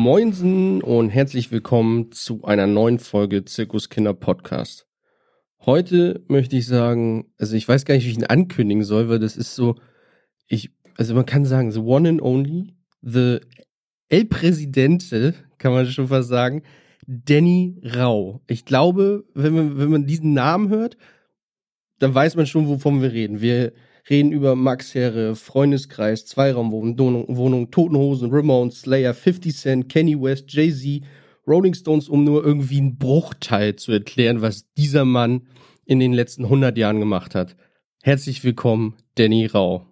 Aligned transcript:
Moinsen 0.00 0.80
und 0.80 1.10
herzlich 1.10 1.52
willkommen 1.52 2.10
zu 2.10 2.42
einer 2.44 2.66
neuen 2.66 2.98
Folge 2.98 3.44
Zirkuskinder 3.44 4.14
Podcast. 4.14 4.86
Heute 5.60 6.24
möchte 6.26 6.56
ich 6.56 6.66
sagen, 6.66 7.26
also 7.36 7.54
ich 7.54 7.68
weiß 7.68 7.84
gar 7.84 7.94
nicht, 7.96 8.06
wie 8.06 8.10
ich 8.12 8.16
ihn 8.16 8.24
ankündigen 8.24 8.82
soll, 8.82 9.10
weil 9.10 9.18
das 9.18 9.36
ist 9.36 9.54
so, 9.54 9.74
ich, 10.46 10.70
also 10.96 11.14
man 11.14 11.26
kann 11.26 11.44
sagen, 11.44 11.70
the 11.70 11.80
one 11.80 12.08
and 12.08 12.22
only, 12.22 12.72
the 13.02 13.40
El 14.08 14.24
Presidente, 14.24 15.34
kann 15.58 15.74
man 15.74 15.84
schon 15.84 16.08
fast 16.08 16.30
sagen, 16.30 16.62
Danny 17.06 17.78
Rau. 17.84 18.40
Ich 18.46 18.64
glaube, 18.64 19.24
wenn 19.34 19.52
man, 19.52 19.78
wenn 19.78 19.90
man 19.90 20.06
diesen 20.06 20.32
Namen 20.32 20.70
hört, 20.70 20.96
dann 21.98 22.14
weiß 22.14 22.36
man 22.36 22.46
schon, 22.46 22.68
wovon 22.68 23.02
wir 23.02 23.12
reden. 23.12 23.42
Wir 23.42 23.74
reden 24.08 24.32
über 24.32 24.54
Max 24.56 24.94
Herre, 24.94 25.36
Freundeskreis, 25.36 26.26
Zweiraumwohnung, 26.26 27.36
Wohnung, 27.36 27.70
Totenhosen, 27.70 28.30
Ramones, 28.30 28.82
Slayer, 28.82 29.14
50 29.14 29.56
Cent, 29.56 29.88
Kenny 29.88 30.20
West, 30.20 30.44
Jay-Z, 30.48 31.02
Rolling 31.46 31.74
Stones, 31.74 32.08
um 32.08 32.24
nur 32.24 32.44
irgendwie 32.44 32.78
einen 32.78 32.96
Bruchteil 32.96 33.76
zu 33.76 33.92
erklären, 33.92 34.40
was 34.40 34.72
dieser 34.74 35.04
Mann 35.04 35.46
in 35.84 35.98
den 35.98 36.12
letzten 36.12 36.44
100 36.44 36.78
Jahren 36.78 37.00
gemacht 37.00 37.34
hat. 37.34 37.56
Herzlich 38.02 38.44
willkommen, 38.44 38.96
Danny 39.16 39.46
Rau. 39.46 39.86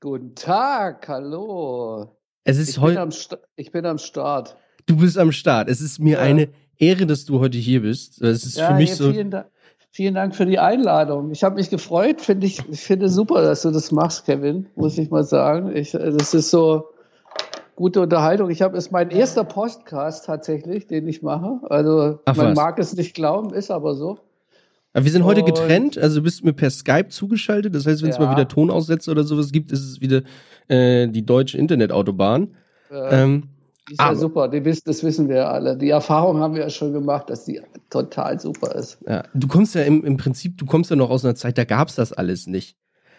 Guten 0.00 0.34
Tag, 0.34 1.08
hallo. 1.08 2.16
Es 2.44 2.56
ist 2.56 2.70
ich, 2.70 2.80
bin 2.80 2.96
am 2.96 3.10
ich 3.56 3.72
bin 3.72 3.84
am 3.84 3.98
Start. 3.98 4.56
Du 4.86 4.96
bist 4.96 5.18
am 5.18 5.32
Start. 5.32 5.68
Es 5.68 5.80
ist 5.80 5.98
mir 5.98 6.18
ja. 6.18 6.20
eine 6.20 6.48
Ehre, 6.76 7.04
dass 7.04 7.24
du 7.24 7.40
heute 7.40 7.58
hier 7.58 7.82
bist. 7.82 8.22
Es 8.22 8.46
ist 8.46 8.56
ja, 8.56 8.68
für 8.68 8.74
mich 8.74 8.94
so. 8.94 9.12
Vielen, 9.12 9.30
da 9.30 9.50
vielen 9.90 10.14
Dank 10.14 10.34
für 10.34 10.46
die 10.46 10.58
Einladung. 10.58 11.30
Ich 11.30 11.44
habe 11.44 11.56
mich 11.56 11.70
gefreut. 11.70 12.20
Finde 12.20 12.46
ich, 12.46 12.62
ich 12.68 12.80
finde 12.80 13.08
super, 13.08 13.42
dass 13.42 13.62
du 13.62 13.70
das 13.70 13.92
machst, 13.92 14.26
Kevin. 14.26 14.66
Muss 14.76 14.98
ich 14.98 15.10
mal 15.10 15.24
sagen. 15.24 15.74
Ich, 15.74 15.92
das 15.92 16.34
ist 16.34 16.50
so 16.50 16.88
gute 17.76 18.00
Unterhaltung. 18.00 18.50
Ich 18.50 18.62
habe 18.62 18.76
es 18.76 18.90
mein 18.90 19.10
erster 19.10 19.44
Podcast 19.44 20.26
tatsächlich, 20.26 20.86
den 20.86 21.06
ich 21.06 21.22
mache. 21.22 21.60
Also 21.70 22.18
Ach, 22.24 22.36
man 22.36 22.48
was? 22.48 22.56
mag 22.56 22.78
es 22.78 22.96
nicht 22.96 23.14
glauben, 23.14 23.54
ist 23.54 23.70
aber 23.70 23.94
so. 23.94 24.18
Aber 24.92 25.04
wir 25.04 25.12
sind 25.12 25.24
heute 25.24 25.44
getrennt, 25.44 25.96
also 25.98 26.16
du 26.16 26.24
bist 26.24 26.44
mir 26.44 26.54
per 26.54 26.70
Skype 26.70 27.08
zugeschaltet. 27.08 27.74
Das 27.74 27.86
heißt, 27.86 28.02
wenn 28.02 28.10
es 28.10 28.16
ja. 28.16 28.24
mal 28.24 28.32
wieder 28.32 28.48
Tonaussätze 28.48 29.10
oder 29.10 29.22
sowas 29.22 29.52
gibt, 29.52 29.70
ist 29.70 29.84
es 29.84 30.00
wieder 30.00 30.22
äh, 30.66 31.06
die 31.06 31.24
deutsche 31.24 31.56
Internetautobahn. 31.58 32.56
Äh. 32.90 33.22
Ähm, 33.22 33.44
ist 33.90 34.00
ja 34.00 34.14
super, 34.14 34.48
das 34.48 35.02
wissen 35.02 35.28
wir 35.28 35.48
alle. 35.48 35.76
Die 35.76 35.90
Erfahrung 35.90 36.38
haben 36.38 36.54
wir 36.54 36.62
ja 36.62 36.70
schon 36.70 36.92
gemacht, 36.92 37.30
dass 37.30 37.44
die 37.44 37.60
total 37.90 38.40
super 38.40 38.74
ist. 38.74 38.98
Ja, 39.06 39.24
du 39.34 39.48
kommst 39.48 39.74
ja 39.74 39.82
im, 39.82 40.04
im 40.04 40.16
Prinzip, 40.16 40.58
du 40.58 40.66
kommst 40.66 40.90
ja 40.90 40.96
noch 40.96 41.10
aus 41.10 41.24
einer 41.24 41.34
Zeit, 41.34 41.58
da 41.58 41.64
gab 41.64 41.88
es 41.88 41.94
das 41.94 42.12
alles 42.12 42.46
nicht. 42.46 42.76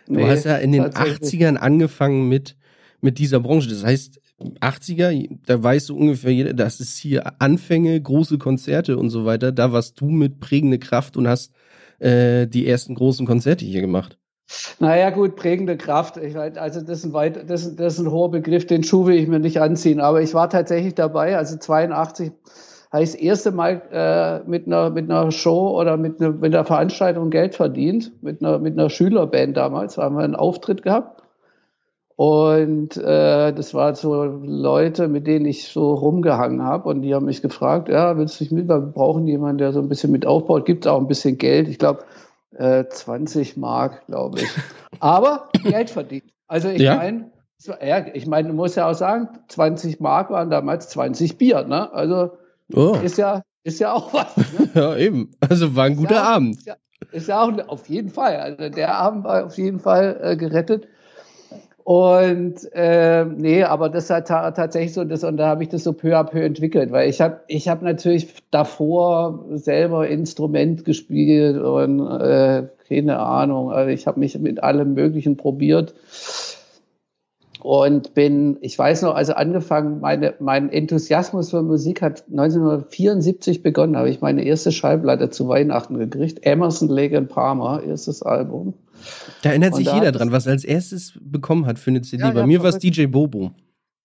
Du 0.07 0.15
nee, 0.15 0.27
hast 0.27 0.45
ja 0.45 0.57
in 0.57 0.71
den 0.71 0.85
80ern 0.85 1.55
angefangen 1.55 2.27
mit, 2.27 2.55
mit 3.01 3.19
dieser 3.19 3.39
Branche. 3.39 3.69
Das 3.69 3.83
heißt, 3.83 4.19
80er, 4.59 5.29
da 5.45 5.61
weißt 5.61 5.89
du 5.89 5.97
ungefähr 5.97 6.33
jeder, 6.33 6.53
das 6.53 6.79
ist 6.79 6.97
hier 6.97 7.41
Anfänge, 7.41 8.01
große 8.01 8.37
Konzerte 8.37 8.97
und 8.97 9.09
so 9.09 9.25
weiter. 9.25 9.51
Da 9.51 9.71
warst 9.71 9.99
du 10.01 10.09
mit 10.09 10.39
prägende 10.39 10.79
Kraft 10.79 11.17
und 11.17 11.27
hast 11.27 11.53
äh, 11.99 12.47
die 12.47 12.65
ersten 12.67 12.95
großen 12.95 13.25
Konzerte 13.25 13.65
hier 13.65 13.81
gemacht. 13.81 14.17
Naja, 14.79 15.09
gut, 15.11 15.35
prägende 15.35 15.77
Kraft. 15.77 16.17
Ich, 16.17 16.37
also 16.37 16.81
das 16.81 16.99
ist, 16.99 17.05
ein 17.05 17.13
weit, 17.13 17.49
das, 17.49 17.75
das 17.75 17.93
ist 17.93 17.99
ein 17.99 18.11
hoher 18.11 18.31
Begriff, 18.31 18.65
den 18.65 18.83
Schuh 18.83 19.05
will 19.05 19.15
ich 19.15 19.27
mir 19.27 19.39
nicht 19.39 19.61
anziehen. 19.61 19.99
Aber 19.99 20.21
ich 20.21 20.33
war 20.33 20.49
tatsächlich 20.49 20.95
dabei. 20.95 21.37
Also 21.37 21.57
82 21.57 22.31
habe 22.91 23.03
ich 23.03 23.11
das 23.11 23.19
erste 23.19 23.51
Mal 23.51 23.81
äh, 23.91 24.49
mit, 24.49 24.65
einer, 24.65 24.89
mit 24.89 25.09
einer 25.09 25.31
Show 25.31 25.79
oder 25.79 25.97
mit 25.97 26.19
einer, 26.19 26.31
mit 26.31 26.53
einer 26.55 26.65
Veranstaltung 26.65 27.29
Geld 27.29 27.55
verdient. 27.55 28.11
Mit 28.23 28.41
einer, 28.41 28.57
mit 28.59 28.73
einer 28.73 28.89
Schülerband 28.89 29.55
damals. 29.55 29.95
Da 29.95 30.03
haben 30.03 30.15
wir 30.15 30.23
einen 30.23 30.35
Auftritt 30.35 30.81
gehabt. 30.81 31.21
Und 32.15 32.97
äh, 32.97 33.53
das 33.53 33.73
waren 33.73 33.95
so 33.95 34.23
Leute, 34.23 35.07
mit 35.07 35.25
denen 35.27 35.45
ich 35.45 35.67
so 35.69 35.93
rumgehangen 35.93 36.63
habe. 36.63 36.89
Und 36.89 37.03
die 37.03 37.13
haben 37.13 37.27
mich 37.27 37.41
gefragt, 37.41 37.87
ja, 37.87 38.17
willst 38.17 38.39
du 38.39 38.43
nicht 38.43 38.51
mit? 38.51 38.67
Wir 38.67 38.79
brauchen 38.79 39.27
jemanden, 39.27 39.59
der 39.59 39.71
so 39.71 39.79
ein 39.79 39.87
bisschen 39.87 40.11
mit 40.11 40.25
aufbaut. 40.25 40.65
Gibt 40.65 40.85
es 40.85 40.91
auch 40.91 40.99
ein 40.99 41.07
bisschen 41.07 41.37
Geld. 41.37 41.69
Ich 41.69 41.77
glaube, 41.77 42.03
20 42.59 43.55
äh, 43.55 43.59
Mark, 43.59 44.05
glaube 44.07 44.41
ich. 44.41 44.49
Aber 44.99 45.49
Geld 45.63 45.89
verdient. 45.89 46.25
Also 46.47 46.69
ich 46.69 46.81
ja. 46.81 46.95
meine, 46.95 47.31
ja, 47.81 48.05
ich 48.13 48.27
meine, 48.27 48.49
du 48.49 48.53
musst 48.53 48.75
ja 48.75 48.89
auch 48.89 48.95
sagen, 48.95 49.29
20 49.47 49.99
Mark 49.99 50.29
waren 50.29 50.49
damals 50.49 50.89
20 50.89 51.37
Bier, 51.37 51.63
ne? 51.63 51.91
Also 51.93 52.37
oh. 52.73 52.97
ist 53.03 53.17
ja 53.17 53.43
ist 53.63 53.79
ja 53.79 53.93
auch 53.93 54.13
was. 54.13 54.35
Ne? 54.37 54.69
ja, 54.73 54.95
eben. 54.97 55.31
Also 55.39 55.75
war 55.75 55.85
ein 55.85 55.95
guter 55.95 56.15
ja, 56.15 56.23
Abend. 56.23 56.57
Ist 56.57 56.67
ja, 56.67 56.75
ist 57.11 57.27
ja, 57.27 57.41
auch 57.41 57.67
auf 57.67 57.87
jeden 57.89 58.09
Fall. 58.09 58.37
Also 58.37 58.69
der 58.69 58.95
Abend 58.95 59.23
war 59.23 59.45
auf 59.45 59.57
jeden 59.57 59.79
Fall 59.79 60.19
äh, 60.21 60.37
gerettet. 60.37 60.87
Und 61.83 62.71
äh, 62.73 63.25
nee, 63.25 63.63
aber 63.63 63.89
das 63.89 64.09
hat 64.09 64.27
ta 64.27 64.51
tatsächlich 64.51 64.93
so, 64.93 65.03
das, 65.03 65.23
und 65.23 65.37
da 65.37 65.47
habe 65.47 65.63
ich 65.63 65.69
das 65.69 65.83
so 65.83 65.93
peu 65.93 66.15
à 66.15 66.23
peu 66.23 66.39
entwickelt, 66.39 66.91
weil 66.91 67.09
ich 67.09 67.19
habe 67.21 67.39
ich 67.47 67.67
hab 67.67 67.81
natürlich 67.81 68.27
davor 68.51 69.45
selber 69.53 70.07
Instrument 70.07 70.85
gespielt 70.85 71.57
und 71.57 71.99
äh, 71.99 72.67
keine 72.87 73.19
Ahnung, 73.19 73.71
also 73.71 73.89
ich 73.89 74.07
habe 74.07 74.19
mich 74.19 74.37
mit 74.37 74.61
allem 74.61 74.93
Möglichen 74.93 75.37
probiert 75.37 75.95
und 77.61 78.13
bin, 78.13 78.57
ich 78.61 78.77
weiß 78.77 79.01
noch, 79.01 79.15
also 79.15 79.33
angefangen, 79.33 79.99
meine, 79.99 80.35
mein 80.39 80.69
Enthusiasmus 80.69 81.49
für 81.49 81.61
Musik 81.61 82.01
hat 82.01 82.23
1974 82.29 83.63
begonnen, 83.63 83.97
habe 83.97 84.09
ich 84.09 84.21
meine 84.21 84.43
erste 84.43 84.71
Schallplatte 84.71 85.29
zu 85.29 85.47
Weihnachten 85.47 85.97
gekriegt, 85.97 86.45
Emerson, 86.45 86.89
Lake 86.89 87.17
and 87.17 87.29
Palmer, 87.29 87.83
erstes 87.83 88.23
Album. 88.23 88.73
Da 89.41 89.49
erinnert 89.49 89.75
sich 89.75 89.91
jeder 89.91 90.11
dran, 90.11 90.31
was 90.31 90.45
er 90.45 90.53
als 90.53 90.63
erstes 90.63 91.17
bekommen 91.21 91.65
hat 91.65 91.79
für 91.79 91.91
eine 91.91 92.01
CD. 92.01 92.23
Ja, 92.23 92.31
Bei 92.31 92.45
mir 92.45 92.61
war 92.61 92.69
es 92.69 92.79
DJ 92.79 93.05
Bobo. 93.05 93.51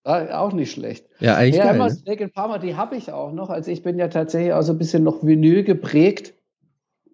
Ah, 0.05 0.38
auch 0.41 0.53
nicht 0.53 0.71
schlecht. 0.71 1.06
Ja, 1.19 1.37
eigentlich 1.37 1.56
ja, 1.56 1.72
geil. 1.72 1.78
Ne? 1.78 1.91
Snake 1.91 2.28
Palmer, 2.28 2.59
die 2.59 2.77
habe 2.77 2.94
ich 2.94 3.10
auch 3.10 3.33
noch. 3.33 3.49
Also 3.49 3.71
ich 3.71 3.83
bin 3.83 3.99
ja 3.99 4.09
tatsächlich 4.09 4.53
auch 4.53 4.62
so 4.62 4.72
ein 4.72 4.78
bisschen 4.78 5.03
noch 5.03 5.25
Vinyl 5.25 5.65
geprägt 5.65 6.34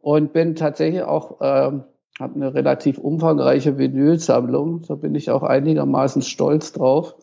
und 0.00 0.32
bin 0.32 0.56
tatsächlich 0.56 1.02
auch, 1.02 1.38
ähm, 1.40 1.84
habe 2.18 2.34
eine 2.34 2.52
relativ 2.52 2.98
umfangreiche 2.98 3.78
Vinylsammlung. 3.78 4.82
Da 4.88 4.96
bin 4.96 5.14
ich 5.14 5.30
auch 5.30 5.44
einigermaßen 5.44 6.22
stolz 6.22 6.72
drauf. 6.72 7.14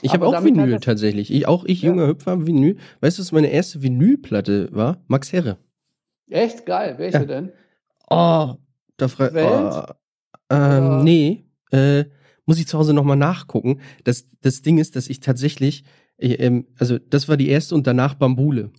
Ich 0.00 0.12
habe 0.12 0.26
auch 0.26 0.44
Vinyl 0.44 0.78
tatsächlich. 0.78 1.32
Ich, 1.32 1.48
auch 1.48 1.64
ich, 1.64 1.82
ja. 1.82 1.90
junger 1.90 2.06
Hüpfer, 2.06 2.46
Vinyl. 2.46 2.76
Weißt 3.00 3.18
du, 3.18 3.22
was 3.22 3.32
meine 3.32 3.48
erste 3.48 3.82
Vinylplatte 3.82 4.68
war? 4.70 4.98
Max 5.08 5.32
Herre. 5.32 5.56
Echt 6.30 6.66
geil. 6.66 6.94
Welche 6.98 7.18
ja. 7.18 7.24
denn? 7.24 7.52
Oh, 8.10 8.54
da 8.96 9.08
frei. 9.08 9.30
Oh, 9.34 9.92
ähm, 10.50 11.04
nee, 11.04 11.44
äh, 11.70 12.04
muss 12.46 12.58
ich 12.58 12.66
zu 12.66 12.78
Hause 12.78 12.94
nochmal 12.94 13.16
nachgucken. 13.16 13.80
Das, 14.04 14.26
das 14.40 14.62
Ding 14.62 14.78
ist, 14.78 14.96
dass 14.96 15.08
ich 15.08 15.20
tatsächlich, 15.20 15.84
äh, 16.18 16.34
ähm, 16.34 16.66
also 16.78 16.98
das 16.98 17.28
war 17.28 17.36
die 17.36 17.48
erste 17.48 17.74
und 17.74 17.86
danach 17.86 18.14
Bambule. 18.14 18.70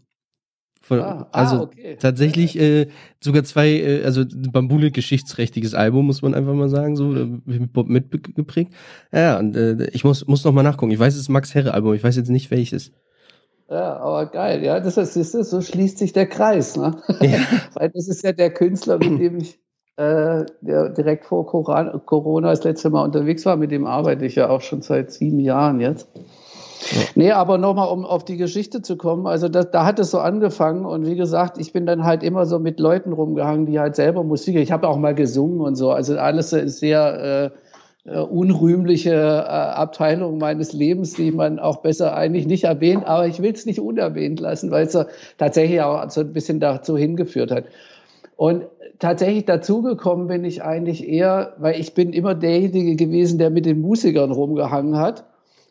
Von, 0.82 1.00
ah, 1.00 1.28
ah 1.32 1.40
also 1.40 1.56
ah, 1.56 1.62
okay. 1.64 1.98
tatsächlich 2.00 2.60
äh, 2.60 2.88
sogar 3.20 3.44
zwei, 3.44 3.70
äh, 3.70 4.04
also 4.04 4.24
Bambule 4.52 4.92
geschichtsträchtiges 4.92 5.74
Album, 5.74 6.06
muss 6.06 6.22
man 6.22 6.36
einfach 6.36 6.54
mal 6.54 6.70
sagen, 6.70 6.96
so 6.96 7.06
mitgeprägt. 7.06 8.72
Ja, 9.12 9.40
und 9.40 9.56
äh, 9.56 9.88
ich 9.94 10.04
muss, 10.04 10.28
muss 10.28 10.44
noch 10.44 10.52
mal 10.52 10.62
nachgucken. 10.62 10.92
Ich 10.92 11.00
weiß, 11.00 11.16
es 11.16 11.22
ist 11.22 11.30
Max 11.30 11.56
Herre 11.56 11.74
Album, 11.74 11.96
ich 11.96 12.04
weiß 12.04 12.16
jetzt 12.18 12.30
nicht 12.30 12.52
welches. 12.52 12.92
Ja, 13.68 13.98
aber 13.98 14.28
geil, 14.28 14.64
ja, 14.64 14.80
das 14.80 14.98
ist, 14.98 15.16
ist 15.16 15.32
so 15.32 15.60
schließt 15.60 15.98
sich 15.98 16.14
der 16.14 16.28
Kreis, 16.28 16.78
ne? 16.78 17.02
Ja. 17.20 17.40
Weil 17.74 17.90
das 17.90 18.08
ist 18.08 18.24
ja 18.24 18.32
der 18.32 18.54
Künstler, 18.54 19.00
mit 19.00 19.08
dem 19.20 19.38
ich 19.38 19.60
äh, 19.98 20.46
der 20.62 20.90
direkt 20.90 21.26
vor 21.26 21.46
Corona 21.46 22.50
das 22.50 22.64
letzte 22.64 22.90
Mal 22.90 23.04
unterwegs 23.04 23.46
war. 23.46 23.56
Mit 23.56 23.72
dem 23.72 23.86
arbeite 23.86 24.26
ich 24.26 24.36
ja 24.36 24.50
auch 24.50 24.62
schon 24.62 24.82
seit 24.82 25.12
sieben 25.12 25.40
Jahren 25.40 25.80
jetzt. 25.80 26.08
Ja. 26.92 27.02
Nee, 27.16 27.32
aber 27.32 27.58
nochmal, 27.58 27.90
um 27.90 28.06
auf 28.06 28.26
die 28.26 28.38
Geschichte 28.38 28.82
zu 28.82 28.98
kommen, 28.98 29.26
also 29.26 29.50
das, 29.50 29.72
da 29.72 29.86
hat 29.86 29.98
es 30.00 30.12
so 30.12 30.20
angefangen 30.20 30.86
und 30.86 31.06
wie 31.08 31.16
gesagt, 31.16 31.58
ich 31.58 31.74
bin 31.74 31.86
dann 31.86 32.04
halt 32.04 32.22
immer 32.22 32.46
so 32.46 32.60
mit 32.60 32.80
Leuten 32.80 33.14
rumgehangen, 33.14 33.66
die 33.66 33.80
halt 33.80 33.96
selber 33.96 34.24
Musik, 34.24 34.56
ich 34.58 34.72
habe 34.72 34.88
auch 34.88 34.98
mal 34.98 35.16
gesungen 35.16 35.62
und 35.62 35.76
so, 35.76 35.92
also 35.92 36.18
alles 36.18 36.54
ist 36.54 36.80
sehr 36.80 37.52
äh, 38.06 38.10
äh, 38.10 38.20
unrühmliche 38.20 39.14
äh, 39.14 39.48
Abteilung 39.48 40.38
meines 40.38 40.74
Lebens, 40.74 41.14
die 41.14 41.32
man 41.32 41.58
auch 41.58 41.78
besser 41.78 42.16
eigentlich 42.16 42.46
nicht 42.46 42.66
erwähnt, 42.66 43.06
aber 43.08 43.26
ich 43.26 43.42
will 43.42 43.52
es 43.52 43.66
nicht 43.66 43.80
unerwähnt 43.80 44.40
lassen, 44.40 44.70
weil 44.70 44.86
es 44.86 44.92
so 44.92 45.06
tatsächlich 45.40 45.82
auch 45.82 46.08
so 46.12 46.22
ein 46.22 46.34
bisschen 46.34 46.60
dazu 46.60 46.96
hingeführt 46.96 47.50
hat. 47.50 47.66
Und 48.36 48.66
tatsächlich 49.00 49.46
dazugekommen 49.46 50.28
bin 50.28 50.44
ich 50.44 50.64
eigentlich 50.64 51.08
eher, 51.08 51.54
weil 51.58 51.80
ich 51.80 51.94
bin 51.94 52.14
immer 52.14 52.36
derjenige 52.36 52.96
gewesen, 52.96 53.40
der 53.40 53.50
mit 53.50 53.66
den 53.66 53.82
Musikern 53.82 54.32
rumgehangen 54.32 54.98
hat 54.98 55.26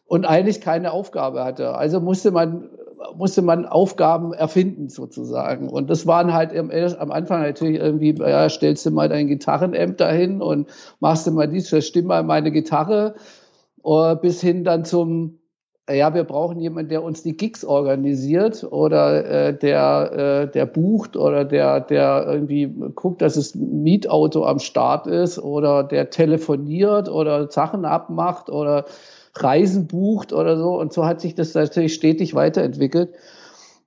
und 0.07 0.25
eigentlich 0.25 0.61
keine 0.61 0.93
Aufgabe 0.93 1.45
hatte. 1.45 1.75
Also 1.75 2.01
musste 2.01 2.31
man 2.31 2.71
musste 3.17 3.43
man 3.43 3.67
Aufgaben 3.67 4.33
erfinden 4.33 4.89
sozusagen. 4.89 5.69
Und 5.69 5.91
das 5.91 6.07
waren 6.07 6.33
halt 6.33 6.57
am 6.57 7.11
Anfang 7.11 7.43
natürlich 7.43 7.79
irgendwie, 7.79 8.15
ja, 8.15 8.49
stellst 8.49 8.87
du 8.87 8.91
mal 8.91 9.09
dein 9.09 9.29
Gitarrenamp 9.29 9.99
dahin 9.99 10.41
und 10.41 10.69
machst 11.01 11.27
du 11.27 11.31
mal 11.31 11.49
dies, 11.49 11.75
stimm 11.85 12.07
mal 12.07 12.23
meine 12.23 12.51
Gitarre, 12.51 13.15
uh, 13.85 14.17
bis 14.17 14.41
hin 14.41 14.65
dann 14.65 14.85
zum 14.85 15.39
ja, 15.91 16.15
wir 16.15 16.25
brauchen 16.25 16.61
jemanden, 16.61 16.89
der 16.89 17.03
uns 17.03 17.23
die 17.23 17.37
Gigs 17.37 17.65
organisiert 17.65 18.65
oder 18.65 19.49
äh, 19.49 19.59
der, 19.59 20.47
äh, 20.47 20.51
der 20.51 20.65
bucht 20.65 21.17
oder 21.17 21.45
der, 21.45 21.81
der 21.81 22.27
irgendwie 22.27 22.75
guckt, 22.95 23.21
dass 23.21 23.35
das 23.35 23.55
Mietauto 23.55 24.47
am 24.47 24.61
Start 24.61 25.07
ist 25.07 25.39
oder 25.39 25.85
der 25.85 26.09
telefoniert 26.09 27.11
oder 27.11 27.51
Sachen 27.51 27.85
abmacht 27.85 28.49
oder 28.49 28.87
Reisen 29.35 29.87
bucht 29.87 30.33
oder 30.33 30.57
so. 30.57 30.79
Und 30.79 30.95
so 30.95 31.05
hat 31.05 31.21
sich 31.21 31.35
das 31.35 31.53
natürlich 31.53 31.93
stetig 31.93 32.35
weiterentwickelt. 32.35 33.11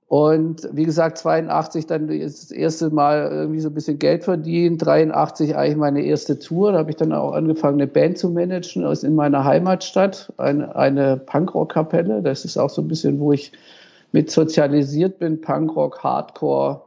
Und 0.08 0.66
wie 0.72 0.84
gesagt, 0.84 1.18
82 1.18 1.86
dann 1.86 2.08
das 2.08 2.50
erste 2.50 2.88
Mal 2.88 3.30
irgendwie 3.30 3.60
so 3.60 3.68
ein 3.68 3.74
bisschen 3.74 3.98
Geld 3.98 4.24
verdient, 4.24 4.84
83 4.84 5.54
eigentlich 5.54 5.76
meine 5.76 6.02
erste 6.02 6.38
Tour. 6.38 6.72
Da 6.72 6.78
habe 6.78 6.90
ich 6.90 6.96
dann 6.96 7.12
auch 7.12 7.32
angefangen, 7.32 7.74
eine 7.74 7.86
Band 7.86 8.16
zu 8.16 8.30
managen 8.30 8.86
aus 8.86 9.02
in 9.02 9.14
meiner 9.14 9.44
Heimatstadt, 9.44 10.32
eine, 10.38 10.74
eine 10.74 11.18
Punkrock-Kapelle. 11.18 12.22
Das 12.22 12.46
ist 12.46 12.56
auch 12.56 12.70
so 12.70 12.80
ein 12.80 12.88
bisschen, 12.88 13.20
wo 13.20 13.32
ich 13.32 13.52
mit 14.12 14.30
sozialisiert 14.30 15.18
bin, 15.18 15.42
Punkrock, 15.42 16.02
Hardcore. 16.02 16.80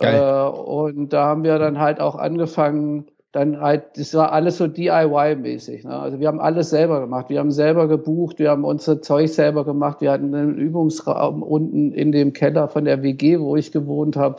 Äh, 0.00 0.18
und 0.18 1.12
da 1.12 1.26
haben 1.26 1.44
wir 1.44 1.60
dann 1.60 1.78
halt 1.78 2.00
auch 2.00 2.16
angefangen, 2.16 3.06
dann 3.34 3.60
halt, 3.60 3.98
das 3.98 4.14
war 4.14 4.30
alles 4.30 4.58
so 4.58 4.66
DIY-mäßig. 4.66 5.84
Ne? 5.84 5.98
Also 5.98 6.20
wir 6.20 6.28
haben 6.28 6.38
alles 6.38 6.70
selber 6.70 7.00
gemacht. 7.00 7.30
Wir 7.30 7.40
haben 7.40 7.50
selber 7.50 7.88
gebucht, 7.88 8.38
wir 8.38 8.50
haben 8.50 8.64
unser 8.64 9.02
Zeug 9.02 9.28
selber 9.28 9.64
gemacht. 9.64 10.00
Wir 10.00 10.12
hatten 10.12 10.32
einen 10.32 10.56
Übungsraum 10.56 11.42
unten 11.42 11.90
in 11.90 12.12
dem 12.12 12.32
Keller 12.32 12.68
von 12.68 12.84
der 12.84 13.02
WG, 13.02 13.40
wo 13.40 13.56
ich 13.56 13.72
gewohnt 13.72 14.16
habe. 14.16 14.36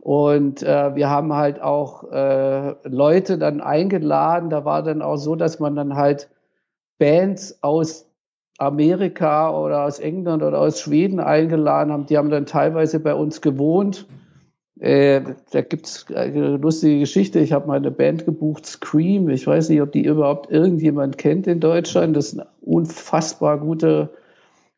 Und 0.00 0.62
äh, 0.62 0.94
wir 0.94 1.08
haben 1.08 1.32
halt 1.32 1.62
auch 1.62 2.12
äh, 2.12 2.74
Leute 2.86 3.38
dann 3.38 3.62
eingeladen. 3.62 4.50
Da 4.50 4.66
war 4.66 4.82
dann 4.82 5.00
auch 5.00 5.16
so, 5.16 5.34
dass 5.34 5.58
man 5.58 5.74
dann 5.74 5.96
halt 5.96 6.28
Bands 6.98 7.58
aus 7.62 8.06
Amerika 8.58 9.50
oder 9.58 9.84
aus 9.84 9.98
England 9.98 10.42
oder 10.42 10.60
aus 10.60 10.78
Schweden 10.78 11.20
eingeladen 11.20 11.90
haben. 11.90 12.04
Die 12.04 12.18
haben 12.18 12.28
dann 12.28 12.44
teilweise 12.44 13.00
bei 13.00 13.14
uns 13.14 13.40
gewohnt. 13.40 14.06
Äh, 14.80 15.20
da 15.52 15.60
gibt's 15.60 16.06
eine 16.12 16.56
lustige 16.56 17.00
Geschichte. 17.00 17.38
Ich 17.38 17.52
habe 17.52 17.68
mal 17.68 17.76
eine 17.76 17.90
Band 17.90 18.24
gebucht, 18.24 18.66
Scream. 18.66 19.28
Ich 19.28 19.46
weiß 19.46 19.68
nicht, 19.68 19.80
ob 19.80 19.92
die 19.92 20.04
überhaupt 20.04 20.50
irgendjemand 20.50 21.16
kennt 21.16 21.46
in 21.46 21.60
Deutschland. 21.60 22.16
Das 22.16 22.32
ist 22.32 22.40
eine 22.40 22.48
unfassbar 22.60 23.58
gute 23.58 24.10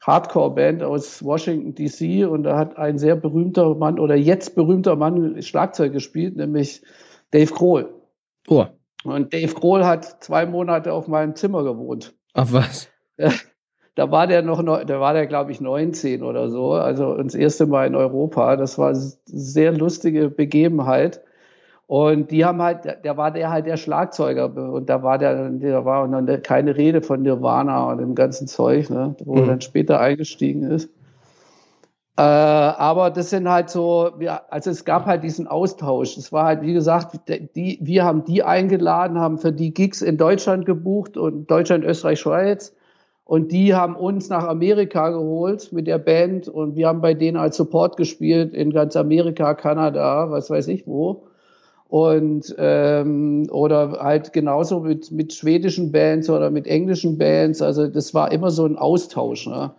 Hardcore-Band 0.03 0.83
aus 0.83 1.25
Washington 1.25 1.75
DC 1.75 2.29
und 2.31 2.45
da 2.45 2.57
hat 2.57 2.77
ein 2.77 2.99
sehr 2.99 3.17
berühmter 3.17 3.75
Mann 3.75 3.99
oder 3.99 4.15
jetzt 4.15 4.55
berühmter 4.55 4.95
Mann 4.95 5.43
Schlagzeug 5.43 5.93
gespielt, 5.93 6.37
nämlich 6.37 6.83
Dave 7.33 7.53
Grohl. 7.53 7.93
Oh. 8.47 8.67
Und 9.05 9.33
Dave 9.33 9.53
Grohl 9.55 9.85
hat 9.85 10.23
zwei 10.23 10.47
Monate 10.47 10.93
auf 10.93 11.09
meinem 11.09 11.35
Zimmer 11.35 11.65
gewohnt. 11.65 12.15
Ach 12.35 12.53
was? 12.53 12.89
da 13.97 14.11
war 14.11 14.27
der 14.27 14.43
noch, 14.43 14.63
da 14.63 15.01
war 15.01 15.15
der, 15.15 15.27
glaube 15.27 15.51
ich, 15.51 15.61
19 15.61 16.23
oder 16.23 16.51
so, 16.51 16.73
also 16.73 17.17
das 17.17 17.35
erste 17.35 17.67
Mal 17.67 17.87
in 17.87 17.95
Europa. 17.95 18.57
Das 18.57 18.79
war 18.79 18.91
eine 18.91 19.13
sehr 19.25 19.73
lustige 19.73 20.29
Begebenheit. 20.29 21.23
Und 21.87 22.31
die 22.31 22.45
haben 22.45 22.61
halt, 22.61 23.05
der 23.05 23.17
war 23.17 23.31
der 23.31 23.51
halt 23.51 23.67
der 23.67 23.77
Schlagzeuger 23.77 24.55
und 24.55 24.91
da 24.91 25.03
war 25.03 25.19
der, 25.19 25.49
der 25.51 25.85
war 25.85 26.07
dann 26.09 26.43
keine 26.43 26.77
Rede 26.77 27.01
von 27.01 27.23
Nirvana 27.23 27.91
und 27.91 27.99
dem 27.99 28.15
ganzen 28.15 28.49
Zeug, 28.49 28.91
ne, 28.91 29.15
wo 29.25 29.35
mhm. 29.35 29.41
er 29.41 29.47
dann 29.47 29.61
später 29.61 29.99
eingestiegen 29.99 30.65
ist. 30.65 30.91
Äh, 32.19 32.23
aber 32.23 33.11
das 33.11 33.31
sind 33.31 33.49
halt 33.49 33.71
so, 33.71 34.11
wir, 34.19 34.53
also 34.53 34.71
es 34.71 34.85
gab 34.85 35.07
halt 35.07 35.23
diesen 35.23 35.47
Austausch. 35.47 36.19
Es 36.19 36.33
war 36.33 36.45
halt, 36.45 36.63
wie 36.63 36.75
gesagt, 36.75 37.31
die, 37.55 37.79
wir 37.81 38.05
haben 38.05 38.25
die 38.25 38.43
eingeladen, 38.43 39.19
haben 39.19 39.39
für 39.39 39.53
die 39.53 39.73
Gigs 39.73 40.03
in 40.03 40.19
Deutschland 40.19 40.67
gebucht 40.67 41.17
und 41.17 41.51
Deutschland, 41.51 41.85
Österreich, 41.85 42.21
Schweiz. 42.21 42.76
Und 43.27 43.51
die 43.51 43.75
haben 43.75 43.97
uns 43.97 44.29
nach 44.29 44.45
Amerika 44.45 45.11
geholt 45.11 45.73
mit 45.73 45.89
der 45.89 45.99
Band 45.99 46.47
und 46.47 46.77
wir 46.77 46.87
haben 46.87 47.01
bei 47.01 47.13
denen 47.13 47.37
als 47.37 47.57
Support 47.57 47.97
gespielt 47.97 48.55
in 48.55 48.73
ganz 48.73 48.95
Amerika, 48.95 49.55
Kanada, 49.55 50.31
was 50.31 50.49
weiß 50.49 50.69
ich 50.69 50.87
wo. 50.87 51.27
Und 51.89 52.55
ähm, 52.57 53.49
oder 53.51 53.99
halt 54.01 54.33
genauso 54.33 54.79
mit, 54.79 55.11
mit 55.11 55.33
schwedischen 55.33 55.91
Bands 55.91 56.31
oder 56.31 56.53
mit 56.53 56.69
englischen 56.69 57.19
Bands. 57.19 57.63
Also 57.63 57.89
das 57.89 58.15
war 58.15 58.31
immer 58.31 58.53
so 58.53 58.65
ein 58.65 58.77
Austausch. 58.77 59.49
Ne? 59.49 59.73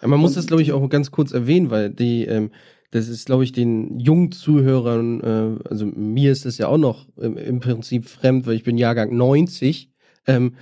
Ja, 0.00 0.08
man 0.08 0.18
muss 0.18 0.30
und, 0.30 0.38
das, 0.38 0.46
glaube 0.46 0.62
ich, 0.62 0.72
auch 0.72 0.88
ganz 0.88 1.10
kurz 1.10 1.32
erwähnen, 1.32 1.70
weil 1.70 1.90
die, 1.90 2.24
ähm, 2.24 2.52
das 2.90 3.08
ist, 3.08 3.26
glaube 3.26 3.44
ich, 3.44 3.52
den 3.52 3.98
jungen 4.00 4.32
Zuhörern, 4.32 5.20
äh, 5.20 5.68
also 5.68 5.84
mir 5.84 6.32
ist 6.32 6.46
das 6.46 6.56
ja 6.56 6.68
auch 6.68 6.78
noch 6.78 7.06
im, 7.18 7.36
im 7.36 7.60
Prinzip 7.60 8.06
fremd, 8.06 8.46
weil 8.46 8.54
ich 8.54 8.64
bin 8.64 8.78
Jahrgang 8.78 9.14
90. 9.14 9.90
Ähm, 10.26 10.54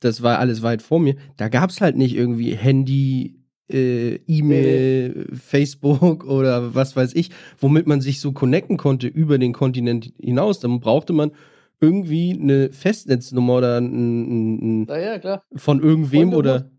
das 0.00 0.22
war 0.22 0.38
alles 0.38 0.62
weit 0.62 0.82
vor 0.82 1.00
mir. 1.00 1.16
Da 1.36 1.48
gab 1.48 1.70
es 1.70 1.80
halt 1.80 1.96
nicht 1.96 2.14
irgendwie 2.14 2.54
Handy, 2.54 3.38
äh, 3.70 4.16
E-Mail, 4.26 5.26
nee. 5.28 5.36
Facebook 5.36 6.24
oder 6.28 6.74
was 6.74 6.96
weiß 6.96 7.14
ich, 7.14 7.30
womit 7.58 7.86
man 7.86 8.00
sich 8.00 8.20
so 8.20 8.32
connecten 8.32 8.76
konnte 8.76 9.06
über 9.06 9.38
den 9.38 9.52
Kontinent 9.52 10.12
hinaus. 10.20 10.60
Dann 10.60 10.80
brauchte 10.80 11.12
man 11.12 11.32
irgendwie 11.80 12.38
eine 12.40 12.72
Festnetznummer 12.72 13.58
oder 13.58 13.78
ein, 13.78 14.82
ein, 14.82 14.86
ja, 14.88 15.42
von 15.54 15.82
irgendwem 15.82 16.34
oder. 16.34 16.70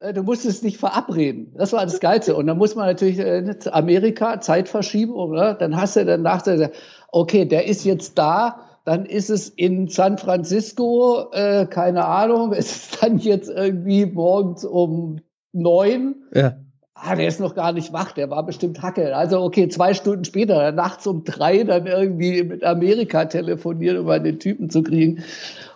Äh, 0.00 0.12
du 0.14 0.22
musstest 0.22 0.64
nicht 0.64 0.78
verabreden. 0.78 1.52
Das 1.56 1.72
war 1.72 1.84
das 1.84 2.00
Geilste. 2.00 2.36
Und 2.36 2.46
dann 2.46 2.58
muss 2.58 2.74
man 2.74 2.86
natürlich 2.86 3.18
äh, 3.18 3.54
Amerika, 3.70 4.40
Zeitverschiebung, 4.40 5.32
ne? 5.32 5.56
dann 5.58 5.76
hast 5.76 5.96
du 5.96 6.04
dann 6.04 6.22
nachher, 6.22 6.70
okay, 7.10 7.44
der 7.44 7.66
ist 7.66 7.84
jetzt 7.84 8.16
da, 8.18 8.75
dann 8.86 9.04
ist 9.04 9.30
es 9.30 9.48
in 9.48 9.88
San 9.88 10.16
Francisco, 10.16 11.26
äh, 11.32 11.66
keine 11.66 12.06
Ahnung, 12.06 12.52
es 12.56 12.70
ist 12.70 13.02
dann 13.02 13.18
jetzt 13.18 13.50
irgendwie 13.50 14.06
morgens 14.06 14.64
um 14.64 15.18
neun. 15.52 16.14
Ja. 16.32 16.56
Ah, 16.94 17.14
der 17.14 17.28
ist 17.28 17.40
noch 17.40 17.54
gar 17.54 17.72
nicht 17.72 17.92
wach, 17.92 18.12
der 18.12 18.30
war 18.30 18.46
bestimmt 18.46 18.80
Hacke. 18.80 19.14
Also 19.14 19.42
okay, 19.42 19.68
zwei 19.68 19.92
Stunden 19.92 20.24
später, 20.24 20.72
nachts 20.72 21.06
um 21.06 21.24
drei, 21.24 21.62
dann 21.64 21.86
irgendwie 21.86 22.42
mit 22.42 22.64
Amerika 22.64 23.26
telefonieren, 23.26 23.98
um 23.98 24.08
einen 24.08 24.38
Typen 24.38 24.70
zu 24.70 24.82
kriegen 24.82 25.22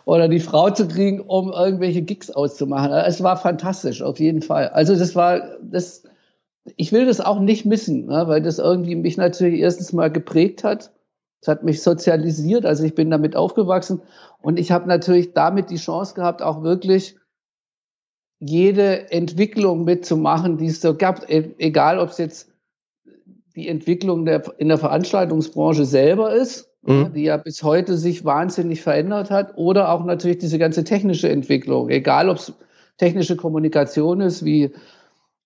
oder 0.07 0.29
die 0.29 0.41
Frau 0.41 0.71
zu 0.71 0.89
kriegen, 0.89 1.21
um 1.21 1.53
irgendwelche 1.53 2.01
Gigs 2.01 2.31
auszumachen. 2.31 2.93
Es 2.93 3.23
war 3.23 3.37
fantastisch, 3.37 4.01
auf 4.01 4.19
jeden 4.19 4.41
Fall. 4.41 4.69
Also 4.69 4.97
das 4.97 5.15
war, 5.15 5.59
das, 5.61 6.05
ich 6.77 6.91
will 6.91 7.05
das 7.05 7.21
auch 7.21 7.41
nicht 7.41 7.67
missen, 7.67 8.07
ne, 8.07 8.25
weil 8.27 8.41
das 8.41 8.59
irgendwie 8.59 8.95
mich 8.95 9.19
natürlich 9.19 9.61
erstens 9.61 9.93
mal 9.93 10.11
geprägt 10.11 10.65
hat 10.65 10.91
es 11.41 11.49
hat 11.49 11.63
mich 11.63 11.83
sozialisiert, 11.83 12.67
also 12.67 12.85
ich 12.85 12.95
bin 12.95 13.11
damit 13.11 13.35
aufgewachsen. 13.35 14.03
Und 14.43 14.59
ich 14.59 14.71
habe 14.71 14.89
natürlich 14.89 15.33
damit 15.33 15.71
die 15.71 15.77
Chance 15.77 16.15
gehabt, 16.15 16.43
auch 16.43 16.63
wirklich 16.63 17.17
jede 18.39 19.11
Entwicklung 19.11 19.85
mitzumachen, 19.85 20.59
die 20.59 20.67
es 20.67 20.81
so 20.81 20.95
gab, 20.95 21.31
e, 21.31 21.55
egal 21.59 21.99
ob 21.99 22.11
es 22.11 22.19
jetzt 22.19 22.53
die 23.55 23.69
Entwicklung 23.69 24.25
der, 24.25 24.43
in 24.59 24.69
der 24.69 24.79
Veranstaltungsbranche 24.79 25.85
selber 25.85 26.33
ist, 26.35 26.71
mhm. 26.83 27.13
die 27.15 27.25
ja 27.25 27.37
bis 27.37 27.63
heute 27.63 27.97
sich 27.97 28.25
wahnsinnig 28.25 28.83
verändert 28.83 29.31
hat, 29.31 29.57
oder 29.57 29.91
auch 29.91 30.05
natürlich 30.05 30.39
diese 30.39 30.59
ganze 30.59 30.85
technische 30.85 31.29
Entwicklung, 31.29 31.91
egal 31.91 32.29
ob 32.29 32.37
es 32.37 32.53
technische 32.97 33.37
Kommunikation 33.37 34.21
ist, 34.21 34.45
wie 34.45 34.73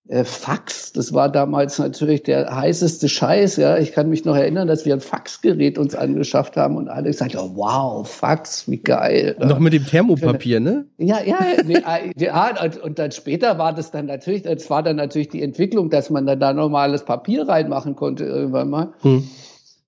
äh, 0.07 0.23
Fax, 0.23 0.93
das 0.93 1.13
war 1.13 1.29
damals 1.29 1.79
natürlich 1.79 2.23
der 2.23 2.55
heißeste 2.55 3.09
Scheiß. 3.09 3.57
Ja, 3.57 3.77
ich 3.77 3.91
kann 3.91 4.09
mich 4.09 4.23
noch 4.23 4.35
erinnern, 4.35 4.67
dass 4.67 4.85
wir 4.85 4.93
ein 4.93 5.01
Faxgerät 5.01 5.77
uns 5.77 5.95
angeschafft 5.95 6.57
haben 6.57 6.77
und 6.77 6.89
alle 6.89 7.09
gesagt 7.09 7.35
haben, 7.35 7.55
wow, 7.55 8.07
Fax, 8.07 8.69
wie 8.69 8.77
geil. 8.77 9.35
Und 9.39 9.47
noch 9.47 9.59
mit 9.59 9.73
dem 9.73 9.85
Thermopapier, 9.85 10.59
ne? 10.59 10.85
Ja, 10.97 11.21
ja, 11.23 11.39
nee, 11.65 11.75
äh, 11.75 12.11
ja. 12.17 12.53
Und 12.83 12.99
dann 12.99 13.11
später 13.11 13.57
war 13.57 13.73
das 13.73 13.91
dann 13.91 14.05
natürlich, 14.05 14.43
das 14.43 14.69
war 14.69 14.83
dann 14.83 14.97
natürlich 14.97 15.29
die 15.29 15.41
Entwicklung, 15.41 15.89
dass 15.89 16.09
man 16.11 16.27
dann 16.27 16.39
da 16.39 16.53
normales 16.53 17.03
Papier 17.03 17.47
reinmachen 17.47 17.95
konnte 17.95 18.25
irgendwann 18.25 18.69
mal. 18.69 18.93
Hm. 19.01 19.27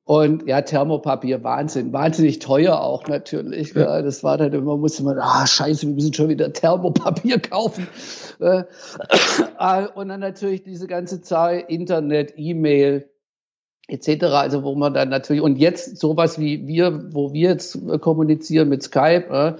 Und 0.07 0.47
ja, 0.47 0.61
Thermopapier, 0.61 1.43
Wahnsinn, 1.43 1.91
wahnsinnig 1.91 2.39
teuer 2.39 2.79
auch 2.79 3.05
natürlich. 3.09 3.73
Ja. 3.73 4.01
das 4.01 4.23
war 4.23 4.37
dann 4.37 4.53
immer, 4.53 4.77
musste 4.77 5.03
man, 5.03 5.19
ah, 5.19 5.45
scheiße, 5.45 5.85
wir 5.85 5.93
müssen 5.93 6.13
schon 6.13 6.29
wieder 6.29 6.53
Thermopapier 6.53 7.39
kaufen. 7.41 7.89
Äh, 8.39 8.63
und 9.95 10.07
dann 10.07 10.21
natürlich 10.21 10.63
diese 10.63 10.87
ganze 10.87 11.21
Zahl 11.21 11.61
Internet, 11.67 12.35
E-Mail, 12.37 13.09
etc. 13.89 14.23
Also 14.27 14.63
wo 14.63 14.75
man 14.75 14.93
dann 14.93 15.09
natürlich, 15.09 15.41
und 15.41 15.57
jetzt 15.57 15.97
sowas 15.97 16.39
wie 16.39 16.65
wir, 16.65 17.13
wo 17.13 17.33
wir 17.33 17.49
jetzt 17.49 17.77
kommunizieren 17.99 18.69
mit 18.69 18.83
Skype, 18.83 19.27
äh, 19.29 19.53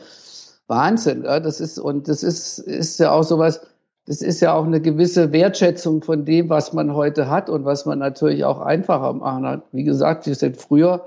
Wahnsinn, 0.68 1.24
das 1.24 1.60
ist, 1.60 1.78
und 1.78 2.08
das 2.08 2.24
ist, 2.24 2.60
ist 2.60 3.02
ja 3.02 3.12
auch 3.12 3.24
sowas, 3.24 3.60
das 4.08 4.22
ist 4.22 4.40
ja 4.40 4.54
auch 4.54 4.66
eine 4.66 4.80
gewisse 4.80 5.34
Wertschätzung 5.34 6.02
von 6.02 6.24
dem, 6.24 6.50
was 6.50 6.72
man 6.72 6.94
heute 6.94 7.30
hat 7.30 7.50
und 7.50 7.66
was 7.66 7.86
man 7.86 8.00
natürlich 8.00 8.46
auch 8.46 8.62
einfacher 8.62 9.12
machen 9.12 9.46
hat. 9.46 9.64
Wie 9.74 9.84
gesagt, 9.84 10.26
wir 10.26 10.36
sind 10.36 10.56
früher, 10.56 11.06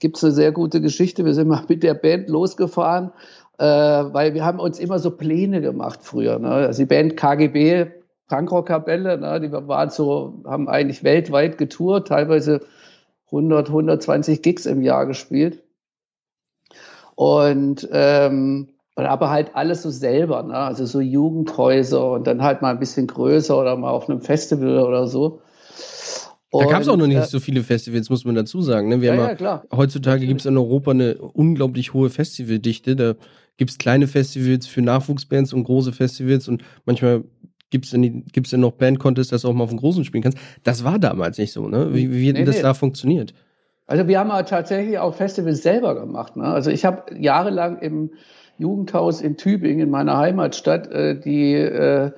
gibt 0.00 0.18
es 0.18 0.24
eine 0.24 0.34
sehr 0.34 0.52
gute 0.52 0.82
Geschichte. 0.82 1.24
Wir 1.24 1.32
sind 1.32 1.48
mal 1.48 1.64
mit 1.68 1.82
der 1.82 1.94
Band 1.94 2.28
losgefahren, 2.28 3.10
äh, 3.58 3.64
weil 3.64 4.34
wir 4.34 4.44
haben 4.44 4.60
uns 4.60 4.78
immer 4.78 4.98
so 4.98 5.10
Pläne 5.10 5.62
gemacht 5.62 6.00
früher. 6.02 6.38
Ne? 6.38 6.50
Also 6.50 6.82
die 6.82 6.86
Band 6.86 7.16
KGB, 7.16 7.86
Punkrock-Kapelle, 8.28 9.16
ne? 9.16 9.40
die 9.40 9.50
waren 9.50 9.88
so, 9.88 10.42
haben 10.44 10.68
eigentlich 10.68 11.02
weltweit 11.02 11.56
getourt, 11.56 12.08
teilweise 12.08 12.60
100, 13.28 13.68
120 13.68 14.42
Gigs 14.42 14.66
im 14.66 14.82
Jahr 14.82 15.06
gespielt. 15.06 15.62
Und 17.14 17.88
ähm, 17.92 18.68
aber 18.94 19.30
halt 19.30 19.54
alles 19.54 19.82
so 19.82 19.90
selber, 19.90 20.42
ne? 20.42 20.54
also 20.54 20.84
so 20.84 21.00
Jugendhäuser 21.00 22.12
und 22.12 22.26
dann 22.26 22.42
halt 22.42 22.62
mal 22.62 22.70
ein 22.70 22.78
bisschen 22.78 23.06
größer 23.06 23.58
oder 23.58 23.76
mal 23.76 23.90
auf 23.90 24.08
einem 24.08 24.20
Festival 24.20 24.80
oder 24.80 25.06
so. 25.06 25.40
Da 26.50 26.66
gab 26.66 26.82
es 26.82 26.88
auch 26.88 26.98
noch 26.98 27.06
nicht 27.06 27.16
äh, 27.16 27.24
so 27.24 27.40
viele 27.40 27.62
Festivals, 27.62 28.10
muss 28.10 28.26
man 28.26 28.34
dazu 28.34 28.60
sagen. 28.60 28.88
Ne? 28.88 29.00
Wir 29.00 29.14
ja, 29.14 29.28
haben 29.28 29.38
ja, 29.42 29.62
Heutzutage 29.74 30.26
gibt 30.26 30.40
es 30.40 30.46
in 30.46 30.58
Europa 30.58 30.90
eine 30.90 31.14
unglaublich 31.14 31.94
hohe 31.94 32.10
Festivaldichte. 32.10 32.94
Da 32.94 33.14
gibt 33.56 33.70
es 33.70 33.78
kleine 33.78 34.06
Festivals 34.06 34.66
für 34.66 34.82
Nachwuchsbands 34.82 35.54
und 35.54 35.64
große 35.64 35.92
Festivals 35.92 36.48
und 36.48 36.62
manchmal 36.84 37.24
gibt 37.70 37.86
es 37.86 37.92
denn, 37.92 38.26
gibt's 38.26 38.50
denn 38.50 38.60
noch 38.60 38.72
Band-Contests, 38.72 39.30
dass 39.30 39.42
du 39.42 39.48
auch 39.48 39.54
mal 39.54 39.64
auf 39.64 39.70
dem 39.70 39.78
Großen 39.78 40.04
spielen 40.04 40.22
kannst. 40.22 40.36
Das 40.62 40.84
war 40.84 40.98
damals 40.98 41.38
nicht 41.38 41.52
so, 41.52 41.68
ne? 41.68 41.94
Wie, 41.94 42.12
wie 42.12 42.28
hat 42.28 42.36
nee, 42.36 42.44
das 42.44 42.56
nee. 42.56 42.62
da 42.62 42.74
funktioniert? 42.74 43.32
Also 43.86 44.06
wir 44.06 44.18
haben 44.18 44.32
halt 44.32 44.48
tatsächlich 44.48 44.98
auch 44.98 45.14
Festivals 45.14 45.62
selber 45.62 45.94
gemacht. 45.94 46.36
Ne? 46.36 46.44
Also 46.44 46.70
ich 46.70 46.84
habe 46.84 47.14
jahrelang 47.18 47.78
im 47.78 48.10
Jugendhaus 48.62 49.20
in 49.20 49.36
Tübingen, 49.36 49.80
in 49.80 49.90
meiner 49.90 50.16
Heimatstadt, 50.16 50.90
äh, 50.90 51.18
die 51.18 51.54
äh, 51.54 52.12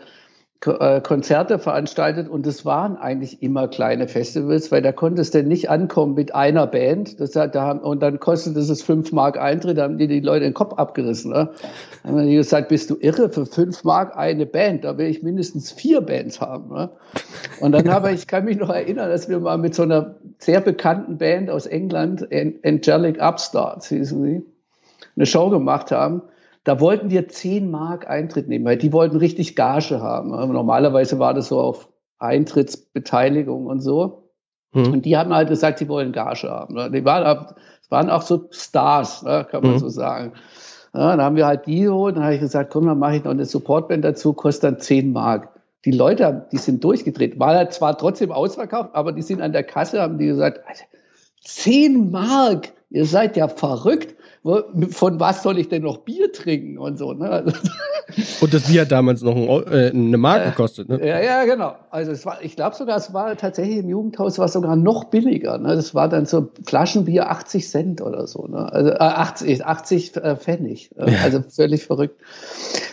äh, 0.67 1.01
Konzerte 1.03 1.59
veranstaltet 1.59 2.29
und 2.29 2.47
es 2.47 2.65
waren 2.65 2.97
eigentlich 2.97 3.43
immer 3.43 3.69
kleine 3.69 4.09
Festivals, 4.09 4.73
weil 4.73 4.81
da 4.81 4.93
konntest 4.93 5.35
du 5.35 5.43
nicht 5.43 5.69
ankommen 5.69 6.15
mit 6.15 6.35
einer 6.35 6.67
Band. 6.67 7.21
Das, 7.21 7.33
da 7.33 7.51
haben, 7.55 7.81
und 7.81 8.03
dann 8.03 8.19
kostete 8.19 8.61
es 8.61 8.83
fünf 8.83 9.13
Mark 9.13 9.39
Eintritt, 9.39 9.77
da 9.77 9.83
haben 9.83 9.99
die 9.99 10.09
die 10.09 10.21
Leute 10.21 10.45
den 10.45 10.55
Kopf 10.55 10.75
abgerissen. 10.79 11.33
Ne? 11.33 11.51
Da 12.03 12.09
haben 12.09 12.27
die 12.27 12.37
gesagt, 12.37 12.69
bist 12.69 12.89
du 12.89 12.97
irre, 12.99 13.29
für 13.29 13.45
fünf 13.45 13.85
Mark 13.85 14.17
eine 14.17 14.47
Band, 14.47 14.85
da 14.85 14.97
will 14.97 15.09
ich 15.09 15.23
mindestens 15.23 15.71
vier 15.71 16.01
Bands 16.01 16.41
haben. 16.41 16.75
Ne? 16.75 16.91
Und 17.61 17.73
dann 17.73 17.91
habe 17.91 18.13
ich, 18.13 18.27
kann 18.27 18.47
mich 18.47 18.57
noch 18.57 18.71
erinnern, 18.71 19.11
dass 19.11 19.29
wir 19.29 19.41
mal 19.41 19.59
mit 19.59 19.75
so 19.75 19.83
einer 19.83 20.15
sehr 20.39 20.61
bekannten 20.61 21.19
Band 21.19 21.51
aus 21.51 21.67
England, 21.67 22.27
Angelic 22.65 23.21
Upstarts 23.21 23.89
hießen 23.89 24.23
sie, 24.23 24.43
eine 25.15 25.27
Show 25.27 25.51
gemacht 25.51 25.91
haben. 25.91 26.23
Da 26.65 26.81
wollten 26.81 27.11
wir 27.11 27.29
10 27.29 27.71
Mark 27.71 28.09
Eintritt 28.09 28.49
nehmen, 28.49 28.65
weil 28.65 28.79
die 28.79 28.93
wollten 28.93 29.19
richtig 29.19 29.55
Gage 29.55 30.01
haben. 30.01 30.31
Normalerweise 30.31 31.19
war 31.19 31.35
das 31.35 31.49
so 31.49 31.61
auf 31.61 31.89
Eintrittsbeteiligung 32.19 33.67
und 33.67 33.81
so. 33.81 34.31
Hm. 34.73 34.95
Und 34.95 35.05
die 35.05 35.17
haben 35.17 35.33
halt 35.33 35.49
gesagt, 35.49 35.79
sie 35.79 35.89
wollen 35.89 36.13
Gage 36.13 36.49
haben. 36.49 36.75
Ne? 36.75 36.91
Die 36.91 37.05
waren, 37.05 37.47
waren 37.91 38.11
auch 38.11 38.23
so 38.23 38.49
Stars, 38.51 39.23
ne, 39.23 39.47
kann 39.51 39.63
man 39.63 39.73
hm. 39.73 39.79
so 39.79 39.89
sagen. 39.91 40.33
Ja, 40.95 41.11
dann 41.11 41.23
haben 41.23 41.37
wir 41.37 41.47
halt 41.47 41.67
die 41.67 41.83
geholt, 41.83 42.17
dann 42.17 42.25
habe 42.25 42.35
ich 42.35 42.41
gesagt, 42.41 42.73
komm, 42.73 42.87
dann 42.87 42.99
mache 42.99 43.17
ich 43.17 43.25
noch 43.25 43.33
eine 43.33 43.45
Supportband 43.45 44.05
dazu, 44.05 44.33
kostet 44.33 44.65
dann 44.65 44.81
10 44.81 45.13
Mark. 45.13 45.49
Die 45.85 45.91
Leute, 45.91 46.47
die 46.51 46.57
sind 46.57 46.83
durchgedreht. 46.83 47.39
War 47.39 47.55
halt 47.55 47.75
zwar 47.75 47.99
trotzdem 47.99 48.33
ausverkauft, 48.33 48.91
aber 48.95 49.13
die 49.13 49.23
sind 49.23 49.43
an 49.43 49.53
der 49.53 49.65
Kasse, 49.65 50.01
haben 50.01 50.19
die 50.19 50.27
gesagt, 50.27 50.61
10 51.45 52.11
Mark, 52.11 52.73
ihr 52.91 53.05
seid 53.05 53.37
ja 53.37 53.49
verrückt 53.49 54.14
von 54.45 55.19
was 55.21 55.43
soll 55.43 55.59
ich 55.59 55.71
denn 55.71 55.83
noch 55.83 55.99
Bier 55.99 56.31
trinken 56.31 56.77
und 56.77 56.99
so. 56.99 57.15
Ne? 57.15 57.53
Und 58.43 58.53
das 58.53 58.65
Bier 58.65 58.83
hat 58.83 58.93
damals 58.93 59.23
noch 59.23 59.35
ein, 59.35 59.73
äh, 59.73 59.91
eine 59.91 60.19
Mark 60.19 60.45
gekostet. 60.45 60.91
Ne? 60.91 61.01
Ja, 61.05 61.21
ja, 61.21 61.45
genau. 61.45 61.75
Also 61.91 62.13
es 62.13 62.27
war, 62.27 62.43
ich 62.43 62.55
glaube 62.55 62.77
sogar, 62.77 62.99
es 62.99 63.15
war 63.15 63.35
tatsächlich 63.37 63.79
im 63.79 63.89
Jugendhaus 63.89 64.39
war 64.39 64.49
sogar 64.49 64.77
noch 64.77 65.05
billiger. 65.05 65.57
Ne? 65.57 65.75
Das 65.75 65.95
war 65.95 66.11
dann 66.11 66.27
so 66.27 66.51
Flaschenbier 66.67 67.31
80 67.31 67.69
Cent 67.69 68.03
oder 68.03 68.27
so. 68.27 68.47
Ne? 68.47 68.71
Also 68.71 68.91
äh, 68.91 68.99
80, 68.99 69.65
80 69.65 70.17
äh, 70.17 70.37
Pfennig. 70.37 70.91
Äh, 70.99 71.11
ja. 71.11 71.19
Also 71.25 71.43
völlig 71.49 71.87
verrückt. 71.87 72.21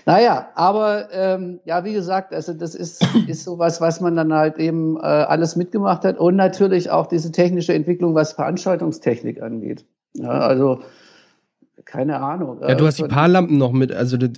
Naja, 0.06 0.48
aber 0.56 1.10
ähm, 1.12 1.60
ja, 1.66 1.84
wie 1.84 1.94
gesagt, 1.94 2.34
also 2.34 2.54
das 2.54 2.74
ist, 2.74 3.06
ist 3.28 3.44
sowas, 3.44 3.82
was 3.82 4.00
man 4.00 4.16
dann 4.16 4.34
halt 4.34 4.58
eben 4.58 4.96
äh, 4.96 5.02
alles 5.02 5.58
mitgemacht 5.58 6.06
hat 6.06 6.18
und 6.18 6.38
natürlich 6.38 6.90
auch 6.90 7.08
diese 7.08 7.34
technische 7.34 7.74
Entwicklung, 7.74 8.16
was 8.16 8.32
Veranstaltungstechnik 8.32 9.42
angeht. 9.42 9.86
Ja, 10.14 10.30
also 10.30 10.82
keine 11.92 12.22
Ahnung. 12.22 12.60
Ja, 12.62 12.74
du 12.74 12.86
hast 12.86 13.00
die 13.00 13.04
Paarlampen 13.04 13.58
noch 13.58 13.74
mit, 13.74 13.92
also 13.92 14.16
das, 14.16 14.32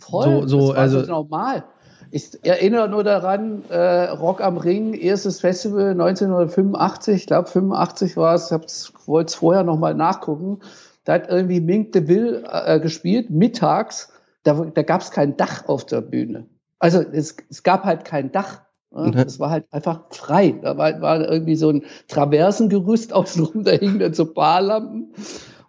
voll, 0.00 0.24
so, 0.24 0.46
so 0.48 0.58
das 0.58 0.68
war 0.68 0.82
also 0.82 1.00
so 1.04 1.12
normal. 1.12 1.64
Ich 2.10 2.44
erinnere 2.44 2.88
nur 2.88 3.04
daran, 3.04 3.62
äh, 3.68 4.08
Rock 4.10 4.40
am 4.40 4.56
Ring, 4.56 4.94
erstes 4.94 5.40
Festival 5.40 5.92
1985, 5.92 7.14
ich 7.14 7.26
glaube 7.26 7.48
85 7.48 8.16
war 8.16 8.34
es, 8.34 8.50
ich 8.50 9.06
wollte 9.06 9.28
es 9.28 9.34
vorher 9.36 9.62
nochmal 9.62 9.94
nachgucken. 9.94 10.58
Da 11.04 11.14
hat 11.14 11.28
irgendwie 11.28 11.60
Mink 11.60 11.92
DeVille 11.92 12.42
äh, 12.50 12.80
gespielt, 12.80 13.30
mittags. 13.30 14.12
Da, 14.42 14.54
da 14.54 14.82
gab 14.82 15.00
es 15.00 15.12
kein 15.12 15.36
Dach 15.36 15.68
auf 15.68 15.86
der 15.86 16.00
Bühne. 16.00 16.46
Also 16.80 17.00
es, 17.00 17.36
es 17.48 17.62
gab 17.62 17.84
halt 17.84 18.04
kein 18.04 18.32
Dach. 18.32 18.62
Ne? 18.90 19.12
Mhm. 19.12 19.18
Es 19.18 19.38
war 19.38 19.50
halt 19.50 19.66
einfach 19.70 20.00
frei. 20.10 20.58
Da 20.62 20.76
war, 20.76 21.00
war 21.00 21.20
irgendwie 21.20 21.56
so 21.56 21.70
ein 21.70 21.84
Traversengerüst 22.08 23.12
außenrum, 23.12 23.62
da 23.62 23.72
hingen 23.72 24.00
dann 24.00 24.14
so 24.14 24.32
Barlampen 24.32 25.12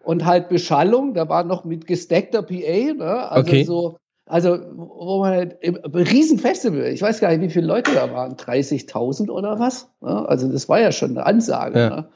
und 0.04 0.26
halt 0.26 0.50
Beschallung, 0.50 1.14
da 1.14 1.30
war 1.30 1.44
noch 1.44 1.66
mit 1.66 1.88
gesteckter 1.88 2.42
PA, 2.42 2.94
ne? 2.94 3.32
Also 3.32 3.50
okay. 3.50 3.64
so, 3.64 3.98
also 4.26 4.60
wo 4.74 5.20
man 5.20 5.32
halt 5.32 5.58
im 5.62 5.76
Riesenfestival, 5.76 6.86
ich 6.86 7.02
weiß 7.02 7.20
gar 7.20 7.30
nicht, 7.30 7.42
wie 7.42 7.50
viele 7.50 7.68
Leute 7.68 7.94
da 7.94 8.14
waren, 8.14 8.36
30.000 8.36 9.30
oder 9.30 9.60
was? 9.60 9.90
Ne? 10.02 10.28
Also 10.30 10.52
das 10.52 10.70
war 10.70 10.80
ja 10.80 10.92
schon 10.92 11.12
eine 11.12 11.26
Ansage. 11.26 11.80
Ja. 11.80 11.90
Ne? 11.90 12.10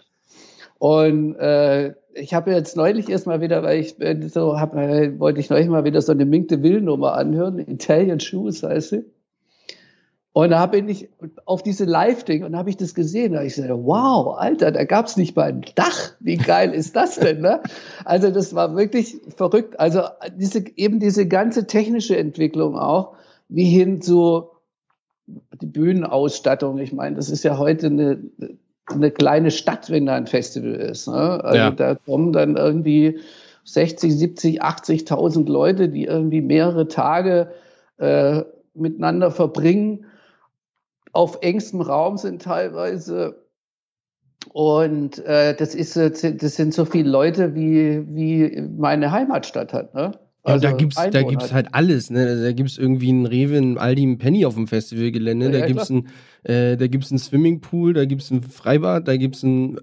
Und 0.77 1.35
äh, 1.35 1.93
ich 2.13 2.33
habe 2.33 2.51
jetzt 2.51 2.77
neulich 2.77 3.09
erstmal 3.09 3.41
wieder, 3.41 3.63
weil 3.63 3.79
ich 3.79 3.95
so 4.31 4.59
hab, 4.59 4.75
äh, 4.75 5.19
wollte 5.19 5.39
ich 5.39 5.49
neulich 5.49 5.67
mal 5.67 5.85
wieder 5.85 6.01
so 6.01 6.11
eine 6.11 6.25
Minkte 6.25 6.61
Will-Nummer 6.61 7.13
anhören, 7.13 7.59
Italian 7.59 8.19
Shoes 8.19 8.63
heißt 8.63 8.89
sie. 8.89 9.05
Und 10.33 10.49
da 10.49 10.65
bin 10.65 10.89
ich 10.89 11.09
auf 11.45 11.61
diese 11.61 11.85
Live-Ding 11.85 12.43
und 12.43 12.57
habe 12.57 12.71
ich 12.71 12.77
das 12.77 12.95
gesehen. 12.95 13.33
Da 13.33 13.43
ich 13.43 13.53
gesagt, 13.53 13.71
wow, 13.71 14.35
Alter, 14.35 14.71
da 14.71 14.83
gab's 14.83 15.15
nicht 15.15 15.35
mal 15.35 15.49
ein 15.49 15.63
Dach. 15.75 16.13
Wie 16.19 16.37
geil 16.37 16.73
ist 16.73 16.95
das 16.95 17.19
denn? 17.19 17.41
Ne? 17.41 17.61
Also 18.03 18.31
das 18.31 18.55
war 18.55 18.75
wirklich 18.75 19.17
verrückt. 19.37 19.79
Also 19.79 20.01
diese, 20.35 20.65
eben 20.75 20.99
diese 20.99 21.27
ganze 21.27 21.67
technische 21.67 22.17
Entwicklung 22.17 22.79
auch, 22.79 23.13
wie 23.47 23.65
hin 23.65 24.01
zu 24.01 24.49
die 25.61 25.67
Bühnenausstattung. 25.67 26.79
Ich 26.79 26.93
meine, 26.93 27.15
das 27.15 27.29
ist 27.29 27.43
ja 27.43 27.59
heute 27.59 27.85
eine, 27.87 28.19
eine 28.87 29.11
kleine 29.11 29.51
Stadt, 29.51 29.91
wenn 29.91 30.07
da 30.07 30.15
ein 30.15 30.25
Festival 30.25 30.73
ist. 30.73 31.07
Ne? 31.07 31.43
Also 31.43 31.57
ja. 31.57 31.69
da 31.69 31.93
kommen 31.93 32.33
dann 32.33 32.57
irgendwie 32.57 33.19
60, 33.65 34.17
70, 34.17 34.63
80.000 34.63 35.47
Leute, 35.47 35.89
die 35.89 36.05
irgendwie 36.05 36.41
mehrere 36.41 36.87
Tage 36.87 37.51
äh, 37.99 38.41
miteinander 38.73 39.29
verbringen 39.29 40.07
auf 41.13 41.37
engstem 41.41 41.81
Raum 41.81 42.17
sind 42.17 42.41
teilweise. 42.41 43.47
Und 44.51 45.19
äh, 45.19 45.55
das, 45.55 45.73
ist, 45.73 45.95
das 45.95 46.55
sind 46.55 46.73
so 46.73 46.83
viele 46.83 47.09
Leute, 47.09 47.55
wie, 47.55 48.05
wie 48.13 48.61
meine 48.77 49.11
Heimatstadt 49.11 49.71
hat. 49.71 49.93
Ne? 49.93 50.11
Also 50.43 50.65
ja, 50.65 50.71
da 50.71 50.77
gibt's, 50.77 50.95
da 50.95 51.23
gibt's 51.23 51.53
halt 51.53 51.69
alles, 51.71 52.09
ne? 52.09 52.27
Also 52.27 52.43
da 52.43 52.51
gibt's 52.51 52.77
irgendwie 52.77 53.09
einen 53.09 53.25
Rewe, 53.25 53.55
einen 53.55 53.77
Aldi, 53.77 54.01
einen 54.01 54.17
Penny 54.17 54.45
auf 54.45 54.55
dem 54.55 54.67
Festivalgelände, 54.67 55.45
ja, 55.45 55.51
da 55.53 55.57
ja, 55.59 55.65
gibt's 55.67 55.89
ein, 55.89 56.09
äh, 56.43 56.75
da 56.75 56.87
gibt's 56.87 57.11
einen 57.11 57.19
Swimmingpool, 57.19 57.93
da 57.93 58.03
gibt's 58.03 58.29
ein 58.29 58.43
Freibad, 58.43 59.07
da 59.07 59.15
gibt's 59.15 59.43
ein 59.43 59.79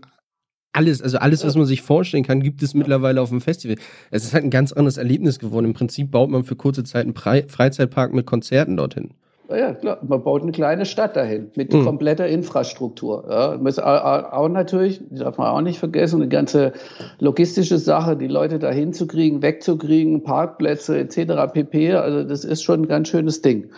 alles, 0.73 1.01
also 1.03 1.19
alles, 1.19 1.45
was 1.45 1.57
man 1.57 1.65
sich 1.65 1.83
vorstellen 1.83 2.25
kann, 2.25 2.43
gibt 2.43 2.63
es 2.63 2.75
mittlerweile 2.75 3.23
auf 3.23 3.31
dem 3.31 3.41
Festival. 3.41 3.77
Es 4.11 4.23
ist 4.23 4.35
halt 4.35 4.45
ein 4.45 4.51
ganz 4.51 4.73
anderes 4.73 4.99
Erlebnis 4.99 5.39
geworden. 5.39 5.65
Im 5.65 5.73
Prinzip 5.73 6.11
baut 6.11 6.31
man 6.31 6.45
für 6.45 6.55
kurze 6.55 6.85
Zeit 6.85 7.07
einen 7.07 7.15
Freizeitpark 7.15 8.13
mit 8.13 8.27
Konzerten 8.27 8.77
dorthin. 8.77 9.15
Ja, 9.51 9.75
klar. 9.75 9.99
Man 10.07 10.23
baut 10.23 10.43
eine 10.43 10.53
kleine 10.53 10.87
Stadt 10.87 11.17
dahin 11.17 11.51
mit 11.57 11.73
mhm. 11.73 11.85
kompletter 11.85 12.27
Infrastruktur. 12.29 13.25
Ja. 13.29 14.31
Auch 14.33 14.49
natürlich, 14.49 15.01
darf 15.11 15.39
man 15.39 15.49
auch 15.49 15.61
nicht 15.61 15.79
vergessen, 15.79 16.21
eine 16.21 16.29
ganze 16.29 16.73
logistische 17.19 17.79
Sache, 17.79 18.17
die 18.17 18.29
Leute 18.29 18.59
dahin 18.59 18.93
zu 18.93 19.07
kriegen, 19.07 19.43
wegzukriegen, 19.43 20.23
Parkplätze 20.23 20.99
etc. 20.99 21.53
pp. 21.53 21.95
Also 21.95 22.25
das 22.25 22.45
ist 22.45 22.63
schon 22.63 22.83
ein 22.83 22.89
ganz 22.89 23.09
schönes 23.09 23.43
Ding. 23.43 23.71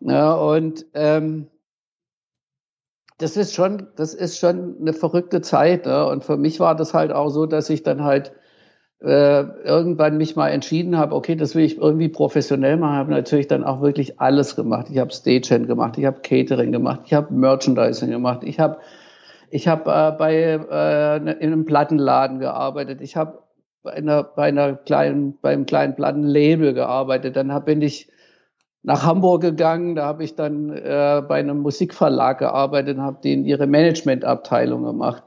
Ja, 0.00 0.34
und 0.34 0.86
ähm, 0.94 1.46
das 3.18 3.36
ist 3.36 3.54
schon, 3.54 3.88
das 3.96 4.14
ist 4.14 4.38
schon 4.38 4.76
eine 4.80 4.92
verrückte 4.92 5.42
Zeit. 5.42 5.86
Ne? 5.86 6.06
Und 6.06 6.24
für 6.24 6.36
mich 6.36 6.58
war 6.58 6.74
das 6.74 6.94
halt 6.94 7.12
auch 7.12 7.28
so, 7.28 7.46
dass 7.46 7.68
ich 7.68 7.82
dann 7.82 8.02
halt 8.02 8.32
äh, 9.02 9.42
irgendwann 9.64 10.18
mich 10.18 10.36
mal 10.36 10.50
entschieden 10.50 10.98
habe, 10.98 11.14
okay, 11.14 11.34
das 11.34 11.54
will 11.54 11.64
ich 11.64 11.78
irgendwie 11.78 12.08
professionell 12.08 12.76
machen, 12.76 12.96
habe 12.96 13.10
natürlich 13.10 13.48
dann 13.48 13.64
auch 13.64 13.80
wirklich 13.80 14.20
alles 14.20 14.56
gemacht. 14.56 14.88
Ich 14.90 14.98
habe 14.98 15.12
Stagehand 15.12 15.66
gemacht, 15.66 15.96
ich 15.96 16.04
habe 16.04 16.20
Catering 16.20 16.72
gemacht, 16.72 17.00
ich 17.06 17.14
habe 17.14 17.32
Merchandising 17.32 18.10
gemacht, 18.10 18.40
ich 18.44 18.60
habe 18.60 18.78
ich 19.50 19.66
hab, 19.66 19.86
äh, 19.86 20.12
bei 20.16 20.34
äh, 20.34 21.16
in 21.16 21.28
einem 21.28 21.64
Plattenladen 21.64 22.38
gearbeitet, 22.38 23.00
ich 23.00 23.16
habe 23.16 23.38
bei 23.82 23.92
einer, 23.92 24.22
bei 24.22 24.48
einer 24.48 24.74
kleinen, 24.74 25.38
beim 25.40 25.66
kleinen 25.66 25.96
Plattenlabel 25.96 26.74
gearbeitet, 26.74 27.36
dann 27.36 27.52
hab, 27.52 27.64
bin 27.64 27.80
ich 27.82 28.08
nach 28.82 29.04
Hamburg 29.04 29.42
gegangen, 29.42 29.94
da 29.94 30.04
habe 30.04 30.24
ich 30.24 30.36
dann 30.36 30.70
äh, 30.70 31.22
bei 31.26 31.40
einem 31.40 31.60
Musikverlag 31.60 32.38
gearbeitet, 32.38 32.98
habe 32.98 33.20
denen 33.22 33.44
ihre 33.44 33.66
Managementabteilung 33.66 34.84
gemacht. 34.84 35.24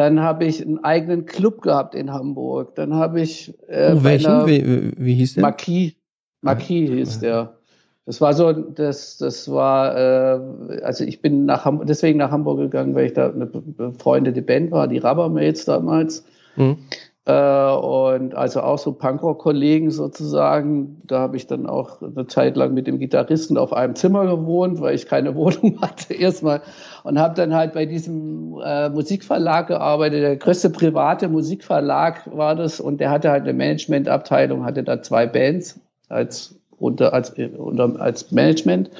Dann 0.00 0.20
habe 0.20 0.46
ich 0.46 0.64
einen 0.64 0.82
eigenen 0.82 1.26
Club 1.26 1.60
gehabt 1.60 1.94
in 1.94 2.10
Hamburg. 2.10 2.74
Dann 2.74 2.94
habe 2.94 3.20
ich 3.20 3.52
äh, 3.68 3.92
oh, 3.94 4.02
welchen? 4.02 4.46
Wie, 4.46 4.94
wie, 4.96 5.12
hieß 5.12 5.34
der? 5.34 5.42
Marquis. 5.42 5.92
Marquis 6.40 6.88
hieß 6.88 7.18
der. 7.18 7.58
Das 8.06 8.18
war 8.22 8.32
so, 8.32 8.50
das, 8.50 9.18
das 9.18 9.50
war, 9.50 9.94
äh, 9.94 10.80
also 10.80 11.04
ich 11.04 11.20
bin 11.20 11.44
nach 11.44 11.66
Hamburg, 11.66 11.86
deswegen 11.86 12.16
nach 12.16 12.30
Hamburg 12.30 12.60
gegangen, 12.60 12.94
weil 12.94 13.08
ich 13.08 13.12
da 13.12 13.28
eine 13.30 13.44
befreundete 13.44 14.40
Band 14.40 14.70
war, 14.70 14.88
die 14.88 14.96
Rubbermates 14.96 15.66
damals. 15.66 16.24
Mhm. 16.56 16.78
Äh, 17.26 17.72
und 17.72 18.34
also 18.34 18.62
auch 18.62 18.78
so 18.78 18.92
Punkrock-Kollegen 18.92 19.90
sozusagen. 19.90 21.02
Da 21.06 21.20
habe 21.20 21.36
ich 21.36 21.46
dann 21.46 21.66
auch 21.66 22.00
eine 22.00 22.26
Zeit 22.26 22.56
lang 22.56 22.72
mit 22.72 22.86
dem 22.86 22.98
Gitarristen 22.98 23.58
auf 23.58 23.72
einem 23.72 23.94
Zimmer 23.94 24.24
gewohnt, 24.26 24.80
weil 24.80 24.94
ich 24.94 25.06
keine 25.06 25.34
Wohnung 25.36 25.80
hatte 25.82 26.14
erstmal. 26.14 26.62
Und 27.04 27.18
habe 27.18 27.34
dann 27.34 27.54
halt 27.54 27.74
bei 27.74 27.84
diesem 27.86 28.58
äh, 28.64 28.88
Musikverlag 28.88 29.66
gearbeitet. 29.68 30.22
Der 30.22 30.36
größte 30.36 30.70
private 30.70 31.28
Musikverlag 31.28 32.28
war 32.34 32.56
das. 32.56 32.80
Und 32.80 33.00
der 33.00 33.10
hatte 33.10 33.30
halt 33.30 33.42
eine 33.42 33.52
Managementabteilung, 33.52 34.64
hatte 34.64 34.82
da 34.82 35.02
zwei 35.02 35.26
Bands 35.26 35.78
als, 36.08 36.58
unter, 36.78 37.12
als, 37.12 37.30
unter, 37.30 38.00
als 38.00 38.32
Management. 38.32 38.90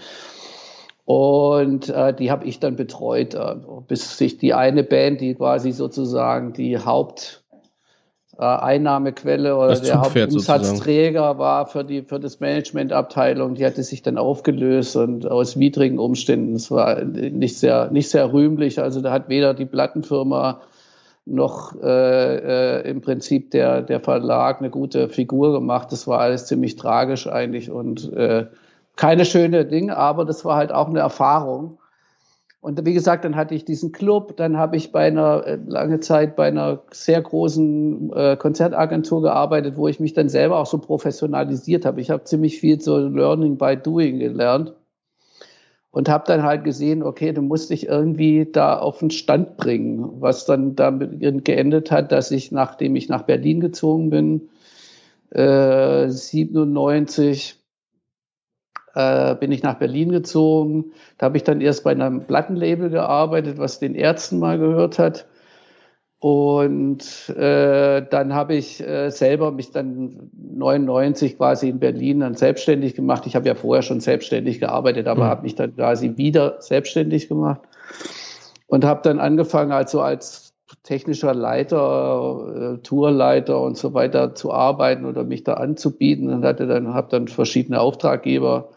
Und 1.06 1.88
äh, 1.88 2.14
die 2.14 2.30
habe 2.30 2.44
ich 2.44 2.60
dann 2.60 2.76
betreut, 2.76 3.34
äh, 3.34 3.56
bis 3.88 4.18
sich 4.18 4.38
die 4.38 4.54
eine 4.54 4.84
Band, 4.84 5.20
die 5.20 5.34
quasi 5.34 5.72
sozusagen 5.72 6.52
die 6.52 6.78
Haupt 6.78 7.39
äh, 8.38 8.44
Einnahmequelle 8.44 9.56
oder 9.56 9.68
das 9.68 9.82
der 9.82 10.00
Hauptumsatzträger 10.00 11.38
war 11.38 11.66
für 11.66 11.84
die 11.84 12.02
für 12.02 12.20
das 12.20 12.40
Managementabteilung. 12.40 13.54
Die 13.54 13.66
hatte 13.66 13.82
sich 13.82 14.02
dann 14.02 14.18
aufgelöst 14.18 14.96
und 14.96 15.30
aus 15.30 15.58
widrigen 15.58 15.98
Umständen. 15.98 16.54
Es 16.54 16.70
war 16.70 17.02
nicht 17.04 17.58
sehr 17.58 17.90
nicht 17.90 18.10
sehr 18.10 18.32
rühmlich. 18.32 18.80
Also 18.80 19.00
da 19.00 19.10
hat 19.12 19.28
weder 19.28 19.54
die 19.54 19.66
Plattenfirma 19.66 20.60
noch 21.26 21.74
äh, 21.82 22.80
äh, 22.80 22.88
im 22.88 23.00
Prinzip 23.00 23.50
der 23.50 23.82
der 23.82 24.00
Verlag 24.00 24.60
eine 24.60 24.70
gute 24.70 25.08
Figur 25.08 25.52
gemacht. 25.52 25.92
Das 25.92 26.06
war 26.06 26.20
alles 26.20 26.46
ziemlich 26.46 26.76
tragisch 26.76 27.26
eigentlich 27.26 27.70
und 27.70 28.12
äh, 28.12 28.46
keine 28.96 29.24
schöne 29.24 29.64
Ding, 29.64 29.90
aber 29.90 30.24
das 30.24 30.44
war 30.44 30.56
halt 30.56 30.72
auch 30.72 30.88
eine 30.88 31.00
Erfahrung. 31.00 31.78
Und 32.60 32.84
wie 32.84 32.92
gesagt, 32.92 33.24
dann 33.24 33.36
hatte 33.36 33.54
ich 33.54 33.64
diesen 33.64 33.90
Club, 33.90 34.36
dann 34.36 34.58
habe 34.58 34.76
ich 34.76 34.92
bei 34.92 35.06
einer 35.06 35.46
äh, 35.46 35.58
lange 35.66 36.00
Zeit 36.00 36.36
bei 36.36 36.48
einer 36.48 36.82
sehr 36.90 37.20
großen 37.22 38.12
äh, 38.12 38.36
Konzertagentur 38.36 39.22
gearbeitet, 39.22 39.76
wo 39.76 39.88
ich 39.88 39.98
mich 39.98 40.12
dann 40.12 40.28
selber 40.28 40.58
auch 40.58 40.66
so 40.66 40.76
professionalisiert 40.78 41.86
habe. 41.86 42.02
Ich 42.02 42.10
habe 42.10 42.24
ziemlich 42.24 42.60
viel 42.60 42.78
so 42.80 42.98
Learning 42.98 43.56
by 43.56 43.78
Doing 43.78 44.18
gelernt 44.18 44.74
und 45.90 46.10
habe 46.10 46.24
dann 46.26 46.42
halt 46.42 46.64
gesehen, 46.64 47.02
okay, 47.02 47.32
du 47.32 47.40
musst 47.40 47.70
dich 47.70 47.86
irgendwie 47.86 48.46
da 48.50 48.78
auf 48.78 48.98
den 48.98 49.10
Stand 49.10 49.56
bringen, 49.56 50.20
was 50.20 50.44
dann 50.44 50.76
damit 50.76 51.18
geendet 51.44 51.90
hat, 51.90 52.12
dass 52.12 52.30
ich, 52.30 52.52
nachdem 52.52 52.94
ich 52.94 53.08
nach 53.08 53.22
Berlin 53.22 53.60
gezogen 53.60 54.10
bin, 54.10 54.50
äh, 55.30 56.10
97 56.10 57.59
äh, 58.94 59.34
bin 59.36 59.52
ich 59.52 59.62
nach 59.62 59.78
Berlin 59.78 60.10
gezogen. 60.10 60.92
Da 61.18 61.26
habe 61.26 61.36
ich 61.36 61.44
dann 61.44 61.60
erst 61.60 61.84
bei 61.84 61.92
einem 61.92 62.26
Plattenlabel 62.26 62.90
gearbeitet, 62.90 63.58
was 63.58 63.78
den 63.78 63.94
Ärzten 63.94 64.38
mal 64.38 64.58
gehört 64.58 64.98
hat. 64.98 65.26
Und 66.18 67.30
äh, 67.30 68.02
dann 68.10 68.34
habe 68.34 68.54
ich 68.54 68.86
äh, 68.86 69.08
selber 69.10 69.52
mich 69.52 69.70
dann 69.70 70.30
99 70.34 71.38
quasi 71.38 71.70
in 71.70 71.78
Berlin 71.78 72.20
dann 72.20 72.34
selbstständig 72.34 72.94
gemacht. 72.94 73.26
Ich 73.26 73.36
habe 73.36 73.48
ja 73.48 73.54
vorher 73.54 73.82
schon 73.82 74.00
selbstständig 74.00 74.60
gearbeitet, 74.60 75.06
aber 75.06 75.24
mhm. 75.24 75.28
habe 75.28 75.42
mich 75.42 75.54
dann 75.54 75.74
quasi 75.74 76.18
wieder 76.18 76.56
selbstständig 76.60 77.28
gemacht 77.28 77.62
und 78.66 78.84
habe 78.84 79.00
dann 79.02 79.18
angefangen, 79.18 79.72
also 79.72 80.02
als 80.02 80.52
technischer 80.82 81.34
Leiter, 81.34 82.74
äh, 82.76 82.82
Tourleiter 82.82 83.60
und 83.60 83.78
so 83.78 83.94
weiter 83.94 84.34
zu 84.34 84.52
arbeiten 84.52 85.06
oder 85.06 85.24
mich 85.24 85.42
da 85.42 85.54
anzubieten 85.54 86.30
und 86.30 86.44
hatte 86.44 86.66
dann 86.66 86.92
habe 86.92 87.08
dann 87.10 87.28
verschiedene 87.28 87.80
Auftraggeber 87.80 88.68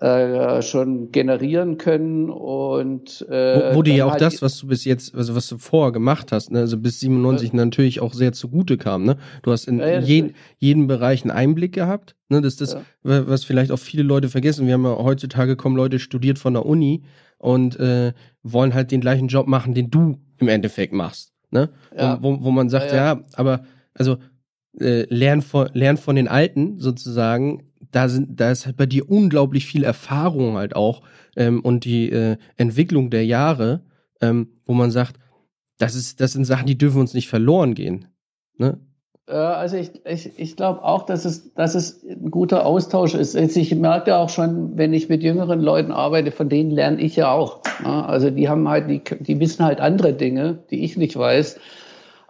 äh, 0.00 0.62
schon 0.62 1.10
generieren 1.10 1.76
können 1.76 2.30
und 2.30 3.26
äh, 3.28 3.82
dir 3.82 3.94
ja 3.94 4.04
auch 4.04 4.12
halt 4.12 4.20
das, 4.20 4.40
was 4.42 4.58
du 4.58 4.68
bis 4.68 4.84
jetzt, 4.84 5.12
also 5.14 5.34
was 5.34 5.48
du 5.48 5.58
vorher 5.58 5.90
gemacht 5.90 6.30
hast, 6.30 6.52
ne, 6.52 6.60
also 6.60 6.76
bis 6.76 7.00
97 7.00 7.50
ja. 7.50 7.56
natürlich 7.56 8.00
auch 8.00 8.14
sehr 8.14 8.32
zugute 8.32 8.76
kam, 8.76 9.02
ne? 9.02 9.16
Du 9.42 9.50
hast 9.50 9.66
in 9.66 9.80
ja, 9.80 9.88
ja, 9.88 9.98
jeden, 9.98 10.34
jeden 10.58 10.86
Bereich 10.86 11.22
einen 11.22 11.32
Einblick 11.32 11.72
gehabt, 11.72 12.14
ne? 12.28 12.40
Das 12.40 12.54
ist 12.54 12.60
das, 12.60 12.76
was 13.02 13.42
vielleicht 13.42 13.72
auch 13.72 13.78
viele 13.78 14.04
Leute 14.04 14.28
vergessen. 14.28 14.68
Wir 14.68 14.74
haben 14.74 14.84
ja 14.84 14.96
heutzutage 14.98 15.56
kommen 15.56 15.74
Leute 15.74 15.98
studiert 15.98 16.38
von 16.38 16.54
der 16.54 16.64
Uni 16.64 17.02
und 17.38 17.78
äh, 17.80 18.12
wollen 18.44 18.74
halt 18.74 18.92
den 18.92 19.00
gleichen 19.00 19.26
Job 19.26 19.48
machen, 19.48 19.74
den 19.74 19.90
du 19.90 20.18
im 20.38 20.48
Endeffekt 20.48 20.92
machst, 20.92 21.32
ne? 21.50 21.70
Ja. 21.96 22.18
Wo, 22.22 22.38
wo 22.40 22.52
man 22.52 22.68
sagt, 22.68 22.92
ja, 22.92 23.24
aber 23.34 23.64
also 23.94 24.18
äh, 24.80 25.12
lern 25.12 25.42
von, 25.42 25.70
lern 25.72 25.96
von 25.96 26.14
den 26.14 26.28
Alten 26.28 26.78
sozusagen 26.78 27.64
da 27.90 28.08
sind, 28.08 28.40
da 28.40 28.50
ist 28.50 28.66
halt 28.66 28.76
bei 28.76 28.86
dir 28.86 29.10
unglaublich 29.10 29.66
viel 29.66 29.84
Erfahrung 29.84 30.56
halt 30.56 30.76
auch 30.76 31.02
ähm, 31.36 31.60
und 31.60 31.84
die 31.84 32.10
äh, 32.10 32.36
Entwicklung 32.56 33.10
der 33.10 33.24
Jahre, 33.24 33.82
ähm, 34.20 34.48
wo 34.64 34.74
man 34.74 34.90
sagt, 34.90 35.18
das 35.78 35.94
ist, 35.94 36.20
das 36.20 36.32
sind 36.32 36.44
Sachen, 36.44 36.66
die 36.66 36.78
dürfen 36.78 37.00
uns 37.00 37.14
nicht 37.14 37.28
verloren 37.28 37.74
gehen. 37.74 38.06
Ne? 38.56 38.78
Also 39.28 39.76
ich, 39.76 39.90
ich, 40.06 40.38
ich 40.38 40.56
glaube 40.56 40.82
auch, 40.82 41.04
dass 41.04 41.26
es, 41.26 41.52
dass 41.52 41.74
es 41.74 42.02
ein 42.02 42.30
guter 42.30 42.64
Austausch 42.64 43.14
ist. 43.14 43.34
Ich 43.34 43.74
merke 43.74 44.16
auch 44.16 44.30
schon, 44.30 44.78
wenn 44.78 44.94
ich 44.94 45.10
mit 45.10 45.22
jüngeren 45.22 45.60
Leuten 45.60 45.92
arbeite, 45.92 46.30
von 46.30 46.48
denen 46.48 46.70
lerne 46.70 47.00
ich 47.00 47.16
ja 47.16 47.30
auch. 47.30 47.60
Also 47.84 48.30
die 48.30 48.48
haben 48.48 48.66
halt, 48.68 48.88
die, 48.88 49.02
die 49.20 49.38
wissen 49.38 49.64
halt 49.64 49.80
andere 49.80 50.14
Dinge, 50.14 50.58
die 50.70 50.82
ich 50.82 50.96
nicht 50.96 51.16
weiß. 51.16 51.60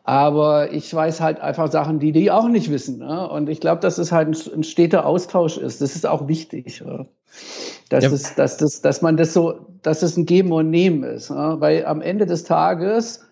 Aber 0.09 0.73
ich 0.73 0.95
weiß 0.95 1.21
halt 1.21 1.39
einfach 1.41 1.71
Sachen, 1.71 1.99
die 1.99 2.13
die 2.13 2.31
auch 2.31 2.49
nicht 2.49 2.71
wissen. 2.71 3.01
Ne? 3.01 3.29
Und 3.29 3.51
ich 3.51 3.61
glaube, 3.61 3.83
dass 3.83 3.99
es 3.99 4.11
halt 4.11 4.29
ein, 4.29 4.55
ein, 4.55 4.63
steter 4.65 5.05
Austausch 5.05 5.59
ist. 5.59 5.83
Das 5.83 5.97
ist 5.97 6.07
auch 6.07 6.29
wichtig. 6.29 6.81
Ja? 6.81 7.05
Dass, 7.91 8.05
ja. 8.05 8.11
es, 8.13 8.35
dass, 8.35 8.57
das, 8.57 8.81
dass 8.81 9.03
man 9.03 9.19
das 9.19 9.35
so, 9.35 9.67
dass 9.83 10.03
es 10.03 10.17
ein 10.17 10.25
Geben 10.25 10.51
und 10.53 10.71
Nehmen 10.71 11.03
ist. 11.03 11.29
Ja? 11.29 11.61
Weil 11.61 11.85
am 11.85 12.01
Ende 12.01 12.25
des 12.25 12.45
Tages 12.45 13.27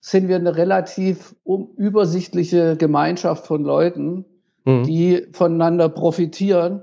sind 0.00 0.26
wir 0.26 0.34
eine 0.34 0.56
relativ 0.56 1.36
übersichtliche 1.76 2.76
Gemeinschaft 2.76 3.46
von 3.46 3.62
Leuten, 3.62 4.24
mhm. 4.64 4.82
die 4.82 5.28
voneinander 5.30 5.88
profitieren 5.88 6.82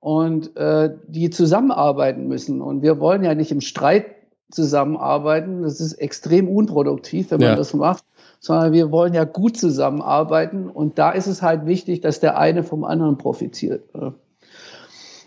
und 0.00 0.56
äh, 0.56 0.92
die 1.06 1.30
zusammenarbeiten 1.30 2.26
müssen. 2.26 2.60
Und 2.60 2.82
wir 2.82 2.98
wollen 2.98 3.22
ja 3.22 3.36
nicht 3.36 3.52
im 3.52 3.60
Streit 3.60 4.06
zusammenarbeiten. 4.50 5.62
Das 5.62 5.80
ist 5.80 5.92
extrem 5.92 6.48
unproduktiv, 6.48 7.30
wenn 7.30 7.40
man 7.40 7.56
das 7.56 7.72
macht 7.72 8.02
sondern 8.40 8.72
wir 8.72 8.90
wollen 8.90 9.14
ja 9.14 9.24
gut 9.24 9.56
zusammenarbeiten 9.56 10.68
und 10.68 10.98
da 10.98 11.10
ist 11.10 11.26
es 11.26 11.42
halt 11.42 11.66
wichtig, 11.66 12.00
dass 12.00 12.20
der 12.20 12.38
eine 12.38 12.62
vom 12.62 12.84
anderen 12.84 13.18
profitiert. 13.18 13.92
Und, 13.94 14.14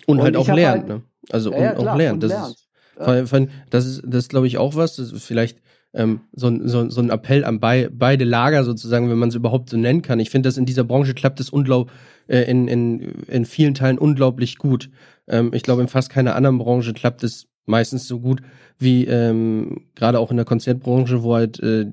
und 0.07 0.21
halt 0.21 0.35
auch 0.35 0.47
lernt, 0.47 0.81
halt, 0.81 0.87
ne? 0.87 1.01
Also 1.29 1.51
ja, 1.51 1.71
und, 1.71 1.79
klar, 1.79 1.93
auch 1.93 1.97
lernt. 1.97 2.23
Das, 2.23 2.31
lernt. 2.31 2.51
Ist, 2.51 3.31
ja. 3.31 3.47
das 3.69 3.85
ist, 3.85 4.01
das 4.05 4.23
ist, 4.23 4.29
glaube 4.29 4.47
ich, 4.47 4.57
auch 4.57 4.75
was. 4.75 4.95
Das 4.95 5.11
ist 5.11 5.25
vielleicht 5.25 5.59
ähm, 5.93 6.21
so, 6.33 6.51
so, 6.67 6.89
so 6.89 7.01
ein 7.01 7.09
Appell 7.09 7.43
an 7.45 7.59
bei, 7.59 7.89
beide 7.91 8.25
Lager 8.25 8.63
sozusagen, 8.63 9.09
wenn 9.09 9.17
man 9.17 9.29
es 9.29 9.35
überhaupt 9.35 9.69
so 9.69 9.77
nennen 9.77 10.01
kann. 10.01 10.19
Ich 10.19 10.29
finde, 10.29 10.47
dass 10.47 10.57
in 10.57 10.65
dieser 10.65 10.83
Branche 10.83 11.13
klappt 11.13 11.39
es 11.39 11.49
unglaublich 11.49 11.93
äh, 12.27 12.49
in, 12.49 12.67
in, 12.67 13.23
in 13.27 13.45
vielen 13.45 13.73
Teilen 13.73 13.97
unglaublich 13.97 14.57
gut. 14.57 14.89
Ähm, 15.27 15.51
ich 15.53 15.63
glaube, 15.63 15.81
in 15.81 15.87
fast 15.87 16.09
keiner 16.09 16.35
anderen 16.35 16.57
Branche 16.57 16.93
klappt 16.93 17.23
es 17.23 17.47
meistens 17.65 18.07
so 18.07 18.19
gut 18.19 18.41
wie 18.77 19.05
ähm, 19.05 19.85
gerade 19.95 20.19
auch 20.19 20.31
in 20.31 20.37
der 20.37 20.45
Konzertbranche, 20.45 21.23
wo 21.23 21.35
halt 21.35 21.59
äh, 21.59 21.87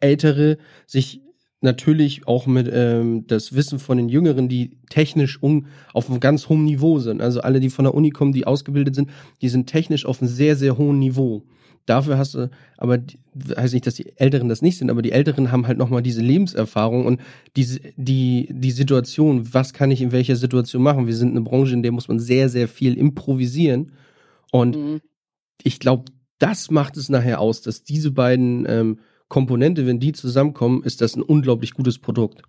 Ältere 0.00 0.58
sich 0.86 1.20
natürlich 1.62 2.26
auch 2.26 2.46
mit 2.46 2.68
ähm, 2.72 3.26
das 3.26 3.54
Wissen 3.54 3.78
von 3.78 3.96
den 3.96 4.08
Jüngeren, 4.08 4.48
die 4.48 4.76
technisch 4.90 5.40
um, 5.42 5.66
auf 5.94 6.10
einem 6.10 6.20
ganz 6.20 6.48
hohen 6.48 6.64
Niveau 6.64 6.98
sind. 6.98 7.22
Also 7.22 7.40
alle, 7.40 7.60
die 7.60 7.70
von 7.70 7.84
der 7.84 7.94
Uni 7.94 8.10
kommen, 8.10 8.32
die 8.32 8.46
ausgebildet 8.46 8.94
sind, 8.94 9.10
die 9.40 9.48
sind 9.48 9.68
technisch 9.68 10.04
auf 10.04 10.20
einem 10.20 10.28
sehr, 10.28 10.56
sehr 10.56 10.76
hohen 10.76 10.98
Niveau. 10.98 11.44
Dafür 11.86 12.16
hast 12.16 12.34
du, 12.34 12.50
aber 12.76 12.98
heißt 13.56 13.74
nicht, 13.74 13.86
dass 13.86 13.94
die 13.94 14.16
Älteren 14.16 14.48
das 14.48 14.62
nicht 14.62 14.78
sind, 14.78 14.90
aber 14.90 15.02
die 15.02 15.10
Älteren 15.10 15.50
haben 15.50 15.66
halt 15.66 15.78
nochmal 15.78 16.02
diese 16.02 16.20
Lebenserfahrung 16.20 17.06
und 17.06 17.20
diese, 17.56 17.80
die, 17.96 18.48
die 18.50 18.70
Situation, 18.70 19.52
was 19.52 19.72
kann 19.72 19.90
ich 19.90 20.00
in 20.00 20.12
welcher 20.12 20.36
Situation 20.36 20.82
machen? 20.82 21.08
Wir 21.08 21.16
sind 21.16 21.30
eine 21.30 21.40
Branche, 21.40 21.74
in 21.74 21.82
der 21.82 21.90
muss 21.90 22.08
man 22.08 22.20
sehr, 22.20 22.48
sehr 22.48 22.68
viel 22.68 22.96
improvisieren. 22.96 23.92
Und 24.52 24.76
mhm. 24.76 25.00
ich 25.62 25.80
glaube, 25.80 26.04
das 26.38 26.70
macht 26.70 26.96
es 26.96 27.08
nachher 27.08 27.40
aus, 27.40 27.62
dass 27.62 27.82
diese 27.82 28.12
beiden 28.12 28.64
ähm, 28.68 28.98
Komponente, 29.32 29.86
wenn 29.86 29.98
die 29.98 30.12
zusammenkommen, 30.12 30.82
ist 30.84 31.00
das 31.00 31.16
ein 31.16 31.22
unglaublich 31.22 31.72
gutes 31.72 31.98
Produkt. 31.98 32.42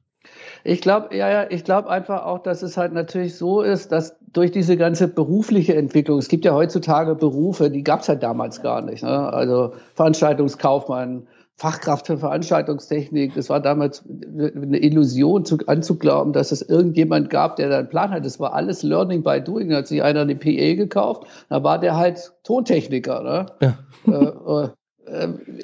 Ich 0.65 0.82
glaube, 0.82 1.15
ja, 1.15 1.30
ja, 1.30 1.50
ich 1.50 1.63
glaube 1.63 1.89
einfach 1.89 2.26
auch, 2.26 2.39
dass 2.39 2.62
es 2.62 2.76
halt 2.76 2.91
natürlich 2.91 3.38
so 3.38 3.62
ist, 3.62 3.93
dass 3.93 4.17
durch 4.34 4.52
diese 4.52 4.76
ganze 4.76 5.08
berufliche 5.08 5.76
Entwicklung, 5.76 6.19
es 6.19 6.28
gibt 6.28 6.43
ja 6.43 6.54
heutzutage 6.54 7.15
Berufe, 7.15 7.72
die 7.72 7.86
gab 7.86 8.02
es 8.02 8.08
ja 8.08 8.15
damals 8.15 8.62
gar 8.62 8.82
nicht. 8.82 9.02
Ne? 9.02 9.32
Also 9.32 9.76
Veranstaltungskaufmann, 9.96 11.26
Fachkraft 11.56 12.08
für 12.08 12.17
Veranstaltungstechnik, 12.17 13.34
das 13.34 13.50
war 13.50 13.62
damals 13.62 14.04
eine 14.06 14.78
Illusion 14.80 15.46
zu, 15.46 15.60
anzuglauben, 15.67 16.34
dass 16.34 16.52
es 16.52 16.63
irgendjemand 16.63 17.30
gab, 17.30 17.56
der 17.56 17.69
da 17.69 17.80
einen 17.80 17.88
Plan 17.88 18.12
hat. 18.12 18.26
Das 18.26 18.41
war 18.41 18.54
alles 18.54 18.84
Learning 18.84 19.24
by 19.24 19.39
Doing. 19.39 19.69
Da 19.69 19.78
hat 19.78 19.88
sich 19.88 20.04
einer 20.04 20.22
eine 20.22 20.36
PE 20.36 20.76
gekauft, 20.76 21.28
da 21.48 21.63
war 21.63 21.80
der 21.80 21.96
halt 21.96 22.34
Tontechniker. 22.43 23.24
Ne? 23.24 23.46
Ja. 23.62 23.78
Äh, 24.06 24.65
äh, 24.65 24.69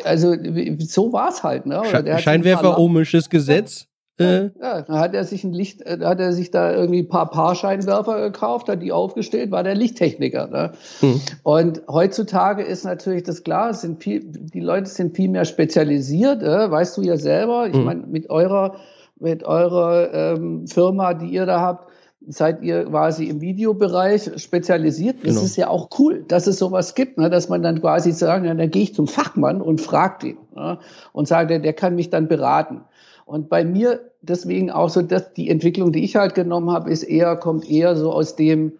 also 0.04 0.36
so 0.80 1.14
war 1.14 1.30
es 1.30 1.44
halt. 1.44 1.66
Ne? 1.66 1.82
Scheinwerfer 2.20 2.78
ohmisches 2.78 3.30
Gesetz. 3.30 3.90
Äh, 4.20 4.50
ja, 4.62 4.82
da 4.82 5.00
hat 5.00 5.14
er 5.14 5.24
sich 5.24 5.46
ein 5.46 5.54
Licht, 5.54 5.82
da 5.86 6.10
hat 6.10 6.20
er 6.20 6.34
sich 6.34 6.52
da 6.52 6.74
irgendwie 6.74 7.04
ein 7.04 7.08
paar 7.08 7.30
Paarscheinwerfer 7.30 8.20
gekauft, 8.20 8.68
hat 8.68 8.82
die 8.82 8.92
aufgestellt, 8.92 9.50
war 9.52 9.64
der 9.64 9.76
Lichttechniker. 9.76 10.48
Ne? 10.48 10.72
Hm. 11.00 11.22
Und 11.44 11.82
heutzutage 11.88 12.64
ist 12.64 12.84
natürlich 12.84 13.24
das 13.24 13.44
klar, 13.46 13.74
sind 13.74 14.04
viel, 14.04 14.22
die 14.26 14.60
Leute 14.60 14.90
sind 14.90 15.16
viel 15.16 15.30
mehr 15.30 15.46
spezialisiert, 15.46 16.44
äh, 16.44 16.70
weißt 16.70 16.98
du 16.98 17.02
ja 17.02 17.16
selber. 17.16 17.68
Ich 17.68 17.76
hm. 17.76 17.86
meine, 17.86 18.08
mit 18.08 18.30
eurer, 18.30 18.76
mit 19.18 19.44
eurer 19.44 20.14
ähm, 20.14 20.68
Firma, 20.68 21.14
die 21.14 21.30
ihr 21.30 21.46
da 21.46 21.62
habt, 21.62 21.90
seid 22.28 22.62
ihr 22.62 22.86
quasi 22.86 23.26
im 23.26 23.42
Videobereich 23.42 24.32
spezialisiert. 24.38 25.18
Das 25.24 25.36
genau. 25.36 25.42
ist 25.46 25.56
ja 25.56 25.70
auch 25.70 25.90
cool, 26.00 26.26
dass 26.28 26.48
es 26.48 26.60
sowas 26.60 26.94
gibt, 26.96 27.18
ne? 27.18 27.30
dass 27.30 27.50
man 27.50 27.64
dann 27.64 27.80
quasi 27.80 28.12
sagen, 28.12 28.46
ja, 28.46 28.54
dann 28.54 28.70
gehe 28.70 28.84
ich 28.84 28.94
zum 28.94 29.08
Fachmann 29.08 29.62
und 29.62 29.82
frage 29.82 30.30
ihn 30.30 30.38
ne? 30.56 30.80
und 31.14 31.28
sage, 31.28 31.48
der, 31.48 31.60
der 31.60 31.74
kann 31.74 31.96
mich 31.96 32.10
dann 32.10 32.28
beraten. 32.28 32.82
Und 33.26 33.50
bei 33.50 33.64
mir 33.64 34.02
deswegen 34.22 34.72
auch 34.72 34.90
so, 34.90 35.02
dass 35.02 35.34
die 35.34 35.50
Entwicklung, 35.50 35.92
die 35.92 36.04
ich 36.04 36.16
halt 36.16 36.36
genommen 36.36 36.72
habe, 36.72 36.90
ist 36.90 37.04
eher, 37.04 37.36
kommt 37.36 37.70
eher 37.70 37.96
so 37.96 38.12
aus 38.12 38.36
dem, 38.36 38.74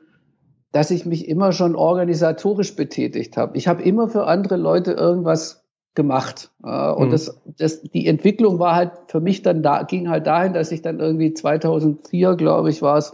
dass 0.72 0.92
ich 0.92 1.06
mich 1.06 1.28
immer 1.28 1.52
schon 1.52 1.76
organisatorisch 1.76 2.76
betätigt 2.76 3.38
habe. 3.38 3.58
Ich 3.58 3.68
habe 3.68 3.82
immer 3.84 4.10
für 4.10 4.26
andere 4.26 4.58
Leute 4.58 4.92
irgendwas 4.92 5.59
gemacht. 5.96 6.52
Und 6.62 7.08
mhm. 7.08 7.12
das, 7.12 7.42
das, 7.58 7.82
die 7.82 8.08
Entwicklung 8.08 8.60
war 8.60 8.76
halt 8.76 8.92
für 9.08 9.20
mich 9.20 9.42
dann 9.42 9.64
da, 9.64 9.84
ging 9.84 10.10
halt 10.10 10.28
dahin, 10.28 10.54
dass 10.54 10.72
ich 10.72 10.82
dann 10.82 11.00
irgendwie 11.00 11.34
2004, 11.34 12.36
glaube 12.36 12.70
ich, 12.70 12.82
war 12.82 12.98
es, 12.98 13.14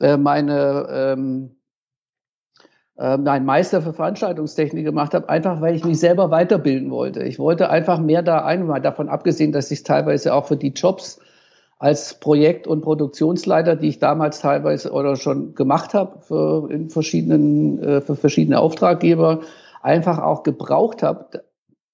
äh, 0.00 0.16
meine, 0.16 0.86
ähm, 0.90 1.56
äh, 2.98 3.16
nein, 3.18 3.44
Meister 3.44 3.82
für 3.82 3.92
Veranstaltungstechnik 3.92 4.84
gemacht 4.84 5.14
habe, 5.14 5.28
einfach 5.28 5.60
weil 5.60 5.74
ich 5.74 5.84
mich 5.84 5.98
selber 5.98 6.30
weiterbilden 6.30 6.90
wollte. 6.90 7.22
Ich 7.22 7.38
wollte 7.38 7.68
einfach 7.70 7.98
mehr 7.98 8.22
da 8.22 8.44
ein, 8.44 8.66
mal 8.66 8.80
davon 8.80 9.08
abgesehen, 9.08 9.52
dass 9.52 9.70
ich 9.70 9.82
teilweise 9.82 10.34
auch 10.34 10.46
für 10.46 10.56
die 10.56 10.72
Jobs 10.72 11.20
als 11.78 12.14
Projekt- 12.14 12.66
und 12.66 12.80
Produktionsleiter, 12.80 13.76
die 13.76 13.88
ich 13.88 13.98
damals 13.98 14.40
teilweise 14.40 14.92
oder 14.92 15.16
schon 15.16 15.54
gemacht 15.54 15.92
habe 15.92 16.20
für, 16.20 16.70
in 16.70 16.88
verschiedenen, 16.88 17.82
äh, 17.82 18.00
für 18.00 18.16
verschiedene 18.16 18.58
Auftraggeber, 18.58 19.40
einfach 19.82 20.18
auch 20.18 20.42
gebraucht 20.42 21.02
habe, 21.02 21.44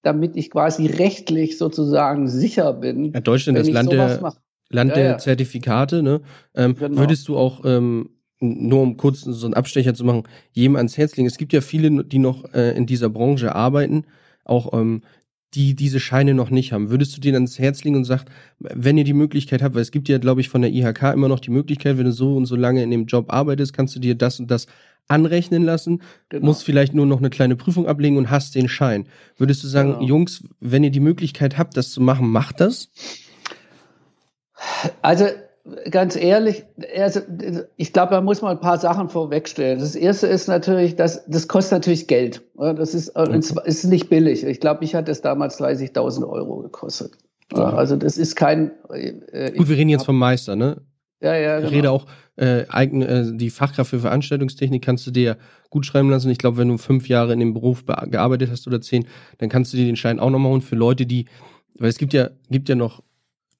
damit 0.03 0.35
ich 0.35 0.51
quasi 0.51 0.85
rechtlich 0.85 1.57
sozusagen 1.57 2.27
sicher 2.27 2.73
bin. 2.73 3.13
Ja, 3.13 3.21
Deutschland 3.21 3.57
ist 3.57 3.71
Land 3.71 3.91
der, 3.91 4.33
Land 4.69 4.89
ja, 4.91 4.95
der 4.95 5.05
ja. 5.05 5.17
Zertifikate. 5.17 6.03
Ne? 6.03 6.21
Ähm, 6.53 6.75
genau. 6.75 7.01
Würdest 7.01 7.27
du 7.27 7.37
auch, 7.37 7.61
ähm, 7.65 8.09
nur 8.39 8.81
um 8.81 8.97
kurz 8.97 9.21
so 9.21 9.47
einen 9.47 9.53
Abstecher 9.53 9.93
zu 9.93 10.03
machen, 10.03 10.23
jedem 10.51 10.75
ans 10.75 10.97
Herz 10.97 11.15
legen? 11.15 11.27
Es 11.27 11.37
gibt 11.37 11.53
ja 11.53 11.61
viele, 11.61 12.03
die 12.03 12.19
noch 12.19 12.53
äh, 12.53 12.75
in 12.75 12.85
dieser 12.85 13.09
Branche 13.09 13.55
arbeiten, 13.55 14.05
auch 14.43 14.73
ähm, 14.73 15.01
die 15.53 15.75
diese 15.75 16.01
Scheine 16.01 16.33
noch 16.33 16.49
nicht 16.49 16.73
haben. 16.73 16.89
Würdest 16.89 17.15
du 17.15 17.21
denen 17.21 17.35
ans 17.35 17.59
Herz 17.59 17.83
legen 17.85 17.95
und 17.95 18.03
sagst, 18.03 18.27
wenn 18.59 18.97
ihr 18.97 19.03
die 19.05 19.13
Möglichkeit 19.13 19.61
habt, 19.61 19.75
weil 19.75 19.83
es 19.83 19.91
gibt 19.91 20.09
ja, 20.09 20.17
glaube 20.17 20.41
ich, 20.41 20.49
von 20.49 20.61
der 20.61 20.71
IHK 20.71 21.13
immer 21.13 21.29
noch 21.29 21.39
die 21.39 21.51
Möglichkeit, 21.51 21.97
wenn 21.97 22.05
du 22.05 22.11
so 22.11 22.35
und 22.35 22.45
so 22.45 22.55
lange 22.55 22.83
in 22.83 22.91
dem 22.91 23.05
Job 23.05 23.31
arbeitest, 23.31 23.73
kannst 23.73 23.95
du 23.95 23.99
dir 23.99 24.15
das 24.15 24.39
und 24.39 24.51
das 24.51 24.67
anrechnen 25.07 25.63
lassen, 25.63 26.01
genau. 26.29 26.45
musst 26.45 26.63
vielleicht 26.63 26.93
nur 26.93 27.05
noch 27.05 27.19
eine 27.19 27.29
kleine 27.29 27.55
Prüfung 27.55 27.87
ablegen 27.87 28.17
und 28.17 28.31
hast 28.31 28.55
den 28.55 28.67
Schein. 28.69 29.07
Würdest 29.37 29.63
du 29.63 29.67
sagen, 29.67 29.93
genau. 29.93 30.05
Jungs, 30.05 30.43
wenn 30.59 30.83
ihr 30.83 30.91
die 30.91 30.99
Möglichkeit 30.99 31.57
habt, 31.57 31.77
das 31.77 31.91
zu 31.91 32.01
machen, 32.01 32.29
macht 32.29 32.61
das? 32.61 32.89
Also 35.01 35.25
ganz 35.89 36.15
ehrlich, 36.15 36.65
also 36.97 37.21
ich 37.77 37.93
glaube, 37.93 38.11
da 38.11 38.21
muss 38.21 38.41
man 38.41 38.51
ein 38.51 38.59
paar 38.59 38.79
Sachen 38.79 39.09
vorwegstellen. 39.09 39.79
Das 39.79 39.95
erste 39.95 40.27
ist 40.27 40.47
natürlich, 40.47 40.95
dass 40.95 41.23
das 41.25 41.47
kostet 41.47 41.73
natürlich 41.73 42.07
Geld. 42.07 42.41
Das 42.55 42.93
ist, 42.93 43.15
okay. 43.15 43.39
ist 43.65 43.83
nicht 43.85 44.09
billig. 44.09 44.43
Ich 44.43 44.59
glaube, 44.59 44.83
ich 44.83 44.95
hatte 44.95 45.11
es 45.11 45.21
damals 45.21 45.59
30.000 45.59 46.27
Euro 46.27 46.57
gekostet. 46.61 47.13
Also 47.51 47.95
das 47.95 48.17
ist 48.17 48.35
kein. 48.35 48.71
Äh, 48.89 49.51
Gut, 49.51 49.69
wir 49.69 49.77
reden 49.77 49.89
jetzt 49.89 50.05
vom 50.05 50.17
Meister, 50.17 50.55
ne? 50.55 50.81
Ja, 51.23 51.35
ja. 51.35 51.57
Genau. 51.57 51.69
Ich 51.69 51.73
rede 51.73 51.91
auch 51.91 52.05
äh, 52.35 52.65
eigen, 52.67 53.01
äh, 53.01 53.35
die 53.35 53.49
Fachkraft 53.49 53.89
für 53.89 53.99
Veranstaltungstechnik 53.99 54.83
kannst 54.83 55.07
du 55.07 55.11
dir 55.11 55.37
gut 55.69 55.85
schreiben 55.85 56.09
lassen. 56.09 56.29
Ich 56.29 56.37
glaube, 56.37 56.57
wenn 56.57 56.67
du 56.67 56.77
fünf 56.77 57.07
Jahre 57.07 57.33
in 57.33 57.39
dem 57.39 57.53
Beruf 57.53 57.85
gearbeitet 57.85 58.51
hast 58.51 58.67
oder 58.67 58.81
zehn, 58.81 59.07
dann 59.37 59.49
kannst 59.49 59.73
du 59.73 59.77
dir 59.77 59.85
den 59.85 59.95
Schein 59.95 60.19
auch 60.19 60.29
nochmal 60.29 60.51
holen 60.51 60.61
für 60.61 60.75
Leute, 60.75 61.05
die, 61.05 61.25
weil 61.77 61.89
es 61.89 61.97
gibt 61.97 62.13
ja, 62.13 62.29
gibt 62.49 62.69
ja 62.69 62.75
noch 62.75 63.01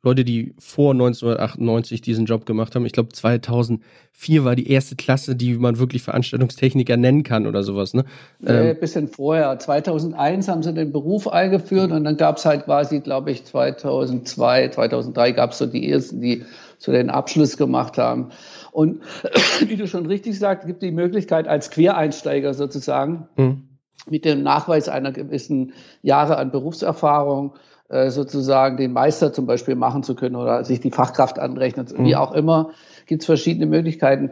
Leute, 0.05 0.25
die 0.25 0.53
vor 0.59 0.91
1998 0.91 2.01
diesen 2.01 2.25
Job 2.25 2.45
gemacht 2.45 2.75
haben. 2.75 2.85
Ich 2.85 2.91
glaube, 2.91 3.13
2004 3.13 4.43
war 4.43 4.53
die 4.57 4.69
erste 4.69 4.97
Klasse, 4.97 5.33
die 5.33 5.53
man 5.53 5.79
wirklich 5.79 6.03
Veranstaltungstechniker 6.03 6.97
nennen 6.97 7.23
kann 7.23 7.47
oder 7.47 7.63
sowas. 7.63 7.93
Ne? 7.93 8.03
Ähm, 8.45 8.71
ein 8.71 8.79
bisschen 8.81 9.07
vorher. 9.07 9.57
2001 9.57 10.49
haben 10.49 10.61
sie 10.61 10.73
den 10.73 10.91
Beruf 10.91 11.29
eingeführt 11.29 11.93
und 11.93 12.03
dann 12.03 12.17
gab 12.17 12.35
es 12.35 12.45
halt 12.45 12.65
quasi, 12.65 12.99
glaube 12.99 13.31
ich, 13.31 13.45
2002, 13.45 14.69
2003 14.69 15.31
gab 15.31 15.51
es 15.51 15.59
so 15.59 15.67
die 15.67 15.89
ersten, 15.89 16.19
die 16.19 16.43
so 16.77 16.91
den 16.91 17.09
Abschluss 17.09 17.57
gemacht 17.57 17.97
haben. 17.97 18.29
Und 18.71 19.01
wie 19.67 19.75
du 19.75 19.87
schon 19.87 20.05
richtig 20.05 20.37
sagst, 20.39 20.67
gibt 20.67 20.81
die 20.81 20.91
Möglichkeit 20.91 21.47
als 21.47 21.69
Quereinsteiger 21.69 22.53
sozusagen 22.53 23.27
hm. 23.35 23.63
mit 24.09 24.25
dem 24.25 24.43
Nachweis 24.43 24.89
einer 24.89 25.11
gewissen 25.11 25.73
Jahre 26.01 26.37
an 26.37 26.51
Berufserfahrung 26.51 27.53
äh, 27.89 28.09
sozusagen 28.09 28.77
den 28.77 28.91
Meister 28.91 29.33
zum 29.33 29.45
Beispiel 29.45 29.75
machen 29.75 30.01
zu 30.03 30.15
können 30.15 30.35
oder 30.35 30.63
sich 30.63 30.79
die 30.79 30.89
Fachkraft 30.89 31.37
anrechnen, 31.37 31.87
mhm. 31.95 32.05
wie 32.05 32.15
auch 32.15 32.31
immer, 32.31 32.71
gibt 33.05 33.21
es 33.21 33.25
verschiedene 33.27 33.67
Möglichkeiten. 33.67 34.31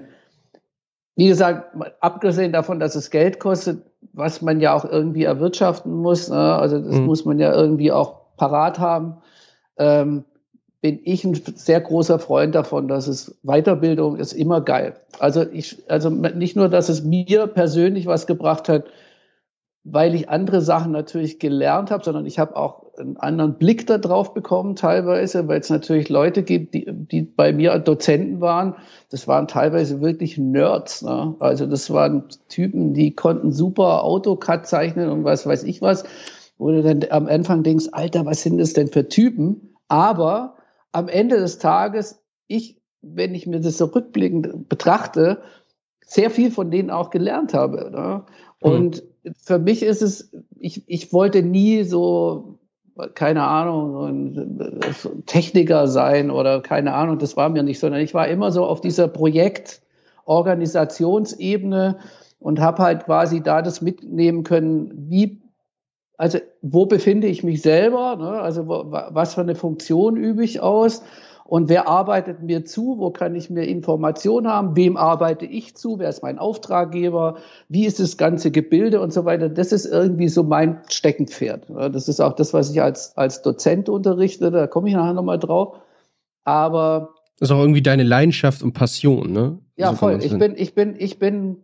Wie 1.16 1.28
gesagt, 1.28 1.76
abgesehen 2.00 2.54
davon, 2.54 2.80
dass 2.80 2.96
es 2.96 3.12
Geld 3.12 3.40
kostet, 3.40 3.84
was 4.14 4.42
man 4.42 4.62
ja 4.62 4.74
auch 4.74 4.86
irgendwie 4.86 5.26
erwirtschaften 5.26 5.94
muss, 5.94 6.30
ne? 6.30 6.56
also 6.56 6.80
das 6.80 6.96
mhm. 6.96 7.06
muss 7.06 7.26
man 7.26 7.38
ja 7.38 7.54
irgendwie 7.54 7.92
auch 7.92 8.36
parat 8.38 8.80
haben, 8.80 9.18
ähm, 9.78 10.24
bin 10.82 11.00
ich 11.04 11.24
ein 11.24 11.36
sehr 11.36 11.80
großer 11.80 12.18
Freund 12.18 12.56
davon, 12.56 12.88
dass 12.88 13.08
es 13.08 13.40
Weiterbildung 13.44 14.18
ist 14.18 14.34
immer 14.34 14.62
geil. 14.62 14.96
Also 15.20 15.46
ich, 15.50 15.84
also 15.88 16.10
nicht 16.10 16.56
nur, 16.56 16.70
dass 16.70 16.90
es 16.90 17.04
mir 17.04 17.46
persönlich 17.48 18.08
was 18.08 18.26
gebracht 18.26 18.68
hat, 18.68 18.86
weil 19.84 20.14
ich 20.14 20.30
andere 20.30 20.62
Sachen 20.62 20.92
natürlich 20.92 21.40
gelernt 21.40 21.90
habe, 21.90 22.04
sondern 22.04 22.26
ich 22.26 22.38
habe 22.38 22.56
auch 22.56 22.94
einen 22.98 23.18
anderen 23.18 23.56
Blick 23.56 23.88
darauf 23.88 24.34
bekommen 24.34 24.76
teilweise, 24.76 25.48
weil 25.48 25.60
es 25.60 25.70
natürlich 25.70 26.10
Leute 26.10 26.44
gibt, 26.44 26.74
die, 26.74 26.86
die 26.88 27.22
bei 27.22 27.52
mir 27.52 27.78
Dozenten 27.80 28.42
waren. 28.42 28.76
Das 29.10 29.28
waren 29.28 29.48
teilweise 29.48 30.02
wirklich 30.02 30.38
Nerds. 30.38 31.02
Ne? 31.02 31.36
Also 31.40 31.66
das 31.66 31.90
waren 31.92 32.26
Typen, 32.48 32.94
die 32.94 33.16
konnten 33.16 33.52
super 33.52 34.04
AutoCAD 34.04 34.68
zeichnen 34.68 35.10
und 35.10 35.24
was 35.24 35.46
weiß 35.46 35.64
ich 35.64 35.82
was, 35.82 36.04
wo 36.58 36.70
du 36.72 36.84
dann 36.84 37.06
am 37.10 37.28
Anfang 37.28 37.64
denkst, 37.64 37.88
Alter, 37.92 38.26
was 38.26 38.44
sind 38.44 38.60
das 38.60 38.74
denn 38.74 38.88
für 38.88 39.10
Typen? 39.10 39.76
Aber 39.88 40.58
am 40.92 41.08
Ende 41.08 41.38
des 41.38 41.60
Tages, 41.60 42.20
ich, 42.48 42.82
wenn 43.02 43.36
ich 43.36 43.48
mir 43.48 43.60
das 43.60 43.78
so 43.78 43.86
rückblickend 43.86 44.70
betrachte, 44.70 45.42
sehr 46.06 46.30
viel 46.30 46.52
von 46.52 46.70
denen 46.72 46.90
auch 46.90 47.10
gelernt 47.10 47.54
habe. 47.54 47.90
Ne? 47.92 48.24
Und 48.60 49.04
mhm. 49.24 49.34
für 49.38 49.60
mich 49.60 49.84
ist 49.84 50.02
es, 50.02 50.32
ich, 50.60 50.84
ich 50.88 51.14
wollte 51.14 51.42
nie 51.42 51.84
so, 51.84 52.60
keine 53.14 53.44
Ahnung, 53.44 53.94
so 53.94 54.02
ein 54.04 54.80
Techniker 55.26 55.88
sein 55.88 56.30
oder 56.30 56.62
keine 56.62 56.94
Ahnung, 56.94 57.18
das 57.18 57.38
war 57.38 57.48
mir 57.50 57.64
nicht, 57.64 57.80
sondern 57.80 58.02
ich 58.02 58.14
war 58.14 58.28
immer 58.28 58.52
so 58.52 58.66
auf 58.66 58.82
dieser 58.82 59.08
Projekt-Organisationsebene 59.08 62.00
und 62.40 62.60
habe 62.60 62.84
halt 62.84 63.06
quasi 63.06 63.42
da 63.42 63.62
das 63.62 63.82
mitnehmen 63.82 64.44
können, 64.44 64.92
wie, 65.10 65.40
also 66.22 66.38
wo 66.62 66.86
befinde 66.86 67.26
ich 67.26 67.44
mich 67.44 67.64
selber, 67.64 68.16
ne? 68.16 68.30
also 68.42 68.68
wo, 68.68 68.92
was 68.92 69.34
für 69.34 69.42
eine 69.42 69.56
Funktion 69.56 70.18
übe 70.18 70.44
ich 70.44 70.62
aus 70.62 71.02
und 71.46 71.68
wer 71.68 71.88
arbeitet 71.88 72.44
mir 72.44 72.64
zu? 72.64 73.00
Wo 73.00 73.10
kann 73.10 73.34
ich 73.34 73.50
mir 73.50 73.64
Informationen 73.64 74.48
haben? 74.48 74.76
Wem 74.76 74.98
arbeite 74.98 75.48
ich 75.48 75.76
zu? 75.76 75.98
Wer 75.98 76.10
ist 76.10 76.22
mein 76.22 76.38
Auftraggeber? 76.38 77.38
Wie 77.70 77.88
ist 77.88 78.00
das 78.00 78.18
ganze 78.18 78.52
Gebilde 78.52 79.02
und 79.02 79.12
so 79.12 79.26
weiter? 79.26 79.50
Das 79.50 79.72
ist 79.72 79.88
irgendwie 79.88 80.28
so 80.28 80.44
mein 80.44 80.82
Steckenpferd. 80.88 81.72
Das 81.92 82.08
ist 82.08 82.20
auch 82.20 82.34
das, 82.34 82.54
was 82.54 82.70
ich 82.70 82.84
als, 82.84 83.18
als 83.18 83.42
Dozent 83.42 83.90
unterrichte. 83.90 84.52
Da 84.52 84.68
komme 84.68 84.90
ich 84.90 84.96
nachher 84.96 85.14
nochmal 85.14 85.40
drauf. 85.40 85.80
Aber. 86.44 87.16
Das 87.40 87.50
ist 87.50 87.56
auch 87.56 87.62
irgendwie 87.62 87.82
deine 87.82 88.04
Leidenschaft 88.04 88.62
und 88.62 88.74
Passion, 88.74 89.32
ne? 89.32 89.58
Ja, 89.76 89.90
so 89.90 89.96
voll. 89.96 90.20
Ich 90.22 90.38
bin, 90.38 90.54
ich 90.56 90.76
bin, 90.76 90.96
ich 91.00 91.18
bin 91.18 91.64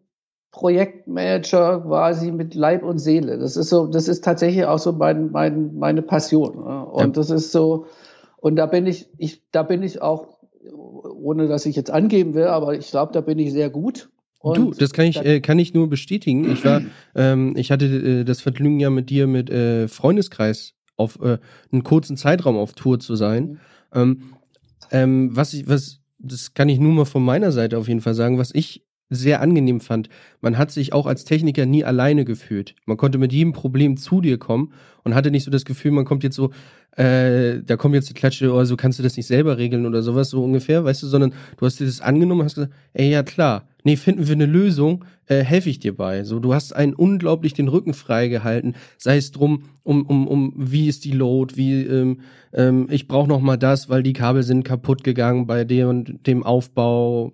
Projektmanager 0.51 1.81
quasi 1.81 2.31
mit 2.31 2.55
Leib 2.55 2.83
und 2.83 2.99
Seele. 2.99 3.37
Das 3.37 3.57
ist 3.57 3.69
so, 3.69 3.87
das 3.87 4.07
ist 4.07 4.23
tatsächlich 4.23 4.65
auch 4.65 4.79
so 4.79 4.93
mein, 4.93 5.31
mein, 5.31 5.75
meine 5.75 6.01
Passion. 6.01 6.57
Und 6.57 6.99
ja. 6.99 7.07
das 7.07 7.29
ist 7.29 7.51
so, 7.51 7.85
und 8.37 8.55
da 8.55 8.65
bin 8.65 8.85
ich, 8.87 9.07
ich, 9.17 9.41
da 9.51 9.63
bin 9.63 9.83
ich 9.83 10.01
auch, 10.01 10.39
ohne 10.73 11.47
dass 11.47 11.65
ich 11.65 11.75
jetzt 11.75 11.91
angeben 11.91 12.33
will, 12.33 12.45
aber 12.45 12.75
ich 12.77 12.89
glaube, 12.89 13.13
da 13.13 13.21
bin 13.21 13.39
ich 13.39 13.51
sehr 13.51 13.69
gut. 13.69 14.09
Und 14.39 14.57
du, 14.57 14.71
das 14.71 14.93
kann 14.93 15.05
ich, 15.05 15.17
äh, 15.17 15.41
kann 15.41 15.59
ich 15.59 15.73
nur 15.73 15.89
bestätigen. 15.89 16.49
Ich 16.51 16.63
war, 16.63 16.81
ähm, 17.15 17.55
ich 17.57 17.71
hatte 17.71 17.85
äh, 17.85 18.23
das 18.23 18.41
Vergnügen 18.41 18.79
ja 18.79 18.89
mit 18.89 19.09
dir 19.09 19.27
mit 19.27 19.49
äh, 19.49 19.87
Freundeskreis 19.87 20.73
auf 20.95 21.19
äh, 21.21 21.39
einen 21.71 21.83
kurzen 21.83 22.17
Zeitraum 22.17 22.55
auf 22.55 22.73
Tour 22.73 22.99
zu 22.99 23.15
sein. 23.15 23.43
Mhm. 23.43 23.59
Ähm, 23.93 24.23
ähm, 24.91 25.35
was 25.35 25.53
ich, 25.53 25.67
was, 25.67 25.99
das 26.19 26.53
kann 26.53 26.69
ich 26.69 26.79
nur 26.79 26.93
mal 26.93 27.05
von 27.05 27.23
meiner 27.23 27.51
Seite 27.51 27.77
auf 27.77 27.87
jeden 27.87 28.01
Fall 28.01 28.13
sagen, 28.13 28.37
was 28.37 28.53
ich 28.53 28.86
sehr 29.09 29.41
angenehm 29.41 29.79
fand. 29.79 30.09
Man 30.41 30.57
hat 30.57 30.71
sich 30.71 30.93
auch 30.93 31.05
als 31.05 31.23
Techniker 31.23 31.65
nie 31.65 31.83
alleine 31.83 32.25
gefühlt. 32.25 32.75
Man 32.85 32.97
konnte 32.97 33.17
mit 33.17 33.31
jedem 33.31 33.53
Problem 33.53 33.97
zu 33.97 34.21
dir 34.21 34.37
kommen 34.37 34.73
und 35.03 35.15
hatte 35.15 35.31
nicht 35.31 35.43
so 35.43 35.51
das 35.51 35.65
Gefühl, 35.65 35.91
man 35.91 36.05
kommt 36.05 36.23
jetzt 36.23 36.35
so, 36.35 36.51
äh, 36.97 37.61
da 37.63 37.77
kommt 37.77 37.95
jetzt 37.95 38.09
die 38.09 38.13
Klatsche, 38.13 38.51
oder 38.51 38.65
so 38.65 38.75
kannst 38.75 38.99
du 38.99 39.03
das 39.03 39.15
nicht 39.15 39.27
selber 39.27 39.57
regeln 39.57 39.85
oder 39.85 40.01
sowas, 40.01 40.29
so 40.29 40.43
ungefähr, 40.43 40.83
weißt 40.83 41.03
du, 41.03 41.07
sondern 41.07 41.33
du 41.57 41.65
hast 41.65 41.79
dir 41.79 41.85
das 41.85 42.01
angenommen 42.01 42.41
und 42.41 42.45
hast 42.45 42.55
gesagt, 42.55 42.73
ey, 42.93 43.09
ja 43.09 43.23
klar, 43.23 43.67
nee, 43.83 43.95
finden 43.95 44.27
wir 44.27 44.33
eine 44.33 44.47
Lösung, 44.47 45.05
äh, 45.27 45.43
helfe 45.43 45.69
ich 45.69 45.79
dir 45.79 45.95
bei. 45.95 46.23
So, 46.23 46.39
du 46.39 46.53
hast 46.53 46.73
einen 46.73 46.93
unglaublich 46.93 47.53
den 47.53 47.67
Rücken 47.67 47.93
freigehalten, 47.93 48.75
sei 48.97 49.17
es 49.17 49.31
drum, 49.31 49.63
um, 49.83 50.05
um, 50.05 50.27
um, 50.27 50.53
wie 50.57 50.87
ist 50.87 51.05
die 51.05 51.11
Load, 51.11 51.55
wie, 51.55 51.83
ähm, 51.83 52.19
ähm, 52.53 52.87
ich 52.89 53.07
brauche 53.07 53.29
noch 53.29 53.39
mal 53.39 53.57
das, 53.57 53.89
weil 53.89 54.03
die 54.03 54.13
Kabel 54.13 54.43
sind 54.43 54.63
kaputt 54.63 55.03
gegangen 55.03 55.47
bei 55.47 55.63
dem 55.63 56.23
dem 56.23 56.43
Aufbau, 56.43 57.31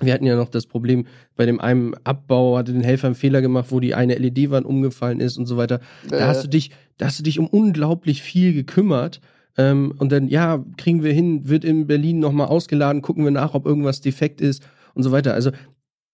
wir 0.00 0.12
hatten 0.12 0.26
ja 0.26 0.36
noch 0.36 0.48
das 0.48 0.66
Problem, 0.66 1.06
bei 1.36 1.46
dem 1.46 1.60
einen 1.60 1.94
Abbau 2.04 2.56
hatte 2.56 2.72
den 2.72 2.82
Helfer 2.82 3.06
einen 3.06 3.14
Fehler 3.14 3.40
gemacht, 3.40 3.66
wo 3.70 3.80
die 3.80 3.94
eine 3.94 4.14
LED-Wand 4.14 4.66
umgefallen 4.66 5.20
ist 5.20 5.38
und 5.38 5.46
so 5.46 5.56
weiter. 5.56 5.80
Äh. 6.06 6.18
Da 6.18 6.26
hast 6.26 6.44
du 6.44 6.48
dich, 6.48 6.70
da 6.98 7.06
hast 7.06 7.18
du 7.18 7.22
dich 7.22 7.38
um 7.38 7.46
unglaublich 7.46 8.22
viel 8.22 8.52
gekümmert. 8.52 9.20
Ähm, 9.58 9.94
und 9.98 10.10
dann, 10.10 10.28
ja, 10.28 10.64
kriegen 10.76 11.02
wir 11.02 11.12
hin, 11.12 11.48
wird 11.48 11.64
in 11.64 11.86
Berlin 11.86 12.18
nochmal 12.18 12.46
ausgeladen, 12.46 13.02
gucken 13.02 13.24
wir 13.24 13.30
nach, 13.30 13.54
ob 13.54 13.66
irgendwas 13.66 14.00
defekt 14.00 14.40
ist 14.40 14.62
und 14.94 15.02
so 15.02 15.12
weiter. 15.12 15.34
Also 15.34 15.50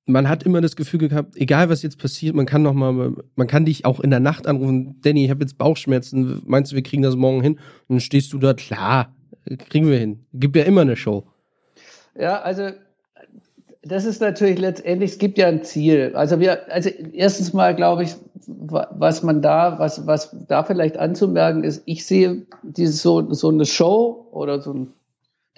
man 0.07 0.29
hat 0.29 0.43
immer 0.43 0.61
das 0.61 0.75
Gefühl 0.75 1.01
gehabt, 1.01 1.37
egal 1.37 1.69
was 1.69 1.83
jetzt 1.83 1.99
passiert, 1.99 2.35
man 2.35 2.47
kann 2.47 2.63
noch 2.63 2.73
mal, 2.73 3.13
man 3.37 3.47
kann 3.47 3.67
dich 3.67 3.85
auch 3.85 4.01
in 4.01 4.11
der 4.11 4.21
Nacht 4.21 4.47
anrufen, 4.47 4.97
Danny, 5.03 5.25
ich 5.25 5.31
habe 5.31 5.43
jetzt 5.43 5.59
Bauchschmerzen, 5.59 6.43
meinst 6.47 6.73
du, 6.73 6.77
wir 6.77 6.83
kriegen 6.83 7.03
das 7.03 7.15
morgen 7.15 7.43
hin? 7.43 7.53
Und 7.87 7.97
dann 7.97 8.01
stehst 8.01 8.33
du 8.33 8.39
da, 8.39 8.55
klar, 8.55 9.15
kriegen 9.69 9.89
wir 9.89 9.99
hin. 9.99 10.25
Gibt 10.33 10.57
ja 10.57 10.65
immer 10.65 10.81
eine 10.81 10.97
Show. 10.97 11.25
Ja, 12.19 12.41
also 12.41 12.71
das 13.83 14.05
ist 14.05 14.21
natürlich 14.21 14.59
letztendlich, 14.59 15.13
es 15.13 15.19
gibt 15.19 15.39
ja 15.39 15.47
ein 15.47 15.63
Ziel. 15.63 16.13
Also 16.15 16.41
wir, 16.41 16.73
also 16.73 16.91
erstens 17.13 17.53
mal 17.53 17.75
glaube 17.75 18.05
ich, 18.05 18.15
was 18.47 19.23
man 19.23 19.43
da, 19.43 19.79
was, 19.79 20.07
was 20.07 20.35
da 20.49 20.65
vielleicht 20.65 20.97
anzumerken 20.99 21.65
ist, 21.65 21.83
ich 21.85 22.07
sehe 22.07 22.47
dieses 22.63 23.03
so, 23.03 23.33
so 23.33 23.49
eine 23.49 23.67
Show 23.67 24.29
oder 24.33 24.61
so 24.61 24.73
ein 24.73 24.93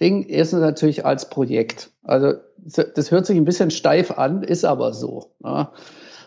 Ding 0.01 0.27
erstens 0.29 0.61
natürlich 0.61 1.05
als 1.05 1.29
Projekt. 1.29 1.91
Also 2.03 2.35
das 2.95 3.11
hört 3.11 3.27
sich 3.27 3.37
ein 3.37 3.45
bisschen 3.45 3.71
steif 3.71 4.11
an, 4.11 4.43
ist 4.43 4.65
aber 4.65 4.93
so. 4.93 5.31
Ne? 5.41 5.69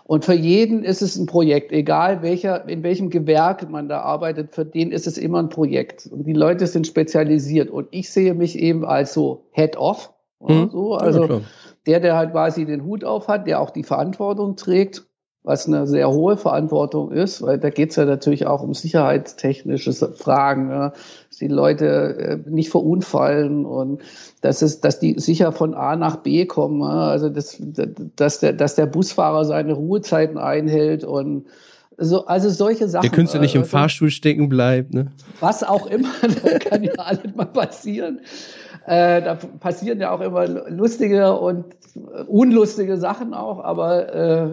Und 0.06 0.26
für 0.26 0.34
jeden 0.34 0.84
ist 0.84 1.02
es 1.02 1.16
ein 1.16 1.28
Projekt, 1.28 1.72
egal 1.72 2.22
welcher, 2.22 2.68
in 2.68 2.84
welchem 2.84 3.10
Gewerk 3.10 3.70
man 3.70 3.88
da 3.88 4.02
arbeitet, 4.02 4.54
für 4.54 4.66
den 4.66 4.92
ist 4.92 5.08
es 5.08 5.18
immer 5.18 5.40
ein 5.40 5.50
Projekt. 5.50 6.08
Und 6.08 6.26
die 6.26 6.34
Leute 6.34 6.68
sind 6.68 6.88
spezialisiert. 6.88 7.70
Und 7.70 7.88
ich 7.92 8.10
sehe 8.12 8.34
mich 8.34 8.60
eben 8.60 8.84
als 8.84 9.14
so 9.14 9.46
Head-Off. 9.52 10.12
Mhm. 10.42 10.70
So, 10.72 10.96
also 10.96 11.26
ja, 11.26 11.42
der, 11.86 12.00
der 12.00 12.16
halt 12.16 12.32
quasi 12.32 12.66
den 12.66 12.84
Hut 12.84 13.04
auf 13.04 13.28
hat, 13.28 13.48
der 13.48 13.60
auch 13.60 13.70
die 13.70 13.84
Verantwortung 13.84 14.56
trägt, 14.56 15.04
was 15.44 15.68
eine 15.68 15.86
sehr 15.88 16.10
hohe 16.10 16.38
Verantwortung 16.38 17.12
ist, 17.12 17.42
weil 17.42 17.60
da 17.60 17.70
geht 17.70 17.90
es 17.90 17.98
ja 17.98 18.06
natürlich 18.06 18.48
auch 18.48 18.64
um 18.64 18.74
sicherheitstechnische 18.74 19.92
Fragen, 19.92 20.70
ja, 20.70 20.94
dass 21.30 21.38
die 21.38 21.50
Leute 21.50 22.42
äh, 22.46 22.50
nicht 22.50 22.70
verunfallen 22.70 23.66
und 23.66 24.02
dass 24.40 24.62
es, 24.62 24.80
dass 24.80 25.00
die 25.00 25.20
sicher 25.20 25.52
von 25.52 25.74
A 25.74 25.98
nach 25.98 26.18
B 26.18 26.46
kommen, 26.46 26.80
ja, 26.80 27.10
also 27.10 27.28
dass, 27.28 27.58
dass 28.16 28.40
der, 28.40 28.54
dass 28.54 28.76
der 28.76 28.86
Busfahrer 28.86 29.44
seine 29.44 29.74
Ruhezeiten 29.74 30.38
einhält 30.38 31.04
und 31.04 31.46
so, 31.98 32.26
also 32.26 32.50
solche 32.50 32.88
Sachen. 32.88 33.04
Der 33.04 33.12
Künstler 33.12 33.42
nicht 33.42 33.56
im 33.56 33.62
also, 33.62 33.72
Fahrstuhl 33.72 34.10
stecken 34.10 34.50
bleibt, 34.50 34.94
ne? 34.94 35.12
Was 35.42 35.64
auch 35.64 35.88
immer, 35.88 36.10
das 36.22 36.60
kann 36.60 36.84
ja 36.84 36.94
alles 36.94 37.36
mal 37.36 37.46
passieren. 37.46 38.22
Äh, 38.86 39.22
da 39.22 39.36
passieren 39.60 40.00
ja 40.00 40.12
auch 40.12 40.22
immer 40.22 40.48
lustige 40.48 41.38
und 41.40 41.66
unlustige 42.28 42.98
Sachen 42.98 43.34
auch, 43.34 43.64
aber 43.64 44.14
äh, 44.14 44.50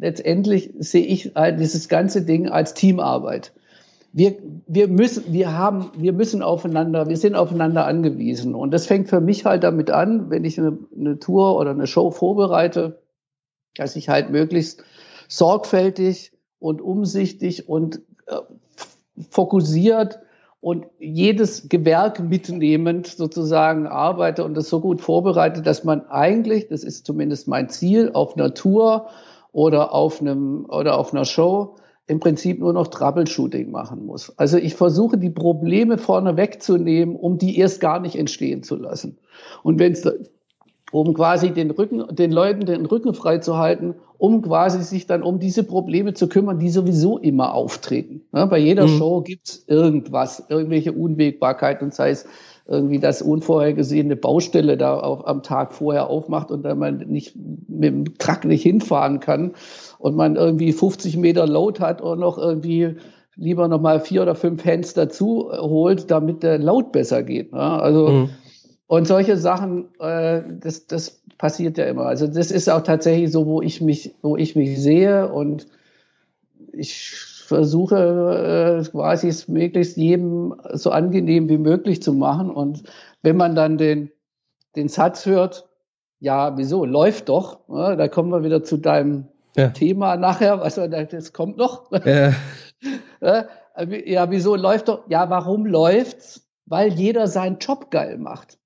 letztendlich 0.00 0.72
sehe 0.78 1.04
ich 1.04 1.32
halt 1.34 1.60
dieses 1.60 1.88
ganze 1.88 2.22
Ding 2.22 2.48
als 2.48 2.74
Teamarbeit. 2.74 3.52
Wir, 4.12 4.36
wir 4.66 4.88
müssen, 4.88 5.32
wir 5.32 5.56
haben, 5.56 5.92
wir 5.96 6.12
müssen 6.12 6.42
aufeinander, 6.42 7.08
wir 7.08 7.16
sind 7.16 7.36
aufeinander 7.36 7.86
angewiesen. 7.86 8.56
Und 8.56 8.72
das 8.72 8.86
fängt 8.86 9.08
für 9.08 9.20
mich 9.20 9.44
halt 9.44 9.62
damit 9.62 9.90
an, 9.92 10.30
wenn 10.30 10.44
ich 10.44 10.58
eine, 10.58 10.76
eine 10.98 11.20
Tour 11.20 11.56
oder 11.56 11.70
eine 11.70 11.86
Show 11.86 12.10
vorbereite, 12.10 13.00
dass 13.76 13.94
ich 13.94 14.08
halt 14.08 14.30
möglichst 14.30 14.82
sorgfältig 15.28 16.32
und 16.58 16.80
umsichtig 16.80 17.68
und 17.68 18.00
äh, 18.26 18.36
fokussiert 19.30 20.18
und 20.60 20.86
jedes 20.98 21.68
Gewerk 21.68 22.20
mitnehmend 22.20 23.06
sozusagen 23.06 23.86
arbeite 23.86 24.44
und 24.44 24.54
das 24.54 24.68
so 24.68 24.80
gut 24.80 25.00
vorbereite, 25.00 25.62
dass 25.62 25.84
man 25.84 26.06
eigentlich, 26.08 26.68
das 26.68 26.84
ist 26.84 27.06
zumindest 27.06 27.48
mein 27.48 27.68
Ziel, 27.70 28.10
auf 28.12 28.36
Natur 28.36 29.08
oder 29.52 29.94
auf 29.94 30.20
einem 30.20 30.66
oder 30.68 30.98
auf 30.98 31.14
einer 31.14 31.24
Show 31.24 31.76
im 32.06 32.20
Prinzip 32.20 32.58
nur 32.58 32.72
noch 32.72 32.88
Troubleshooting 32.88 33.70
machen 33.70 34.04
muss. 34.04 34.36
Also 34.36 34.58
ich 34.58 34.74
versuche 34.74 35.16
die 35.16 35.30
Probleme 35.30 35.96
vorne 35.96 36.36
wegzunehmen, 36.36 37.16
um 37.16 37.38
die 37.38 37.56
erst 37.56 37.80
gar 37.80 38.00
nicht 38.00 38.16
entstehen 38.16 38.62
zu 38.62 38.76
lassen. 38.76 39.18
Und 39.62 39.78
wenn 39.78 39.92
es 39.92 40.06
um 40.92 41.14
quasi 41.14 41.50
den 41.50 41.70
Rücken, 41.70 42.04
den 42.14 42.32
Leuten 42.32 42.66
den 42.66 42.86
Rücken 42.86 43.14
frei 43.14 43.38
zu 43.38 43.56
halten, 43.56 43.94
um 44.18 44.42
quasi 44.42 44.82
sich 44.82 45.06
dann 45.06 45.22
um 45.22 45.38
diese 45.38 45.64
Probleme 45.64 46.14
zu 46.14 46.28
kümmern, 46.28 46.58
die 46.58 46.70
sowieso 46.70 47.18
immer 47.18 47.54
auftreten. 47.54 48.22
Ja, 48.32 48.46
bei 48.46 48.58
jeder 48.58 48.86
mhm. 48.86 48.98
Show 48.98 49.20
gibt's 49.22 49.64
irgendwas, 49.66 50.44
irgendwelche 50.48 50.92
Unwägbarkeiten, 50.92 51.90
sei 51.90 52.10
es 52.10 52.26
irgendwie 52.66 52.98
das 52.98 53.22
unvorhergesehene 53.22 54.16
Baustelle 54.16 54.76
da 54.76 54.98
auf, 54.98 55.26
am 55.26 55.42
Tag 55.42 55.74
vorher 55.74 56.08
aufmacht 56.08 56.50
und 56.50 56.62
dann 56.62 56.78
man 56.78 56.98
nicht 56.98 57.34
mit 57.36 57.92
dem 57.92 58.18
Truck 58.18 58.44
nicht 58.44 58.62
hinfahren 58.62 59.20
kann 59.20 59.52
und 59.98 60.14
man 60.14 60.36
irgendwie 60.36 60.72
50 60.72 61.16
Meter 61.16 61.46
Load 61.46 61.80
hat 61.80 62.00
und 62.00 62.20
noch 62.20 62.38
irgendwie 62.38 62.96
lieber 63.36 63.68
nochmal 63.68 64.00
vier 64.00 64.22
oder 64.22 64.34
fünf 64.34 64.64
Hands 64.64 64.92
dazu 64.92 65.50
holt, 65.50 66.10
damit 66.10 66.42
der 66.42 66.58
Load 66.58 66.88
besser 66.92 67.22
geht. 67.22 67.52
Ja, 67.52 67.78
also 67.78 68.08
mhm 68.08 68.30
und 68.90 69.06
solche 69.06 69.36
Sachen, 69.36 69.86
äh, 70.00 70.42
das, 70.60 70.88
das 70.88 71.22
passiert 71.38 71.78
ja 71.78 71.84
immer. 71.84 72.06
Also 72.06 72.26
das 72.26 72.50
ist 72.50 72.68
auch 72.68 72.80
tatsächlich 72.80 73.30
so, 73.30 73.46
wo 73.46 73.62
ich 73.62 73.80
mich, 73.80 74.16
wo 74.20 74.36
ich 74.36 74.56
mich 74.56 74.82
sehe 74.82 75.32
und 75.32 75.68
ich 76.72 77.12
versuche 77.46 78.80
äh, 78.82 78.90
quasi 78.90 79.28
es 79.28 79.46
möglichst 79.46 79.96
jedem 79.96 80.56
so 80.72 80.90
angenehm 80.90 81.48
wie 81.48 81.58
möglich 81.58 82.02
zu 82.02 82.12
machen. 82.12 82.50
Und 82.50 82.82
wenn 83.22 83.36
man 83.36 83.54
dann 83.54 83.78
den, 83.78 84.10
den 84.74 84.88
Satz 84.88 85.24
hört, 85.24 85.68
ja, 86.18 86.58
wieso, 86.58 86.84
läuft 86.84 87.28
doch, 87.28 87.60
ja, 87.68 87.94
da 87.94 88.08
kommen 88.08 88.32
wir 88.32 88.42
wieder 88.42 88.64
zu 88.64 88.76
deinem 88.76 89.28
ja. 89.56 89.68
Thema 89.68 90.16
nachher, 90.16 90.58
was 90.58 90.76
also, 90.80 91.06
das 91.06 91.32
kommt 91.32 91.58
noch. 91.58 91.92
Ja. 92.04 92.34
ja, 93.86 94.30
wieso 94.32 94.56
läuft 94.56 94.88
doch? 94.88 95.04
Ja, 95.08 95.30
warum 95.30 95.64
läuft's? 95.64 96.44
Weil 96.66 96.92
jeder 96.92 97.28
seinen 97.28 97.58
Job 97.58 97.92
geil 97.92 98.18
macht. 98.18 98.59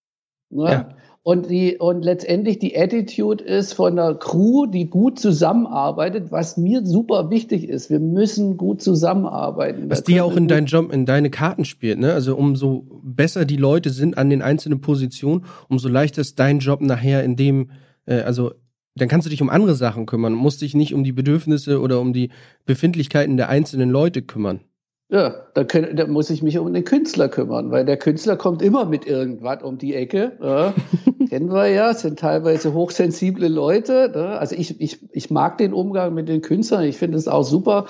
Ne? 0.55 0.65
Ja. 0.65 0.89
Und, 1.23 1.49
die, 1.49 1.79
und 1.79 2.05
letztendlich 2.05 2.59
die 2.59 2.79
Attitude 2.79 3.43
ist 3.43 3.73
von 3.73 3.97
der 3.97 4.15
Crew, 4.15 4.67
die 4.67 4.91
gut 4.91 5.19
zusammenarbeitet, 5.19 6.31
was 6.31 6.59
mir 6.59 6.85
super 6.85 7.31
wichtig 7.31 7.67
ist. 7.67 7.89
Wir 7.89 7.99
müssen 7.99 8.59
gut 8.59 8.83
zusammenarbeiten. 8.83 9.89
Was 9.89 10.05
dir 10.05 10.27
auch 10.27 10.37
in 10.37 10.49
deinen 10.49 10.67
Job, 10.67 10.93
in 10.93 11.07
deine 11.07 11.31
Karten 11.31 11.65
spielt, 11.65 11.99
ne? 11.99 12.13
Also 12.13 12.37
umso 12.37 12.85
besser 13.03 13.47
die 13.47 13.57
Leute 13.57 13.89
sind 13.89 14.19
an 14.19 14.29
den 14.29 14.43
einzelnen 14.43 14.83
Positionen, 14.83 15.47
umso 15.71 15.89
leichter 15.89 16.21
ist 16.21 16.39
dein 16.39 16.59
Job 16.59 16.83
nachher 16.83 17.25
in 17.25 17.37
dem, 17.37 17.71
äh, 18.05 18.21
also 18.21 18.53
dann 18.95 19.09
kannst 19.09 19.25
du 19.25 19.31
dich 19.31 19.41
um 19.41 19.49
andere 19.49 19.75
Sachen 19.75 20.05
kümmern, 20.05 20.35
musst 20.35 20.61
dich 20.61 20.75
nicht 20.75 20.93
um 20.93 21.05
die 21.05 21.13
Bedürfnisse 21.13 21.81
oder 21.81 22.01
um 22.01 22.13
die 22.13 22.33
Befindlichkeiten 22.67 23.39
der 23.39 23.49
einzelnen 23.49 23.89
Leute 23.89 24.21
kümmern. 24.21 24.61
Ja, 25.11 25.35
da, 25.53 25.65
können, 25.65 25.97
da, 25.97 26.07
muss 26.07 26.31
ich 26.31 26.43
mich 26.43 26.59
um 26.59 26.73
den 26.73 26.85
Künstler 26.85 27.29
kümmern, 27.29 27.71
weil 27.71 27.85
der 27.85 27.99
Künstler 27.99 28.37
kommt 28.37 28.63
immer 28.63 28.87
mit 28.87 29.07
irgendwas 29.07 29.63
um 29.63 29.77
die 29.77 29.95
Ecke. 29.95 30.33
Ja. 30.43 30.75
Kennen 31.29 31.53
wir 31.53 31.69
ja, 31.69 31.93
sind 31.93 32.19
teilweise 32.19 32.73
hochsensible 32.73 33.49
Leute. 33.49 34.11
Ne? 34.15 34.39
Also 34.39 34.57
ich, 34.57 34.81
ich, 34.81 35.01
ich 35.13 35.31
mag 35.31 35.59
den 35.59 35.75
Umgang 35.75 36.15
mit 36.15 36.29
den 36.29 36.41
Künstlern, 36.41 36.85
ich 36.85 36.97
finde 36.97 37.19
es 37.19 37.29
auch 37.29 37.45
super. 37.45 37.87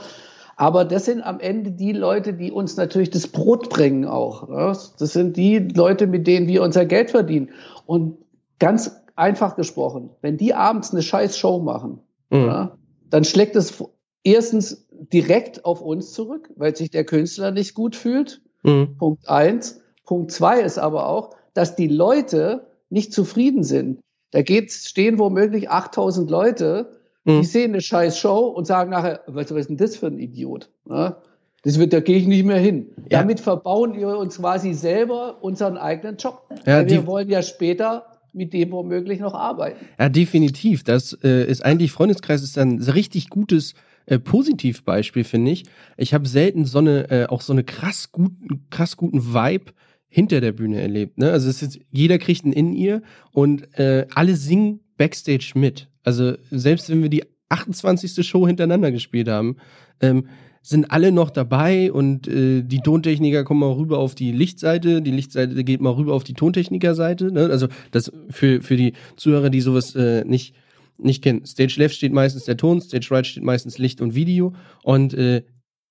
Aber 0.57 0.85
das 0.85 1.05
sind 1.05 1.22
am 1.22 1.40
Ende 1.40 1.72
die 1.72 1.92
Leute, 1.92 2.33
die 2.35 2.53
uns 2.53 2.77
natürlich 2.77 3.11
das 3.11 3.29
Brot 3.29 3.70
bringen 3.70 4.05
auch. 4.07 4.48
Ja. 4.48 4.68
Das 4.68 5.12
sind 5.12 5.37
die 5.37 5.59
Leute, 5.59 6.07
mit 6.07 6.27
denen 6.27 6.46
wir 6.48 6.62
unser 6.62 6.85
Geld 6.85 7.11
verdienen. 7.11 7.50
Und 7.87 8.18
ganz 8.59 9.03
einfach 9.16 9.57
gesprochen, 9.57 10.11
wenn 10.20 10.37
die 10.37 10.55
abends 10.55 10.92
eine 10.92 11.03
scheiß 11.03 11.38
Show 11.38 11.59
machen, 11.61 12.00
mhm. 12.31 12.46
ja, 12.46 12.77
dann 13.11 13.24
schlägt 13.24 13.57
es 13.57 13.83
erstens 14.24 14.87
direkt 15.12 15.64
auf 15.64 15.81
uns 15.81 16.12
zurück, 16.12 16.51
weil 16.57 16.75
sich 16.77 16.90
der 16.90 17.05
Künstler 17.05 17.51
nicht 17.51 17.75
gut 17.75 17.97
fühlt. 17.97 18.40
Mhm. 18.62 18.97
Punkt 18.97 19.29
eins. 19.29 19.81
Punkt 20.05 20.33
zwei 20.33 20.61
ist 20.61 20.79
aber 20.79 21.09
auch, 21.09 21.31
dass 21.55 21.77
die 21.77 21.88
Leute 21.88 22.67
nicht 22.90 23.12
zufrieden 23.12 23.62
sind. 23.62 24.01
Da 24.31 24.43
geht's, 24.43 24.88
stehen 24.88 25.19
womöglich 25.19 25.71
8000 25.71 26.31
Leute, 26.31 26.99
mhm. 27.25 27.40
die 27.40 27.47
sehen 27.47 27.73
eine 27.73 27.81
scheiß 27.81 28.19
Show 28.19 28.47
und 28.47 28.67
sagen 28.67 28.90
nachher, 28.90 29.21
was, 29.27 29.51
was 29.51 29.61
ist 29.61 29.71
denn 29.71 29.77
das 29.77 29.97
für 29.97 30.07
ein 30.07 30.19
Idiot? 30.19 30.71
Ja? 30.88 31.23
Das 31.62 31.79
wird, 31.79 31.93
da 31.93 32.01
gehe 32.01 32.19
ich 32.19 32.27
nicht 32.27 32.45
mehr 32.45 32.59
hin. 32.59 32.90
Ja. 33.11 33.21
Damit 33.21 33.40
verbauen 33.40 33.97
wir 33.97 34.19
uns 34.19 34.37
quasi 34.37 34.75
selber 34.75 35.43
unseren 35.43 35.79
eigenen 35.79 36.17
Job. 36.17 36.43
Ja, 36.67 36.87
wir 36.87 37.07
wollen 37.07 37.31
ja 37.31 37.43
später 37.43 38.05
mit 38.35 38.53
dem 38.53 38.73
womöglich 38.73 39.21
noch 39.21 39.35
arbeiten. 39.35 39.87
Ja, 39.99 40.09
definitiv. 40.09 40.85
Das 40.85 41.17
äh, 41.23 41.45
ist 41.47 41.64
eigentlich, 41.64 41.93
Freundeskreis 41.93 42.43
ist 42.43 42.59
ein 42.59 42.83
richtig 42.83 43.31
gutes 43.31 43.75
äh, 44.07 44.19
Positivbeispiel, 44.19 45.25
finde 45.25 45.51
ich. 45.51 45.64
Ich 45.97 46.14
habe 46.14 46.29
selten 46.29 46.64
so 46.64 46.79
eine, 46.79 47.11
äh, 47.11 47.27
auch 47.27 47.40
so 47.40 47.53
eine 47.53 47.64
krass 47.64 48.12
guten, 48.12 48.67
krass 48.71 48.97
guten 48.97 49.35
Vibe 49.35 49.73
hinter 50.09 50.40
der 50.40 50.53
Bühne 50.53 50.81
erlebt. 50.81 51.19
Ne? 51.19 51.31
Also 51.31 51.49
es 51.49 51.62
ist, 51.62 51.81
jeder 51.90 52.19
kriegt 52.19 52.45
ein 52.45 52.53
In-Ear 52.53 53.03
und 53.33 53.77
äh, 53.79 54.07
alle 54.14 54.37
singen 54.37 54.81
Backstage 54.97 55.53
mit. 55.57 55.88
Also 56.05 56.35
selbst 56.51 56.88
wenn 56.88 57.03
wir 57.03 57.09
die 57.09 57.25
28. 57.49 58.27
Show 58.27 58.47
hintereinander 58.47 58.93
gespielt 58.93 59.29
haben, 59.29 59.57
ähm, 60.01 60.29
sind 60.62 60.90
alle 60.90 61.12
noch 61.12 61.31
dabei 61.31 61.93
und 61.93 62.27
äh, 62.27 62.62
die 62.62 62.81
Tontechniker 62.81 63.45
kommen 63.45 63.61
mal 63.61 63.73
rüber 63.73 63.99
auf 63.99 64.14
die 64.14 64.33
Lichtseite, 64.33 65.03
die 65.03 65.11
Lichtseite 65.11 65.62
geht 65.62 65.83
mal 65.83 65.90
rüber 65.90 66.14
auf 66.14 66.25
die 66.25 66.33
Tontechnikerseite. 66.33 67.33
Ne? 67.33 67.51
Also 67.51 67.69
das 67.90 68.11
für, 68.31 68.62
für 68.62 68.77
die 68.77 68.95
Zuhörer, 69.17 69.51
die 69.51 69.61
sowas 69.61 69.95
äh, 69.95 70.25
nicht, 70.25 70.55
nicht 70.99 71.23
kennen. 71.23 71.45
Stage 71.45 71.75
Left 71.79 71.95
steht 71.95 72.13
meistens 72.13 72.45
der 72.45 72.57
Ton, 72.57 72.81
Stage 72.81 73.09
Right 73.11 73.27
steht 73.27 73.43
meistens 73.43 73.79
Licht 73.79 74.01
und 74.01 74.15
Video 74.15 74.55
und 74.83 75.15
äh, 75.15 75.43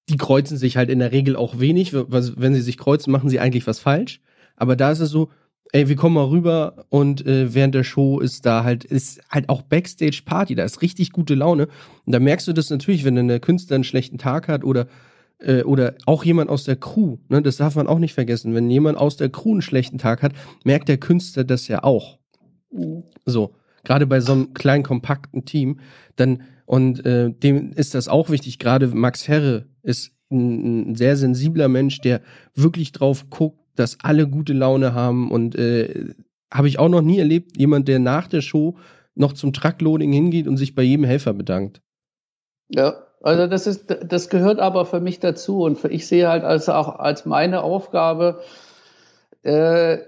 die 0.10 0.18
kreuzen 0.18 0.58
sich 0.58 0.78
halt 0.78 0.90
in 0.90 1.00
der 1.00 1.12
Regel 1.12 1.36
auch 1.36 1.60
wenig. 1.60 1.94
Wenn 1.94 2.56
sie 2.56 2.62
sich 2.62 2.78
kreuzen, 2.78 3.12
machen 3.12 3.30
sie 3.30 3.40
eigentlich 3.40 3.68
was 3.68 3.80
falsch. 3.80 4.22
Aber 4.56 4.76
da 4.76 4.92
ist 4.92 5.00
es 5.00 5.10
so, 5.10 5.30
ey, 5.72 5.88
wir 5.88 5.96
kommen 5.96 6.16
mal 6.16 6.26
rüber 6.26 6.86
und 6.90 7.26
äh, 7.26 7.54
während 7.54 7.74
der 7.74 7.84
Show 7.84 8.20
ist 8.20 8.46
da 8.46 8.64
halt, 8.64 8.84
ist 8.84 9.22
halt 9.30 9.50
auch 9.50 9.62
Backstage-Party, 9.64 10.56
da 10.56 10.64
ist 10.64 10.82
richtig 10.82 11.12
gute 11.12 11.36
Laune. 11.36 11.68
Und 12.06 12.14
da 12.14 12.20
merkst 12.20 12.48
du 12.48 12.54
das 12.54 12.70
natürlich, 12.70 13.06
wenn 13.06 13.16
dann 13.16 13.28
der 13.28 13.40
Künstler 13.40 13.76
einen 13.76 13.84
schlechten 13.84 14.18
Tag 14.18 14.48
hat 14.48 14.64
oder 14.64 14.88
äh, 15.40 15.64
oder 15.64 15.96
auch 16.06 16.24
jemand 16.24 16.50
aus 16.50 16.64
der 16.64 16.76
Crew, 16.76 17.18
ne, 17.30 17.42
das 17.42 17.58
darf 17.58 17.76
man 17.76 17.88
auch 17.88 18.00
nicht 18.00 18.14
vergessen. 18.14 18.54
Wenn 18.54 18.70
jemand 18.70 18.98
aus 18.98 19.18
der 19.18 19.30
Crew 19.30 19.52
einen 19.52 19.62
schlechten 19.62 19.98
Tag 19.98 20.22
hat, 20.22 20.34
merkt 20.64 20.90
der 20.90 20.98
Künstler 20.98 21.44
das 21.44 21.68
ja 21.68 21.84
auch. 21.84 22.20
So, 23.26 23.56
gerade 23.84 24.08
bei 24.08 24.20
so 24.20 24.34
einem 24.34 24.54
kleinen, 24.54 24.84
kompakten 24.84 25.46
Team, 25.46 25.80
dann, 26.16 26.44
und 26.66 27.06
äh, 27.06 27.32
dem 27.32 27.72
ist 27.74 27.96
das 27.96 28.08
auch 28.08 28.30
wichtig, 28.30 28.60
gerade 28.60 28.88
Max 28.88 29.28
Herre 29.28 29.66
ist 29.82 30.14
ein, 30.32 30.92
ein 30.92 30.96
sehr 30.96 31.16
sensibler 31.16 31.68
Mensch, 31.68 32.02
der 32.02 32.22
wirklich 32.56 32.92
drauf 32.92 33.30
guckt, 33.30 33.60
dass 33.76 33.98
alle 34.02 34.28
gute 34.28 34.54
Laune 34.54 34.94
haben. 34.94 35.32
Und 35.32 35.56
äh, 35.56 36.14
habe 36.52 36.68
ich 36.68 36.80
auch 36.80 36.90
noch 36.90 37.02
nie 37.02 37.20
erlebt, 37.20 37.58
jemand, 37.58 37.88
der 37.88 38.00
nach 38.00 38.28
der 38.28 38.42
Show 38.42 38.78
noch 39.16 39.34
zum 39.34 39.54
Truckloading 39.54 40.12
hingeht 40.12 40.48
und 40.48 40.58
sich 40.58 40.76
bei 40.76 40.84
jedem 40.84 41.06
Helfer 41.06 41.34
bedankt. 41.34 41.82
Ja, 42.70 42.96
also 43.22 43.48
das 43.48 43.68
ist, 43.68 43.86
das 44.04 44.30
gehört 44.30 44.60
aber 44.60 44.86
für 44.86 45.00
mich 45.00 45.20
dazu. 45.20 45.62
Und 45.62 45.84
ich 45.86 46.08
sehe 46.08 46.28
halt 46.28 46.44
also 46.44 46.74
auch 46.74 47.00
als 47.00 47.26
meine 47.26 47.62
Aufgabe, 47.62 48.42
äh, 49.44 50.00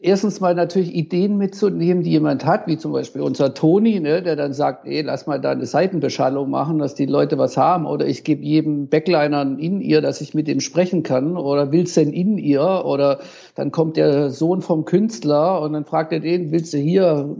erstens 0.00 0.40
mal 0.40 0.54
natürlich 0.54 0.94
Ideen 0.94 1.36
mitzunehmen, 1.36 2.02
die 2.02 2.10
jemand 2.10 2.44
hat, 2.44 2.66
wie 2.66 2.76
zum 2.76 2.92
Beispiel 2.92 3.22
unser 3.22 3.54
Toni, 3.54 4.00
ne, 4.00 4.22
der 4.22 4.34
dann 4.34 4.52
sagt, 4.52 4.86
ey, 4.86 5.02
lass 5.02 5.26
mal 5.26 5.40
da 5.40 5.52
eine 5.52 5.66
Seitenbeschallung 5.66 6.50
machen, 6.50 6.78
dass 6.78 6.94
die 6.94 7.06
Leute 7.06 7.38
was 7.38 7.56
haben. 7.56 7.86
Oder 7.86 8.06
ich 8.06 8.24
gebe 8.24 8.42
jedem 8.42 8.88
Backliner 8.88 9.42
in 9.42 9.80
ihr, 9.80 10.00
dass 10.00 10.20
ich 10.20 10.34
mit 10.34 10.48
dem 10.48 10.60
sprechen 10.60 11.02
kann. 11.02 11.36
Oder 11.36 11.70
willst 11.72 11.96
du 11.96 12.00
denn 12.00 12.12
in 12.12 12.38
ihr? 12.38 12.82
Oder 12.84 13.20
dann 13.54 13.70
kommt 13.70 13.96
der 13.96 14.30
Sohn 14.30 14.60
vom 14.60 14.84
Künstler 14.84 15.60
und 15.62 15.72
dann 15.72 15.84
fragt 15.84 16.12
er 16.12 16.20
den, 16.20 16.50
willst 16.50 16.74
du 16.74 16.78
hier, 16.78 17.34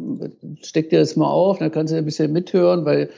steck 0.62 0.90
dir 0.90 1.00
das 1.00 1.16
mal 1.16 1.28
auf, 1.28 1.59
dann 1.59 1.72
kannst 1.72 1.92
du 1.92 1.98
ein 1.98 2.04
bisschen 2.04 2.32
mithören, 2.32 2.85
weil 2.85 3.11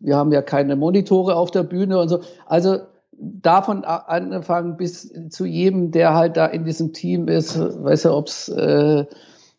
wir 0.00 0.16
haben 0.16 0.32
ja 0.32 0.42
keine 0.42 0.76
Monitore 0.76 1.34
auf 1.34 1.50
der 1.50 1.64
Bühne 1.64 1.98
und 1.98 2.08
so. 2.08 2.20
Also 2.46 2.78
davon 3.20 3.84
angefangen 3.84 4.76
bis 4.76 5.12
zu 5.30 5.44
jedem, 5.44 5.90
der 5.90 6.14
halt 6.14 6.36
da 6.36 6.46
in 6.46 6.64
diesem 6.64 6.92
Team 6.92 7.28
ist, 7.28 7.58
weiß 7.58 8.04
ja, 8.04 8.12
ob's 8.12 8.48
äh, 8.48 9.04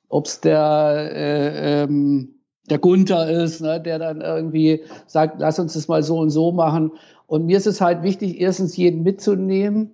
ob's 0.08 0.42
der 0.42 1.12
äh, 1.14 1.84
ähm, 1.84 2.36
der 2.70 2.80
Gunther 2.80 3.30
ist, 3.30 3.62
ne, 3.62 3.82
der 3.82 4.00
dann 4.00 4.22
irgendwie 4.22 4.84
sagt, 5.08 5.40
lass 5.40 5.60
uns 5.60 5.74
das 5.74 5.88
mal 5.88 6.04
so 6.04 6.20
und 6.20 6.30
so 6.30 6.52
machen. 6.52 6.92
Und 7.28 7.46
mir 7.46 7.58
ist 7.58 7.68
es 7.68 7.82
halt 7.82 8.04
wichtig, 8.04 8.40
erstens 8.40 8.78
jeden 8.78 9.04
mitzunehmen, 9.04 9.94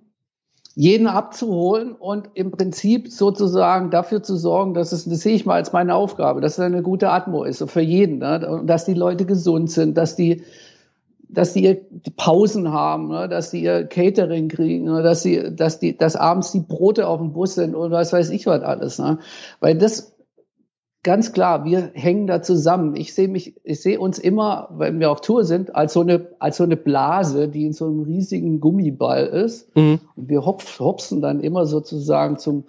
jeden 0.74 1.06
abzuholen 1.06 1.92
und 1.92 2.28
im 2.34 2.50
Prinzip 2.50 3.10
sozusagen 3.10 3.90
dafür 3.90 4.22
zu 4.22 4.36
sorgen, 4.36 4.74
dass 4.74 4.92
es, 4.92 5.06
das 5.06 5.20
sehe 5.20 5.34
ich 5.34 5.46
mal 5.46 5.54
als 5.54 5.72
meine 5.72 5.94
Aufgabe, 5.94 6.42
dass 6.42 6.54
es 6.54 6.60
eine 6.60 6.82
gute 6.82 7.10
Atmo 7.10 7.44
ist, 7.44 7.58
so 7.58 7.66
für 7.66 7.80
jeden, 7.80 8.18
ne, 8.18 8.62
dass 8.66 8.84
die 8.84 8.94
Leute 8.94 9.24
gesund 9.24 9.70
sind, 9.70 9.96
dass 9.96 10.16
die 10.16 10.42
dass 11.28 11.52
die 11.52 11.64
ihr 11.64 11.80
Pausen 12.16 12.72
haben, 12.72 13.08
ne, 13.08 13.28
dass 13.28 13.50
die 13.50 13.62
ihr 13.62 13.84
Catering 13.84 14.48
kriegen, 14.48 14.84
ne, 14.84 15.02
dass 15.02 15.22
sie, 15.22 15.54
dass 15.54 15.78
die, 15.78 15.96
dass 15.96 16.16
abends 16.16 16.52
die 16.52 16.60
Brote 16.60 17.08
auf 17.08 17.18
dem 17.18 17.32
Bus 17.32 17.54
sind 17.54 17.74
und 17.74 17.90
was 17.90 18.12
weiß 18.12 18.30
ich 18.30 18.46
was 18.46 18.62
alles, 18.62 18.98
ne? 18.98 19.18
Weil 19.60 19.76
das 19.76 20.16
ganz 21.06 21.32
klar, 21.32 21.64
wir 21.64 21.92
hängen 21.94 22.26
da 22.26 22.42
zusammen. 22.42 22.96
Ich 22.96 23.14
sehe 23.14 23.28
mich, 23.28 23.54
ich 23.62 23.80
sehe 23.80 24.00
uns 24.00 24.18
immer, 24.18 24.68
wenn 24.76 24.98
wir 24.98 25.12
auf 25.12 25.20
Tour 25.20 25.44
sind, 25.44 25.72
als 25.72 25.92
so 25.92 26.00
eine, 26.00 26.26
als 26.40 26.56
so 26.56 26.64
eine 26.64 26.76
Blase, 26.76 27.46
die 27.46 27.64
in 27.64 27.72
so 27.72 27.86
einem 27.86 28.02
riesigen 28.02 28.58
Gummiball 28.58 29.24
ist. 29.24 29.74
Mhm. 29.76 30.00
Und 30.16 30.28
wir 30.28 30.44
hopf, 30.44 30.80
hopsen 30.80 31.20
dann 31.20 31.38
immer 31.38 31.64
sozusagen 31.66 32.38
zum 32.38 32.64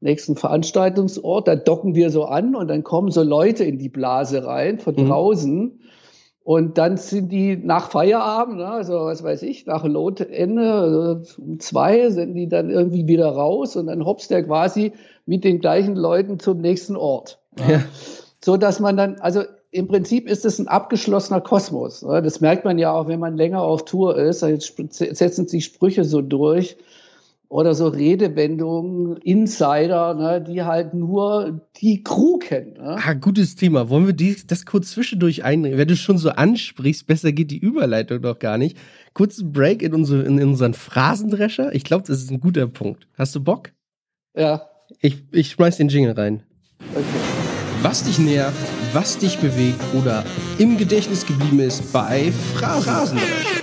nächsten 0.00 0.36
Veranstaltungsort. 0.36 1.48
Da 1.48 1.56
docken 1.56 1.94
wir 1.94 2.10
so 2.10 2.26
an 2.26 2.54
und 2.54 2.68
dann 2.68 2.84
kommen 2.84 3.10
so 3.10 3.22
Leute 3.22 3.64
in 3.64 3.78
die 3.78 3.88
Blase 3.88 4.44
rein 4.44 4.78
von 4.78 4.94
mhm. 4.96 5.08
draußen. 5.08 5.80
Und 6.50 6.78
dann 6.78 6.96
sind 6.96 7.30
die 7.30 7.56
nach 7.56 7.92
Feierabend, 7.92 8.56
ne, 8.56 8.66
also 8.66 9.04
was 9.04 9.22
weiß 9.22 9.42
ich, 9.42 9.66
nach 9.66 9.84
Lotende, 9.84 10.72
also 10.72 11.20
um 11.40 11.60
zwei 11.60 12.10
sind 12.10 12.34
die 12.34 12.48
dann 12.48 12.70
irgendwie 12.70 13.06
wieder 13.06 13.28
raus 13.28 13.76
und 13.76 13.86
dann 13.86 14.04
hopst 14.04 14.32
der 14.32 14.42
quasi 14.42 14.90
mit 15.26 15.44
den 15.44 15.60
gleichen 15.60 15.94
Leuten 15.94 16.40
zum 16.40 16.60
nächsten 16.60 16.96
Ort. 16.96 17.38
Ne. 17.56 17.74
Ja. 17.74 17.82
So 18.44 18.56
dass 18.56 18.80
man 18.80 18.96
dann, 18.96 19.20
also 19.20 19.42
im 19.70 19.86
Prinzip 19.86 20.28
ist 20.28 20.44
es 20.44 20.58
ein 20.58 20.66
abgeschlossener 20.66 21.40
Kosmos. 21.40 22.02
Ne? 22.02 22.20
Das 22.20 22.40
merkt 22.40 22.64
man 22.64 22.78
ja 22.78 22.92
auch, 22.94 23.06
wenn 23.06 23.20
man 23.20 23.36
länger 23.36 23.62
auf 23.62 23.84
Tour 23.84 24.16
ist. 24.16 24.42
Da 24.42 24.48
setzen 24.58 25.46
sich 25.46 25.64
Sprüche 25.64 26.02
so 26.02 26.20
durch 26.20 26.76
oder 27.50 27.74
so 27.74 27.88
Redewendungen, 27.88 29.16
Insider, 29.16 30.14
ne, 30.14 30.40
die 30.40 30.62
halt 30.62 30.94
nur 30.94 31.68
die 31.80 32.04
Crew 32.04 32.38
kennen. 32.38 32.74
Ne? 32.74 32.96
Ah, 33.04 33.12
gutes 33.14 33.56
Thema. 33.56 33.90
Wollen 33.90 34.06
wir 34.06 34.12
die, 34.12 34.36
das 34.46 34.64
kurz 34.64 34.92
zwischendurch 34.92 35.42
einnehmen? 35.42 35.76
Wenn 35.76 35.88
du 35.88 35.96
schon 35.96 36.16
so 36.16 36.30
ansprichst, 36.30 37.08
besser 37.08 37.32
geht 37.32 37.50
die 37.50 37.58
Überleitung 37.58 38.22
doch 38.22 38.38
gar 38.38 38.56
nicht. 38.56 38.78
Kurzen 39.14 39.52
Break 39.52 39.82
in, 39.82 39.92
unsere, 39.92 40.22
in 40.22 40.40
unseren 40.40 40.74
Phrasendrescher. 40.74 41.74
Ich 41.74 41.82
glaube, 41.82 42.04
das 42.06 42.18
ist 42.22 42.30
ein 42.30 42.38
guter 42.38 42.68
Punkt. 42.68 43.08
Hast 43.18 43.34
du 43.34 43.40
Bock? 43.40 43.72
Ja. 44.36 44.68
Ich, 45.00 45.24
ich 45.32 45.50
schmeiß 45.50 45.76
den 45.76 45.88
Jingle 45.88 46.12
rein. 46.12 46.44
Okay. 46.94 47.04
Was 47.82 48.04
dich 48.04 48.20
nervt, 48.20 48.56
was 48.92 49.18
dich 49.18 49.38
bewegt 49.38 49.80
oder 49.98 50.24
im 50.58 50.78
Gedächtnis 50.78 51.26
geblieben 51.26 51.58
ist 51.58 51.92
bei 51.92 52.30
Phrasendrescher. 52.54 53.59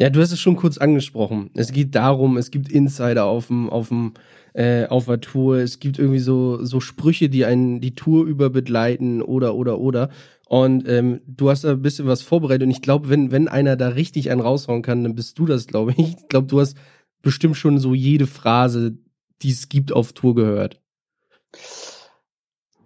Ja, 0.00 0.10
du 0.10 0.20
hast 0.20 0.30
es 0.30 0.38
schon 0.38 0.54
kurz 0.54 0.78
angesprochen. 0.78 1.50
Es 1.54 1.72
geht 1.72 1.96
darum, 1.96 2.36
es 2.36 2.52
gibt 2.52 2.70
Insider 2.70 3.24
auf 3.24 3.48
dem, 3.48 3.68
auf 3.68 3.88
dem, 3.88 4.14
äh, 4.54 4.86
auf 4.86 5.06
der 5.06 5.20
Tour. 5.20 5.56
Es 5.56 5.80
gibt 5.80 5.98
irgendwie 5.98 6.20
so, 6.20 6.64
so 6.64 6.78
Sprüche, 6.78 7.28
die 7.28 7.44
einen 7.44 7.80
die 7.80 7.96
Tour 7.96 8.24
über 8.24 8.48
begleiten 8.48 9.20
oder, 9.22 9.56
oder, 9.56 9.80
oder. 9.80 10.10
Und 10.46 10.88
ähm, 10.88 11.20
du 11.26 11.50
hast 11.50 11.64
da 11.64 11.72
ein 11.72 11.82
bisschen 11.82 12.06
was 12.06 12.22
vorbereitet. 12.22 12.62
Und 12.62 12.70
ich 12.70 12.80
glaube, 12.80 13.08
wenn, 13.08 13.32
wenn 13.32 13.48
einer 13.48 13.74
da 13.74 13.88
richtig 13.88 14.30
einen 14.30 14.40
raushauen 14.40 14.82
kann, 14.82 15.02
dann 15.02 15.16
bist 15.16 15.36
du 15.36 15.46
das, 15.46 15.66
glaube 15.66 15.92
ich. 15.96 15.98
Ich 15.98 16.28
glaube, 16.28 16.46
du 16.46 16.60
hast 16.60 16.76
bestimmt 17.20 17.56
schon 17.56 17.80
so 17.80 17.92
jede 17.92 18.28
Phrase, 18.28 18.96
die 19.42 19.50
es 19.50 19.68
gibt, 19.68 19.92
auf 19.92 20.12
Tour 20.12 20.36
gehört. 20.36 20.80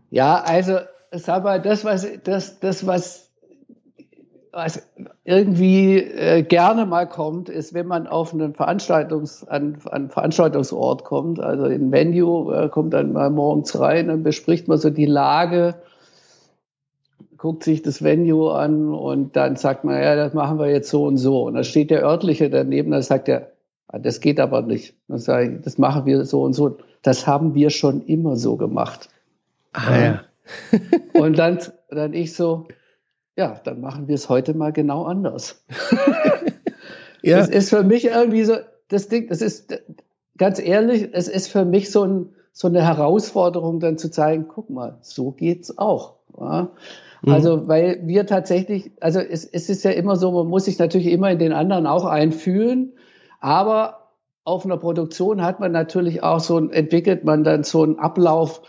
Ja, 0.08 0.42
also, 0.42 0.78
sag 1.10 1.44
mal, 1.44 1.60
das, 1.60 1.84
was, 1.84 2.06
das, 2.24 2.58
das, 2.58 2.86
was 2.86 3.31
was 4.52 4.86
irgendwie 5.24 5.98
äh, 5.98 6.42
gerne 6.42 6.84
mal 6.84 7.08
kommt, 7.08 7.48
ist, 7.48 7.72
wenn 7.72 7.86
man 7.86 8.06
auf 8.06 8.34
einen 8.34 8.54
Veranstaltungs, 8.54 9.48
an, 9.48 9.78
an 9.90 10.10
Veranstaltungsort 10.10 11.04
kommt, 11.04 11.40
also 11.40 11.64
in 11.64 11.90
Venue, 11.90 12.54
äh, 12.54 12.68
kommt 12.68 12.92
dann 12.92 13.12
mal 13.12 13.30
morgens 13.30 13.78
rein 13.80 14.10
und 14.10 14.22
bespricht 14.22 14.68
man 14.68 14.76
so 14.76 14.90
die 14.90 15.06
Lage, 15.06 15.76
guckt 17.38 17.64
sich 17.64 17.82
das 17.82 18.04
Venue 18.04 18.52
an 18.52 18.94
und 18.94 19.36
dann 19.36 19.56
sagt 19.56 19.84
man, 19.84 20.00
ja, 20.00 20.14
das 20.16 20.34
machen 20.34 20.58
wir 20.58 20.68
jetzt 20.68 20.90
so 20.90 21.06
und 21.06 21.16
so. 21.16 21.44
Und 21.44 21.54
da 21.54 21.64
steht 21.64 21.90
der 21.90 22.04
örtliche 22.04 22.50
daneben, 22.50 22.90
da 22.90 23.00
sagt 23.00 23.28
er, 23.28 23.52
ah, 23.88 23.98
das 23.98 24.20
geht 24.20 24.38
aber 24.38 24.60
nicht. 24.60 24.94
Dann 25.08 25.18
sage 25.18 25.54
ich, 25.54 25.62
das 25.62 25.78
machen 25.78 26.04
wir 26.04 26.26
so 26.26 26.42
und 26.42 26.52
so. 26.52 26.76
Das 27.00 27.26
haben 27.26 27.54
wir 27.54 27.70
schon 27.70 28.02
immer 28.02 28.36
so 28.36 28.56
gemacht. 28.56 29.08
Ah, 29.72 29.98
ja. 29.98 30.20
und 31.14 31.38
dann, 31.38 31.58
dann 31.88 32.12
ich 32.12 32.34
so, 32.34 32.66
ja, 33.36 33.60
dann 33.64 33.80
machen 33.80 34.08
wir 34.08 34.14
es 34.14 34.28
heute 34.28 34.54
mal 34.54 34.72
genau 34.72 35.04
anders. 35.04 35.64
ja. 37.22 37.38
Das 37.38 37.48
ist 37.48 37.70
für 37.70 37.82
mich 37.82 38.04
irgendwie 38.04 38.44
so, 38.44 38.56
das 38.88 39.08
Ding, 39.08 39.28
das 39.28 39.40
ist 39.40 39.82
ganz 40.36 40.58
ehrlich, 40.58 41.10
es 41.12 41.28
ist 41.28 41.48
für 41.48 41.64
mich 41.64 41.90
so, 41.90 42.04
ein, 42.04 42.28
so 42.52 42.68
eine 42.68 42.84
Herausforderung, 42.84 43.80
dann 43.80 43.98
zu 43.98 44.10
zeigen, 44.10 44.46
guck 44.48 44.70
mal, 44.70 44.98
so 45.00 45.30
geht's 45.30 45.78
auch. 45.78 46.16
Ja? 46.38 46.70
Mhm. 47.22 47.32
Also, 47.32 47.68
weil 47.68 48.00
wir 48.04 48.26
tatsächlich, 48.26 48.92
also 49.00 49.20
es, 49.20 49.44
es 49.44 49.70
ist 49.70 49.84
ja 49.84 49.92
immer 49.92 50.16
so, 50.16 50.32
man 50.32 50.48
muss 50.48 50.66
sich 50.66 50.78
natürlich 50.78 51.06
immer 51.06 51.30
in 51.30 51.38
den 51.38 51.52
anderen 51.52 51.86
auch 51.86 52.04
einfühlen, 52.04 52.92
aber 53.40 54.10
auf 54.44 54.64
einer 54.64 54.76
Produktion 54.76 55.42
hat 55.42 55.60
man 55.60 55.72
natürlich 55.72 56.22
auch 56.22 56.40
so, 56.40 56.58
entwickelt 56.58 57.24
man 57.24 57.44
dann 57.44 57.62
so 57.62 57.82
einen 57.82 57.98
Ablauf, 57.98 58.62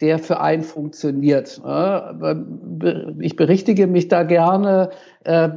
der 0.00 0.18
für 0.18 0.40
einen 0.40 0.62
funktioniert. 0.62 1.60
Ich 3.20 3.36
berichtige 3.36 3.86
mich 3.86 4.08
da 4.08 4.22
gerne 4.24 4.90
äh, 5.24 5.48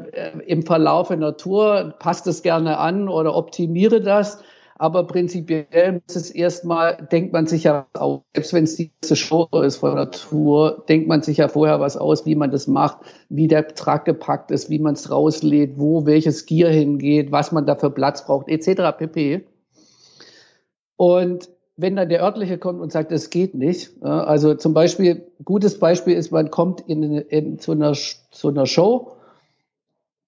im 0.48 0.64
Verlauf 0.64 1.10
der 1.10 1.18
Natur, 1.18 1.96
passt 2.00 2.26
es 2.28 2.42
gerne 2.42 2.78
an 2.78 3.10
oder 3.10 3.36
optimiere 3.36 4.02
das. 4.02 4.42
Aber 4.82 5.06
prinzipiell 5.06 5.92
muss 5.92 6.16
es 6.16 6.32
erstmal, 6.32 7.06
denkt 7.12 7.34
man 7.34 7.48
sich 7.48 7.66
ja 7.66 7.86
aus, 7.96 8.22
selbst 8.34 8.54
wenn 8.54 8.64
es 8.64 8.78
die 8.78 8.92
erste 9.02 9.18
Show 9.18 9.50
ist 9.62 9.76
von 9.76 9.98
der 9.98 10.10
Tour, 10.10 10.86
denkt 10.88 11.10
man 11.10 11.22
sich 11.22 11.36
ja 11.36 11.50
vorher 11.50 11.82
was 11.82 11.98
aus, 11.98 12.26
wie 12.26 12.36
man 12.36 12.50
das 12.50 12.66
macht, 12.66 13.00
wie 13.28 13.50
der 13.50 13.68
Truck 13.68 14.06
gepackt 14.06 14.52
ist, 14.52 14.70
wie 14.70 14.80
man 14.80 14.94
es 14.94 15.12
rauslädt, 15.12 15.74
wo 15.78 16.06
welches 16.06 16.46
Gear 16.46 16.72
hingeht, 16.72 17.30
was 17.30 17.52
man 17.52 17.66
da 17.66 17.76
für 17.76 17.90
Platz 17.90 18.26
braucht, 18.26 18.48
etc. 18.48 18.98
pp. 18.98 19.46
Und 20.96 21.50
wenn 21.82 21.96
dann 21.96 22.10
der 22.10 22.22
örtliche 22.22 22.58
kommt 22.58 22.82
und 22.82 22.92
sagt, 22.92 23.12
es 23.12 23.30
geht 23.30 23.56
nicht, 23.56 24.04
also 24.04 24.54
zum 24.56 24.74
Beispiel, 24.74 25.32
gutes 25.46 25.80
Beispiel 25.80 26.16
ist, 26.16 26.32
man 26.32 26.52
kommt 26.52 26.82
in, 26.82 27.04
in 27.04 27.58
zu, 27.60 27.72
einer, 27.72 27.94
zu 27.94 28.50
einer 28.50 28.66
Show, 28.66 29.14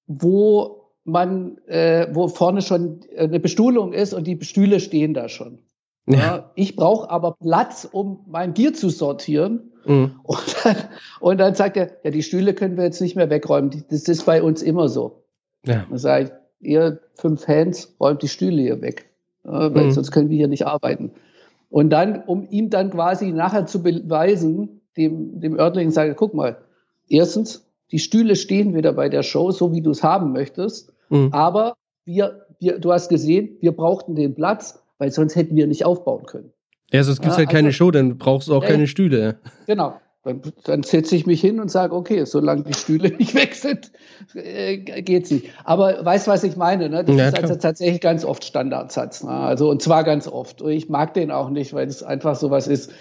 wo 0.08 0.86
man, 1.04 1.58
äh, 1.68 2.08
wo 2.14 2.30
vorne 2.30 2.62
schon 2.62 3.02
eine 3.18 3.40
Bestuhlung 3.40 3.92
ist 3.92 4.14
und 4.14 4.28
die 4.28 4.42
Stühle 4.44 4.80
stehen 4.80 5.14
da 5.14 5.28
schon. 5.28 5.60
Ja. 6.08 6.18
ja 6.18 6.52
ich 6.56 6.78
brauche 6.78 7.10
aber 7.10 7.36
Platz, 7.42 7.88
um 7.92 8.24
mein 8.28 8.54
Gier 8.54 8.74
zu 8.74 8.90
sortieren. 8.90 9.72
Mhm. 9.86 10.20
Und, 10.24 10.56
dann, 10.64 10.76
und 11.20 11.38
dann 11.38 11.56
sagt 11.56 11.76
er, 11.76 11.98
ja, 12.04 12.12
die 12.12 12.24
Stühle 12.24 12.54
können 12.54 12.78
wir 12.78 12.86
jetzt 12.86 13.02
nicht 13.02 13.16
mehr 13.16 13.30
wegräumen. 13.30 13.84
Das 13.90 14.04
ist 14.04 14.26
bei 14.26 14.42
uns 14.42 14.62
immer 14.62 14.88
so. 14.88 15.24
Ja. 15.66 15.86
Dann 15.90 15.98
sage 15.98 16.32
ich, 16.62 16.70
ihr 16.70 17.00
fünf 17.16 17.48
Hands 17.48 17.94
räumt 18.00 18.22
die 18.22 18.30
Stühle 18.30 18.62
hier 18.62 18.82
weg. 18.82 19.10
Weil 19.44 19.72
mhm. 19.72 19.92
sonst 19.92 20.12
können 20.12 20.30
wir 20.30 20.38
hier 20.38 20.48
nicht 20.48 20.66
arbeiten. 20.68 21.12
Und 21.72 21.90
dann, 21.90 22.22
um 22.26 22.48
ihm 22.50 22.70
dann 22.70 22.92
quasi 22.92 23.32
nachher 23.32 23.66
zu 23.66 23.82
beweisen, 23.82 24.82
dem, 24.98 25.40
dem 25.40 25.58
örtlichen 25.58 25.92
sage, 25.92 26.14
guck 26.16 26.34
mal, 26.34 26.58
erstens, 27.08 27.66
die 27.92 28.00
Stühle 28.00 28.36
stehen 28.36 28.76
wieder 28.76 28.94
bei 28.94 29.10
der 29.10 29.24
Show, 29.24 29.52
so 29.52 29.74
wie 29.74 29.82
du 29.82 29.92
es 29.92 30.04
haben 30.04 30.34
möchtest. 30.34 30.94
Mhm. 31.10 31.30
Aber 31.32 31.76
wir, 32.06 32.46
wir, 32.60 32.78
du 32.78 32.92
hast 32.92 33.10
gesehen, 33.10 33.58
wir 33.62 33.72
brauchten 33.72 34.16
den 34.16 34.36
Platz, 34.36 34.84
weil 34.98 35.12
sonst 35.12 35.36
hätten 35.36 35.56
wir 35.56 35.66
nicht 35.66 35.86
aufbauen 35.86 36.26
können. 36.26 36.52
Ja, 36.92 37.04
sonst 37.04 37.22
gibt 37.22 37.32
es 37.32 37.38
ja, 37.38 37.46
halt 37.46 37.50
keine 37.50 37.70
also, 37.70 37.78
Show, 37.78 37.92
dann 37.92 38.18
brauchst 38.18 38.50
du 38.50 38.56
auch 38.56 38.64
äh, 38.64 38.68
keine 38.68 38.88
Stühle. 38.88 39.40
Genau. 39.66 39.96
Dann, 40.24 40.42
dann 40.66 40.84
setze 40.84 41.16
ich 41.16 41.26
mich 41.26 41.42
hin 41.42 41.60
und 41.60 41.72
sage, 41.72 41.96
okay, 41.96 42.26
solange 42.26 42.64
die 42.64 42.74
Stühle 42.74 43.10
nicht 43.18 43.34
weg 43.34 43.56
sind, 43.56 43.92
äh, 44.36 44.78
geht's 44.78 45.32
nicht. 45.32 45.50
Aber 45.64 46.06
weißt 46.06 46.28
was 46.28 46.44
ich 46.44 46.56
meine? 46.56 46.90
Ne? 46.90 47.04
Das 47.04 47.16
ja, 47.16 47.28
ist 47.30 47.42
also 47.42 47.56
tatsächlich 47.56 48.02
ganz 48.02 48.24
oft 48.24 48.44
Standardsatz. 48.46 49.24
Ne? 49.24 49.32
Also 49.32 49.70
und 49.70 49.82
zwar 49.82 50.04
ganz 50.04 50.28
oft. 50.28 50.62
Und 50.62 50.72
ich 50.72 50.90
mag 50.90 51.14
den 51.14 51.32
auch 51.32 51.50
nicht, 51.50 51.74
weil 51.74 51.88
es 51.88 52.04
einfach 52.04 52.36
sowas 52.36 52.68
ist 52.68 52.92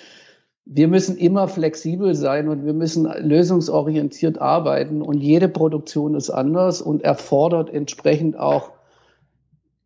wir 0.73 0.87
müssen 0.87 1.16
immer 1.16 1.49
flexibel 1.49 2.14
sein 2.14 2.49
und 2.49 2.64
wir 2.64 2.75
müssen 2.75 3.05
lösungsorientiert 3.05 4.41
arbeiten 4.41 5.03
und 5.03 5.18
jede 5.18 5.49
Produktion 5.49 6.14
ist 6.14 6.31
anders 6.31 6.81
und 6.81 7.03
erfordert 7.03 7.71
entsprechend 7.71 8.39
auch 8.39 8.71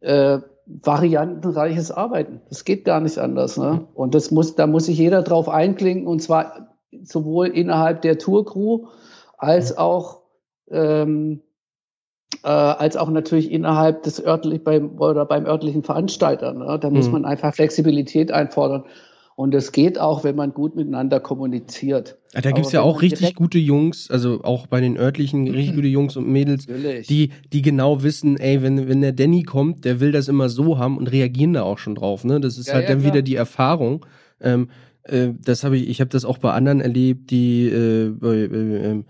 äh, 0.00 0.40
variantenreiches 0.66 1.90
Arbeiten. 1.90 2.42
Das 2.50 2.66
geht 2.66 2.84
gar 2.84 3.00
nicht 3.00 3.18
anders. 3.18 3.56
Ne? 3.56 3.86
Und 3.94 4.14
das 4.14 4.30
muss, 4.30 4.56
da 4.56 4.66
muss 4.66 4.86
sich 4.86 4.98
jeder 4.98 5.22
drauf 5.22 5.48
einklinken 5.48 6.06
und 6.06 6.20
zwar 6.20 6.63
sowohl 7.02 7.48
innerhalb 7.48 8.02
der 8.02 8.18
Tourcrew 8.18 8.86
als 9.38 9.76
auch 9.76 10.20
ähm, 10.70 11.40
äh, 12.42 12.48
als 12.48 12.96
auch 12.96 13.10
natürlich 13.10 13.50
innerhalb 13.50 14.02
des 14.02 14.24
örtlichen 14.24 14.64
beim 14.64 14.98
oder 14.98 15.24
beim 15.24 15.46
örtlichen 15.46 15.82
Veranstalter. 15.82 16.52
Ne? 16.52 16.78
Da 16.80 16.90
muss 16.90 17.06
mhm. 17.06 17.12
man 17.12 17.24
einfach 17.24 17.54
Flexibilität 17.54 18.32
einfordern. 18.32 18.84
Und 19.36 19.52
es 19.52 19.72
geht 19.72 19.98
auch, 19.98 20.22
wenn 20.22 20.36
man 20.36 20.54
gut 20.54 20.76
miteinander 20.76 21.18
kommuniziert. 21.18 22.18
Ja, 22.34 22.40
da 22.40 22.52
gibt's 22.52 22.70
ja 22.70 22.82
auch 22.82 23.02
richtig 23.02 23.34
gute 23.34 23.58
Jungs, 23.58 24.08
also 24.08 24.40
auch 24.44 24.68
bei 24.68 24.80
den 24.80 24.96
örtlichen 24.96 25.48
richtig 25.52 25.74
gute 25.74 25.88
Jungs 25.88 26.16
und 26.16 26.28
Mädels, 26.28 26.66
die, 26.66 27.30
die 27.52 27.62
genau 27.62 28.04
wissen, 28.04 28.36
ey, 28.36 28.62
wenn, 28.62 28.88
wenn 28.88 29.00
der 29.00 29.12
Danny 29.12 29.42
kommt, 29.42 29.84
der 29.84 29.98
will 29.98 30.12
das 30.12 30.28
immer 30.28 30.48
so 30.48 30.78
haben 30.78 30.98
und 30.98 31.10
reagieren 31.10 31.52
da 31.52 31.62
auch 31.62 31.78
schon 31.78 31.96
drauf. 31.96 32.24
Ne? 32.24 32.40
Das 32.40 32.58
ist 32.58 32.68
ja, 32.68 32.74
halt 32.74 32.84
ja, 32.84 32.90
dann 32.90 33.00
klar. 33.00 33.12
wieder 33.12 33.22
die 33.22 33.34
Erfahrung. 33.34 34.06
Ähm, 34.40 34.68
äh, 35.04 35.28
das 35.42 35.64
habe 35.64 35.76
ich, 35.76 35.88
ich 35.88 36.00
habe 36.00 36.10
das 36.10 36.24
auch 36.24 36.38
bei 36.38 36.52
anderen 36.52 36.80
erlebt, 36.80 37.30
die 37.30 37.68
äh, 37.68 38.10
bei, 38.10 38.36
äh, 38.36 39.02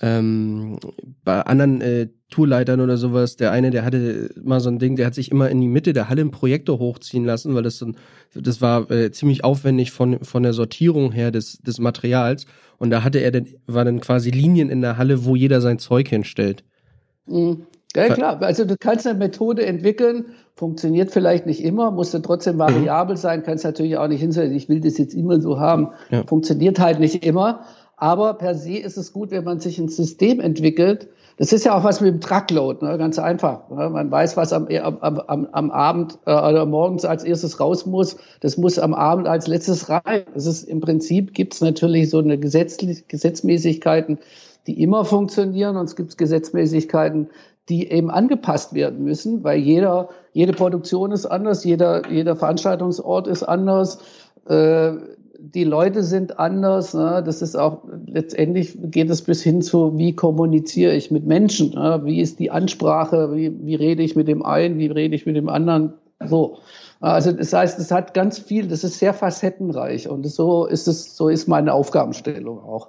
ähm, 0.00 0.78
bei 1.24 1.42
anderen 1.42 1.80
äh, 1.80 2.08
Tourleitern 2.30 2.80
oder 2.80 2.96
sowas, 2.96 3.36
der 3.36 3.52
eine, 3.52 3.70
der 3.70 3.84
hatte 3.84 4.30
mal 4.42 4.60
so 4.60 4.68
ein 4.68 4.78
Ding, 4.78 4.96
der 4.96 5.06
hat 5.06 5.14
sich 5.14 5.30
immer 5.30 5.48
in 5.48 5.60
die 5.60 5.66
Mitte 5.66 5.92
der 5.92 6.08
Halle 6.08 6.20
einen 6.20 6.30
Projektor 6.30 6.78
hochziehen 6.78 7.24
lassen, 7.24 7.54
weil 7.54 7.62
das 7.62 7.78
so 7.78 7.92
das 8.34 8.60
war 8.60 8.90
äh, 8.90 9.10
ziemlich 9.10 9.44
aufwendig 9.44 9.90
von, 9.90 10.22
von 10.22 10.42
der 10.42 10.52
Sortierung 10.52 11.12
her 11.12 11.30
des, 11.30 11.58
des 11.58 11.78
Materials. 11.78 12.44
Und 12.76 12.90
da 12.90 13.02
hatte 13.02 13.18
er 13.18 13.30
dann, 13.30 13.46
war 13.66 13.84
dann 13.84 14.00
quasi 14.00 14.30
Linien 14.30 14.68
in 14.68 14.82
der 14.82 14.98
Halle, 14.98 15.24
wo 15.24 15.34
jeder 15.34 15.60
sein 15.60 15.78
Zeug 15.78 16.08
hinstellt. 16.08 16.64
Mhm. 17.26 17.66
Ja, 17.96 18.08
klar. 18.12 18.42
Also 18.42 18.64
du 18.64 18.76
kannst 18.76 19.06
eine 19.06 19.18
Methode 19.18 19.64
entwickeln, 19.64 20.26
funktioniert 20.54 21.10
vielleicht 21.10 21.46
nicht 21.46 21.64
immer, 21.64 21.90
muss 21.90 22.10
dann 22.10 22.22
trotzdem 22.22 22.56
mhm. 22.56 22.60
variabel 22.60 23.16
sein, 23.16 23.42
kannst 23.42 23.64
natürlich 23.64 23.96
auch 23.96 24.08
nicht 24.08 24.20
hinstellen, 24.20 24.52
ich 24.54 24.68
will 24.68 24.80
das 24.80 24.98
jetzt 24.98 25.14
immer 25.14 25.40
so 25.40 25.58
haben. 25.58 25.92
Ja. 26.10 26.24
Funktioniert 26.24 26.78
halt 26.80 27.00
nicht 27.00 27.24
immer. 27.24 27.60
Aber 27.96 28.34
per 28.34 28.54
se 28.54 28.76
ist 28.76 28.96
es 28.96 29.12
gut, 29.12 29.32
wenn 29.32 29.42
man 29.42 29.58
sich 29.58 29.78
ein 29.78 29.88
System 29.88 30.38
entwickelt. 30.38 31.08
Das 31.36 31.52
ist 31.52 31.64
ja 31.64 31.76
auch 31.76 31.84
was 31.84 32.00
mit 32.00 32.12
dem 32.12 32.20
Truckload, 32.20 32.84
ne? 32.84 32.98
ganz 32.98 33.18
einfach. 33.18 33.68
Ne? 33.70 33.90
Man 33.90 34.10
weiß, 34.10 34.36
was 34.36 34.52
am, 34.52 34.66
am, 34.66 34.98
am, 35.00 35.48
am 35.50 35.70
Abend 35.70 36.18
äh, 36.26 36.32
oder 36.32 36.66
morgens 36.66 37.04
als 37.04 37.24
erstes 37.24 37.60
raus 37.60 37.86
muss. 37.86 38.16
Das 38.40 38.56
muss 38.56 38.78
am 38.78 38.94
Abend 38.94 39.26
als 39.26 39.46
letztes 39.46 39.88
rein. 39.88 40.24
Das 40.34 40.46
ist 40.46 40.64
im 40.64 40.80
Prinzip 40.80 41.34
gibt 41.34 41.54
es 41.54 41.60
natürlich 41.60 42.10
so 42.10 42.18
eine 42.18 42.38
Gesetzmäßigkeiten, 42.38 44.18
die 44.66 44.82
immer 44.82 45.04
funktionieren 45.04 45.76
und 45.76 45.86
es 45.86 45.96
gibt 45.96 46.18
Gesetzmäßigkeiten, 46.18 47.30
die 47.68 47.90
eben 47.90 48.10
angepasst 48.10 48.74
werden 48.74 49.04
müssen, 49.04 49.44
weil 49.44 49.58
jeder, 49.58 50.08
jede 50.32 50.52
Produktion 50.52 51.12
ist 51.12 51.26
anders, 51.26 51.64
jeder, 51.64 52.08
jeder 52.10 52.36
Veranstaltungsort 52.36 53.26
ist 53.26 53.42
anders. 53.42 53.98
Äh, 54.48 54.92
die 55.38 55.64
Leute 55.64 56.02
sind 56.02 56.38
anders. 56.38 56.94
Ne? 56.94 57.22
Das 57.24 57.42
ist 57.42 57.56
auch 57.56 57.84
letztendlich 58.06 58.76
geht 58.82 59.08
es 59.10 59.22
bis 59.22 59.42
hin 59.42 59.62
zu, 59.62 59.96
wie 59.96 60.14
kommuniziere 60.14 60.94
ich 60.94 61.10
mit 61.10 61.26
Menschen? 61.26 61.70
Ne? 61.70 62.00
Wie 62.04 62.20
ist 62.20 62.38
die 62.38 62.50
Ansprache? 62.50 63.34
Wie, 63.34 63.52
wie 63.64 63.76
rede 63.76 64.02
ich 64.02 64.16
mit 64.16 64.28
dem 64.28 64.44
einen? 64.44 64.78
Wie 64.78 64.88
rede 64.88 65.14
ich 65.14 65.26
mit 65.26 65.36
dem 65.36 65.48
anderen? 65.48 65.94
So. 66.24 66.58
Also 67.00 67.30
das 67.30 67.52
heißt, 67.52 67.78
es 67.78 67.92
hat 67.92 68.12
ganz 68.12 68.40
viel, 68.40 68.66
das 68.66 68.82
ist 68.82 68.98
sehr 68.98 69.14
facettenreich 69.14 70.08
und 70.08 70.26
so 70.26 70.66
ist 70.66 70.88
es, 70.88 71.16
so 71.16 71.28
ist 71.28 71.46
meine 71.46 71.72
Aufgabenstellung 71.72 72.58
auch. 72.58 72.88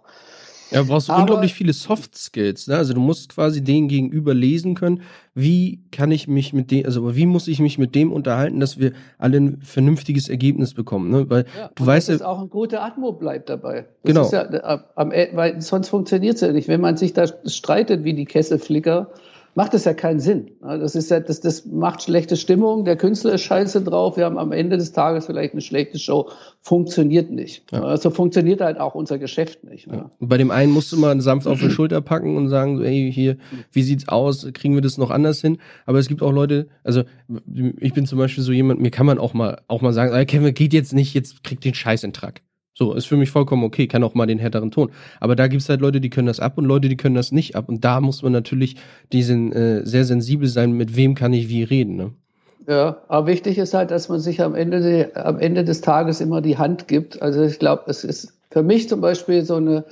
Ja, 0.72 0.82
du 0.82 0.88
brauchst 0.88 1.10
Aber, 1.10 1.22
unglaublich 1.22 1.54
viele 1.54 1.74
Soft 1.74 2.16
Skills. 2.16 2.68
Ne? 2.68 2.78
Also 2.78 2.94
du 2.94 3.00
musst 3.00 3.30
quasi 3.30 3.64
den 3.64 3.88
gegenüber 3.88 4.34
lesen 4.34 4.76
können. 4.76 5.02
Wie 5.34 5.84
kann 5.92 6.12
ich 6.12 6.28
mich 6.28 6.54
mit 6.54 6.72
dem, 6.72 6.86
also 6.86 7.16
wie 7.16 7.26
muss 7.26 7.48
ich 7.48 7.60
mich 7.60 7.78
mit 7.78 7.96
dem 7.96 8.12
unterhalten, 8.12 8.60
dass 8.60 8.80
wir 8.80 8.92
alle 9.18 9.38
ein 9.38 9.62
vernünftiges 9.62 10.30
Ergebnis 10.30 10.74
bekommen? 10.74 11.10
Ne? 11.10 11.30
Weil 11.30 11.46
ja, 11.58 11.72
du 11.74 11.86
weißt 11.86 12.10
ja, 12.10 12.26
auch 12.26 12.40
ein 12.40 12.50
guter 12.50 12.84
Atmo 12.84 13.14
bleibt 13.14 13.50
dabei. 13.50 13.88
Das 14.04 14.14
genau. 14.14 14.30
Ja, 14.32 14.44
äh, 14.76 14.80
am, 14.96 15.12
weil 15.12 15.62
sonst 15.62 15.90
funktioniert 15.90 16.36
es 16.36 16.42
ja 16.42 16.52
nicht. 16.52 16.68
Wenn 16.68 16.82
man 16.82 16.98
sich 16.98 17.14
da 17.14 17.26
streitet 17.46 18.04
wie 18.04 18.14
die 18.14 18.26
Kesselflicker, 18.26 19.12
macht 19.56 19.74
es 19.74 19.86
ja 19.86 19.94
keinen 19.94 20.20
Sinn. 20.20 20.52
Das 20.62 20.96
ist 20.96 21.12
ja, 21.12 21.20
das, 21.20 21.42
das 21.42 21.66
macht 21.66 22.04
schlechte 22.04 22.38
Stimmung. 22.38 22.86
Der 22.86 22.96
Künstler 22.96 23.34
ist 23.34 23.42
scheiße 23.42 23.84
drauf. 23.84 24.18
Wir 24.18 24.26
haben 24.26 24.38
am 24.38 24.52
Ende 24.52 24.78
des 24.78 24.92
Tages 24.92 25.26
vielleicht 25.26 25.54
eine 25.54 25.62
schlechte 25.62 26.00
Show. 26.00 26.30
Funktioniert 26.62 27.32
nicht. 27.32 27.64
Ja. 27.72 27.84
Also 27.84 28.10
funktioniert 28.10 28.62
halt 28.62 28.80
auch 28.80 28.96
unser 28.96 29.18
Geschäft 29.18 29.64
nicht. 29.64 29.88
Ja. 29.88 30.10
Bei 30.20 30.38
dem 30.38 30.52
einen 30.52 30.72
musst 30.72 30.92
du 30.92 30.98
mal 30.98 31.20
sanft 31.22 31.48
auf 31.48 31.60
die 31.60 31.70
Schulter 31.70 32.02
packen 32.02 32.38
und 32.38 32.50
sagen, 32.50 32.78
so, 32.78 32.84
hey, 32.84 33.12
hier, 33.14 33.38
wie 33.72 33.84
sieht's 33.84 34.08
aus? 34.08 34.48
Kriegen 34.54 34.76
wir 34.76 34.82
das 34.82 34.98
noch 34.98 35.12
anders 35.12 35.42
hin? 35.42 35.58
Aber 35.86 36.00
es 36.00 36.08
gibt 36.08 36.22
auch 36.22 36.32
Leute, 36.32 36.68
also 36.84 37.04
ich 37.80 37.94
bin 37.94 38.06
zum 38.06 38.18
Beispiel 38.18 38.44
so 38.44 38.52
jemand, 38.52 38.80
mir 38.80 38.92
kann 38.92 39.06
man 39.06 39.18
auch 39.18 39.34
mal, 39.34 39.62
auch 39.68 39.82
mal 39.82 39.94
sagen, 39.94 40.26
Kevin, 40.26 40.54
geht 40.54 40.74
jetzt 40.74 40.94
nicht, 40.94 41.14
jetzt 41.14 41.44
kriegt 41.44 41.66
den 41.66 41.74
Scheiß 41.74 42.04
in 42.04 42.14
Track. 42.14 42.42
So, 42.80 42.94
ist 42.94 43.08
für 43.08 43.18
mich 43.18 43.30
vollkommen 43.30 43.66
okay, 43.66 43.88
kann 43.88 44.06
auch 44.06 44.14
mal 44.14 44.26
den 44.26 44.40
härteren 44.40 44.72
Ton. 44.72 44.90
Aber 45.20 45.36
da 45.36 45.48
gibt's 45.48 45.68
halt 45.68 45.82
Leute, 45.82 46.00
die 46.00 46.10
können 46.10 46.28
das 46.28 46.40
ab 46.40 46.58
und 46.58 46.64
Leute, 46.64 46.88
die 46.88 46.96
können 46.96 47.14
das 47.14 47.34
nicht 47.34 47.58
ab. 47.58 47.68
Und 47.68 47.84
da 47.84 48.00
muss 48.00 48.24
man 48.24 48.32
natürlich 48.32 48.78
diesen 49.12 49.52
äh, 49.52 49.86
sehr 49.86 50.06
sensibel 50.06 50.48
sein, 50.48 50.72
mit 50.72 50.96
wem 50.96 51.14
kann 51.14 51.34
ich 51.34 51.50
wie 51.50 51.64
reden. 51.64 51.98
Ne? 51.98 52.12
Ja, 52.70 53.02
aber 53.10 53.28
wichtig 53.28 53.58
ist 53.58 53.74
halt, 53.74 53.92
dass 53.92 54.08
man 54.08 54.22
sich 54.22 54.42
am 54.42 54.56
Ende, 54.56 54.80
de, 54.80 55.14
am 55.16 55.40
Ende 55.40 55.66
des 55.66 55.82
Tages 55.82 56.22
immer 56.22 56.40
die 56.40 56.58
Hand 56.58 56.88
gibt. 56.88 57.22
Also 57.22 57.44
ich 57.44 57.60
glaube, 57.60 57.84
es 57.88 58.06
ist 58.06 58.32
für 58.50 58.64
mich 58.64 58.88
zum 58.88 59.02
Beispiel 59.02 59.44
so 59.44 59.56
eine 59.56 59.84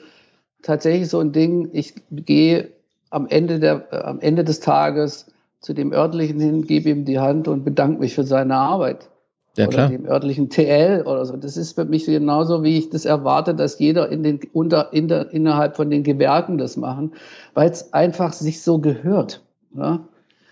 tatsächlich 0.62 1.10
so 1.10 1.20
ein 1.20 1.34
Ding, 1.34 1.68
ich 1.74 1.94
gehe 2.10 2.70
am 3.10 3.28
Ende 3.28 3.60
der, 3.60 3.86
äh, 3.92 3.98
am 3.98 4.22
Ende 4.22 4.46
des 4.46 4.62
Tages 4.62 5.26
zu 5.60 5.74
dem 5.74 5.92
örtlichen 5.92 6.40
hin, 6.40 6.66
gebe 6.66 6.88
ihm 6.88 7.04
die 7.04 7.20
Hand 7.20 7.50
und 7.50 7.66
bedanke 7.66 8.00
mich 8.00 8.16
für 8.16 8.24
seine 8.24 8.56
Arbeit 8.56 9.10
ja, 9.58 9.68
oder 9.68 9.90
dem 9.90 10.06
örtlichen 10.06 10.50
TL 10.50 11.04
oder 11.06 11.26
so. 11.26 11.36
Das 11.36 11.58
ist 11.58 11.74
für 11.74 11.86
mich 11.86 12.06
genauso, 12.06 12.64
wie 12.64 12.78
ich 12.78 12.90
das 12.90 13.06
erwarte, 13.06 13.56
dass 13.56 13.80
jeder 13.80 14.10
in 14.10 14.24
den, 14.24 14.40
unter, 14.54 14.94
in 14.94 15.08
der, 15.08 15.32
innerhalb 15.32 15.76
von 15.76 15.90
den 15.90 16.04
Gewerken 16.04 16.58
das 16.58 16.78
machen, 16.78 17.14
weil 17.54 17.70
es 17.70 17.94
einfach 17.94 18.34
sich 18.34 18.62
so 18.62 18.80
gehört. 18.80 19.44
Ja? 19.76 20.08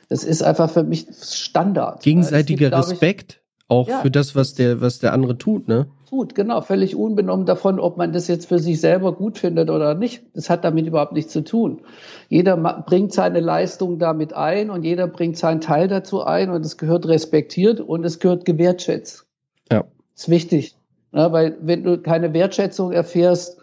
Das 0.09 0.23
ist 0.23 0.43
einfach 0.43 0.69
für 0.69 0.83
mich 0.83 1.07
Standard. 1.21 2.03
Gegenseitiger 2.03 2.69
gibt, 2.69 2.77
Respekt 2.77 3.33
ich, 3.33 3.65
auch 3.69 3.87
ja, 3.87 4.01
für 4.01 4.11
das, 4.11 4.35
was 4.35 4.53
der, 4.53 4.81
was 4.81 4.99
der 4.99 5.13
andere 5.13 5.37
tut, 5.37 5.67
ne? 5.67 5.87
Tut, 6.15 6.33
genau. 6.33 6.61
Völlig 6.61 6.95
unbenommen 6.95 7.45
davon, 7.45 7.77
ob 7.77 7.97
man 7.97 8.13
das 8.13 8.29
jetzt 8.29 8.47
für 8.47 8.57
sich 8.57 8.79
selber 8.79 9.11
gut 9.11 9.37
findet 9.37 9.69
oder 9.69 9.95
nicht. 9.95 10.23
Das 10.33 10.49
hat 10.49 10.63
damit 10.63 10.87
überhaupt 10.87 11.11
nichts 11.11 11.33
zu 11.33 11.43
tun. 11.43 11.81
Jeder 12.29 12.55
bringt 12.55 13.11
seine 13.11 13.41
Leistung 13.41 13.99
damit 13.99 14.31
ein 14.31 14.69
und 14.69 14.83
jeder 14.83 15.07
bringt 15.07 15.37
seinen 15.37 15.59
Teil 15.59 15.89
dazu 15.89 16.23
ein 16.23 16.51
und 16.51 16.65
es 16.65 16.77
gehört 16.77 17.05
respektiert 17.05 17.81
und 17.81 18.05
es 18.05 18.19
gehört 18.19 18.45
gewertschätzt. 18.45 19.25
Ja. 19.69 19.81
Das 20.13 20.23
ist 20.23 20.29
wichtig. 20.29 20.77
Ja, 21.11 21.33
weil 21.33 21.57
wenn 21.59 21.83
du 21.83 21.97
keine 21.97 22.33
Wertschätzung 22.33 22.93
erfährst, 22.93 23.57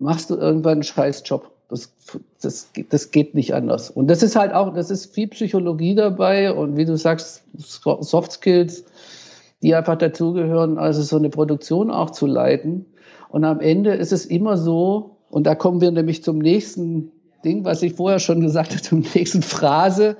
machst 0.00 0.30
du 0.30 0.34
irgendwann 0.34 0.72
einen 0.72 0.82
Scheißjob. 0.82 1.48
Das, 1.68 1.92
das, 2.42 2.70
das 2.90 3.12
geht 3.12 3.36
nicht 3.36 3.54
anders. 3.54 3.88
Und 3.88 4.08
das 4.08 4.24
ist 4.24 4.34
halt 4.34 4.52
auch, 4.52 4.74
das 4.74 4.90
ist 4.90 5.14
viel 5.14 5.28
Psychologie 5.28 5.94
dabei 5.94 6.52
und 6.52 6.76
wie 6.76 6.86
du 6.86 6.96
sagst, 6.96 7.44
Soft 7.56 8.32
Skills, 8.32 8.84
die 9.64 9.74
einfach 9.74 9.96
dazugehören, 9.96 10.78
also 10.78 11.02
so 11.02 11.16
eine 11.16 11.30
Produktion 11.30 11.90
auch 11.90 12.10
zu 12.10 12.26
leiten. 12.26 12.86
Und 13.30 13.44
am 13.44 13.60
Ende 13.60 13.94
ist 13.94 14.12
es 14.12 14.26
immer 14.26 14.56
so, 14.56 15.16
und 15.30 15.46
da 15.46 15.54
kommen 15.54 15.80
wir 15.80 15.90
nämlich 15.90 16.22
zum 16.22 16.38
nächsten 16.38 17.10
Ding, 17.44 17.64
was 17.64 17.82
ich 17.82 17.94
vorher 17.94 18.18
schon 18.18 18.40
gesagt 18.40 18.70
habe, 18.70 18.82
zum 18.82 19.04
nächsten 19.14 19.42
Phrase. 19.42 20.16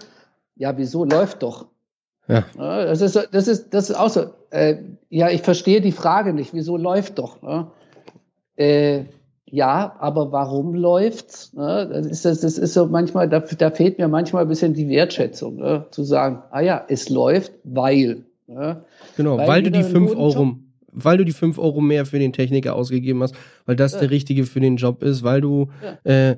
Ja, 0.57 0.77
wieso 0.77 1.05
läuft 1.05 1.43
doch? 1.43 1.67
Ja. 2.27 2.45
Das 2.57 3.03
ist, 3.03 3.29
das 3.33 3.49
ist, 3.49 3.75
das 3.75 3.91
ist 3.91 3.97
auch 3.97 4.09
so. 4.09 4.31
Äh, 4.51 4.77
ja, 5.11 5.29
ich 5.29 5.43
verstehe 5.43 5.83
die 5.83 5.93
Frage 5.93 6.33
nicht. 6.33 6.55
Wieso 6.55 6.79
läuft 6.79 7.19
doch? 7.19 7.43
Ne? 7.43 7.67
Äh, 8.57 9.05
ja, 9.45 9.95
aber 9.99 10.33
warum 10.33 10.75
läuft's? 10.75 11.53
Ne? 11.53 11.89
Das 11.93 12.07
ist, 12.07 12.25
das, 12.25 12.41
das 12.41 12.57
ist 12.57 12.73
so 12.73 12.87
manchmal, 12.87 13.29
da, 13.29 13.41
da 13.41 13.71
fehlt 13.71 13.99
mir 13.99 14.09
manchmal 14.09 14.43
ein 14.43 14.49
bisschen 14.49 14.73
die 14.73 14.89
Wertschätzung, 14.89 15.57
ne? 15.57 15.87
zu 15.91 16.03
sagen, 16.03 16.43
ah 16.51 16.61
ja, 16.61 16.85
es 16.89 17.11
läuft, 17.11 17.53
weil. 17.63 18.25
Ne? 18.47 18.85
Genau, 19.17 19.39
weil, 19.39 19.49
weil 19.49 19.63
du 19.63 19.71
die 19.71 19.83
fünf 19.83 20.15
Euro, 20.15 20.57
weil 20.93 21.19
du 21.19 21.25
die 21.25 21.33
fünf 21.33 21.59
Euro 21.59 21.81
mehr 21.81 22.07
für 22.07 22.19
den 22.19 22.33
Techniker 22.33 22.75
ausgegeben 22.75 23.23
hast, 23.23 23.35
weil 23.67 23.77
das 23.77 23.93
ja. 23.93 24.01
der 24.01 24.11
richtige 24.11 24.45
für 24.45 24.61
den 24.61 24.77
Job 24.77 25.03
ist, 25.03 25.23
weil 25.23 25.41
du 25.41 25.71
ja. 26.05 26.31
äh, 26.31 26.37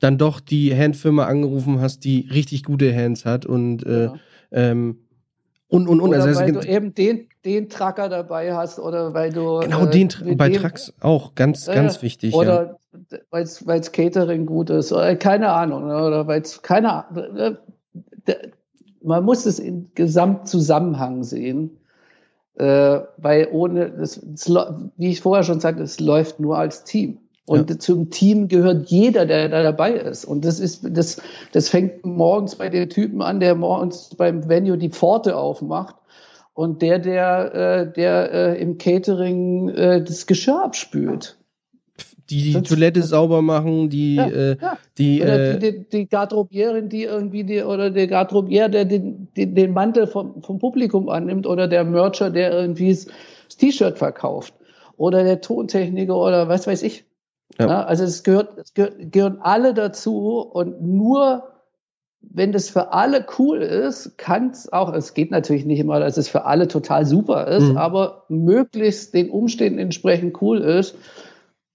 dann 0.00 0.18
doch 0.18 0.40
die 0.40 0.74
Handfirma 0.76 1.26
angerufen 1.26 1.80
hast, 1.80 2.04
die 2.04 2.28
richtig 2.32 2.64
gute 2.64 2.94
Hands 2.94 3.24
hat 3.24 3.46
und 3.46 3.84
äh, 3.84 4.04
ja. 4.04 4.14
ähm, 4.52 4.98
und 5.68 5.86
und 5.86 6.00
und. 6.00 6.10
Oder 6.10 6.22
also, 6.22 6.40
weil 6.40 6.52
du 6.52 6.60
eben 6.60 6.94
den 6.94 7.28
den 7.44 7.68
Tracker 7.68 8.08
dabei 8.08 8.54
hast 8.54 8.78
oder 8.78 9.14
weil 9.14 9.32
du 9.32 9.60
genau 9.60 9.86
äh, 9.86 9.90
den 9.90 10.08
bei 10.36 10.48
dem, 10.48 10.60
Trucks 10.60 10.92
auch 11.00 11.34
ganz 11.34 11.68
äh, 11.68 11.74
ganz 11.74 12.02
wichtig. 12.02 12.34
Oder 12.34 12.78
ja. 13.10 13.18
weil 13.30 13.42
es 13.42 13.92
Catering 13.92 14.46
gut 14.46 14.70
ist 14.70 14.92
oder 14.92 15.14
keine 15.16 15.50
Ahnung 15.50 15.86
ne, 15.86 16.04
oder 16.04 16.26
weil 16.26 16.42
es 16.42 16.62
keine 16.62 17.06
Ahnung. 17.06 17.58
Man 19.02 19.24
muss 19.24 19.46
es 19.46 19.58
im 19.58 19.90
Gesamtzusammenhang 19.94 21.24
sehen, 21.24 21.78
äh, 22.56 23.00
weil 23.16 23.48
ohne 23.52 23.90
das, 23.90 24.20
wie 24.96 25.10
ich 25.10 25.20
vorher 25.20 25.44
schon 25.44 25.60
sagte, 25.60 25.82
es 25.82 26.00
läuft 26.00 26.40
nur 26.40 26.58
als 26.58 26.84
Team. 26.84 27.18
Und 27.46 27.70
ja. 27.70 27.78
zum 27.78 28.10
Team 28.10 28.48
gehört 28.48 28.90
jeder, 28.90 29.24
der 29.24 29.48
da 29.48 29.62
dabei 29.62 29.92
ist. 29.92 30.26
Und 30.26 30.44
das 30.44 30.60
ist, 30.60 30.86
das, 30.90 31.22
das 31.52 31.70
fängt 31.70 32.04
morgens 32.04 32.56
bei 32.56 32.68
dem 32.68 32.90
Typen 32.90 33.22
an, 33.22 33.40
der 33.40 33.54
morgens 33.54 34.10
beim 34.16 34.50
Venue 34.50 34.76
die 34.76 34.90
Pforte 34.90 35.34
aufmacht. 35.34 35.96
Und 36.52 36.82
der, 36.82 36.98
der, 36.98 37.54
äh, 37.54 37.92
der 37.92 38.32
äh, 38.32 38.60
im 38.60 38.76
Catering 38.76 39.70
äh, 39.70 40.04
das 40.04 40.26
Geschirr 40.26 40.62
abspült. 40.62 41.37
Die 42.30 42.52
die 42.52 42.62
Toilette 42.62 43.02
sauber 43.02 43.40
machen, 43.40 43.88
die, 43.88 44.16
ja, 44.16 44.26
äh, 44.26 44.56
ja. 44.60 44.78
die, 44.98 45.22
oder 45.22 45.54
äh, 45.54 45.58
die, 45.58 45.88
die, 45.88 46.06
Garderobierin, 46.06 46.90
die 46.90 47.04
irgendwie 47.04 47.44
die, 47.44 47.62
oder 47.62 47.90
der 47.90 48.06
Garderobier, 48.06 48.68
der 48.68 48.84
den, 48.84 49.28
den, 49.34 49.54
den 49.54 49.72
Mantel 49.72 50.06
vom, 50.06 50.42
vom 50.42 50.58
Publikum 50.58 51.08
annimmt, 51.08 51.46
oder 51.46 51.68
der 51.68 51.84
Mercher, 51.84 52.30
der 52.30 52.52
irgendwie 52.52 52.90
das 52.90 53.56
T-Shirt 53.56 53.96
verkauft, 53.96 54.52
oder 54.98 55.24
der 55.24 55.40
Tontechniker 55.40 56.16
oder 56.16 56.48
was 56.48 56.66
weiß 56.66 56.82
ich. 56.82 57.06
Ja. 57.58 57.66
ja 57.66 57.82
also 57.84 58.04
es 58.04 58.22
gehört, 58.24 58.58
es 58.58 58.74
gehört, 58.74 59.10
gehören 59.10 59.38
alle 59.40 59.72
dazu 59.72 60.40
und 60.40 60.82
nur 60.82 61.44
wenn 62.20 62.52
das 62.52 62.68
für 62.68 62.92
alle 62.92 63.24
cool 63.38 63.62
ist, 63.62 64.18
kann 64.18 64.50
es 64.50 64.72
auch, 64.72 64.92
es 64.92 65.14
geht 65.14 65.30
natürlich 65.30 65.64
nicht 65.64 65.78
immer, 65.78 66.00
dass 66.00 66.16
es 66.16 66.28
für 66.28 66.44
alle 66.44 66.68
total 66.68 67.06
super 67.06 67.46
ist, 67.46 67.70
mhm. 67.70 67.76
aber 67.76 68.24
möglichst 68.28 69.14
den 69.14 69.30
Umständen 69.30 69.78
entsprechend 69.78 70.40
cool 70.42 70.58
ist, 70.58 70.96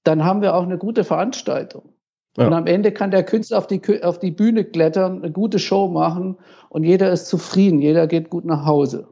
dann 0.03 0.23
haben 0.23 0.41
wir 0.41 0.55
auch 0.55 0.63
eine 0.63 0.77
gute 0.77 1.03
Veranstaltung. 1.03 1.93
Ja. 2.37 2.47
Und 2.47 2.53
am 2.53 2.65
Ende 2.65 2.91
kann 2.91 3.11
der 3.11 3.23
Künstler 3.23 3.59
auf 3.59 3.67
die, 3.67 4.03
auf 4.03 4.19
die 4.19 4.31
Bühne 4.31 4.65
klettern, 4.65 5.23
eine 5.23 5.31
gute 5.31 5.59
Show 5.59 5.87
machen 5.87 6.37
und 6.69 6.83
jeder 6.83 7.11
ist 7.11 7.27
zufrieden, 7.27 7.79
jeder 7.79 8.07
geht 8.07 8.29
gut 8.29 8.45
nach 8.45 8.65
Hause. 8.65 9.07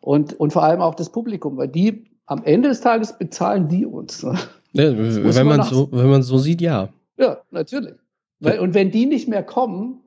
Und, 0.00 0.38
und 0.38 0.52
vor 0.52 0.62
allem 0.62 0.80
auch 0.80 0.94
das 0.94 1.10
Publikum, 1.10 1.56
weil 1.56 1.68
die 1.68 2.04
am 2.26 2.44
Ende 2.44 2.68
des 2.68 2.80
Tages 2.80 3.18
bezahlen 3.18 3.68
die 3.68 3.86
uns. 3.86 4.22
Ne? 4.22 4.38
Ja, 4.72 4.96
wenn 4.96 5.46
man, 5.46 5.62
so, 5.62 5.88
wenn 5.92 6.10
man 6.10 6.22
so 6.22 6.38
sieht, 6.38 6.60
ja. 6.60 6.88
Ja, 7.16 7.38
natürlich. 7.50 7.94
Weil, 8.40 8.60
und 8.60 8.74
wenn 8.74 8.90
die 8.90 9.06
nicht 9.06 9.28
mehr 9.28 9.42
kommen, 9.42 10.00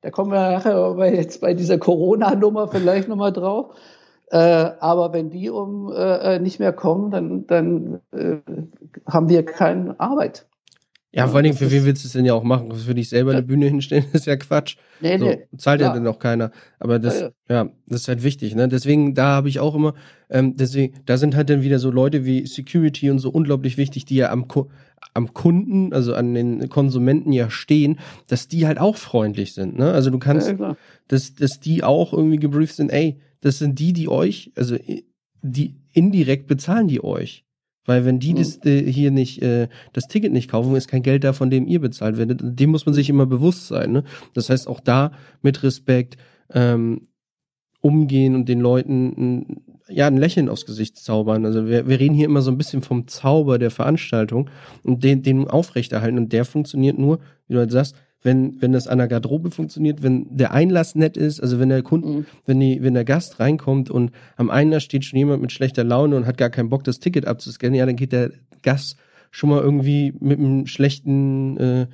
da 0.00 0.10
kommen 0.10 0.32
wir 0.32 0.50
nachher 0.50 0.94
bei, 0.94 1.14
jetzt 1.14 1.40
bei 1.40 1.54
dieser 1.54 1.78
Corona-Nummer 1.78 2.68
vielleicht 2.68 3.08
nochmal 3.08 3.32
drauf. 3.32 3.74
Äh, 4.30 4.36
aber 4.38 5.12
wenn 5.12 5.30
die 5.30 5.50
um 5.50 5.92
äh, 5.92 6.36
äh, 6.36 6.38
nicht 6.38 6.58
mehr 6.58 6.72
kommen, 6.72 7.10
dann, 7.10 7.46
dann 7.46 8.00
äh, 8.12 8.38
haben 9.06 9.28
wir 9.28 9.44
keine 9.44 9.98
Arbeit. 10.00 10.46
Ja, 11.14 11.28
vor 11.28 11.36
allen 11.36 11.44
Dingen, 11.44 11.56
für 11.56 11.70
wen 11.70 11.84
willst 11.84 12.02
du 12.02 12.08
es 12.08 12.12
denn 12.12 12.24
ja 12.24 12.34
auch 12.34 12.42
machen? 12.42 12.72
Für 12.72 12.94
dich 12.94 13.08
selber 13.08 13.30
eine 13.30 13.42
Bühne 13.42 13.66
hinstellen, 13.66 14.04
ist 14.12 14.26
ja 14.26 14.34
Quatsch. 14.34 14.76
Nee, 15.00 15.16
so, 15.18 15.26
nee. 15.26 15.46
Zahlt 15.56 15.80
ja 15.80 15.92
dann 15.92 16.06
auch 16.08 16.18
keiner. 16.18 16.50
Aber 16.80 16.98
das, 16.98 17.20
ja, 17.20 17.30
ja. 17.48 17.54
ja, 17.54 17.70
das 17.86 18.00
ist 18.00 18.08
halt 18.08 18.24
wichtig, 18.24 18.56
ne? 18.56 18.66
Deswegen, 18.66 19.14
da 19.14 19.26
habe 19.26 19.48
ich 19.48 19.60
auch 19.60 19.76
immer, 19.76 19.94
ähm, 20.28 20.56
deswegen, 20.56 20.96
da 21.06 21.16
sind 21.16 21.36
halt 21.36 21.50
dann 21.50 21.62
wieder 21.62 21.78
so 21.78 21.92
Leute 21.92 22.24
wie 22.24 22.46
Security 22.46 23.10
und 23.10 23.20
so 23.20 23.30
unglaublich 23.30 23.76
wichtig, 23.76 24.06
die 24.06 24.16
ja 24.16 24.32
am, 24.32 24.46
am 25.12 25.32
Kunden, 25.32 25.92
also 25.92 26.14
an 26.14 26.34
den 26.34 26.68
Konsumenten 26.68 27.30
ja 27.30 27.48
stehen, 27.48 28.00
dass 28.26 28.48
die 28.48 28.66
halt 28.66 28.80
auch 28.80 28.96
freundlich 28.96 29.54
sind, 29.54 29.78
ne? 29.78 29.92
Also 29.92 30.10
du 30.10 30.18
kannst, 30.18 30.50
ja, 30.50 30.76
dass, 31.06 31.34
dass 31.34 31.60
die 31.60 31.84
auch 31.84 32.12
irgendwie 32.12 32.38
gebrieft 32.38 32.74
sind, 32.74 32.90
ey, 32.90 33.20
das 33.44 33.58
sind 33.58 33.78
die, 33.78 33.92
die 33.92 34.08
euch, 34.08 34.52
also 34.56 34.76
die 35.42 35.76
indirekt 35.92 36.46
bezahlen 36.46 36.88
die 36.88 37.04
euch. 37.04 37.44
Weil 37.84 38.06
wenn 38.06 38.18
die 38.18 38.32
mhm. 38.32 38.36
das 38.38 38.64
äh, 38.64 38.90
hier 38.90 39.10
nicht, 39.10 39.42
äh, 39.42 39.68
das 39.92 40.08
Ticket 40.08 40.32
nicht 40.32 40.50
kaufen, 40.50 40.74
ist 40.74 40.88
kein 40.88 41.02
Geld 41.02 41.24
da, 41.24 41.34
von 41.34 41.50
dem 41.50 41.66
ihr 41.66 41.80
bezahlt 41.80 42.16
werdet. 42.16 42.40
Dem 42.42 42.70
muss 42.70 42.86
man 42.86 42.94
sich 42.94 43.10
immer 43.10 43.26
bewusst 43.26 43.68
sein. 43.68 43.92
Ne? 43.92 44.04
Das 44.32 44.48
heißt, 44.48 44.66
auch 44.66 44.80
da 44.80 45.12
mit 45.42 45.62
Respekt 45.62 46.16
ähm, 46.54 47.08
umgehen 47.82 48.34
und 48.34 48.48
den 48.48 48.60
Leuten 48.60 49.12
ein, 49.18 49.62
ja, 49.90 50.06
ein 50.06 50.16
Lächeln 50.16 50.48
aufs 50.48 50.64
Gesicht 50.64 50.96
zaubern. 50.96 51.44
Also 51.44 51.66
wir, 51.66 51.86
wir 51.86 52.00
reden 52.00 52.14
hier 52.14 52.24
immer 52.24 52.40
so 52.40 52.50
ein 52.50 52.56
bisschen 52.56 52.80
vom 52.80 53.06
Zauber 53.06 53.58
der 53.58 53.70
Veranstaltung 53.70 54.48
und 54.82 55.04
den, 55.04 55.22
den 55.22 55.46
aufrechterhalten. 55.46 56.16
Und 56.16 56.32
der 56.32 56.46
funktioniert 56.46 56.98
nur, 56.98 57.18
wie 57.46 57.52
du 57.52 57.58
halt 57.58 57.70
sagst, 57.70 57.94
wenn, 58.24 58.60
wenn 58.60 58.72
das 58.72 58.88
an 58.88 58.98
der 58.98 59.06
Garderobe 59.06 59.50
funktioniert, 59.50 60.02
wenn 60.02 60.26
der 60.34 60.52
Einlass 60.52 60.94
nett 60.94 61.16
ist, 61.16 61.40
also 61.40 61.60
wenn 61.60 61.68
der 61.68 61.82
Kunden, 61.82 62.14
mhm. 62.14 62.26
wenn 62.46 62.58
die, 62.58 62.82
wenn 62.82 62.94
der 62.94 63.04
Gast 63.04 63.38
reinkommt 63.38 63.90
und 63.90 64.10
am 64.36 64.50
Einlass 64.50 64.82
steht 64.82 65.04
schon 65.04 65.18
jemand 65.18 65.42
mit 65.42 65.52
schlechter 65.52 65.84
Laune 65.84 66.16
und 66.16 66.26
hat 66.26 66.38
gar 66.38 66.48
keinen 66.48 66.70
Bock, 66.70 66.84
das 66.84 67.00
Ticket 67.00 67.26
abzuscannen, 67.26 67.74
ja, 67.74 67.84
dann 67.84 67.96
geht 67.96 68.12
der 68.12 68.30
Gast 68.62 68.96
schon 69.30 69.50
mal 69.50 69.60
irgendwie 69.60 70.14
mit 70.20 70.38
einem 70.38 70.66
schlechten, 70.66 71.58
äh, 71.58 71.86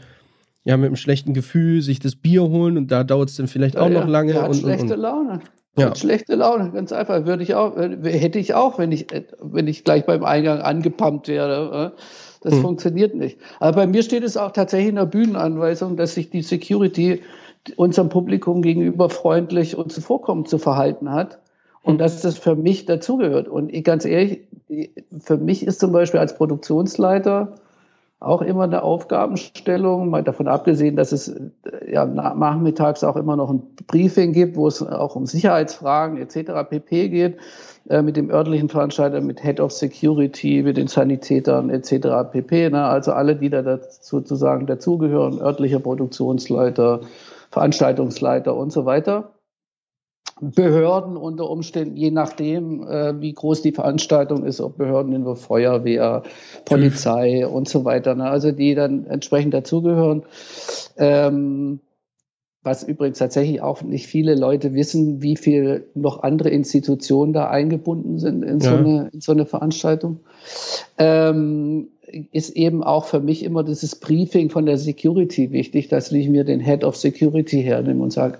ja, 0.62 0.76
mit 0.76 0.86
einem 0.86 0.96
schlechten 0.96 1.34
Gefühl 1.34 1.82
sich 1.82 1.98
das 1.98 2.14
Bier 2.14 2.42
holen 2.42 2.78
und 2.78 2.92
da 2.92 3.02
dauert 3.02 3.30
es 3.30 3.36
dann 3.36 3.48
vielleicht 3.48 3.74
ja, 3.74 3.80
auch 3.80 3.90
noch 3.90 4.06
lange. 4.06 4.32
Der 4.32 4.42
hat 4.42 4.50
und, 4.50 4.56
schlechte 4.56 4.84
und, 4.84 4.92
und. 4.92 5.00
Laune. 5.00 5.40
Ja. 5.76 5.94
schlechte 5.94 6.34
Laune, 6.36 6.70
ganz 6.72 6.92
einfach. 6.92 7.26
Würde 7.26 7.42
ich 7.42 7.54
auch, 7.54 7.76
hätte 7.76 8.38
ich 8.38 8.54
auch, 8.54 8.78
wenn 8.78 8.92
ich, 8.92 9.06
wenn 9.40 9.66
ich 9.66 9.82
gleich 9.82 10.04
beim 10.04 10.24
Eingang 10.24 10.60
angepumpt 10.60 11.28
wäre. 11.28 11.94
Äh. 12.40 12.50
Das 12.50 12.54
mhm. 12.54 12.62
funktioniert 12.62 13.14
nicht. 13.14 13.38
Aber 13.58 13.76
bei 13.76 13.86
mir 13.86 14.02
steht 14.02 14.22
es 14.22 14.36
auch 14.36 14.52
tatsächlich 14.52 14.90
in 14.90 14.96
der 14.96 15.06
Bühnenanweisung, 15.06 15.96
dass 15.96 16.14
sich 16.14 16.30
die 16.30 16.42
Security 16.42 17.22
unserem 17.76 18.08
Publikum 18.08 18.62
gegenüber 18.62 19.10
freundlich 19.10 19.76
und 19.76 19.92
zuvorkommend 19.92 20.48
zu 20.48 20.58
verhalten 20.58 21.10
hat. 21.10 21.38
Und 21.82 21.94
hm. 21.94 21.98
dass 21.98 22.20
das 22.20 22.36
für 22.36 22.56
mich 22.56 22.84
dazugehört. 22.84 23.48
Und 23.48 23.72
ich, 23.72 23.84
ganz 23.84 24.04
ehrlich, 24.04 24.40
für 25.18 25.38
mich 25.38 25.66
ist 25.66 25.80
zum 25.80 25.92
Beispiel 25.92 26.20
als 26.20 26.36
Produktionsleiter 26.36 27.54
auch 28.20 28.42
immer 28.42 28.64
eine 28.64 28.82
Aufgabenstellung, 28.82 30.10
mal 30.10 30.22
davon 30.22 30.46
abgesehen, 30.46 30.94
dass 30.94 31.10
es 31.10 31.34
ja 31.90 32.04
nachmittags 32.04 33.02
auch 33.02 33.16
immer 33.16 33.34
noch 33.34 33.48
ein 33.50 33.62
Briefing 33.86 34.34
gibt, 34.34 34.56
wo 34.56 34.68
es 34.68 34.82
auch 34.82 35.16
um 35.16 35.24
Sicherheitsfragen 35.24 36.18
etc. 36.18 36.68
pp 36.68 37.08
geht. 37.08 37.38
Äh, 37.90 38.02
mit 38.02 38.16
dem 38.16 38.30
örtlichen 38.30 38.68
Veranstalter, 38.68 39.20
mit 39.20 39.42
Head 39.42 39.58
of 39.58 39.72
Security, 39.72 40.62
mit 40.62 40.76
den 40.76 40.86
Sanitätern 40.86 41.70
etc. 41.70 42.30
pp. 42.30 42.70
Ne? 42.70 42.84
Also 42.84 43.10
alle, 43.10 43.34
die 43.34 43.50
da 43.50 43.80
sozusagen 44.00 44.66
dazugehören, 44.66 45.40
örtlicher 45.40 45.80
Produktionsleiter, 45.80 47.00
Veranstaltungsleiter 47.50 48.54
und 48.54 48.72
so 48.72 48.84
weiter. 48.84 49.32
Behörden 50.40 51.16
unter 51.16 51.50
Umständen, 51.50 51.96
je 51.96 52.12
nachdem, 52.12 52.86
äh, 52.86 53.20
wie 53.20 53.32
groß 53.32 53.60
die 53.62 53.72
Veranstaltung 53.72 54.44
ist, 54.44 54.60
ob 54.60 54.78
Behörden 54.78 55.12
in 55.12 55.24
der 55.24 55.34
Feuerwehr, 55.34 56.22
Polizei 56.66 57.44
und 57.44 57.68
so 57.68 57.84
weiter, 57.84 58.14
ne? 58.14 58.30
also 58.30 58.52
die 58.52 58.76
dann 58.76 59.04
entsprechend 59.06 59.52
dazugehören. 59.52 60.22
Ähm, 60.96 61.80
was 62.62 62.82
übrigens 62.82 63.18
tatsächlich 63.18 63.62
auch 63.62 63.82
nicht 63.82 64.06
viele 64.06 64.34
Leute 64.34 64.74
wissen, 64.74 65.22
wie 65.22 65.36
viel 65.36 65.86
noch 65.94 66.22
andere 66.22 66.50
Institutionen 66.50 67.32
da 67.32 67.48
eingebunden 67.48 68.18
sind 68.18 68.42
in, 68.42 68.60
ja. 68.60 68.70
so, 68.70 68.76
eine, 68.76 69.10
in 69.12 69.20
so 69.20 69.32
eine 69.32 69.46
Veranstaltung, 69.46 70.20
ähm, 70.98 71.88
ist 72.32 72.50
eben 72.50 72.82
auch 72.82 73.06
für 73.06 73.20
mich 73.20 73.44
immer 73.44 73.62
dieses 73.62 73.96
Briefing 73.96 74.50
von 74.50 74.66
der 74.66 74.76
Security 74.76 75.52
wichtig, 75.52 75.88
dass 75.88 76.12
ich 76.12 76.28
mir 76.28 76.44
den 76.44 76.60
Head 76.60 76.84
of 76.84 76.96
Security 76.96 77.62
hernehme 77.62 78.02
und 78.02 78.12
sage, 78.12 78.38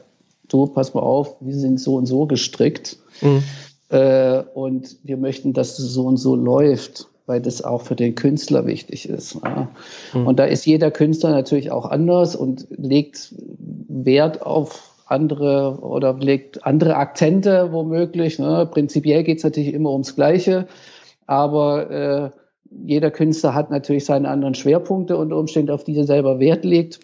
du, 0.48 0.66
pass 0.66 0.92
mal 0.92 1.00
auf, 1.00 1.36
wir 1.40 1.54
sind 1.54 1.80
so 1.80 1.94
und 1.94 2.06
so 2.06 2.26
gestrickt 2.26 2.98
mhm. 3.22 3.42
äh, 3.88 4.42
und 4.54 4.98
wir 5.02 5.16
möchten, 5.16 5.54
dass 5.54 5.78
es 5.78 5.92
so 5.92 6.04
und 6.04 6.18
so 6.18 6.34
läuft 6.34 7.09
weil 7.30 7.40
das 7.40 7.62
auch 7.62 7.82
für 7.82 7.94
den 7.94 8.16
Künstler 8.16 8.66
wichtig 8.66 9.08
ist. 9.08 9.38
Ja. 9.44 9.68
Mhm. 10.12 10.26
Und 10.26 10.40
da 10.40 10.44
ist 10.44 10.66
jeder 10.66 10.90
Künstler 10.90 11.30
natürlich 11.30 11.70
auch 11.70 11.86
anders 11.86 12.34
und 12.34 12.66
legt 12.70 13.32
Wert 13.88 14.42
auf 14.42 14.96
andere 15.06 15.78
oder 15.80 16.14
legt 16.14 16.66
andere 16.66 16.96
Akzente 16.96 17.70
womöglich. 17.70 18.40
Ne. 18.40 18.68
Prinzipiell 18.68 19.22
geht 19.22 19.38
es 19.38 19.44
natürlich 19.44 19.72
immer 19.72 19.92
ums 19.92 20.16
Gleiche, 20.16 20.66
aber 21.28 21.90
äh, 21.90 22.30
jeder 22.84 23.12
Künstler 23.12 23.54
hat 23.54 23.70
natürlich 23.70 24.04
seine 24.04 24.28
anderen 24.28 24.54
Schwerpunkte 24.54 25.16
unter 25.16 25.36
Umständen, 25.36 25.70
auf 25.70 25.84
die 25.84 25.96
er 25.96 26.06
selber 26.06 26.40
Wert 26.40 26.64
legt. 26.64 26.98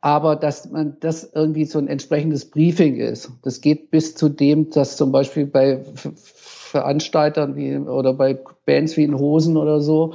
Aber 0.00 0.36
dass 0.36 0.70
man 0.70 0.96
das 1.00 1.30
irgendwie 1.34 1.66
so 1.66 1.78
ein 1.78 1.88
entsprechendes 1.88 2.50
Briefing 2.50 2.96
ist, 2.96 3.30
das 3.42 3.60
geht 3.60 3.90
bis 3.90 4.14
zu 4.14 4.30
dem, 4.30 4.70
dass 4.70 4.96
zum 4.96 5.12
Beispiel 5.12 5.44
bei 5.46 5.84
Veranstaltern 6.74 7.54
wie 7.54 7.76
oder 7.78 8.14
bei 8.14 8.36
Bands 8.66 8.96
wie 8.96 9.04
in 9.04 9.16
Hosen 9.16 9.56
oder 9.56 9.80
so 9.80 10.14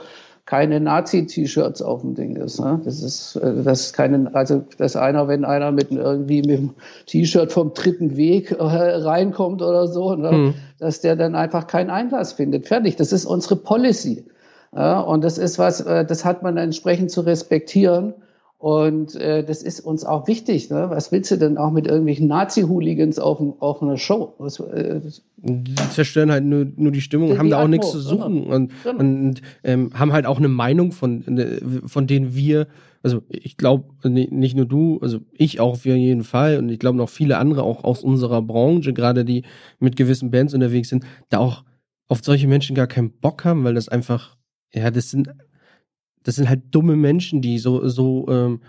keine 0.50 0.80
Nazi-T-Shirts 0.80 1.84
auf 1.84 2.02
dem 2.02 2.16
Ding 2.16 2.36
ist. 2.36 2.60
Ne? 2.60 2.82
Das 2.84 3.04
ist, 3.04 3.36
äh, 3.36 3.62
das 3.64 3.82
ist 3.82 3.94
keine, 3.94 4.34
also 4.34 4.64
dass 4.80 4.96
einer, 4.96 5.28
wenn 5.28 5.46
einer 5.46 5.72
mit 5.72 5.92
irgendwie 5.92 6.42
mit 6.42 6.58
dem 6.58 6.72
T-Shirt 7.06 7.52
vom 7.52 7.76
dritten 7.76 8.18
Weg 8.18 8.52
äh, 8.52 8.64
reinkommt 8.64 9.62
oder 9.62 9.88
so, 9.88 10.16
ne? 10.16 10.32
Mhm. 10.32 10.54
dass 10.80 11.02
der 11.02 11.16
dann 11.16 11.36
einfach 11.36 11.68
keinen 11.68 11.92
Einlass 11.92 12.34
findet. 12.34 12.68
Fertig. 12.68 12.96
Das 12.96 13.14
ist 13.14 13.26
unsere 13.26 13.58
Policy. 13.58 14.26
Ja? 14.76 15.00
Und 15.00 15.24
das 15.24 15.38
ist 15.38 15.60
was, 15.60 15.82
äh, 15.82 16.04
das 16.04 16.26
hat 16.26 16.42
man 16.42 16.58
entsprechend 16.58 17.12
zu 17.12 17.22
respektieren. 17.22 18.16
Und 18.60 19.16
äh, 19.16 19.46
das 19.46 19.64
ist 19.64 19.80
uns 19.80 20.04
auch 20.04 20.28
wichtig. 20.28 20.70
Ne? 20.70 20.90
Was 20.90 21.14
willst 21.14 21.32
du 21.32 21.38
denn 21.38 21.58
auch 21.58 21.72
mit 21.72 21.88
irgendwelchen 21.88 22.28
Nazi-Hooligans 22.28 23.18
auf, 23.18 23.42
auf 23.62 23.82
einer 23.82 23.96
Show? 23.96 24.34
Was, 24.38 24.60
äh, 24.60 25.00
die 25.38 25.76
zerstören 25.76 26.30
halt 26.30 26.44
nur, 26.44 26.68
nur 26.76 26.92
die 26.92 27.00
Stimmung, 27.00 27.38
haben 27.38 27.50
da 27.50 27.64
auch 27.64 27.70
nichts 27.70 27.90
zu 27.90 28.00
suchen 28.00 28.44
genau. 28.44 28.56
und, 28.56 28.72
genau. 28.84 29.00
und 29.00 29.42
ähm, 29.64 29.92
haben 29.94 30.12
halt 30.12 30.26
auch 30.26 30.40
eine 30.40 30.50
Meinung, 30.50 30.92
von, 30.92 31.24
ne, 31.26 31.62
von 31.86 32.06
denen 32.06 32.36
wir, 32.36 32.68
also 33.02 33.22
ich 33.30 33.56
glaube, 33.56 33.86
nicht 34.10 34.58
nur 34.58 34.66
du, 34.66 35.00
also 35.02 35.20
ich 35.32 35.62
auch 35.62 35.72
auf 35.72 35.86
jeden 35.86 36.26
Fall 36.26 36.58
und 36.58 36.68
ich 36.68 36.80
glaube 36.80 36.98
noch 36.98 37.08
viele 37.08 37.38
andere 37.38 37.64
auch 37.64 37.86
aus 37.86 38.04
unserer 38.04 38.42
Branche, 38.42 38.92
gerade 38.92 39.24
die 39.24 39.44
mit 39.80 39.96
gewissen 39.96 40.32
Bands 40.32 40.54
unterwegs 40.54 40.90
sind, 40.90 41.06
da 41.30 41.38
auch 41.38 41.64
auf 42.10 42.20
solche 42.22 42.50
Menschen 42.50 42.76
gar 42.76 42.88
keinen 42.88 43.12
Bock 43.12 43.46
haben, 43.46 43.64
weil 43.64 43.76
das 43.76 43.88
einfach, 43.88 44.36
ja, 44.74 44.92
das 44.92 45.12
sind 45.12 45.30
das 46.30 46.36
sind 46.36 46.48
halt 46.48 46.62
dumme 46.70 46.96
Menschen, 46.96 47.42
die 47.42 47.58
so, 47.58 47.88
so, 47.88 48.28
ähm, 48.30 48.62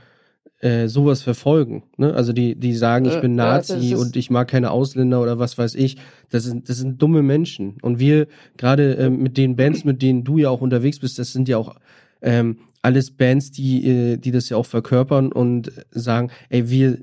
äh, 0.61 0.89
sowas 0.89 1.21
verfolgen. 1.21 1.83
Ne? 1.99 2.15
Also 2.15 2.33
die, 2.33 2.55
die 2.59 2.75
sagen, 2.75 3.05
ich 3.05 3.21
bin 3.21 3.35
Nazi 3.35 3.91
ja, 3.91 3.99
und 3.99 4.17
ich 4.17 4.31
mag 4.31 4.49
keine 4.49 4.71
Ausländer 4.71 5.21
oder 5.21 5.39
was 5.39 5.59
weiß 5.59 5.75
ich. 5.75 5.99
Das 6.31 6.45
sind, 6.45 6.71
das 6.71 6.79
sind 6.79 7.03
dumme 7.03 7.23
Menschen. 7.23 7.77
Und 7.83 7.99
wir, 7.99 8.29
gerade 8.57 8.97
äh, 8.97 9.11
mit 9.11 9.37
den 9.37 9.57
Bands, 9.57 9.85
mit 9.85 10.01
denen 10.01 10.25
du 10.25 10.39
ja 10.39 10.49
auch 10.49 10.63
unterwegs 10.63 11.01
bist, 11.01 11.19
das 11.19 11.35
sind 11.35 11.51
ja 11.51 11.59
auch 11.59 11.77
ähm, 12.23 12.61
alles 12.81 13.11
Bands, 13.11 13.51
die, 13.51 13.87
äh, 13.87 14.17
die 14.17 14.31
das 14.31 14.49
ja 14.49 14.57
auch 14.57 14.65
verkörpern 14.65 15.31
und 15.31 15.71
sagen, 15.91 16.31
ey, 16.49 16.71
wir, 16.71 16.99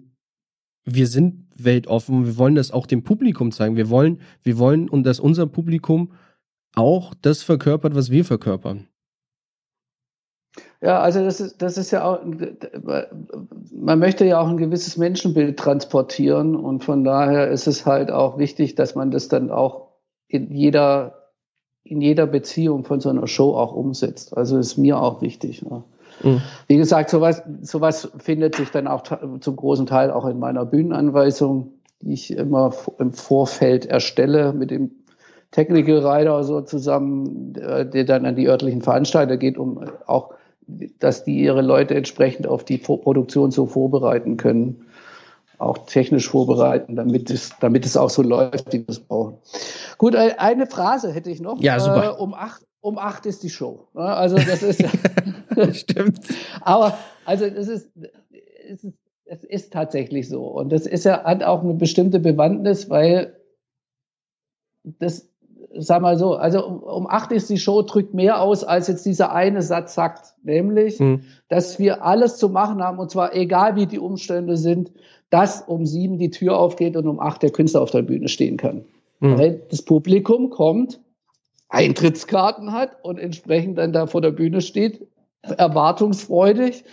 wir 0.85 1.05
sind 1.05 1.45
weltoffen, 1.55 2.25
wir 2.25 2.37
wollen 2.37 2.55
das 2.55 2.71
auch 2.71 2.87
dem 2.87 3.03
Publikum 3.03 3.51
zeigen. 3.51 3.75
Wir 3.75 3.91
wollen, 3.91 4.21
wir 4.41 4.57
wollen 4.57 4.89
und 4.89 5.03
dass 5.03 5.19
unser 5.19 5.45
Publikum 5.45 6.13
auch 6.73 7.13
das 7.21 7.43
verkörpert, 7.43 7.93
was 7.93 8.09
wir 8.09 8.25
verkörpern. 8.25 8.87
Ja, 10.81 10.99
also 10.99 11.23
das 11.23 11.39
ist, 11.39 11.61
das 11.61 11.77
ist 11.77 11.91
ja 11.91 12.03
auch, 12.03 12.19
man 13.71 13.99
möchte 13.99 14.25
ja 14.25 14.39
auch 14.39 14.47
ein 14.47 14.57
gewisses 14.57 14.97
Menschenbild 14.97 15.57
transportieren 15.57 16.55
und 16.55 16.83
von 16.83 17.03
daher 17.03 17.47
ist 17.47 17.67
es 17.67 17.85
halt 17.85 18.11
auch 18.11 18.37
wichtig, 18.37 18.75
dass 18.75 18.93
man 18.93 19.09
das 19.09 19.27
dann 19.27 19.49
auch 19.49 19.87
in 20.27 20.51
jeder, 20.51 21.31
in 21.83 22.01
jeder 22.01 22.27
Beziehung 22.27 22.83
von 22.83 22.99
so 22.99 23.09
einer 23.09 23.27
Show 23.27 23.55
auch 23.55 23.73
umsetzt. 23.73 24.37
Also 24.37 24.59
ist 24.59 24.77
mir 24.77 25.01
auch 25.01 25.21
wichtig. 25.21 25.63
Ja. 25.67 25.83
Mhm. 26.21 26.41
Wie 26.67 26.77
gesagt, 26.77 27.09
sowas, 27.09 27.41
sowas 27.61 28.11
findet 28.19 28.55
sich 28.55 28.69
dann 28.69 28.87
auch 28.87 29.03
zum 29.39 29.55
großen 29.55 29.87
Teil 29.87 30.11
auch 30.11 30.25
in 30.25 30.37
meiner 30.37 30.65
Bühnenanweisung, 30.65 31.73
die 32.01 32.13
ich 32.13 32.31
immer 32.31 32.73
im 32.99 33.13
Vorfeld 33.13 33.87
erstelle 33.87 34.53
mit 34.53 34.69
dem 34.69 34.91
Technical 35.51 36.05
Rider 36.05 36.43
so 36.43 36.61
zusammen, 36.61 37.53
der 37.53 38.03
dann 38.03 38.25
an 38.25 38.35
die 38.35 38.47
örtlichen 38.47 38.81
Veranstalter 38.81 39.37
geht, 39.37 39.57
um 39.57 39.81
auch 40.05 40.33
dass 40.67 41.23
die 41.23 41.39
ihre 41.39 41.61
Leute 41.61 41.95
entsprechend 41.95 42.47
auf 42.47 42.63
die 42.63 42.77
Produktion 42.77 43.51
so 43.51 43.65
vorbereiten 43.65 44.37
können, 44.37 44.85
auch 45.57 45.85
technisch 45.85 46.29
vorbereiten, 46.29 46.95
damit 46.95 47.31
es, 47.31 47.51
damit 47.59 47.85
es 47.85 47.97
auch 47.97 48.09
so 48.09 48.21
läuft, 48.21 48.73
wie 48.73 48.79
wir 48.79 48.89
es 48.89 48.99
brauchen. 48.99 49.37
Gut, 49.97 50.15
eine 50.15 50.67
Phrase 50.67 51.11
hätte 51.11 51.31
ich 51.31 51.41
noch. 51.41 51.61
Ja, 51.61 51.79
super. 51.79 52.17
Äh, 52.17 52.21
um 52.21 52.33
acht, 52.33 52.63
um 52.81 52.97
acht 52.97 53.25
ist 53.25 53.43
die 53.43 53.49
Show. 53.49 53.87
Also 53.93 54.35
das 54.37 54.61
ist 54.61 54.83
Stimmt. 55.73 56.19
Aber 56.61 56.97
also 57.25 57.49
das 57.49 57.67
ist, 57.67 57.89
es 58.69 58.83
ist, 58.83 58.97
es 59.25 59.43
ist 59.43 59.73
tatsächlich 59.73 60.29
so. 60.29 60.45
Und 60.45 60.71
das 60.71 60.85
ist 60.85 61.05
ja, 61.05 61.23
hat 61.23 61.43
auch 61.43 61.63
eine 61.63 61.73
bestimmte 61.73 62.19
Bewandtnis, 62.19 62.89
weil 62.89 63.35
das 64.83 65.27
sag 65.75 66.01
mal 66.01 66.17
so, 66.17 66.35
also 66.35 66.65
um, 66.65 66.79
um 66.79 67.07
acht 67.07 67.31
ist 67.31 67.49
die 67.49 67.57
Show, 67.57 67.81
drückt 67.81 68.13
mehr 68.13 68.41
aus, 68.41 68.63
als 68.63 68.87
jetzt 68.87 69.05
dieser 69.05 69.33
eine 69.33 69.61
Satz 69.61 69.93
sagt, 69.93 70.33
nämlich, 70.43 70.99
mhm. 70.99 71.23
dass 71.49 71.79
wir 71.79 72.03
alles 72.03 72.37
zu 72.37 72.49
machen 72.49 72.81
haben, 72.81 72.99
und 72.99 73.11
zwar 73.11 73.35
egal 73.35 73.75
wie 73.75 73.85
die 73.85 73.99
Umstände 73.99 74.57
sind, 74.57 74.91
dass 75.29 75.61
um 75.61 75.85
sieben 75.85 76.17
die 76.17 76.29
Tür 76.29 76.57
aufgeht 76.57 76.95
und 76.95 77.07
um 77.07 77.19
acht 77.19 77.43
der 77.43 77.51
Künstler 77.51 77.81
auf 77.81 77.91
der 77.91 78.01
Bühne 78.01 78.29
stehen 78.29 78.57
kann. 78.57 78.85
Mhm. 79.19 79.37
Weil 79.37 79.61
das 79.69 79.81
Publikum 79.81 80.49
kommt, 80.49 80.99
Eintrittskarten 81.69 82.71
hat 82.71 82.97
und 83.03 83.19
entsprechend 83.19 83.77
dann 83.77 83.91
da 83.91 84.07
vor 84.07 84.21
der 84.21 84.31
Bühne 84.31 84.61
steht, 84.61 85.05
erwartungsfreudig 85.41 86.85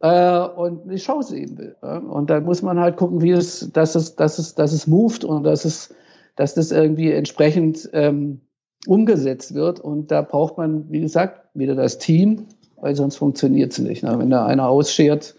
äh, 0.00 0.38
und 0.38 0.90
die 0.90 0.98
Show 0.98 1.20
sehen 1.22 1.58
will. 1.58 1.76
Und 1.82 2.30
dann 2.30 2.44
muss 2.44 2.62
man 2.62 2.80
halt 2.80 2.96
gucken, 2.96 3.20
wie 3.20 3.32
es, 3.32 3.70
dass 3.72 3.94
es, 3.94 4.16
dass 4.16 4.38
es, 4.38 4.54
dass 4.54 4.72
es 4.72 4.86
moved 4.86 5.24
und 5.24 5.44
dass 5.44 5.64
es 5.64 5.94
dass 6.36 6.54
das 6.54 6.72
irgendwie 6.72 7.10
entsprechend 7.12 7.88
ähm, 7.92 8.40
umgesetzt 8.86 9.54
wird. 9.54 9.80
Und 9.80 10.10
da 10.10 10.22
braucht 10.22 10.58
man, 10.58 10.90
wie 10.90 11.00
gesagt, 11.00 11.48
wieder 11.54 11.74
das 11.74 11.98
Team, 11.98 12.46
weil 12.76 12.96
sonst 12.96 13.16
funktioniert 13.16 13.72
es 13.72 13.78
nicht. 13.78 14.02
Ne? 14.02 14.18
Wenn 14.18 14.30
da 14.30 14.46
einer 14.46 14.68
ausschert 14.68 15.34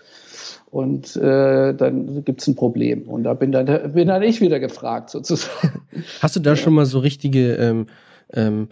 und 0.71 1.15
äh, 1.17 1.73
dann 1.73 2.23
gibt 2.23 2.41
es 2.41 2.47
ein 2.47 2.55
Problem. 2.55 3.03
Und 3.03 3.23
da 3.23 3.33
bin 3.33 3.51
dann, 3.51 3.93
bin 3.93 4.07
dann 4.07 4.23
ich 4.23 4.41
wieder 4.41 4.59
gefragt, 4.59 5.09
sozusagen. 5.09 5.81
Hast 6.21 6.35
du 6.35 6.39
da 6.39 6.51
ja. 6.51 6.55
schon 6.55 6.73
mal 6.73 6.85
so 6.85 6.99
richtige 6.99 7.53
ähm, 7.55 7.87
ähm, 8.31 8.69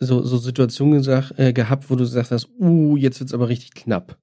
so, 0.00 0.22
so 0.22 0.36
Situationen 0.36 0.98
gesagt, 0.98 1.38
äh, 1.38 1.52
gehabt, 1.52 1.90
wo 1.90 1.94
du 1.94 2.02
gesagt 2.02 2.32
hast, 2.32 2.48
uh, 2.58 2.96
jetzt 2.96 3.20
wird 3.20 3.28
es 3.28 3.34
aber 3.34 3.48
richtig 3.48 3.74
knapp? 3.74 4.18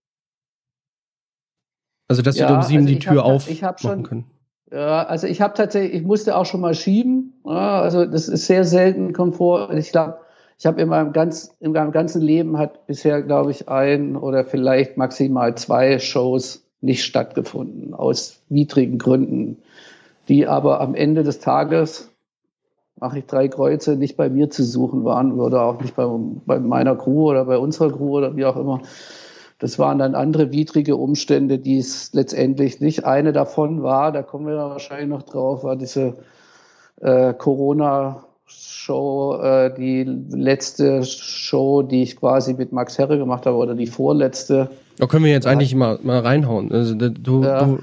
Also, 2.09 2.21
dass 2.21 2.37
ja, 2.37 2.47
du 2.47 2.55
um 2.55 2.63
sieben 2.63 2.81
also 2.81 2.93
die 2.93 2.99
Tür 2.99 3.23
hab, 3.23 3.25
aufmachen 3.25 4.03
können. 4.03 4.25
Ja, 4.71 5.03
also 5.03 5.25
ich 5.25 5.41
habe 5.41 5.55
tatsächlich, 5.55 6.01
ich 6.01 6.05
musste 6.05 6.35
auch 6.35 6.45
schon 6.45 6.61
mal 6.61 6.75
schieben. 6.75 7.33
Ja, 7.45 7.81
also 7.81 8.05
das 8.05 8.27
ist 8.27 8.45
sehr 8.45 8.63
selten 8.63 9.13
Komfort. 9.13 9.73
Ich 9.73 9.91
glaube, 9.91 10.19
ich 10.59 10.65
habe 10.65 10.81
in 10.81 10.89
meinem 10.89 11.13
ganz, 11.13 11.55
in 11.59 11.71
meinem 11.71 11.91
ganzen 11.91 12.21
Leben 12.21 12.57
hat 12.57 12.85
bisher, 12.85 13.21
glaube 13.21 13.51
ich, 13.51 13.67
ein 13.69 14.15
oder 14.15 14.45
vielleicht 14.45 14.97
maximal 14.97 15.55
zwei 15.55 15.99
Shows 15.99 16.63
nicht 16.81 17.03
stattgefunden 17.03 17.93
aus 17.93 18.41
widrigen 18.49 18.99
Gründen, 18.99 19.57
die 20.27 20.47
aber 20.47 20.81
am 20.81 20.95
Ende 20.95 21.23
des 21.23 21.39
Tages 21.39 22.11
mache 22.99 23.19
ich 23.19 23.25
drei 23.25 23.47
Kreuze 23.47 23.95
nicht 23.95 24.17
bei 24.17 24.29
mir 24.29 24.49
zu 24.49 24.63
suchen 24.63 25.05
waren 25.05 25.39
oder 25.39 25.63
auch 25.63 25.81
nicht 25.81 25.95
bei, 25.95 26.05
bei 26.45 26.59
meiner 26.59 26.95
Crew 26.95 27.29
oder 27.29 27.45
bei 27.45 27.57
unserer 27.57 27.91
Crew 27.91 28.17
oder 28.17 28.35
wie 28.35 28.45
auch 28.45 28.57
immer. 28.57 28.81
Das 29.59 29.77
waren 29.77 29.99
dann 29.99 30.15
andere 30.15 30.51
widrige 30.53 30.95
Umstände, 30.95 31.59
die 31.59 31.77
es 31.77 32.13
letztendlich 32.13 32.79
nicht. 32.79 33.05
Eine 33.05 33.33
davon 33.33 33.83
war, 33.83 34.13
da 34.13 34.23
kommen 34.23 34.47
wir 34.47 34.55
wahrscheinlich 34.55 35.09
noch 35.09 35.23
drauf, 35.23 35.65
war 35.65 35.75
diese 35.75 36.13
äh, 37.01 37.33
Corona-Show, 37.33 39.41
äh, 39.41 39.75
die 39.75 40.03
letzte 40.03 41.03
Show, 41.03 41.81
die 41.81 42.03
ich 42.03 42.15
quasi 42.15 42.53
mit 42.53 42.71
Max 42.71 42.97
Herre 42.97 43.17
gemacht 43.17 43.45
habe, 43.45 43.57
oder 43.57 43.75
die 43.75 43.87
vorletzte. 43.87 44.69
Da 44.97 45.07
können 45.07 45.25
wir 45.25 45.31
jetzt 45.31 45.43
ja. 45.43 45.51
eigentlich 45.51 45.75
mal, 45.75 45.99
mal 46.03 46.19
reinhauen. 46.19 46.71
Also, 46.71 46.95
du, 46.95 47.43
ja, 47.43 47.65
du, 47.65 47.79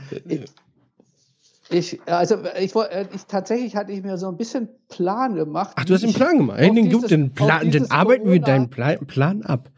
ich, 1.69 2.01
also 2.07 2.37
ich, 2.59 2.75
äh, 2.75 3.07
ich 3.15 3.27
tatsächlich 3.27 3.77
hatte 3.77 3.93
ich 3.93 4.03
mir 4.03 4.19
so 4.19 4.29
ein 4.29 4.37
bisschen 4.37 4.69
Plan 4.89 5.35
gemacht. 5.35 5.73
Ach, 5.75 5.85
du 5.85 5.95
hast 5.95 6.05
einen 6.05 6.15
Plan 6.15 6.39
gemacht. 6.39 6.59
Hey, 6.59 6.73
den, 6.73 7.03
den, 7.03 7.33
Plan, 7.33 7.71
den 7.71 7.91
arbeiten 7.91 8.31
wir 8.31 8.41
deinen 8.41 8.71
Plan, 8.71 9.05
Plan 9.07 9.43
ab. 9.43 9.69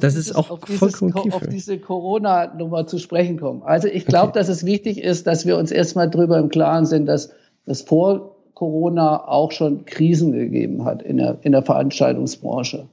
Das 0.00 0.14
dieses, 0.14 0.30
ist 0.30 0.36
auch 0.36 0.50
auf 0.50 0.60
vollkommen 0.60 1.12
dieses, 1.24 1.34
auf 1.34 1.46
diese 1.46 1.78
Corona-Nummer 1.78 2.86
zu 2.86 2.98
sprechen 2.98 3.38
kommen. 3.38 3.62
Also 3.62 3.88
ich 3.88 4.06
glaube, 4.06 4.28
okay. 4.28 4.38
dass 4.38 4.48
es 4.48 4.64
wichtig 4.64 5.02
ist, 5.02 5.26
dass 5.26 5.46
wir 5.46 5.56
uns 5.58 5.70
erstmal 5.70 6.08
drüber 6.08 6.38
im 6.38 6.48
Klaren 6.48 6.86
sind, 6.86 7.06
dass 7.06 7.30
es 7.66 7.82
vor 7.82 8.36
Corona 8.54 9.28
auch 9.28 9.52
schon 9.52 9.84
Krisen 9.84 10.32
gegeben 10.32 10.84
hat 10.84 11.02
in 11.02 11.16
der, 11.16 11.38
in 11.42 11.52
der 11.52 11.62
Veranstaltungsbranche. 11.62 12.88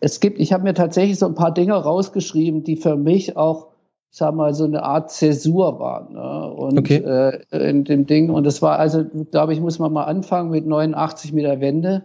Es 0.00 0.20
gibt, 0.20 0.38
ich 0.38 0.52
habe 0.52 0.64
mir 0.64 0.74
tatsächlich 0.74 1.18
so 1.18 1.26
ein 1.26 1.34
paar 1.34 1.52
Dinge 1.52 1.74
rausgeschrieben, 1.74 2.62
die 2.62 2.76
für 2.76 2.96
mich 2.96 3.36
auch 3.36 3.68
sag 4.10 4.34
mal, 4.34 4.54
so 4.54 4.64
eine 4.64 4.82
Art 4.82 5.10
Zäsur 5.10 5.78
war. 5.78 6.10
Ne? 6.10 6.52
Und 6.52 6.78
okay. 6.78 6.96
äh, 6.96 7.68
in 7.68 7.84
dem 7.84 8.06
Ding. 8.06 8.30
Und 8.30 8.44
das 8.44 8.62
war 8.62 8.78
also, 8.78 9.04
glaube 9.30 9.52
ich, 9.52 9.60
muss 9.60 9.78
man 9.78 9.92
mal 9.92 10.04
anfangen 10.04 10.50
mit 10.50 10.66
89 10.66 11.32
mit 11.32 11.44
der 11.44 11.60
Wende. 11.60 12.04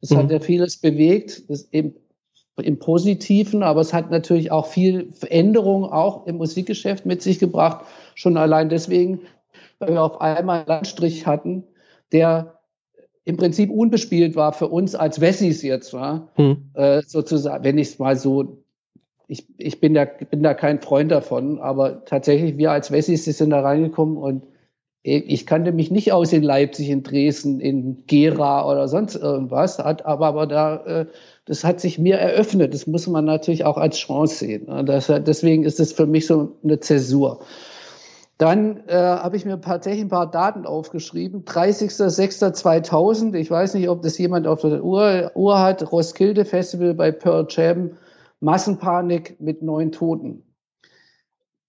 Das 0.00 0.10
mhm. 0.10 0.16
hat 0.18 0.30
ja 0.30 0.40
vieles 0.40 0.76
bewegt, 0.76 1.48
das 1.48 1.72
eben 1.72 1.94
im 2.58 2.78
Positiven, 2.78 3.62
aber 3.62 3.80
es 3.80 3.92
hat 3.92 4.10
natürlich 4.10 4.50
auch 4.52 4.66
viel 4.66 5.12
Veränderung 5.12 5.84
auch 5.84 6.26
im 6.26 6.36
Musikgeschäft 6.36 7.06
mit 7.06 7.22
sich 7.22 7.38
gebracht. 7.38 7.84
Schon 8.14 8.36
allein 8.36 8.68
deswegen, 8.68 9.20
weil 9.78 9.90
wir 9.90 10.02
auf 10.02 10.20
einmal 10.20 10.58
einen 10.58 10.68
Landstrich 10.68 11.26
hatten, 11.26 11.64
der 12.12 12.58
im 13.24 13.36
Prinzip 13.36 13.70
unbespielt 13.70 14.36
war 14.36 14.52
für 14.52 14.68
uns 14.68 14.94
als 14.94 15.20
Wessis 15.20 15.62
jetzt, 15.62 15.92
war, 15.92 16.28
mhm. 16.36 16.70
äh, 16.74 17.02
sozusagen, 17.02 17.62
wenn 17.64 17.78
ich 17.78 17.88
es 17.88 17.98
mal 17.98 18.16
so 18.16 18.64
ich, 19.28 19.46
ich 19.58 19.78
bin, 19.78 19.92
da, 19.94 20.06
bin 20.06 20.42
da 20.42 20.54
kein 20.54 20.80
Freund 20.80 21.10
davon, 21.10 21.60
aber 21.60 22.06
tatsächlich, 22.06 22.56
wir 22.56 22.72
als 22.72 22.90
Wessis 22.90 23.24
sind 23.24 23.50
da 23.50 23.60
reingekommen 23.60 24.16
und 24.16 24.42
ich 25.02 25.46
kannte 25.46 25.72
mich 25.72 25.90
nicht 25.90 26.12
aus 26.12 26.32
in 26.32 26.42
Leipzig, 26.42 26.90
in 26.90 27.02
Dresden, 27.02 27.60
in 27.60 28.04
Gera 28.06 28.68
oder 28.68 28.88
sonst 28.88 29.14
irgendwas, 29.14 29.78
hat, 29.78 30.04
aber, 30.04 30.26
aber 30.26 30.46
da, 30.46 30.76
äh, 30.84 31.06
das 31.48 31.64
hat 31.64 31.80
sich 31.80 31.98
mir 31.98 32.16
eröffnet. 32.18 32.74
Das 32.74 32.86
muss 32.86 33.06
man 33.06 33.24
natürlich 33.24 33.64
auch 33.64 33.78
als 33.78 33.96
Chance 33.96 34.36
sehen. 34.36 34.66
Ne? 34.66 34.84
Das, 34.84 35.06
deswegen 35.06 35.64
ist 35.64 35.80
es 35.80 35.92
für 35.92 36.06
mich 36.06 36.26
so 36.26 36.52
eine 36.62 36.78
Zäsur. 36.78 37.40
Dann 38.36 38.86
äh, 38.86 38.94
habe 38.94 39.36
ich 39.36 39.46
mir 39.46 39.60
tatsächlich 39.60 40.02
ein 40.02 40.10
paar 40.10 40.30
Daten 40.30 40.66
aufgeschrieben. 40.66 41.44
30.06.2000, 41.44 43.34
ich 43.34 43.50
weiß 43.50 43.74
nicht, 43.74 43.88
ob 43.88 44.02
das 44.02 44.18
jemand 44.18 44.46
auf 44.46 44.60
der 44.60 44.84
Uhr, 44.84 45.32
Uhr 45.34 45.58
hat, 45.58 45.90
Roskilde 45.90 46.44
Festival 46.44 46.94
bei 46.94 47.10
Pearl 47.12 47.46
Jam 47.48 47.92
Massenpanik 48.40 49.40
mit 49.40 49.62
neun 49.62 49.90
Toten. 49.90 50.44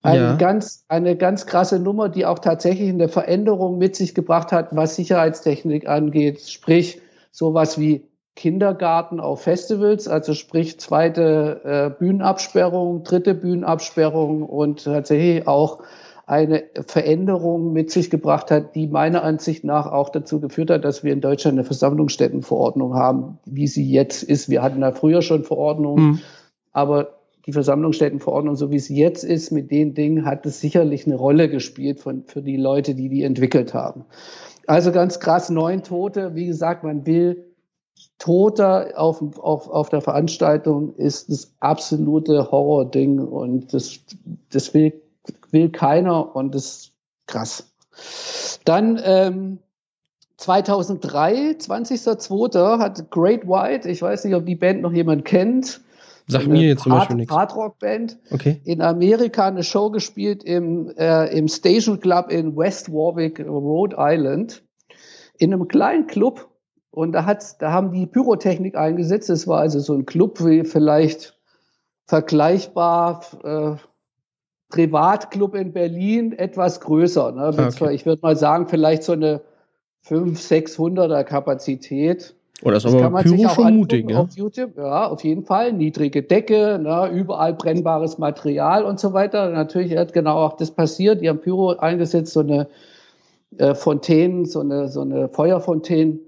Eine, 0.02 0.20
ja. 0.20 0.36
ganz, 0.36 0.86
eine 0.90 1.16
ganz 1.18 1.46
krasse 1.46 1.80
Nummer, 1.80 2.10
die 2.10 2.26
auch 2.26 2.40
tatsächlich 2.40 2.90
eine 2.90 3.10
Veränderung 3.10 3.78
mit 3.78 3.96
sich 3.96 4.14
gebracht 4.14 4.52
hat, 4.52 4.76
was 4.76 4.96
Sicherheitstechnik 4.96 5.88
angeht. 5.88 6.42
Sprich, 6.42 7.02
sowas 7.32 7.80
wie 7.80 8.09
Kindergarten 8.36 9.20
auf 9.20 9.42
Festivals, 9.42 10.08
also 10.08 10.34
sprich 10.34 10.80
zweite 10.80 11.62
äh, 11.64 11.90
Bühnenabsperrung, 12.00 13.04
dritte 13.04 13.34
Bühnenabsperrung 13.34 14.44
und 14.44 14.84
tatsächlich 14.84 15.48
auch 15.48 15.80
eine 16.26 16.64
Veränderung 16.86 17.74
mit 17.74 17.90
sich 17.92 18.10
gebracht 18.10 18.52
hat, 18.52 18.76
die 18.76 18.88
meiner 18.88 19.24
Ansicht 19.24 19.64
nach 19.64 19.92
auch 19.92 20.10
dazu 20.10 20.40
geführt 20.40 20.70
hat, 20.70 20.86
dass 20.86 21.04
wir 21.04 21.12
in 21.12 21.22
Deutschland 21.22 21.56
eine 21.58 21.66
Versammlungsstättenverordnung 21.66 22.94
haben, 22.94 23.40
wie 23.46 23.68
sie 23.68 23.90
jetzt 23.90 24.24
ist. 24.24 24.48
Wir 24.48 24.62
hatten 24.62 24.82
da 24.82 24.92
früher 24.92 25.22
schon 25.22 25.44
Verordnungen. 25.44 26.04
Mhm 26.04 26.20
aber 26.72 27.20
die 27.46 27.54
Versammlungsstättenverordnung, 27.54 28.56
so 28.56 28.72
wie 28.72 28.80
sie 28.80 28.96
jetzt 28.96 29.24
ist, 29.24 29.52
mit 29.52 29.72
den 29.72 29.94
Dingen 29.94 30.26
hat 30.26 30.46
es 30.46 30.62
sicherlich 30.62 31.06
eine 31.06 31.16
Rolle 31.16 31.50
gespielt 31.50 32.00
von, 32.00 32.24
für 32.26 32.42
die 32.42 32.58
Leute, 32.58 32.96
die 32.96 33.10
die 33.10 33.24
entwickelt 33.24 33.74
haben. 33.74 34.06
Also 34.68 34.92
ganz 34.92 35.20
krass, 35.20 35.50
neun 35.50 35.84
Tote. 35.84 36.36
Wie 36.36 36.46
gesagt, 36.46 36.84
man 36.84 37.06
will 37.06 37.46
Toter 38.20 38.92
auf, 38.96 39.22
auf, 39.40 39.70
auf 39.70 39.90
der 39.90 40.02
Veranstaltung 40.02 40.94
ist 40.96 41.32
das 41.32 41.54
absolute 41.60 42.52
Horror-Ding 42.52 43.20
und 43.20 43.74
das, 43.74 44.00
das 44.52 44.74
will, 44.74 45.02
will 45.52 45.70
keiner 45.70 46.36
und 46.36 46.54
das 46.54 46.64
ist 46.66 46.92
krass. 47.28 47.72
Dann 48.66 49.00
ähm, 49.04 49.60
2003, 50.38 51.52
20.02. 51.60 52.80
hat 52.80 53.10
Great 53.10 53.48
White, 53.48 53.90
ich 53.90 54.02
weiß 54.02 54.26
nicht, 54.26 54.36
ob 54.36 54.46
die 54.46 54.56
Band 54.56 54.82
noch 54.82 54.94
jemand 54.94 55.26
kennt, 55.26 55.82
Sag 56.30 56.46
mir 56.46 56.62
jetzt 56.62 56.84
zum 56.84 56.92
Beispiel 56.92 57.16
nichts. 57.16 57.34
Hardrock-Band 57.34 58.20
okay. 58.30 58.62
in 58.64 58.82
Amerika 58.82 59.48
eine 59.48 59.64
Show 59.64 59.90
gespielt 59.90 60.44
im, 60.44 60.94
äh, 60.96 61.36
im 61.36 61.48
Station 61.48 62.00
Club 62.00 62.30
in 62.30 62.56
West 62.56 62.92
Warwick, 62.92 63.40
Rhode 63.40 63.96
Island, 63.98 64.64
in 65.40 65.52
einem 65.52 65.68
kleinen 65.68 66.06
Club. 66.06 66.48
Und 66.92 67.12
da, 67.12 67.26
hat, 67.26 67.62
da 67.62 67.72
haben 67.72 67.92
die 67.92 68.08
Pyrotechnik 68.08 68.76
eingesetzt. 68.76 69.30
Es 69.30 69.48
war 69.48 69.60
also 69.60 69.80
so 69.80 69.94
ein 69.94 70.06
Club 70.06 70.44
wie 70.44 70.64
vielleicht 70.64 71.38
vergleichbar 72.06 73.22
äh, 73.44 73.76
Privatclub 74.70 75.56
in 75.56 75.74
Berlin, 75.74 76.34
etwas 76.34 76.80
größer. 76.82 77.32
Ne? 77.32 77.54
Ah, 77.58 77.68
okay. 77.68 77.94
Ich 77.94 78.06
würde 78.06 78.22
mal 78.22 78.36
sagen, 78.36 78.68
vielleicht 78.68 79.04
so 79.04 79.14
eine 79.14 79.42
500, 80.02 80.38
600er 80.38 81.24
Kapazität. 81.24 82.36
Oder 82.62 82.78
ist 82.78 82.86
das 82.86 82.94
aber 82.94 83.24
Pyro 83.24 83.50
schon 83.50 83.78
mutig, 83.78 84.10
ja? 84.10 84.20
Auf 84.20 84.36
YouTube, 84.36 84.78
ja, 84.78 85.08
auf 85.08 85.24
jeden 85.24 85.44
Fall. 85.44 85.72
Niedrige 85.72 86.24
Decke, 86.24 86.78
ne, 86.82 87.10
überall 87.10 87.54
brennbares 87.54 88.18
Material 88.18 88.84
und 88.84 89.00
so 89.00 89.14
weiter. 89.14 89.50
Natürlich 89.50 89.96
hat 89.96 90.14
genau 90.14 90.38
auch 90.38 90.58
das 90.58 90.72
passiert. 90.72 91.22
Die 91.22 91.30
haben 91.30 91.40
Pyro 91.40 91.78
eingesetzt, 91.78 92.34
so 92.34 92.42
eine 92.42 92.68
äh, 93.58 93.74
Fontäne, 93.76 94.46
so 94.46 94.60
eine, 94.60 94.90
so 94.90 95.02
eine 95.02 95.30
Feuerfontäne. 95.30 96.20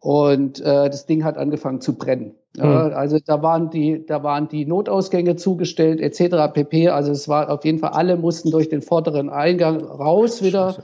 Und 0.00 0.60
äh, 0.60 0.88
das 0.88 1.06
Ding 1.06 1.24
hat 1.24 1.36
angefangen 1.36 1.80
zu 1.80 1.96
brennen. 1.96 2.34
Mhm. 2.56 2.92
Also 2.94 3.18
da 3.24 3.42
waren 3.42 3.70
die, 3.70 4.04
da 4.06 4.22
waren 4.22 4.48
die 4.48 4.64
Notausgänge 4.64 5.36
zugestellt, 5.36 6.00
etc. 6.00 6.52
pp. 6.52 6.88
Also 6.88 7.12
es 7.12 7.28
war 7.28 7.50
auf 7.50 7.64
jeden 7.64 7.78
Fall, 7.78 7.90
alle 7.90 8.16
mussten 8.16 8.50
durch 8.50 8.68
den 8.68 8.82
vorderen 8.82 9.28
Eingang 9.30 9.84
raus 9.84 10.42
wieder. 10.42 10.76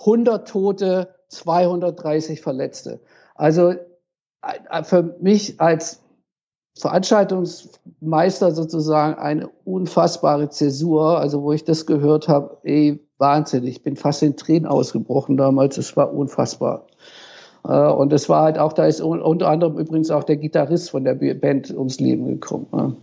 100 0.00 0.48
Tote, 0.48 1.08
230 1.28 2.40
Verletzte. 2.40 3.00
Also 3.34 3.74
für 4.82 5.16
mich 5.20 5.60
als 5.60 6.02
Veranstaltungsmeister 6.76 8.52
sozusagen 8.52 9.18
eine 9.18 9.48
unfassbare 9.64 10.48
Zäsur. 10.48 11.18
Also 11.18 11.42
wo 11.42 11.52
ich 11.52 11.64
das 11.64 11.86
gehört 11.86 12.28
habe, 12.28 12.58
ey, 12.64 13.06
Wahnsinn, 13.18 13.64
ich 13.64 13.82
bin 13.82 13.96
fast 13.96 14.22
in 14.22 14.36
Tränen 14.36 14.66
ausgebrochen 14.66 15.36
damals. 15.36 15.78
Es 15.78 15.96
war 15.96 16.12
unfassbar. 16.12 16.86
Äh, 17.64 17.72
und 17.72 18.12
es 18.12 18.28
war 18.28 18.44
halt 18.44 18.58
auch, 18.58 18.72
da 18.72 18.86
ist 18.86 19.00
unter 19.00 19.48
anderem 19.48 19.78
übrigens 19.78 20.10
auch 20.10 20.24
der 20.24 20.36
Gitarrist 20.36 20.90
von 20.90 21.04
der 21.04 21.14
Band 21.14 21.70
ums 21.70 22.00
Leben 22.00 22.26
gekommen. 22.26 22.96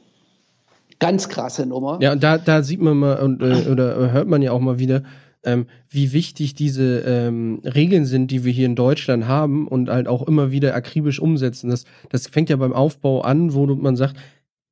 Ganz 1.00 1.30
krasse 1.30 1.66
Nummer. 1.66 1.98
Ja, 2.02 2.12
und 2.12 2.24
da, 2.24 2.38
da 2.38 2.62
sieht 2.62 2.82
man 2.82 2.98
mal 2.98 3.20
und, 3.22 3.42
äh, 3.42 3.70
oder 3.70 4.12
hört 4.12 4.28
man 4.28 4.42
ja 4.42 4.52
auch 4.52 4.60
mal 4.60 4.80
wieder, 4.80 5.04
ähm, 5.44 5.68
wie 5.90 6.12
wichtig 6.12 6.54
diese 6.54 7.00
ähm, 7.00 7.62
Regeln 7.64 8.06
sind, 8.06 8.32
die 8.32 8.44
wir 8.44 8.52
hier 8.52 8.66
in 8.66 8.76
Deutschland 8.76 9.28
haben 9.28 9.68
und 9.68 9.90
halt 9.90 10.08
auch 10.08 10.28
immer 10.28 10.52
wieder 10.52 10.76
akribisch 10.76 11.22
umsetzen. 11.22 11.70
Das, 11.70 11.86
das 12.10 12.28
fängt 12.28 12.50
ja 12.50 12.58
beim 12.58 12.74
Aufbau 12.74 13.22
an, 13.22 13.54
wo 13.54 13.66
man 13.66 13.96
sagt, 13.96 14.18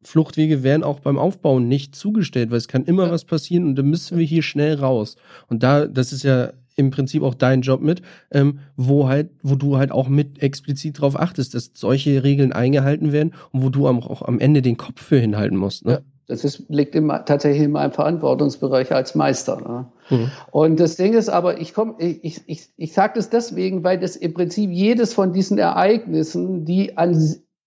Fluchtwege 0.04 0.64
werden 0.64 0.84
auch 0.84 1.00
beim 1.00 1.18
Aufbau 1.18 1.60
nicht 1.60 1.96
zugestellt, 1.96 2.52
weil 2.52 2.58
es 2.58 2.68
kann 2.68 2.86
immer 2.86 3.06
ja. 3.06 3.12
was 3.12 3.26
passieren 3.26 3.66
und 3.66 3.76
da 3.76 3.84
müssen 3.84 4.18
wir 4.18 4.26
hier 4.26 4.44
schnell 4.44 4.76
raus. 4.76 5.16
Und 5.48 5.64
da, 5.64 5.86
das 5.86 6.12
ist 6.12 6.24
ja 6.24 6.52
im 6.78 6.92
Prinzip 6.92 7.24
auch 7.24 7.34
dein 7.34 7.62
Job 7.62 7.82
mit, 7.82 8.02
ähm, 8.32 8.60
wo 8.78 9.10
halt, 9.10 9.32
wo 9.44 9.56
du 9.56 9.78
halt 9.78 9.92
auch 9.92 10.08
mit 10.08 10.42
explizit 10.42 11.00
darauf 11.00 11.20
achtest, 11.20 11.54
dass 11.54 11.72
solche 11.74 12.24
Regeln 12.24 12.54
eingehalten 12.54 13.12
werden 13.12 13.34
und 13.52 13.64
wo 13.64 13.70
du 13.70 13.88
auch, 13.88 14.10
auch 14.10 14.22
am 14.22 14.40
Ende 14.40 14.62
den 14.62 14.78
Kopf 14.78 15.02
für 15.02 15.18
hinhalten 15.18 15.58
musst. 15.58 15.86
Ne? 15.86 15.92
Ja. 15.92 16.00
Das 16.28 16.44
ist, 16.44 16.66
liegt 16.68 16.94
im, 16.94 17.08
tatsächlich 17.26 17.64
in 17.64 17.72
meinem 17.72 17.94
Verantwortungsbereich 17.94 18.92
als 18.92 19.16
Meister. 19.16 19.62
Ne? 19.62 19.86
Mhm. 20.10 20.32
Und 20.52 20.80
das 20.80 20.98
Ding 20.98 21.14
ist 21.14 21.30
aber, 21.30 21.62
ich 21.62 21.74
komme, 21.74 21.96
ich, 22.00 22.42
ich, 22.46 22.68
ich 22.76 22.94
sage 22.94 23.14
das 23.16 23.30
deswegen, 23.30 23.84
weil 23.84 23.98
das 23.98 24.18
im 24.18 24.34
Prinzip 24.34 24.70
jedes 24.70 25.14
von 25.14 25.32
diesen 25.32 25.58
Ereignissen, 25.58 26.66
die 26.66 26.98
an, 26.98 27.18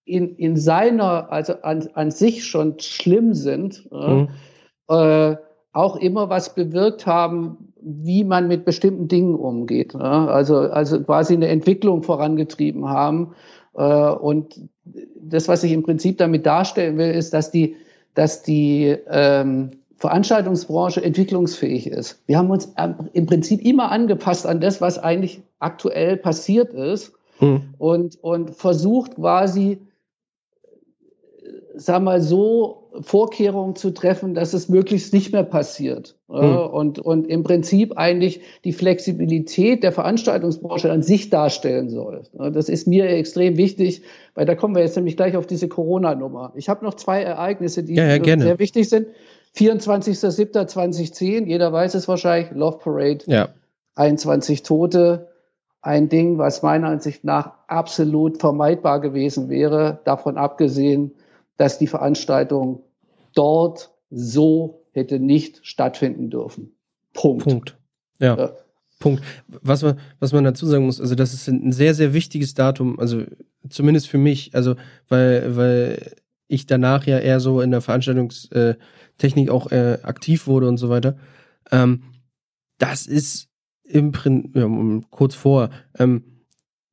in, 0.04 0.36
in 0.36 0.56
seiner, 0.56 1.32
also 1.32 1.54
an, 1.62 1.88
an 1.94 2.10
sich 2.10 2.44
schon 2.44 2.78
schlimm 2.78 3.32
sind, 3.32 3.90
mhm. 3.90 4.28
äh, 4.88 5.36
auch 5.72 5.96
immer 5.96 6.28
was 6.28 6.54
bewirkt 6.54 7.06
haben, 7.06 7.72
wie 7.80 8.24
man 8.24 8.48
mit 8.48 8.64
bestimmten 8.64 9.08
Dingen 9.08 9.34
umgeht. 9.34 9.94
Ne? 9.94 10.02
Also, 10.02 10.58
also 10.58 11.00
quasi 11.02 11.34
eine 11.34 11.48
Entwicklung 11.48 12.02
vorangetrieben 12.02 12.88
haben. 12.88 13.34
Äh, 13.74 13.82
und 13.82 14.60
das, 15.16 15.48
was 15.48 15.62
ich 15.62 15.72
im 15.72 15.82
Prinzip 15.82 16.18
damit 16.18 16.46
darstellen 16.46 16.98
will, 16.98 17.10
ist, 17.10 17.32
dass 17.32 17.50
die, 17.50 17.76
dass 18.14 18.42
die 18.42 18.96
ähm, 19.08 19.70
Veranstaltungsbranche 19.96 21.02
entwicklungsfähig 21.02 21.86
ist. 21.86 22.22
Wir 22.26 22.38
haben 22.38 22.50
uns 22.50 22.72
im 23.12 23.26
Prinzip 23.26 23.64
immer 23.64 23.92
angepasst 23.92 24.46
an 24.46 24.60
das, 24.60 24.80
was 24.80 24.98
eigentlich 24.98 25.42
aktuell 25.58 26.16
passiert 26.16 26.72
ist 26.72 27.12
mhm. 27.38 27.74
und, 27.78 28.18
und 28.22 28.50
versucht 28.56 29.16
quasi 29.16 29.78
sag 31.80 32.02
mal 32.02 32.20
so, 32.20 32.90
Vorkehrungen 33.00 33.76
zu 33.76 33.90
treffen, 33.90 34.34
dass 34.34 34.52
es 34.52 34.68
möglichst 34.68 35.14
nicht 35.14 35.32
mehr 35.32 35.44
passiert. 35.44 36.16
Mhm. 36.28 36.56
Und, 36.56 36.98
und 36.98 37.26
im 37.26 37.42
Prinzip 37.42 37.96
eigentlich 37.96 38.40
die 38.64 38.72
Flexibilität 38.72 39.82
der 39.82 39.92
Veranstaltungsbranche 39.92 40.90
an 40.90 41.02
sich 41.02 41.30
darstellen 41.30 41.88
soll. 41.88 42.24
Das 42.32 42.68
ist 42.68 42.86
mir 42.86 43.08
extrem 43.08 43.56
wichtig, 43.56 44.02
weil 44.34 44.44
da 44.46 44.54
kommen 44.54 44.74
wir 44.74 44.82
jetzt 44.82 44.96
nämlich 44.96 45.16
gleich 45.16 45.36
auf 45.36 45.46
diese 45.46 45.68
Corona-Nummer. 45.68 46.52
Ich 46.54 46.68
habe 46.68 46.84
noch 46.84 46.94
zwei 46.94 47.22
Ereignisse, 47.22 47.82
die 47.82 47.94
ja, 47.94 48.16
ja, 48.16 48.38
sehr 48.38 48.58
wichtig 48.58 48.88
sind. 48.88 49.06
24.07.2010, 49.56 51.46
jeder 51.46 51.72
weiß 51.72 51.94
es 51.94 52.06
wahrscheinlich, 52.08 52.52
Love 52.52 52.78
Parade, 52.78 53.24
ja. 53.26 53.48
21 53.96 54.62
Tote, 54.62 55.28
ein 55.82 56.08
Ding, 56.08 56.38
was 56.38 56.62
meiner 56.62 56.88
Ansicht 56.88 57.24
nach 57.24 57.52
absolut 57.66 58.38
vermeidbar 58.38 59.00
gewesen 59.00 59.48
wäre, 59.48 60.00
davon 60.04 60.36
abgesehen, 60.36 61.12
dass 61.60 61.76
die 61.76 61.86
Veranstaltung 61.86 62.84
dort 63.34 63.90
so 64.08 64.86
hätte 64.92 65.20
nicht 65.20 65.60
stattfinden 65.62 66.30
dürfen. 66.30 66.72
Punkt. 67.12 67.44
Punkt. 67.44 67.78
Ja. 68.18 68.34
ja. 68.34 68.52
Punkt. 68.98 69.22
Was 69.46 69.82
man, 69.82 69.98
was 70.20 70.32
man 70.32 70.44
dazu 70.44 70.64
sagen 70.64 70.86
muss, 70.86 71.02
also 71.02 71.14
das 71.14 71.34
ist 71.34 71.48
ein 71.48 71.70
sehr, 71.72 71.94
sehr 71.94 72.14
wichtiges 72.14 72.54
Datum, 72.54 72.98
also 72.98 73.24
zumindest 73.68 74.08
für 74.08 74.16
mich, 74.16 74.54
also 74.54 74.74
weil, 75.08 75.54
weil 75.54 76.12
ich 76.48 76.64
danach 76.64 77.06
ja 77.06 77.18
eher 77.18 77.40
so 77.40 77.60
in 77.60 77.70
der 77.72 77.82
Veranstaltungstechnik 77.82 79.50
auch 79.50 79.70
äh, 79.70 79.98
aktiv 80.02 80.46
wurde 80.46 80.66
und 80.66 80.78
so 80.78 80.88
weiter. 80.88 81.18
Ähm, 81.70 82.04
das 82.78 83.06
ist 83.06 83.48
im 83.84 84.12
Prinzip, 84.12 84.56
ja, 84.56 84.66
kurz 85.10 85.34
vor, 85.34 85.68
ähm, 85.98 86.24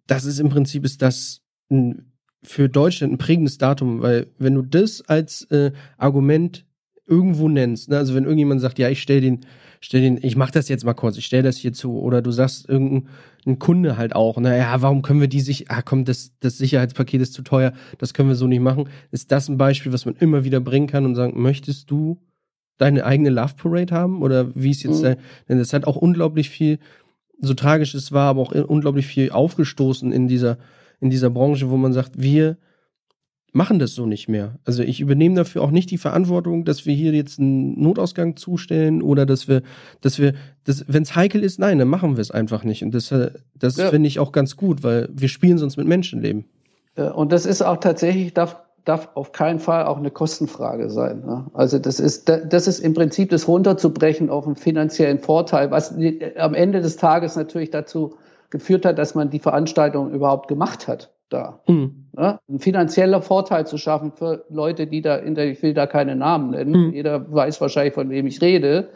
das 0.08 0.26
ist 0.26 0.40
im 0.40 0.50
Prinzip 0.50 0.84
ist 0.84 1.02
das 1.02 1.42
ein, 1.72 2.07
für 2.44 2.70
Deutschland 2.70 3.14
ein 3.14 3.18
prägendes 3.18 3.58
Datum, 3.58 4.02
weil 4.02 4.28
wenn 4.38 4.56
du 4.56 4.62
das 4.62 5.02
als 5.02 5.44
äh, 5.52 5.72
Argument 5.98 6.66
irgendwo 7.06 7.50
nennst, 7.50 7.90
ne, 7.90 7.98
also 7.98 8.16
wenn 8.16 8.26
irgendjemand 8.26 8.62
sagt, 8.62 8.80
ja, 8.80 8.90
ich 8.90 9.02
stell 9.02 9.22
den, 9.22 9.46
stell 9.80 10.02
den, 10.02 10.20
ich 10.22 10.36
mach 10.36 10.52
das 10.52 10.70
jetzt 10.70 10.86
mal 10.86 10.94
kurz, 10.94 11.18
ich 11.18 11.26
stell 11.26 11.44
das 11.44 11.58
hier 11.58 11.74
zu, 11.74 12.00
oder 12.00 12.22
du 12.22 12.32
sagst 12.32 12.68
irgendein 12.70 13.60
Kunde 13.60 13.98
halt 13.98 14.16
auch, 14.16 14.38
naja, 14.38 14.82
warum 14.82 15.02
können 15.02 15.22
wir 15.22 15.28
die 15.28 15.42
sich, 15.42 15.72
ah 15.72 15.82
komm, 15.82 16.06
das, 16.06 16.32
das 16.40 16.58
Sicherheitspaket 16.58 17.22
ist 17.22 17.34
zu 17.34 17.44
teuer, 17.44 17.74
das 17.98 18.14
können 18.14 18.30
wir 18.30 18.36
so 18.36 18.48
nicht 18.48 18.62
machen, 18.62 18.90
ist 19.12 19.32
das 19.32 19.50
ein 19.50 19.58
Beispiel, 19.58 19.94
was 19.94 20.06
man 20.06 20.16
immer 20.16 20.44
wieder 20.44 20.60
bringen 20.60 20.88
kann 20.88 21.06
und 21.06 21.16
sagen, 21.16 21.42
möchtest 21.42 21.90
du 21.90 22.20
deine 22.78 23.06
eigene 23.06 23.30
Love 23.30 23.56
Parade 23.56 23.94
haben? 23.94 24.22
Oder 24.22 24.56
wie 24.56 24.72
es 24.72 24.84
jetzt, 24.84 25.04
mhm. 25.04 25.16
denn 25.50 25.60
es 25.60 25.74
hat 25.74 25.86
auch 25.86 25.96
unglaublich 25.96 26.50
viel, 26.50 26.80
so 27.40 27.54
tragisch 27.54 27.94
es 27.94 28.12
war, 28.12 28.30
aber 28.30 28.42
auch 28.42 28.52
unglaublich 28.52 29.06
viel 29.08 29.32
aufgestoßen 29.32 30.12
in 30.12 30.28
dieser, 30.28 30.58
in 31.00 31.10
dieser 31.10 31.30
Branche, 31.30 31.70
wo 31.70 31.78
man 31.78 31.94
sagt, 31.94 32.22
wir 32.22 32.58
machen 33.54 33.80
das 33.80 33.94
so 33.94 34.06
nicht 34.06 34.28
mehr. 34.28 34.60
Also 34.66 34.84
ich 34.84 35.00
übernehme 35.00 35.36
dafür 35.36 35.64
auch 35.64 35.72
nicht 35.72 35.90
die 35.90 35.98
Verantwortung, 35.98 36.64
dass 36.66 36.86
wir 36.86 36.94
hier 36.94 37.14
jetzt 37.14 37.40
einen 37.40 37.82
Notausgang 37.82 38.36
zustellen 38.36 39.02
oder 39.02 39.26
dass 39.26 39.48
wir, 39.48 39.64
dass 40.02 40.20
wir, 40.20 40.34
dass, 40.64 40.86
wenn 40.88 41.04
es 41.04 41.16
heikel 41.16 41.44
ist, 41.44 41.60
nein, 41.60 41.80
dann 41.80 41.88
machen 41.88 42.18
wir 42.18 42.22
es 42.22 42.32
einfach 42.32 42.64
nicht. 42.64 42.84
Und 42.84 42.94
das, 42.94 43.14
das 43.56 43.78
ja. 43.78 43.90
finde 43.90 44.08
ich 44.08 44.20
auch 44.20 44.32
ganz 44.32 44.56
gut, 44.56 44.84
weil 44.84 45.10
wir 45.12 45.28
spielen 45.28 45.58
sonst 45.58 45.78
mit 45.78 45.88
Menschenleben. 45.88 46.46
Und 46.96 47.32
das 47.32 47.46
ist 47.46 47.62
auch 47.62 47.78
tatsächlich, 47.78 48.34
darf, 48.34 48.58
darf 48.86 49.10
auf 49.16 49.32
keinen 49.32 49.60
Fall 49.60 49.86
auch 49.86 49.98
eine 49.98 50.12
Kostenfrage 50.12 50.90
sein. 50.90 51.24
Ne? 51.26 51.46
Also 51.54 51.80
das 51.80 52.00
ist, 52.00 52.30
das 52.30 52.68
ist 52.68 52.80
im 52.80 52.94
Prinzip 52.94 53.30
das 53.30 53.48
runterzubrechen 53.48 54.30
auf 54.30 54.46
einen 54.46 54.56
finanziellen 54.56 55.20
Vorteil, 55.20 55.72
was 55.72 55.96
am 56.38 56.54
Ende 56.54 56.82
des 56.82 56.98
Tages 56.98 57.36
natürlich 57.36 57.72
dazu 57.72 58.16
geführt 58.50 58.86
hat, 58.86 58.98
dass 58.98 59.16
man 59.16 59.30
die 59.30 59.40
Veranstaltung 59.40 60.12
überhaupt 60.12 60.48
gemacht 60.48 60.88
hat 60.88 61.14
da. 61.30 61.62
Mhm. 61.68 62.06
Ja, 62.18 62.40
ein 62.50 62.60
finanzieller 62.60 63.22
Vorteil 63.22 63.68
zu 63.68 63.78
schaffen 63.78 64.12
für 64.12 64.46
Leute, 64.50 64.88
die 64.88 65.02
da 65.02 65.18
in 65.18 65.36
der, 65.36 65.52
ich 65.52 65.62
will 65.62 65.74
da 65.74 65.86
keine 65.86 66.16
Namen 66.16 66.52
nennen, 66.52 66.88
mhm. 66.88 66.94
jeder 66.94 67.32
weiß 67.32 67.62
wahrscheinlich, 67.62 67.94
von 67.94 68.10
wem 68.10 68.26
ich 68.28 68.42
rede, 68.42 68.90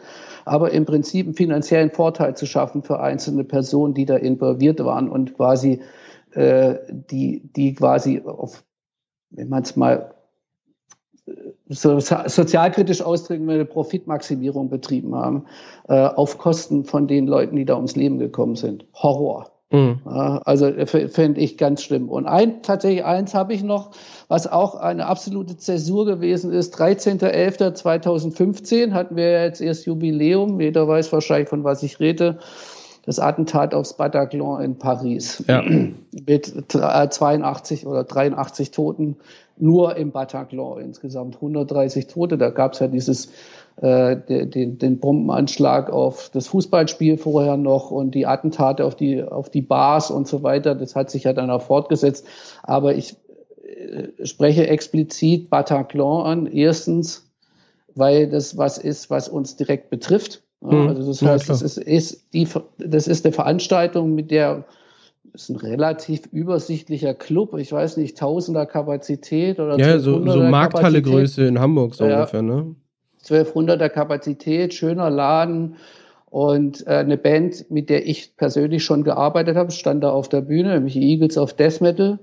aber 0.44 0.72
im 0.72 0.84
Prinzip 0.84 1.26
einen 1.26 1.34
finanziellen 1.34 1.90
Vorteil 1.90 2.34
zu 2.36 2.46
schaffen 2.46 2.82
für 2.82 3.00
einzelne 3.00 3.44
Personen, 3.44 3.94
die 3.94 4.06
da 4.06 4.16
involviert 4.16 4.82
waren 4.84 5.08
und 5.08 5.34
quasi 5.34 5.82
äh, 6.32 6.76
die, 6.88 7.52
die 7.54 7.74
quasi 7.74 8.22
auf, 8.24 8.64
wenn 9.30 9.48
man 9.48 9.62
es 9.62 9.76
mal 9.76 10.14
so 11.68 12.00
sozialkritisch 12.00 13.02
ausdrücken 13.02 13.46
will, 13.46 13.64
Profitmaximierung 13.64 14.68
betrieben 14.68 15.14
haben, 15.14 15.44
äh, 15.88 15.94
auf 15.94 16.38
Kosten 16.38 16.84
von 16.84 17.06
den 17.06 17.26
Leuten, 17.26 17.56
die 17.56 17.64
da 17.64 17.76
ums 17.76 17.96
Leben 17.96 18.18
gekommen 18.18 18.56
sind. 18.56 18.84
Horror. 18.94 19.52
Mhm. 19.72 20.00
Also 20.04 20.70
fände 20.86 21.40
ich 21.40 21.56
ganz 21.56 21.82
schlimm. 21.82 22.10
Und 22.10 22.26
ein, 22.26 22.60
tatsächlich 22.62 23.06
eins 23.06 23.34
habe 23.34 23.54
ich 23.54 23.62
noch, 23.62 23.92
was 24.28 24.46
auch 24.46 24.74
eine 24.74 25.06
absolute 25.06 25.56
Zäsur 25.56 26.04
gewesen 26.04 26.52
ist. 26.52 26.78
13.11.2015 26.78 28.92
hatten 28.92 29.16
wir 29.16 29.42
jetzt 29.42 29.62
erst 29.62 29.86
Jubiläum. 29.86 30.60
Jeder 30.60 30.86
weiß 30.86 31.10
wahrscheinlich, 31.12 31.48
von 31.48 31.64
was 31.64 31.82
ich 31.82 32.00
rede. 32.00 32.38
Das 33.06 33.18
Attentat 33.18 33.74
aufs 33.74 33.94
Bataclan 33.94 34.62
in 34.62 34.78
Paris. 34.78 35.42
Ja. 35.48 35.62
Mit 35.62 36.52
82 36.68 37.86
oder 37.86 38.04
83 38.04 38.72
Toten 38.72 39.16
nur 39.62 39.96
im 39.96 40.10
Bataclan. 40.10 40.80
Insgesamt 40.80 41.36
130 41.36 42.08
Tote. 42.08 42.36
Da 42.36 42.50
gab 42.50 42.72
es 42.72 42.80
ja 42.80 42.88
dieses 42.88 43.30
äh, 43.76 44.16
den, 44.16 44.78
den 44.78 44.98
Bombenanschlag 44.98 45.88
auf 45.90 46.30
das 46.30 46.48
Fußballspiel 46.48 47.16
vorher 47.16 47.56
noch 47.56 47.90
und 47.90 48.14
die 48.14 48.26
Attentate 48.26 48.84
auf 48.84 48.96
die, 48.96 49.22
auf 49.22 49.50
die 49.50 49.62
Bars 49.62 50.10
und 50.10 50.26
so 50.26 50.42
weiter. 50.42 50.74
Das 50.74 50.96
hat 50.96 51.10
sich 51.10 51.24
ja 51.24 51.32
dann 51.32 51.50
auch 51.50 51.62
fortgesetzt. 51.62 52.26
Aber 52.64 52.94
ich 52.96 53.16
äh, 53.62 54.26
spreche 54.26 54.66
explizit 54.66 55.48
Bataclan 55.48 56.26
an. 56.26 56.46
Erstens, 56.46 57.30
weil 57.94 58.28
das 58.28 58.58
was 58.58 58.78
ist, 58.78 59.10
was 59.10 59.28
uns 59.28 59.56
direkt 59.56 59.90
betrifft. 59.90 60.42
Mhm. 60.60 60.88
Also 60.88 61.06
das 61.06 61.22
heißt, 61.22 61.46
ja, 61.46 61.52
das 61.52 61.62
ist, 61.62 61.78
ist 61.78 62.34
die, 62.34 62.48
das 62.78 63.06
ist 63.06 63.24
eine 63.24 63.32
Veranstaltung, 63.32 64.14
mit 64.16 64.32
der 64.32 64.64
ist 65.34 65.48
ein 65.48 65.56
relativ 65.56 66.26
übersichtlicher 66.30 67.14
Club. 67.14 67.56
Ich 67.58 67.72
weiß 67.72 67.96
nicht, 67.96 68.18
Tausender 68.18 68.66
Kapazität 68.66 69.58
oder 69.58 69.78
Ja, 69.78 69.98
so, 69.98 70.24
so 70.26 70.40
Markthalle-Größe 70.42 71.46
in 71.46 71.58
Hamburg 71.58 71.94
so 71.94 72.04
ja, 72.04 72.18
ungefähr, 72.18 72.42
ne? 72.42 72.74
1200er 73.24 73.88
Kapazität, 73.88 74.74
schöner 74.74 75.08
Laden 75.08 75.76
und 76.32 76.86
äh, 76.86 76.90
eine 76.90 77.16
Band, 77.16 77.70
mit 77.70 77.88
der 77.88 78.06
ich 78.06 78.36
persönlich 78.36 78.84
schon 78.84 79.04
gearbeitet 79.04 79.56
habe, 79.56 79.70
stand 79.70 80.02
da 80.02 80.10
auf 80.10 80.28
der 80.28 80.40
Bühne, 80.40 80.74
nämlich 80.74 80.96
Eagles 80.96 81.38
of 81.38 81.52
Death 81.52 81.80
Metal. 81.80 82.18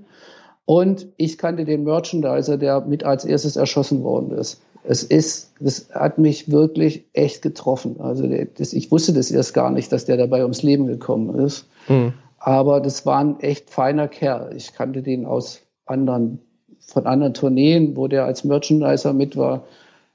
Und 0.66 1.08
ich 1.18 1.38
kannte 1.38 1.66
den 1.66 1.84
Merchandiser, 1.84 2.58
der 2.58 2.82
mit 2.82 3.04
als 3.04 3.26
erstes 3.26 3.56
erschossen 3.56 4.04
worden 4.04 4.32
ist. 4.32 4.62
Es 4.84 5.04
ist, 5.04 5.54
das 5.60 5.90
hat 5.92 6.18
mich 6.18 6.52
wirklich 6.52 7.06
echt 7.14 7.42
getroffen. 7.42 7.98
Also 8.00 8.28
das, 8.58 8.74
ich 8.74 8.92
wusste 8.92 9.14
das 9.14 9.32
erst 9.32 9.54
gar 9.54 9.72
nicht, 9.72 9.92
dass 9.92 10.06
der 10.06 10.18
dabei 10.18 10.42
ums 10.44 10.64
Leben 10.64 10.88
gekommen 10.88 11.40
ist. 11.40 11.68
Mhm. 11.88 12.14
Aber 12.40 12.80
das 12.80 13.06
war 13.06 13.20
ein 13.20 13.40
echt 13.42 13.70
feiner 13.70 14.08
Kerl. 14.08 14.56
Ich 14.56 14.74
kannte 14.74 15.02
den 15.02 15.26
aus 15.26 15.62
anderen, 15.86 16.40
von 16.80 17.06
anderen 17.06 17.34
Tourneen, 17.34 17.96
wo 17.96 18.08
der 18.08 18.26
als 18.26 18.44
Merchandiser 18.44 19.14
mit 19.14 19.36
war 19.36 19.64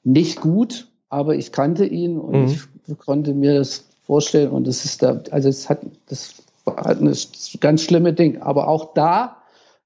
nicht 0.05 0.41
gut, 0.41 0.89
aber 1.09 1.35
ich 1.35 1.53
kannte 1.53 1.87
ihn 1.87 2.18
und 2.18 2.47
mhm. 2.47 2.61
ich 2.87 2.99
konnte 2.99 3.35
mir 3.35 3.55
das 3.55 3.85
vorstellen 4.03 4.51
und 4.51 4.66
das 4.66 4.85
ist 4.85 5.03
da, 5.03 5.20
also 5.31 5.49
es 5.49 5.70
hat, 5.70 5.81
das 6.09 6.35
war 6.64 6.87
ein 6.87 7.14
ganz 7.61 7.83
schlimme 7.83 8.12
Ding. 8.12 8.43
Aber 8.43 8.68
auch 8.68 8.95
da 8.95 9.37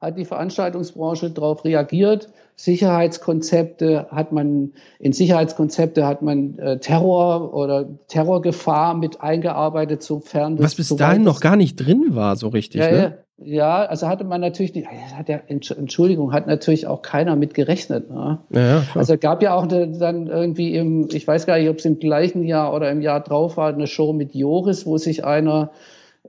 hat 0.00 0.16
die 0.16 0.24
Veranstaltungsbranche 0.24 1.30
darauf 1.30 1.64
reagiert. 1.64 2.28
Sicherheitskonzepte 2.54 4.08
hat 4.10 4.32
man, 4.32 4.72
in 4.98 5.12
Sicherheitskonzepte 5.12 6.06
hat 6.06 6.22
man 6.22 6.58
äh, 6.58 6.78
Terror 6.78 7.54
oder 7.54 7.88
Terrorgefahr 8.08 8.94
mit 8.94 9.20
eingearbeitet, 9.20 10.02
sofern 10.02 10.58
Was 10.58 10.74
bis 10.74 10.88
dahin 10.88 11.22
noch 11.22 11.40
gar 11.40 11.56
nicht 11.56 11.76
drin 11.76 12.08
war, 12.10 12.36
so 12.36 12.48
richtig, 12.48 12.80
ja, 12.80 12.90
ne? 12.90 13.18
Ja. 13.40 13.84
Also 13.84 14.08
hatte 14.08 14.24
man 14.24 14.40
natürlich 14.40 14.74
nicht, 14.74 14.88
hat 14.88 15.28
ja, 15.28 15.40
Entschuldigung, 15.46 16.32
hat 16.32 16.48
natürlich 16.48 16.88
auch 16.88 17.02
keiner 17.02 17.36
mit 17.36 17.54
gerechnet. 17.54 18.10
Ne? 18.10 18.38
Ja, 18.50 18.82
also 18.94 19.16
gab 19.16 19.42
ja 19.42 19.54
auch 19.54 19.62
eine, 19.62 19.86
dann 19.96 20.26
irgendwie 20.26 20.74
im, 20.74 21.08
ich 21.12 21.26
weiß 21.26 21.46
gar 21.46 21.58
nicht, 21.58 21.68
ob 21.68 21.78
es 21.78 21.84
im 21.84 22.00
gleichen 22.00 22.42
Jahr 22.42 22.74
oder 22.74 22.90
im 22.90 23.00
Jahr 23.00 23.20
drauf 23.20 23.56
war, 23.56 23.72
eine 23.72 23.86
Show 23.86 24.12
mit 24.12 24.34
Joris, 24.34 24.86
wo 24.86 24.98
sich 24.98 25.24
einer 25.24 25.70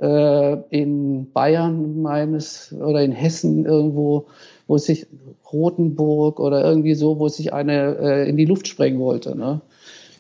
in 0.02 1.32
Bayern 1.34 2.02
meines 2.02 2.74
oder 2.74 3.04
in 3.04 3.12
Hessen 3.12 3.66
irgendwo, 3.66 4.28
wo 4.68 4.78
sich 4.78 5.08
Rotenburg 5.52 6.40
oder 6.40 6.64
irgendwie 6.64 6.94
so, 6.94 7.20
wo 7.20 7.28
sich 7.28 7.54
eine 7.54 7.98
äh, 7.98 8.30
in 8.30 8.38
die 8.38 8.46
Luft 8.46 8.68
sprengen 8.68 9.00
wollte. 9.00 9.36
Ne? 9.36 9.62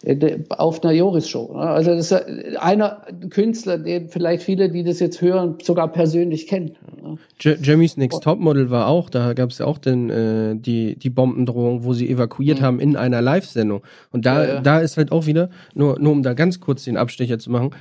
Äh, 0.03 0.39
auf 0.49 0.81
einer 0.83 0.93
Joris-Show. 0.93 1.51
Ne? 1.53 1.59
Also 1.59 1.91
das 1.91 2.11
ist 2.11 2.57
einer 2.57 3.01
Künstler, 3.29 3.77
den 3.77 4.07
vielleicht 4.07 4.43
viele, 4.43 4.69
die 4.69 4.83
das 4.83 4.99
jetzt 4.99 5.21
hören, 5.21 5.55
sogar 5.61 5.89
persönlich 5.91 6.47
kennen. 6.47 6.77
Ne? 7.01 7.17
Jeremy's 7.39 7.97
Next 7.97 8.23
Topmodel 8.23 8.69
war 8.69 8.87
auch, 8.87 9.09
da 9.09 9.33
gab 9.33 9.49
es 9.49 9.57
ja 9.57 9.65
auch 9.65 9.77
den, 9.77 10.09
äh, 10.09 10.55
die, 10.55 10.95
die 10.95 11.09
Bombendrohung, 11.09 11.83
wo 11.83 11.93
sie 11.93 12.09
evakuiert 12.09 12.61
mhm. 12.61 12.63
haben 12.63 12.79
in 12.79 12.95
einer 12.95 13.21
Live-Sendung. 13.21 13.81
Und 14.11 14.25
da, 14.25 14.43
ja, 14.43 14.53
ja. 14.55 14.61
da 14.61 14.79
ist 14.79 14.95
halt 14.95 15.11
auch 15.11 15.25
wieder, 15.25 15.49
nur, 15.73 15.99
nur 15.99 16.13
um 16.13 16.23
da 16.23 16.33
ganz 16.33 16.61
kurz 16.61 16.85
den 16.85 16.97
Abstecher 16.97 17.37
zu 17.37 17.51
machen, 17.51 17.71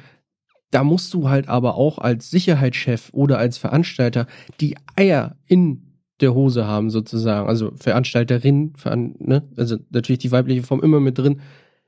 da 0.71 0.85
musst 0.85 1.15
du 1.15 1.29
halt 1.29 1.49
aber 1.49 1.77
auch 1.77 1.99
als 1.99 2.31
Sicherheitschef 2.31 3.11
oder 3.13 3.39
als 3.39 3.59
Veranstalter 3.59 4.27
die 4.61 4.77
Eier 4.97 5.37
in 5.47 5.89
der 6.21 6.35
Hose 6.35 6.67
haben, 6.67 6.91
sozusagen. 6.91 7.49
Also 7.49 7.73
Veranstalterin, 7.77 8.75
veran, 8.77 9.15
ne? 9.19 9.49
also 9.57 9.77
natürlich 9.91 10.19
die 10.19 10.33
weibliche 10.33 10.63
Form 10.63 10.83
immer 10.83 11.01
mit 11.01 11.19
drin, 11.19 11.41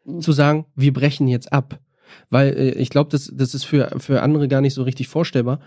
mhm. 0.05 0.21
zu 0.21 0.33
sagen, 0.33 0.67
wir 0.75 0.93
brechen 0.93 1.29
jetzt 1.29 1.53
ab. 1.53 1.81
Weil 2.29 2.55
äh, 2.57 2.71
ich 2.73 2.91
glaube, 2.91 3.11
das, 3.11 3.31
das 3.35 3.55
ist 3.55 3.65
für, 3.65 3.91
für 3.99 4.23
andere 4.23 4.49
gar 4.49 4.61
nicht 4.61 4.75
so 4.75 4.83
richtig 4.83 5.09
vorstellbar. 5.09 5.61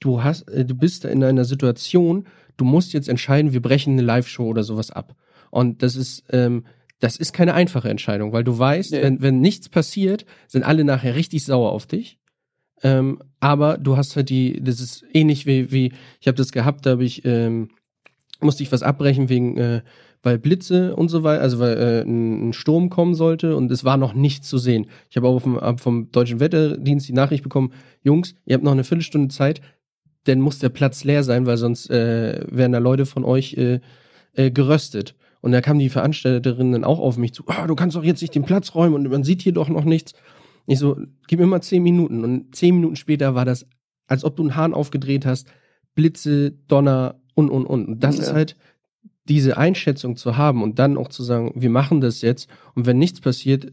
Du 0.00 0.22
hast, 0.22 0.48
äh, 0.48 0.64
du 0.64 0.74
bist 0.74 1.04
in 1.04 1.22
einer 1.22 1.44
Situation, 1.44 2.26
du 2.56 2.64
musst 2.64 2.92
jetzt 2.92 3.08
entscheiden, 3.08 3.52
wir 3.52 3.62
brechen 3.62 3.94
eine 3.94 4.02
Live-Show 4.02 4.46
oder 4.46 4.62
sowas 4.62 4.90
ab. 4.90 5.14
Und 5.50 5.82
das 5.82 5.96
ist, 5.96 6.24
ähm, 6.30 6.64
das 7.00 7.16
ist 7.16 7.32
keine 7.32 7.54
einfache 7.54 7.90
Entscheidung, 7.90 8.32
weil 8.32 8.44
du 8.44 8.58
weißt, 8.58 8.92
nee. 8.92 9.02
wenn, 9.02 9.20
wenn 9.20 9.40
nichts 9.40 9.68
passiert, 9.68 10.24
sind 10.48 10.64
alle 10.64 10.84
nachher 10.84 11.14
richtig 11.14 11.44
sauer 11.44 11.72
auf 11.72 11.86
dich. 11.86 12.18
Ähm, 12.82 13.20
aber 13.40 13.78
du 13.78 13.96
hast 13.96 14.16
halt 14.16 14.28
die, 14.28 14.62
das 14.62 14.80
ist 14.80 15.04
ähnlich 15.12 15.46
wie, 15.46 15.72
wie 15.72 15.92
ich 16.20 16.28
habe 16.28 16.36
das 16.36 16.52
gehabt, 16.52 16.84
da 16.84 16.90
habe 16.90 17.04
ich, 17.04 17.24
ähm, 17.24 17.70
musste 18.40 18.62
ich 18.62 18.72
was 18.72 18.82
abbrechen 18.82 19.28
wegen, 19.28 19.56
äh, 19.56 19.82
weil 20.22 20.38
Blitze 20.38 20.96
und 20.96 21.08
so 21.08 21.22
weiter, 21.22 21.42
also 21.42 21.58
weil 21.58 21.76
äh, 21.78 22.02
ein, 22.02 22.48
ein 22.48 22.52
Sturm 22.52 22.90
kommen 22.90 23.14
sollte 23.14 23.56
und 23.56 23.70
es 23.70 23.84
war 23.84 23.96
noch 23.96 24.12
nichts 24.12 24.48
zu 24.48 24.58
sehen. 24.58 24.86
Ich 25.08 25.16
habe 25.16 25.28
auch 25.28 25.40
vom, 25.40 25.78
vom 25.78 26.10
Deutschen 26.10 26.40
Wetterdienst 26.40 27.08
die 27.08 27.12
Nachricht 27.12 27.42
bekommen, 27.42 27.72
Jungs, 28.02 28.34
ihr 28.44 28.54
habt 28.54 28.64
noch 28.64 28.72
eine 28.72 28.84
Viertelstunde 28.84 29.28
Zeit, 29.28 29.60
denn 30.26 30.40
muss 30.40 30.58
der 30.58 30.68
Platz 30.68 31.04
leer 31.04 31.22
sein, 31.22 31.46
weil 31.46 31.56
sonst 31.56 31.90
äh, 31.90 32.44
werden 32.50 32.72
da 32.72 32.78
Leute 32.78 33.06
von 33.06 33.24
euch 33.24 33.54
äh, 33.54 33.80
äh, 34.34 34.50
geröstet. 34.50 35.14
Und 35.40 35.52
da 35.52 35.60
kamen 35.60 35.78
die 35.78 35.90
Veranstalterinnen 35.90 36.84
auch 36.84 36.98
auf 36.98 37.18
mich 37.18 37.32
zu, 37.32 37.44
ah, 37.46 37.66
du 37.66 37.76
kannst 37.76 37.96
doch 37.96 38.02
jetzt 38.02 38.20
nicht 38.20 38.34
den 38.34 38.44
Platz 38.44 38.74
räumen 38.74 38.94
und 38.94 39.08
man 39.08 39.22
sieht 39.22 39.42
hier 39.42 39.52
doch 39.52 39.68
noch 39.68 39.84
nichts. 39.84 40.14
Ich 40.66 40.78
so, 40.78 40.96
gib 41.28 41.40
mir 41.40 41.46
mal 41.46 41.62
zehn 41.62 41.82
Minuten. 41.82 42.24
Und 42.24 42.54
zehn 42.54 42.74
Minuten 42.74 42.96
später 42.96 43.34
war 43.34 43.44
das, 43.44 43.66
als 44.06 44.24
ob 44.24 44.36
du 44.36 44.42
einen 44.42 44.56
Hahn 44.56 44.74
aufgedreht 44.74 45.26
hast, 45.26 45.48
Blitze, 45.94 46.52
Donner 46.68 47.16
und, 47.34 47.50
und, 47.50 47.66
und. 47.66 47.86
Und 47.86 48.04
das 48.04 48.16
ja. 48.16 48.24
ist 48.24 48.32
halt 48.32 48.56
diese 49.28 49.56
Einschätzung 49.56 50.16
zu 50.16 50.36
haben 50.36 50.62
und 50.62 50.78
dann 50.78 50.96
auch 50.96 51.08
zu 51.08 51.22
sagen, 51.22 51.52
wir 51.54 51.70
machen 51.70 52.00
das 52.00 52.22
jetzt. 52.22 52.48
Und 52.74 52.86
wenn 52.86 52.98
nichts 52.98 53.20
passiert, 53.20 53.72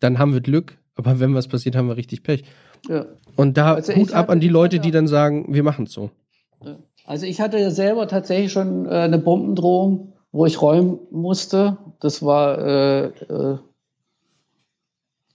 dann 0.00 0.18
haben 0.18 0.32
wir 0.32 0.40
Glück. 0.40 0.78
Aber 0.94 1.20
wenn 1.20 1.34
was 1.34 1.48
passiert, 1.48 1.76
haben 1.76 1.88
wir 1.88 1.96
richtig 1.96 2.22
Pech. 2.22 2.44
Ja. 2.88 3.06
Und 3.36 3.56
da 3.56 3.74
also 3.74 3.94
Hut 3.94 4.12
ab 4.12 4.28
an 4.28 4.40
die 4.40 4.48
Leute, 4.48 4.80
die 4.80 4.90
dann 4.90 5.06
sagen, 5.06 5.46
wir 5.54 5.62
machen 5.62 5.86
es 5.86 5.92
so. 5.92 6.10
Also 7.04 7.26
ich 7.26 7.40
hatte 7.40 7.58
ja 7.58 7.70
selber 7.70 8.08
tatsächlich 8.08 8.52
schon 8.52 8.86
äh, 8.86 8.90
eine 8.90 9.18
Bombendrohung, 9.18 10.12
wo 10.30 10.46
ich 10.46 10.60
räumen 10.60 10.98
musste. 11.10 11.78
Das 12.00 12.22
war 12.22 12.58
äh, 12.58 13.04
äh, 13.06 13.58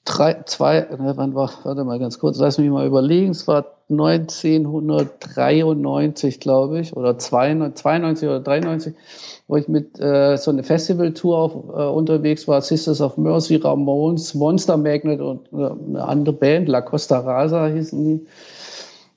drei, 0.08 0.42
zwei, 0.46 0.88
ne, 0.98 1.14
wann 1.16 1.36
war, 1.36 1.52
warte 1.64 1.84
mal 1.84 2.00
ganz 2.00 2.18
kurz, 2.18 2.40
lass 2.40 2.58
mich 2.58 2.70
mal 2.70 2.88
überlegen, 2.88 3.32
es 3.32 3.46
war 3.48 3.76
1993, 3.90 6.40
glaube 6.40 6.80
ich, 6.80 6.96
oder 6.96 7.18
92 7.18 8.26
oder 8.28 8.40
93, 8.40 8.94
wo 9.48 9.58
ich 9.58 9.68
mit 9.68 10.00
äh, 10.00 10.38
so 10.38 10.52
eine 10.52 10.64
Festivaltour 10.64 11.38
auf, 11.38 11.52
äh, 11.54 11.90
unterwegs 11.90 12.48
war, 12.48 12.62
Sisters 12.62 13.02
of 13.02 13.18
Mercy, 13.18 13.58
Ramones, 13.58 14.34
Monster 14.34 14.78
Magnet 14.78 15.20
und 15.20 15.52
äh, 15.52 15.58
eine 15.58 16.06
andere 16.06 16.34
Band, 16.34 16.70
La 16.70 16.80
Costa 16.82 17.20
Rasa 17.20 17.68
hießen 17.68 18.04
die. 18.04 18.26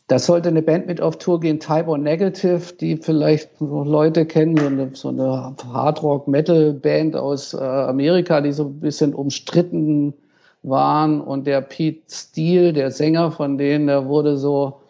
Da 0.08 0.18
sollte 0.18 0.48
eine 0.48 0.62
Band 0.62 0.88
mit 0.88 1.00
auf 1.00 1.18
Tour 1.18 1.38
gehen, 1.38 1.60
Type 1.60 1.96
Negative, 1.96 2.74
die 2.80 2.96
vielleicht 2.96 3.50
Leute 3.60 4.26
kennen, 4.26 4.56
so 4.56 4.66
eine, 4.66 4.90
so 4.94 5.10
eine 5.10 5.54
Hard-Rock-Metal-Band 5.72 7.14
aus 7.14 7.54
äh, 7.54 7.58
Amerika, 7.58 8.40
die 8.40 8.50
so 8.50 8.64
ein 8.64 8.80
bisschen 8.80 9.14
umstritten 9.14 10.14
waren 10.62 11.20
und 11.20 11.46
der 11.46 11.60
Pete 11.60 12.02
Steele, 12.08 12.72
der 12.72 12.90
Sänger 12.90 13.32
von 13.32 13.58
denen, 13.58 13.86
der 13.86 14.06
wurde 14.06 14.36
so, 14.36 14.80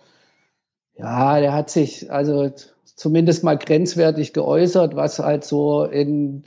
ja, 0.97 1.41
der 1.41 1.53
hat 1.53 1.71
sich 1.71 2.11
also 2.11 2.51
zumindest 2.85 3.45
mal 3.45 3.57
grenzwertig 3.57 4.33
geäußert, 4.33 4.97
was 4.97 5.19
halt 5.19 5.45
so 5.45 5.85
in 5.85 6.43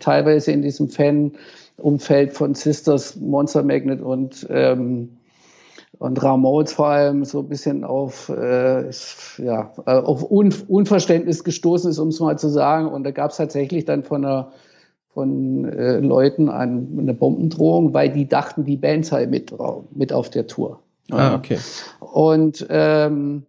teilweise 0.00 0.52
in 0.52 0.62
diesem 0.62 0.88
Fan-Umfeld 0.88 2.32
von 2.32 2.54
Sisters, 2.54 3.16
Monster 3.16 3.62
Magnet 3.62 4.00
und 4.00 4.46
ähm, 4.50 5.18
und 5.98 6.20
Ramones 6.20 6.72
vor 6.72 6.88
allem 6.88 7.24
so 7.24 7.40
ein 7.40 7.48
bisschen 7.48 7.84
auf, 7.84 8.28
äh, 8.28 8.90
ja, 9.38 9.72
auf 9.84 10.28
Un 10.30 10.52
Unverständnis 10.66 11.44
gestoßen 11.44 11.90
ist, 11.90 12.00
um 12.00 12.08
es 12.08 12.18
mal 12.18 12.36
zu 12.36 12.48
sagen. 12.48 12.88
Und 12.88 13.04
da 13.04 13.12
gab 13.12 13.30
es 13.30 13.36
tatsächlich 13.36 13.84
dann 13.84 14.02
von 14.02 14.24
einer 14.24 14.52
von 15.12 15.64
äh, 15.66 15.98
Leuten 15.98 16.48
an 16.48 16.88
eine 16.98 17.14
Bombendrohung, 17.14 17.92
weil 17.92 18.10
die 18.10 18.26
dachten, 18.26 18.64
die 18.64 18.76
Band 18.76 19.06
sei 19.06 19.26
mit, 19.26 19.54
mit 19.94 20.12
auf 20.12 20.30
der 20.30 20.46
Tour. 20.46 20.80
Ah, 21.10 21.34
okay. 21.34 21.58
Und 22.00 22.66
ähm, 22.70 23.44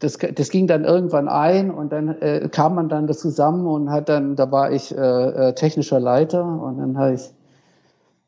das, 0.00 0.18
das 0.18 0.50
ging 0.50 0.66
dann 0.66 0.84
irgendwann 0.84 1.28
ein 1.28 1.70
und 1.70 1.92
dann 1.92 2.08
äh, 2.20 2.48
kam 2.50 2.74
man 2.74 2.88
dann 2.88 3.06
das 3.06 3.20
zusammen 3.20 3.66
und 3.66 3.90
hat 3.90 4.08
dann, 4.08 4.34
da 4.34 4.50
war 4.50 4.72
ich 4.72 4.94
äh, 4.94 4.98
äh, 4.98 5.54
technischer 5.54 6.00
Leiter 6.00 6.44
und 6.44 6.78
dann 6.78 6.98
habe 6.98 7.14
ich, 7.14 7.30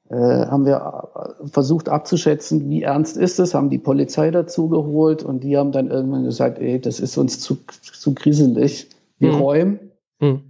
äh, 0.09 0.47
haben 0.47 0.64
wir 0.64 1.34
äh, 1.43 1.49
versucht 1.49 1.89
abzuschätzen, 1.89 2.70
wie 2.70 2.84
ernst 2.84 3.16
ist 3.16 3.41
es, 3.41 3.53
haben 3.53 3.68
die 3.68 3.78
Polizei 3.78 4.30
dazu 4.30 4.68
geholt 4.68 5.24
und 5.24 5.43
die 5.43 5.57
haben 5.59 5.72
dann 5.72 5.91
irgendwann 5.91 6.24
gesagt, 6.24 6.59
ey, 6.59 6.80
das 6.80 7.01
ist 7.01 7.18
uns 7.18 7.41
zu, 7.41 7.59
zu 7.82 8.14
grisselig, 8.14 8.89
wir 9.18 9.32
mhm. 9.32 9.39
räumen. 9.39 9.80
Mhm 10.20 10.47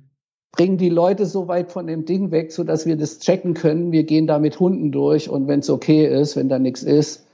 bringen 0.52 0.78
die 0.78 0.88
Leute 0.88 1.26
so 1.26 1.48
weit 1.48 1.72
von 1.72 1.86
dem 1.86 2.04
Ding 2.04 2.30
weg, 2.30 2.52
so 2.52 2.64
dass 2.64 2.86
wir 2.86 2.96
das 2.96 3.18
checken 3.18 3.54
können. 3.54 3.92
Wir 3.92 4.04
gehen 4.04 4.26
da 4.26 4.38
mit 4.38 4.58
Hunden 4.60 4.92
durch 4.92 5.28
und 5.28 5.46
wenn 5.46 5.60
es 5.60 5.70
okay 5.70 6.06
ist, 6.06 6.36
wenn 6.36 6.48
da 6.48 6.58
nichts 6.58 6.82
ist, 6.82 7.26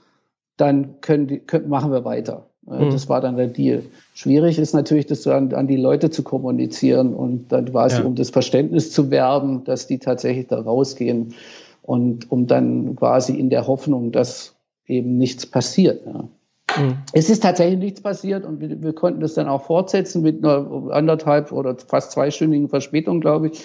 dann 0.56 1.00
können 1.00 1.26
die, 1.26 1.38
können, 1.38 1.68
machen 1.68 1.92
wir 1.92 2.04
weiter. 2.04 2.46
Mhm. 2.66 2.90
Das 2.90 3.08
war 3.08 3.20
dann 3.20 3.36
der 3.36 3.48
Deal. 3.48 3.82
Schwierig 4.14 4.58
ist 4.58 4.74
natürlich, 4.74 5.06
das 5.06 5.26
an, 5.26 5.52
an 5.52 5.66
die 5.66 5.76
Leute 5.76 6.10
zu 6.10 6.22
kommunizieren 6.22 7.14
und 7.14 7.48
dann 7.48 7.66
quasi 7.66 8.00
ja. 8.00 8.04
um 8.04 8.14
das 8.14 8.30
Verständnis 8.30 8.90
zu 8.92 9.10
werben, 9.10 9.64
dass 9.64 9.86
die 9.86 9.98
tatsächlich 9.98 10.46
da 10.46 10.60
rausgehen 10.60 11.34
und 11.82 12.30
um 12.30 12.46
dann 12.46 12.96
quasi 12.96 13.34
in 13.34 13.50
der 13.50 13.66
Hoffnung, 13.66 14.12
dass 14.12 14.54
eben 14.86 15.18
nichts 15.18 15.46
passiert. 15.46 16.06
Ja. 16.06 16.28
Mhm. 16.76 16.98
Es 17.12 17.30
ist 17.30 17.42
tatsächlich 17.42 17.78
nichts 17.78 18.00
passiert 18.00 18.44
und 18.44 18.60
wir, 18.60 18.82
wir, 18.82 18.92
konnten 18.92 19.20
das 19.20 19.34
dann 19.34 19.48
auch 19.48 19.62
fortsetzen 19.62 20.22
mit 20.22 20.44
einer 20.44 20.90
anderthalb 20.90 21.52
oder 21.52 21.76
fast 21.76 22.12
zweistündigen 22.12 22.68
Verspätung, 22.68 23.20
glaube 23.20 23.48
ich. 23.48 23.64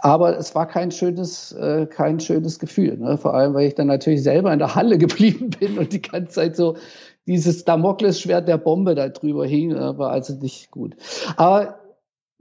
Aber 0.00 0.36
es 0.36 0.54
war 0.54 0.66
kein 0.66 0.90
schönes, 0.90 1.52
äh, 1.52 1.86
kein 1.86 2.20
schönes 2.20 2.58
Gefühl. 2.58 2.98
Ne? 2.98 3.16
Vor 3.16 3.34
allem, 3.34 3.54
weil 3.54 3.68
ich 3.68 3.74
dann 3.74 3.86
natürlich 3.86 4.22
selber 4.22 4.52
in 4.52 4.58
der 4.58 4.74
Halle 4.74 4.98
geblieben 4.98 5.50
bin 5.50 5.78
und 5.78 5.92
die 5.92 6.02
ganze 6.02 6.34
Zeit 6.34 6.56
so 6.56 6.76
dieses 7.26 7.64
Damoklesschwert 7.64 8.48
der 8.48 8.58
Bombe 8.58 8.94
da 8.94 9.08
drüber 9.08 9.46
hing, 9.46 9.72
äh, 9.72 9.98
war 9.98 10.10
also 10.10 10.34
nicht 10.34 10.70
gut. 10.70 10.96
Aber 11.36 11.78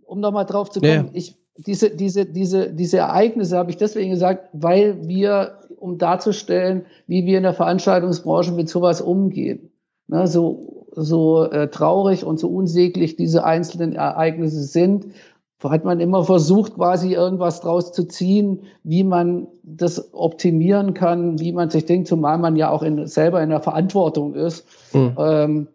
um 0.03 0.20
nochmal 0.20 0.45
drauf 0.45 0.70
zu 0.70 0.80
kommen, 0.80 0.91
ja. 0.91 1.09
ich, 1.14 1.38
diese, 1.57 1.91
diese, 1.91 2.26
diese, 2.26 2.72
diese 2.74 2.97
Ereignisse 2.97 3.57
habe 3.57 3.70
ich 3.70 3.78
deswegen 3.78 4.12
gesagt, 4.12 4.49
weil 4.53 5.07
wir, 5.07 5.59
um 5.78 5.97
darzustellen, 5.97 6.86
wie 7.07 7.26
wir 7.26 7.38
in 7.38 7.43
der 7.43 7.53
Veranstaltungsbranche 7.53 8.51
mit 8.51 8.70
sowas 8.70 9.01
umgehen 9.01 9.70
ne, 10.12 10.28
so, 10.28 10.86
so 10.95 11.45
äh, 11.45 11.70
traurig 11.70 12.24
und 12.24 12.39
so 12.39 12.49
unsäglich 12.49 13.16
diese 13.16 13.43
einzelnen 13.43 13.93
Ereignisse 13.93 14.64
sind, 14.64 15.07
hat 15.64 15.86
man 15.86 15.99
immer 15.99 16.24
versucht, 16.24 16.74
quasi 16.76 17.14
irgendwas 17.14 17.62
draus 17.62 17.91
zu 17.91 18.07
ziehen, 18.07 18.64
wie 18.84 19.03
man 19.03 19.47
das 19.64 20.14
optimieren 20.14 20.93
kann, 20.95 21.39
wie 21.39 21.51
man 21.51 21.70
sich 21.70 21.86
denkt, 21.86 22.07
zumal 22.07 22.39
man 22.39 22.55
ja 22.55 22.72
auch 22.72 22.82
in, 22.82 23.05
selber 23.07 23.41
in 23.43 23.49
der 23.49 23.62
Verantwortung 23.62 24.34
ist. 24.34 24.66
Mhm. 24.93 25.16
Ähm, 25.20 25.68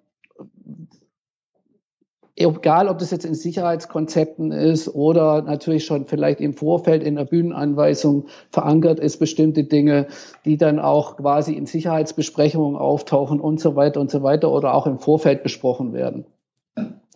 egal 2.37 2.89
ob 2.89 2.99
das 2.99 3.11
jetzt 3.11 3.25
in 3.25 3.35
Sicherheitskonzepten 3.35 4.53
ist 4.53 4.95
oder 4.95 5.43
natürlich 5.43 5.87
schon 5.87 6.07
vielleicht 6.07 6.41
im 6.41 6.53
Vorfeld 6.55 7.03
in 7.03 7.17
der 7.17 7.25
Bühnenanweisung 7.25 8.27
verankert 8.51 9.01
ist, 9.01 9.19
bestimmte 9.19 9.65
Dinge, 9.65 10.07
die 10.45 10.59
dann 10.59 10.79
auch 10.79 11.17
quasi 11.17 11.55
in 11.55 11.67
Sicherheitsbesprechungen 11.67 12.77
auftauchen 12.77 13.41
und 13.41 13.59
so 13.59 13.75
weiter 13.75 14.01
und 14.01 14.11
so 14.11 14.23
weiter 14.23 14.53
oder 14.53 14.75
auch 14.75 14.87
im 14.87 14.99
Vorfeld 14.99 15.43
besprochen 15.43 15.95
werden. 15.95 16.27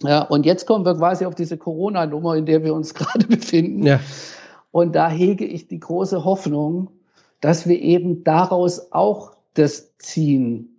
Ja, 0.03 0.23
und 0.23 0.47
jetzt 0.47 0.67
kommen 0.67 0.87
wir 0.87 0.95
quasi 0.95 1.27
auf 1.27 1.35
diese 1.35 1.59
Corona-Nummer, 1.59 2.37
in 2.37 2.47
der 2.47 2.65
wir 2.65 2.73
uns 2.73 2.95
gerade 2.95 3.27
befinden. 3.27 3.85
Ja. 3.85 4.01
Und 4.71 4.95
da 4.95 5.11
hege 5.11 5.45
ich 5.45 5.69
die 5.69 5.81
große 5.81 6.25
Hoffnung, 6.25 6.91
dass 7.41 7.69
wir 7.69 7.81
eben 7.81 8.25
daraus 8.25 8.93
auch 8.93 9.33
das 9.55 9.97
ziehen, 9.99 10.70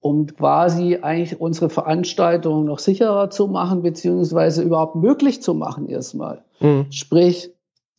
um 0.00 0.26
quasi 0.26 0.98
eigentlich 1.02 1.40
unsere 1.40 1.68
Veranstaltungen 1.68 2.64
noch 2.64 2.78
sicherer 2.78 3.30
zu 3.30 3.48
machen, 3.48 3.82
beziehungsweise 3.82 4.62
überhaupt 4.62 4.96
möglich 4.96 5.42
zu 5.42 5.54
machen 5.54 5.88
erstmal. 5.88 6.42
Mhm. 6.60 6.86
Sprich, 6.90 7.50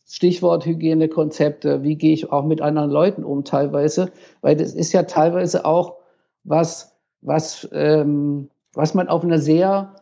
Stichwort 0.06 0.66
Hygienekonzepte, 0.66 1.82
wie 1.82 1.96
gehe 1.96 2.12
ich 2.12 2.30
auch 2.30 2.44
mit 2.44 2.60
anderen 2.60 2.90
Leuten 2.90 3.24
um 3.24 3.44
teilweise, 3.44 4.10
weil 4.42 4.56
das 4.56 4.74
ist 4.74 4.92
ja 4.92 5.04
teilweise 5.04 5.64
auch 5.64 5.94
was, 6.44 6.92
was, 7.22 7.68
ähm, 7.72 8.48
was 8.74 8.94
man 8.94 9.08
auf 9.08 9.22
einer 9.22 9.38
sehr 9.38 9.94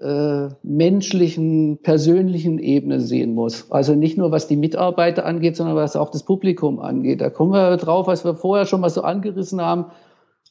äh, 0.00 0.48
menschlichen, 0.62 1.78
persönlichen 1.82 2.58
Ebene 2.58 3.00
sehen 3.00 3.34
muss. 3.34 3.70
Also 3.70 3.94
nicht 3.94 4.18
nur 4.18 4.32
was 4.32 4.48
die 4.48 4.56
Mitarbeiter 4.56 5.24
angeht, 5.26 5.56
sondern 5.56 5.76
was 5.76 5.96
auch 5.96 6.10
das 6.10 6.22
Publikum 6.22 6.80
angeht. 6.80 7.20
Da 7.20 7.30
kommen 7.30 7.52
wir 7.52 7.76
drauf, 7.76 8.06
was 8.06 8.24
wir 8.24 8.34
vorher 8.34 8.66
schon 8.66 8.80
mal 8.80 8.90
so 8.90 9.02
angerissen 9.02 9.60
haben 9.60 9.86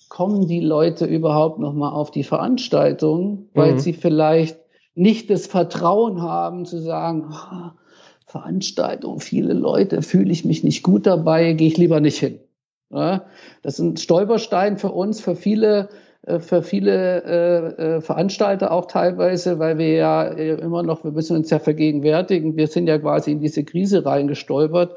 kommen 0.10 0.48
die 0.48 0.60
Leute 0.60 1.06
überhaupt 1.06 1.60
noch 1.60 1.74
mal 1.74 1.92
auf 1.92 2.12
die 2.12 2.24
Veranstaltung, 2.24 3.50
weil 3.54 3.74
mhm. 3.74 3.80
sie 3.80 3.94
vielleicht 3.94 4.58
nicht 4.96 5.30
das 5.30 5.48
Vertrauen 5.48 6.22
haben 6.22 6.66
zu 6.66 6.80
sagen, 6.80 7.30
oh, 7.32 7.72
Veranstaltung, 8.26 9.20
viele 9.20 9.54
Leute, 9.54 10.02
fühle 10.02 10.32
ich 10.32 10.46
mich 10.46 10.64
nicht 10.64 10.84
gut 10.84 11.06
dabei, 11.06 11.54
gehe 11.54 11.68
ich 11.68 11.78
lieber 11.78 12.00
nicht 12.00 12.18
hin. 12.18 12.40
Ja, 12.90 13.26
das 13.62 13.76
ist 13.76 13.80
ein 13.80 13.98
Stolperstein 13.98 14.78
für 14.78 14.92
uns, 14.92 15.20
für 15.20 15.36
viele, 15.36 15.90
äh, 16.24 16.40
für 16.40 16.62
viele 16.62 17.24
äh, 17.24 17.96
äh, 17.98 18.02
Veranstalter 18.02 18.72
auch 18.72 18.86
teilweise, 18.86 19.60
weil 19.60 19.78
wir 19.78 19.92
ja 19.92 20.24
immer 20.24 20.84
noch, 20.84 21.04
wir 21.04 21.12
müssen 21.12 21.36
uns 21.36 21.50
ja 21.50 21.60
vergegenwärtigen, 21.60 22.56
wir 22.56 22.68
sind 22.68 22.88
ja 22.88 22.98
quasi 23.00 23.32
in 23.32 23.40
diese 23.42 23.64
Krise 23.64 24.06
reingestolpert. 24.06 24.96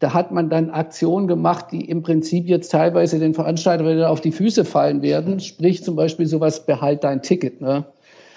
Da 0.00 0.12
hat 0.12 0.32
man 0.32 0.50
dann 0.50 0.70
Aktionen 0.70 1.28
gemacht, 1.28 1.66
die 1.70 1.88
im 1.88 2.02
Prinzip 2.02 2.46
jetzt 2.46 2.70
teilweise 2.72 3.18
den 3.18 3.32
Veranstaltern 3.32 3.86
wieder 3.86 4.10
auf 4.10 4.20
die 4.20 4.32
Füße 4.32 4.64
fallen 4.64 5.02
werden. 5.02 5.40
Sprich 5.40 5.84
zum 5.84 5.96
Beispiel 5.96 6.26
sowas, 6.26 6.66
behalt 6.66 7.04
dein 7.04 7.22
Ticket. 7.22 7.60
Ne? 7.60 7.86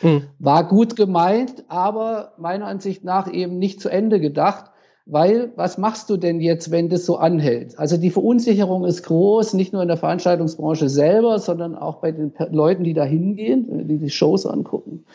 Hm. 0.02 0.24
War 0.40 0.68
gut 0.68 0.96
gemeint, 0.96 1.66
aber 1.68 2.34
meiner 2.38 2.68
Ansicht 2.68 3.04
nach 3.04 3.32
eben 3.32 3.58
nicht 3.58 3.82
zu 3.82 3.90
Ende 3.90 4.20
gedacht. 4.20 4.72
Weil, 5.10 5.54
was 5.56 5.78
machst 5.78 6.10
du 6.10 6.18
denn 6.18 6.42
jetzt, 6.42 6.70
wenn 6.70 6.90
das 6.90 7.06
so 7.06 7.16
anhält? 7.16 7.80
Also 7.80 7.96
die 7.96 8.10
Verunsicherung 8.10 8.84
ist 8.84 9.04
groß, 9.04 9.54
nicht 9.54 9.72
nur 9.72 9.82
in 9.82 9.88
der 9.88 9.96
Veranstaltungsbranche 9.96 10.90
selber, 10.90 11.40
sondern 11.40 11.76
auch 11.76 12.02
bei 12.02 12.12
den 12.12 12.34
Leuten, 12.52 12.84
die 12.84 12.94
da 12.94 13.06
hingehen, 13.06 13.88
die 13.88 14.00
die 14.00 14.10
Shows 14.10 14.46
angucken. 14.46 15.06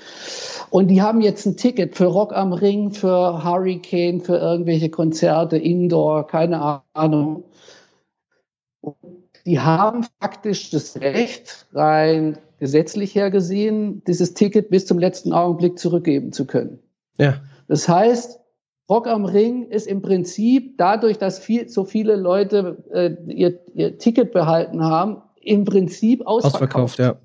Und 0.70 0.88
die 0.88 1.02
haben 1.02 1.20
jetzt 1.20 1.44
ein 1.44 1.58
Ticket 1.58 1.94
für 1.94 2.06
Rock 2.06 2.34
am 2.34 2.54
Ring, 2.54 2.92
für 2.92 3.44
Hurricane, 3.44 4.22
für 4.22 4.38
irgendwelche 4.38 4.88
Konzerte, 4.88 5.58
Indoor, 5.58 6.26
keine 6.26 6.80
Ahnung. 6.94 7.44
Die 9.44 9.60
haben 9.60 10.06
faktisch 10.20 10.70
das 10.70 10.98
Recht, 10.98 11.66
rein 11.74 12.38
gesetzlich 12.58 13.14
hergesehen, 13.14 14.02
dieses 14.06 14.32
Ticket 14.32 14.70
bis 14.70 14.86
zum 14.86 14.98
letzten 14.98 15.34
Augenblick 15.34 15.78
zurückgeben 15.78 16.32
zu 16.32 16.46
können. 16.46 16.78
Ja. 17.18 17.42
Das 17.68 17.88
heißt, 17.88 18.41
Rock 18.88 19.06
am 19.06 19.24
Ring 19.24 19.68
ist 19.68 19.86
im 19.86 20.02
Prinzip 20.02 20.76
dadurch, 20.76 21.18
dass 21.18 21.38
viel, 21.38 21.68
so 21.68 21.84
viele 21.84 22.16
Leute 22.16 22.84
äh, 22.92 23.14
ihr, 23.32 23.60
ihr 23.74 23.98
Ticket 23.98 24.32
behalten 24.32 24.82
haben, 24.82 25.22
im 25.40 25.64
Prinzip 25.64 26.26
ausverkauft. 26.26 26.98
ausverkauft 26.98 26.98
ja. 26.98 27.16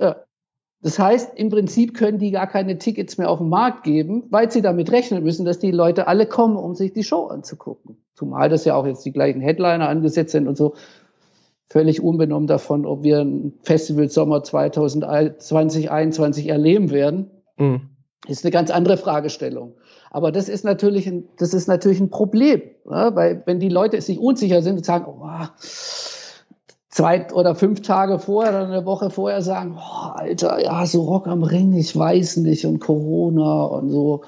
ja. 0.00 0.16
Das 0.80 0.98
heißt, 0.98 1.36
im 1.36 1.50
Prinzip 1.50 1.94
können 1.94 2.18
die 2.18 2.30
gar 2.30 2.46
keine 2.46 2.78
Tickets 2.78 3.18
mehr 3.18 3.30
auf 3.30 3.38
den 3.38 3.48
Markt 3.48 3.82
geben, 3.82 4.24
weil 4.30 4.48
sie 4.50 4.62
damit 4.62 4.92
rechnen 4.92 5.24
müssen, 5.24 5.44
dass 5.44 5.58
die 5.58 5.72
Leute 5.72 6.06
alle 6.06 6.26
kommen, 6.26 6.56
um 6.56 6.76
sich 6.76 6.92
die 6.92 7.02
Show 7.02 7.26
anzugucken. 7.26 7.96
Zumal 8.14 8.48
das 8.48 8.64
ja 8.64 8.76
auch 8.76 8.86
jetzt 8.86 9.04
die 9.04 9.12
gleichen 9.12 9.40
Headliner 9.40 9.88
angesetzt 9.88 10.30
sind 10.32 10.46
und 10.46 10.56
so. 10.56 10.74
Völlig 11.70 12.02
unbenommen 12.02 12.46
davon, 12.46 12.86
ob 12.86 13.02
wir 13.02 13.20
ein 13.20 13.58
Festival 13.62 14.08
Sommer 14.08 14.44
2021 14.44 16.48
erleben 16.48 16.90
werden, 16.90 17.30
mhm. 17.58 17.90
Ist 18.26 18.44
eine 18.44 18.50
ganz 18.50 18.70
andere 18.70 18.96
Fragestellung. 18.96 19.74
Aber 20.10 20.32
das 20.32 20.48
ist 20.48 20.64
natürlich 20.64 21.06
ein, 21.06 21.28
das 21.36 21.54
ist 21.54 21.68
natürlich 21.68 22.00
ein 22.00 22.10
Problem, 22.10 22.62
ja, 22.90 23.14
weil 23.14 23.42
wenn 23.46 23.60
die 23.60 23.68
Leute 23.68 24.00
sich 24.00 24.18
unsicher 24.18 24.62
sind 24.62 24.78
und 24.78 24.84
sagen, 24.84 25.06
oh, 25.06 25.46
zwei 26.88 27.30
oder 27.32 27.54
fünf 27.54 27.82
Tage 27.82 28.18
vorher 28.18 28.52
oder 28.52 28.66
eine 28.66 28.84
Woche 28.86 29.10
vorher 29.10 29.42
sagen, 29.42 29.76
oh, 29.78 30.08
Alter, 30.14 30.62
ja, 30.62 30.84
so 30.86 31.02
Rock 31.02 31.28
am 31.28 31.42
Ring, 31.42 31.72
ich 31.74 31.96
weiß 31.96 32.38
nicht 32.38 32.64
und 32.64 32.80
Corona 32.80 33.64
und 33.64 33.90
so. 33.90 34.22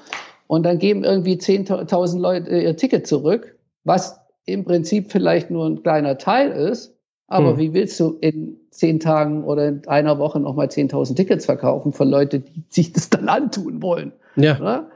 Und 0.47 0.63
dann 0.63 0.79
geben 0.79 1.03
irgendwie 1.03 1.35
10.000 1.35 2.19
Leute 2.19 2.57
ihr 2.57 2.75
Ticket 2.77 3.07
zurück, 3.07 3.55
was 3.83 4.19
im 4.45 4.65
Prinzip 4.65 5.11
vielleicht 5.11 5.49
nur 5.49 5.65
ein 5.65 5.81
kleiner 5.81 6.17
Teil 6.17 6.51
ist. 6.51 6.93
Aber 7.31 7.51
hm. 7.51 7.57
wie 7.59 7.73
willst 7.73 7.97
du 8.01 8.17
in 8.19 8.57
zehn 8.71 8.99
Tagen 8.99 9.45
oder 9.45 9.69
in 9.69 9.87
einer 9.87 10.19
Woche 10.19 10.41
nochmal 10.41 10.67
10.000 10.67 11.15
Tickets 11.15 11.45
verkaufen 11.45 11.93
von 11.93 12.09
Leuten, 12.09 12.43
die 12.43 12.63
sich 12.69 12.91
das 12.91 13.09
dann 13.09 13.29
antun 13.29 13.81
wollen? 13.81 14.11
Ja. 14.35 14.59
ja? 14.61 14.89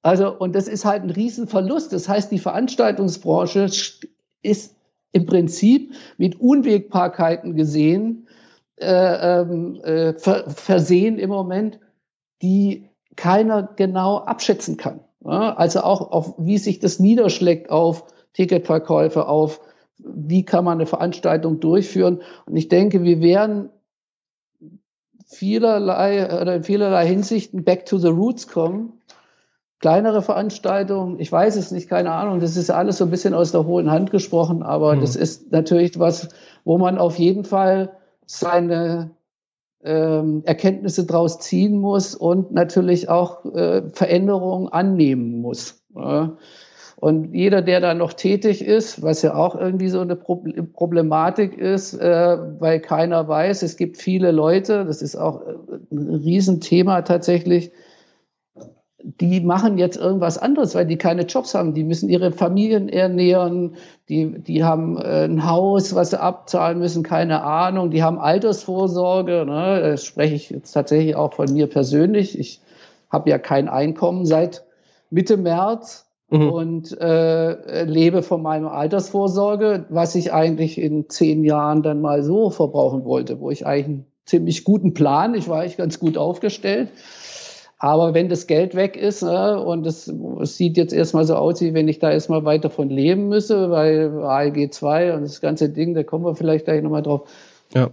Also, 0.00 0.34
und 0.34 0.54
das 0.54 0.66
ist 0.66 0.86
halt 0.86 1.02
ein 1.02 1.10
Riesenverlust. 1.10 1.92
Das 1.92 2.08
heißt, 2.08 2.32
die 2.32 2.38
Veranstaltungsbranche 2.38 3.68
ist 4.42 4.76
im 5.12 5.26
Prinzip 5.26 5.92
mit 6.16 6.40
Unwägbarkeiten 6.40 7.54
gesehen, 7.54 8.28
äh, 8.76 9.40
ähm, 9.40 9.78
äh, 9.84 10.14
ver 10.14 10.48
versehen 10.48 11.18
im 11.18 11.28
Moment, 11.28 11.80
die 12.40 12.88
keiner 13.14 13.62
genau 13.76 14.16
abschätzen 14.20 14.78
kann. 14.78 15.00
Ja? 15.22 15.54
Also 15.54 15.80
auch 15.80 16.10
auf, 16.10 16.34
wie 16.38 16.56
sich 16.56 16.78
das 16.78 16.98
niederschlägt 16.98 17.68
auf 17.68 18.04
Ticketverkäufe, 18.32 19.28
auf 19.28 19.60
wie 20.04 20.44
kann 20.44 20.64
man 20.64 20.78
eine 20.78 20.86
Veranstaltung 20.86 21.60
durchführen. 21.60 22.22
Und 22.46 22.56
ich 22.56 22.68
denke, 22.68 23.02
wir 23.02 23.20
werden 23.20 23.70
vielerlei 25.26 26.40
oder 26.40 26.56
in 26.56 26.64
vielerlei 26.64 27.06
Hinsichten 27.06 27.64
back 27.64 27.86
to 27.86 27.98
the 27.98 28.08
roots 28.08 28.46
kommen 28.46 28.92
kleinere 29.84 30.22
Veranstaltungen, 30.22 31.20
ich 31.20 31.30
weiß 31.30 31.56
es 31.56 31.70
nicht, 31.70 31.90
keine 31.90 32.12
Ahnung, 32.12 32.40
das 32.40 32.56
ist 32.56 32.70
alles 32.70 32.96
so 32.96 33.04
ein 33.04 33.10
bisschen 33.10 33.34
aus 33.34 33.52
der 33.52 33.66
hohen 33.66 33.90
Hand 33.90 34.10
gesprochen, 34.10 34.62
aber 34.62 34.96
mhm. 34.96 35.02
das 35.02 35.14
ist 35.14 35.52
natürlich 35.52 35.98
was, 35.98 36.30
wo 36.64 36.78
man 36.78 36.96
auf 36.96 37.18
jeden 37.18 37.44
Fall 37.44 37.90
seine 38.24 39.10
ähm, 39.82 40.42
Erkenntnisse 40.46 41.04
draus 41.04 41.38
ziehen 41.38 41.78
muss 41.78 42.14
und 42.14 42.50
natürlich 42.50 43.10
auch 43.10 43.44
äh, 43.44 43.82
Veränderungen 43.90 44.68
annehmen 44.68 45.42
muss. 45.42 45.84
Ja. 45.94 46.38
Und 46.96 47.34
jeder, 47.34 47.60
der 47.60 47.80
da 47.80 47.94
noch 47.94 48.12
tätig 48.12 48.64
ist, 48.64 49.02
was 49.02 49.22
ja 49.22 49.34
auch 49.34 49.56
irgendwie 49.56 49.88
so 49.88 50.00
eine 50.00 50.16
Problematik 50.16 51.58
ist, 51.58 51.94
äh, 51.94 52.38
weil 52.60 52.80
keiner 52.80 53.26
weiß, 53.28 53.62
es 53.62 53.76
gibt 53.76 53.98
viele 53.98 54.30
Leute, 54.30 54.84
das 54.84 55.02
ist 55.02 55.16
auch 55.16 55.42
ein 55.90 56.08
Riesenthema 56.08 57.02
tatsächlich, 57.02 57.72
die 59.04 59.40
machen 59.40 59.76
jetzt 59.76 59.98
irgendwas 59.98 60.38
anderes, 60.38 60.74
weil 60.74 60.86
die 60.86 60.96
keine 60.96 61.22
Jobs 61.22 61.54
haben. 61.54 61.74
Die 61.74 61.84
müssen 61.84 62.08
ihre 62.08 62.32
Familien 62.32 62.88
ernähren, 62.88 63.76
die, 64.08 64.38
die 64.40 64.64
haben 64.64 64.96
äh, 64.96 65.24
ein 65.24 65.46
Haus, 65.46 65.94
was 65.94 66.10
sie 66.10 66.20
abzahlen 66.20 66.78
müssen, 66.78 67.02
keine 67.02 67.42
Ahnung. 67.42 67.90
Die 67.90 68.02
haben 68.02 68.18
Altersvorsorge. 68.18 69.44
Ne? 69.44 69.80
Das 69.82 70.06
spreche 70.06 70.34
ich 70.34 70.48
jetzt 70.48 70.72
tatsächlich 70.72 71.16
auch 71.16 71.34
von 71.34 71.52
mir 71.52 71.66
persönlich. 71.66 72.38
Ich 72.38 72.62
habe 73.10 73.28
ja 73.28 73.38
kein 73.38 73.68
Einkommen 73.68 74.24
seit 74.24 74.64
Mitte 75.10 75.36
März 75.36 76.03
mhm. 76.38 76.50
und 76.50 77.00
äh, 77.00 77.84
lebe 77.84 78.22
von 78.22 78.42
meiner 78.42 78.72
Altersvorsorge, 78.72 79.86
was 79.88 80.14
ich 80.14 80.32
eigentlich 80.32 80.78
in 80.78 81.08
zehn 81.08 81.44
Jahren 81.44 81.82
dann 81.82 82.00
mal 82.00 82.22
so 82.22 82.50
verbrauchen 82.50 83.04
wollte, 83.04 83.40
wo 83.40 83.50
ich 83.50 83.66
eigentlich 83.66 83.86
einen 83.86 84.06
ziemlich 84.26 84.64
guten 84.64 84.94
Plan, 84.94 85.34
ich 85.34 85.48
war 85.48 85.60
eigentlich 85.60 85.76
ganz 85.76 85.98
gut 85.98 86.16
aufgestellt 86.16 86.88
aber 87.84 88.14
wenn 88.14 88.30
das 88.30 88.46
Geld 88.46 88.74
weg 88.74 88.96
ist 88.96 89.20
äh, 89.20 89.26
und 89.26 89.86
es, 89.86 90.08
es, 90.40 90.56
sieht 90.56 90.78
jetzt 90.78 90.94
erstmal 90.94 91.26
so 91.26 91.34
aus, 91.34 91.60
wie 91.60 91.74
wenn 91.74 91.86
ich 91.86 91.98
da 91.98 92.10
erstmal 92.10 92.44
weiter 92.46 92.70
von 92.70 92.88
leben 92.88 93.28
müsse, 93.28 93.70
weil 93.70 94.22
ALG 94.22 94.72
2 94.72 95.14
und 95.14 95.20
das 95.20 95.42
ganze 95.42 95.68
Ding, 95.68 95.92
da 95.92 96.02
kommen 96.02 96.24
wir 96.24 96.34
vielleicht 96.34 96.64
gleich 96.64 96.82
nochmal 96.82 97.02
drauf. 97.02 97.28
Ja. 97.74 97.90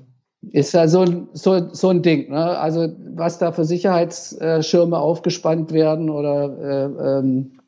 Ist 0.52 0.74
ja 0.74 0.88
so, 0.88 1.06
so, 1.34 1.74
so 1.74 1.89
ein 1.89 2.02
Ding. 2.04 2.30
Ne? 2.30 2.58
Also 2.58 2.88
was 3.16 3.38
da 3.38 3.52
für 3.52 3.66
Sicherheitsschirme 3.66 4.98
aufgespannt 4.98 5.74
werden 5.74 6.10
oder 6.10 6.58
äh, 6.58 7.20
ähm, 7.20 7.60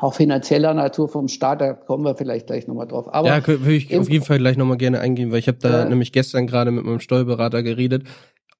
auch 0.00 0.14
finanzieller 0.14 0.74
Natur 0.74 1.08
vom 1.08 1.28
Staat, 1.28 1.60
da 1.60 1.72
kommen 1.72 2.04
wir 2.04 2.14
vielleicht 2.14 2.46
gleich 2.46 2.66
nochmal 2.66 2.86
drauf. 2.86 3.12
Aber 3.12 3.28
ja, 3.28 3.46
würde 3.46 3.74
ich 3.74 3.96
auf 3.96 4.08
jeden 4.08 4.24
Fall 4.24 4.38
gleich 4.38 4.56
nochmal 4.56 4.76
gerne 4.76 5.00
eingehen, 5.00 5.32
weil 5.32 5.38
ich 5.38 5.48
habe 5.48 5.58
da 5.58 5.84
äh, 5.84 5.88
nämlich 5.88 6.12
gestern 6.12 6.46
gerade 6.46 6.70
mit 6.70 6.84
meinem 6.84 7.00
Steuerberater 7.00 7.62
geredet 7.62 8.04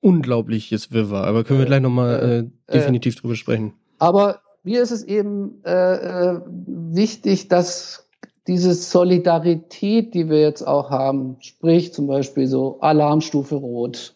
unglaubliches 0.01 0.93
Wirrwarr. 0.93 1.27
Aber 1.27 1.45
können 1.45 1.59
wir 1.59 1.67
gleich 1.67 1.81
nochmal 1.81 2.51
äh, 2.69 2.73
äh, 2.73 2.79
definitiv 2.79 3.17
drüber 3.17 3.35
sprechen. 3.35 3.75
Aber 3.99 4.41
mir 4.63 4.83
ist 4.83 4.91
es 4.91 5.03
eben 5.03 5.63
äh, 5.65 5.73
äh, 5.73 6.41
wichtig, 6.47 7.49
dass 7.49 8.09
diese 8.47 8.75
Solidarität, 8.75 10.15
die 10.15 10.29
wir 10.29 10.41
jetzt 10.41 10.63
auch 10.63 10.91
haben, 10.91 11.37
sprich 11.41 11.93
zum 11.93 12.07
Beispiel 12.07 12.47
so 12.47 12.79
Alarmstufe 12.81 13.57
Rot, 13.57 14.15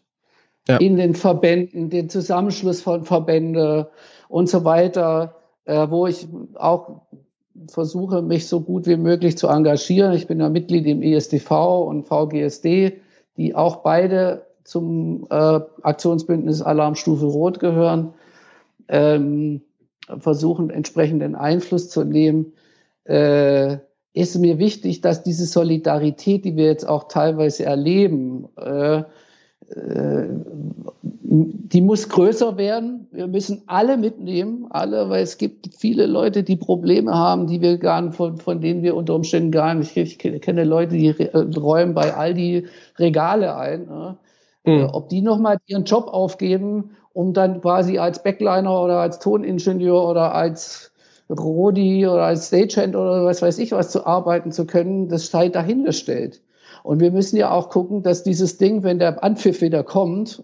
ja. 0.68 0.76
in 0.76 0.96
den 0.96 1.14
Verbänden, 1.14 1.90
den 1.90 2.08
Zusammenschluss 2.08 2.80
von 2.80 3.04
Verbände 3.04 3.90
und 4.28 4.48
so 4.48 4.64
weiter, 4.64 5.39
äh, 5.70 5.88
wo 5.88 6.08
ich 6.08 6.26
auch 6.54 7.02
versuche, 7.68 8.22
mich 8.22 8.48
so 8.48 8.60
gut 8.60 8.86
wie 8.86 8.96
möglich 8.96 9.38
zu 9.38 9.46
engagieren. 9.46 10.14
Ich 10.14 10.26
bin 10.26 10.40
ja 10.40 10.48
Mitglied 10.48 10.84
im 10.86 11.00
ESDV 11.00 11.86
und 11.86 12.08
VGSD, 12.08 13.00
die 13.36 13.54
auch 13.54 13.76
beide 13.76 14.46
zum 14.64 15.28
äh, 15.30 15.60
Aktionsbündnis 15.82 16.60
Alarmstufe 16.60 17.26
Rot 17.26 17.60
gehören, 17.60 18.14
ähm, 18.88 19.62
versuchen 20.18 20.70
entsprechenden 20.70 21.36
Einfluss 21.36 21.88
zu 21.88 22.02
nehmen, 22.02 22.52
äh, 23.04 23.76
ist 24.12 24.36
mir 24.36 24.58
wichtig, 24.58 25.02
dass 25.02 25.22
diese 25.22 25.46
Solidarität, 25.46 26.44
die 26.44 26.56
wir 26.56 26.66
jetzt 26.66 26.88
auch 26.88 27.04
teilweise 27.06 27.64
erleben, 27.64 28.48
äh, 28.56 29.04
die 31.22 31.80
muss 31.80 32.08
größer 32.08 32.56
werden. 32.56 33.06
Wir 33.12 33.28
müssen 33.28 33.62
alle 33.66 33.96
mitnehmen, 33.96 34.66
alle, 34.70 35.08
weil 35.08 35.22
es 35.22 35.38
gibt 35.38 35.74
viele 35.76 36.06
Leute, 36.06 36.42
die 36.42 36.56
Probleme 36.56 37.14
haben, 37.14 37.46
die 37.46 37.60
wir 37.60 37.78
gar 37.78 38.00
nicht, 38.02 38.16
von, 38.16 38.38
von 38.38 38.60
denen 38.60 38.82
wir 38.82 38.96
unter 38.96 39.14
Umständen 39.14 39.52
gar 39.52 39.74
nicht. 39.74 39.96
Ich 39.96 40.18
kenne 40.18 40.64
Leute, 40.64 40.96
die 40.96 41.10
räumen 41.10 41.94
bei 41.94 42.14
all 42.14 42.34
die 42.34 42.66
Regale 42.98 43.56
ein. 43.56 43.86
Ne? 43.86 44.16
mhm. 44.64 44.88
ob 44.92 45.08
die 45.08 45.22
nochmal 45.22 45.58
ihren 45.66 45.84
Job 45.84 46.08
aufgeben, 46.08 46.96
um 47.12 47.32
dann 47.32 47.60
quasi 47.60 47.98
als 47.98 48.22
Backliner 48.22 48.82
oder 48.82 48.98
als 48.98 49.18
Toningenieur 49.18 50.06
oder 50.06 50.34
als 50.34 50.92
Rodi 51.28 52.06
oder 52.06 52.24
als 52.24 52.48
Stagehand 52.48 52.96
oder 52.96 53.24
was 53.24 53.40
weiß 53.40 53.58
ich 53.58 53.72
was 53.72 53.90
zu 53.90 54.06
arbeiten 54.06 54.52
zu 54.52 54.66
können, 54.66 55.08
das 55.08 55.28
sei 55.30 55.48
dahingestellt. 55.48 56.40
Und 56.82 57.00
wir 57.00 57.10
müssen 57.10 57.36
ja 57.36 57.50
auch 57.50 57.68
gucken, 57.68 58.02
dass 58.02 58.22
dieses 58.22 58.58
Ding, 58.58 58.82
wenn 58.82 58.98
der 58.98 59.22
Anpfiff 59.22 59.60
wieder 59.60 59.82
kommt, 59.82 60.42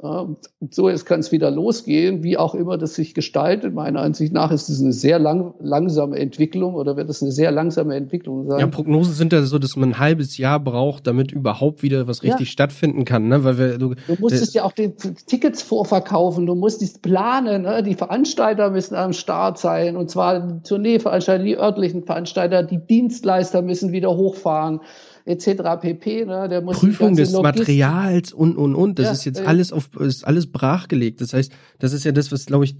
so 0.70 0.88
jetzt 0.88 1.06
kann 1.06 1.20
es 1.20 1.32
wieder 1.32 1.50
losgehen, 1.50 2.22
wie 2.22 2.36
auch 2.36 2.54
immer 2.54 2.78
das 2.78 2.94
sich 2.94 3.14
gestaltet. 3.14 3.74
Meiner 3.74 4.00
Ansicht 4.00 4.32
nach 4.32 4.50
ist 4.50 4.68
es 4.68 4.80
eine 4.80 4.92
sehr 4.92 5.18
lang, 5.18 5.54
langsame 5.60 6.18
Entwicklung 6.18 6.74
oder 6.74 6.96
wird 6.96 7.08
es 7.08 7.22
eine 7.22 7.32
sehr 7.32 7.50
langsame 7.50 7.94
Entwicklung 7.94 8.46
sein. 8.48 8.60
Ja, 8.60 8.66
Prognosen 8.66 9.14
sind 9.14 9.32
ja 9.32 9.42
so, 9.42 9.58
dass 9.58 9.76
man 9.76 9.90
ein 9.90 9.98
halbes 9.98 10.36
Jahr 10.36 10.60
braucht, 10.60 11.06
damit 11.06 11.32
überhaupt 11.32 11.82
wieder 11.82 12.06
was 12.06 12.22
richtig 12.22 12.48
ja. 12.48 12.52
stattfinden 12.52 13.04
kann. 13.04 13.28
Ne? 13.28 13.44
Weil 13.44 13.58
wir, 13.58 13.78
du, 13.78 13.94
du 13.94 14.16
musstest 14.18 14.54
äh, 14.54 14.58
ja 14.58 14.64
auch 14.64 14.72
die 14.72 14.92
Tickets 15.26 15.62
vorverkaufen, 15.62 16.46
du 16.46 16.54
musst 16.54 16.80
dies 16.80 16.98
planen, 16.98 17.62
ne? 17.62 17.82
die 17.82 17.94
Veranstalter 17.94 18.70
müssen 18.70 18.94
am 18.94 19.12
Start 19.12 19.58
sein 19.58 19.96
und 19.96 20.10
zwar 20.10 20.40
die 20.40 20.62
Tourneeveranstalter, 20.62 21.44
die 21.44 21.56
örtlichen 21.56 22.04
Veranstalter, 22.04 22.62
die 22.62 22.78
Dienstleister 22.78 23.62
müssen 23.62 23.92
wieder 23.92 24.16
hochfahren 24.16 24.80
etc. 25.26 25.80
pp. 25.80 26.24
Ne? 26.24 26.48
Der 26.48 26.62
muss 26.62 26.78
Prüfung 26.78 27.14
des 27.14 27.32
Materials 27.32 28.32
und 28.32 28.56
und 28.56 28.74
und. 28.74 28.98
Das 28.98 29.06
ja, 29.06 29.12
ist 29.12 29.24
jetzt 29.24 29.40
äh, 29.40 29.44
alles 29.44 29.72
auf 29.72 29.90
ist 29.98 30.26
alles 30.26 30.50
brachgelegt. 30.50 31.20
Das 31.20 31.34
heißt, 31.34 31.52
das 31.78 31.92
ist 31.92 32.04
ja 32.04 32.12
das, 32.12 32.32
was 32.32 32.46
glaube 32.46 32.64
ich 32.64 32.76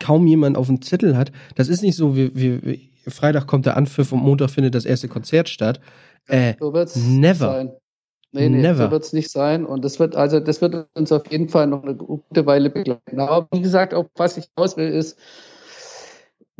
kaum 0.00 0.26
jemand 0.26 0.56
auf 0.56 0.68
dem 0.68 0.80
Zettel 0.80 1.16
hat. 1.16 1.32
Das 1.56 1.68
ist 1.68 1.82
nicht 1.82 1.96
so, 1.96 2.16
wie, 2.16 2.34
wie, 2.34 2.90
Freitag 3.06 3.46
kommt 3.46 3.66
der 3.66 3.76
Anpfiff 3.76 4.12
und 4.12 4.22
Montag 4.22 4.50
findet 4.50 4.74
das 4.74 4.84
erste 4.84 5.08
Konzert 5.08 5.48
statt. 5.48 5.80
Äh, 6.28 6.54
so 6.58 6.72
wird's 6.72 6.96
never. 6.96 7.52
Sein. 7.52 7.72
Nee, 8.30 8.50
nee, 8.50 8.60
Never. 8.60 8.84
so 8.84 8.90
wird 8.90 9.04
es 9.04 9.12
nicht 9.14 9.30
sein. 9.30 9.64
Und 9.64 9.84
das 9.84 9.98
wird, 9.98 10.14
also 10.14 10.38
das 10.38 10.60
wird 10.60 10.86
uns 10.94 11.12
auf 11.12 11.30
jeden 11.32 11.48
Fall 11.48 11.66
noch 11.66 11.82
eine 11.82 11.94
gute 11.94 12.44
Weile 12.44 12.68
begleiten. 12.68 13.20
Aber 13.20 13.48
wie 13.52 13.62
gesagt, 13.62 13.94
auch 13.94 14.04
was 14.16 14.36
ich 14.36 14.48
aus 14.54 14.76
will, 14.76 14.88
ist, 14.88 15.18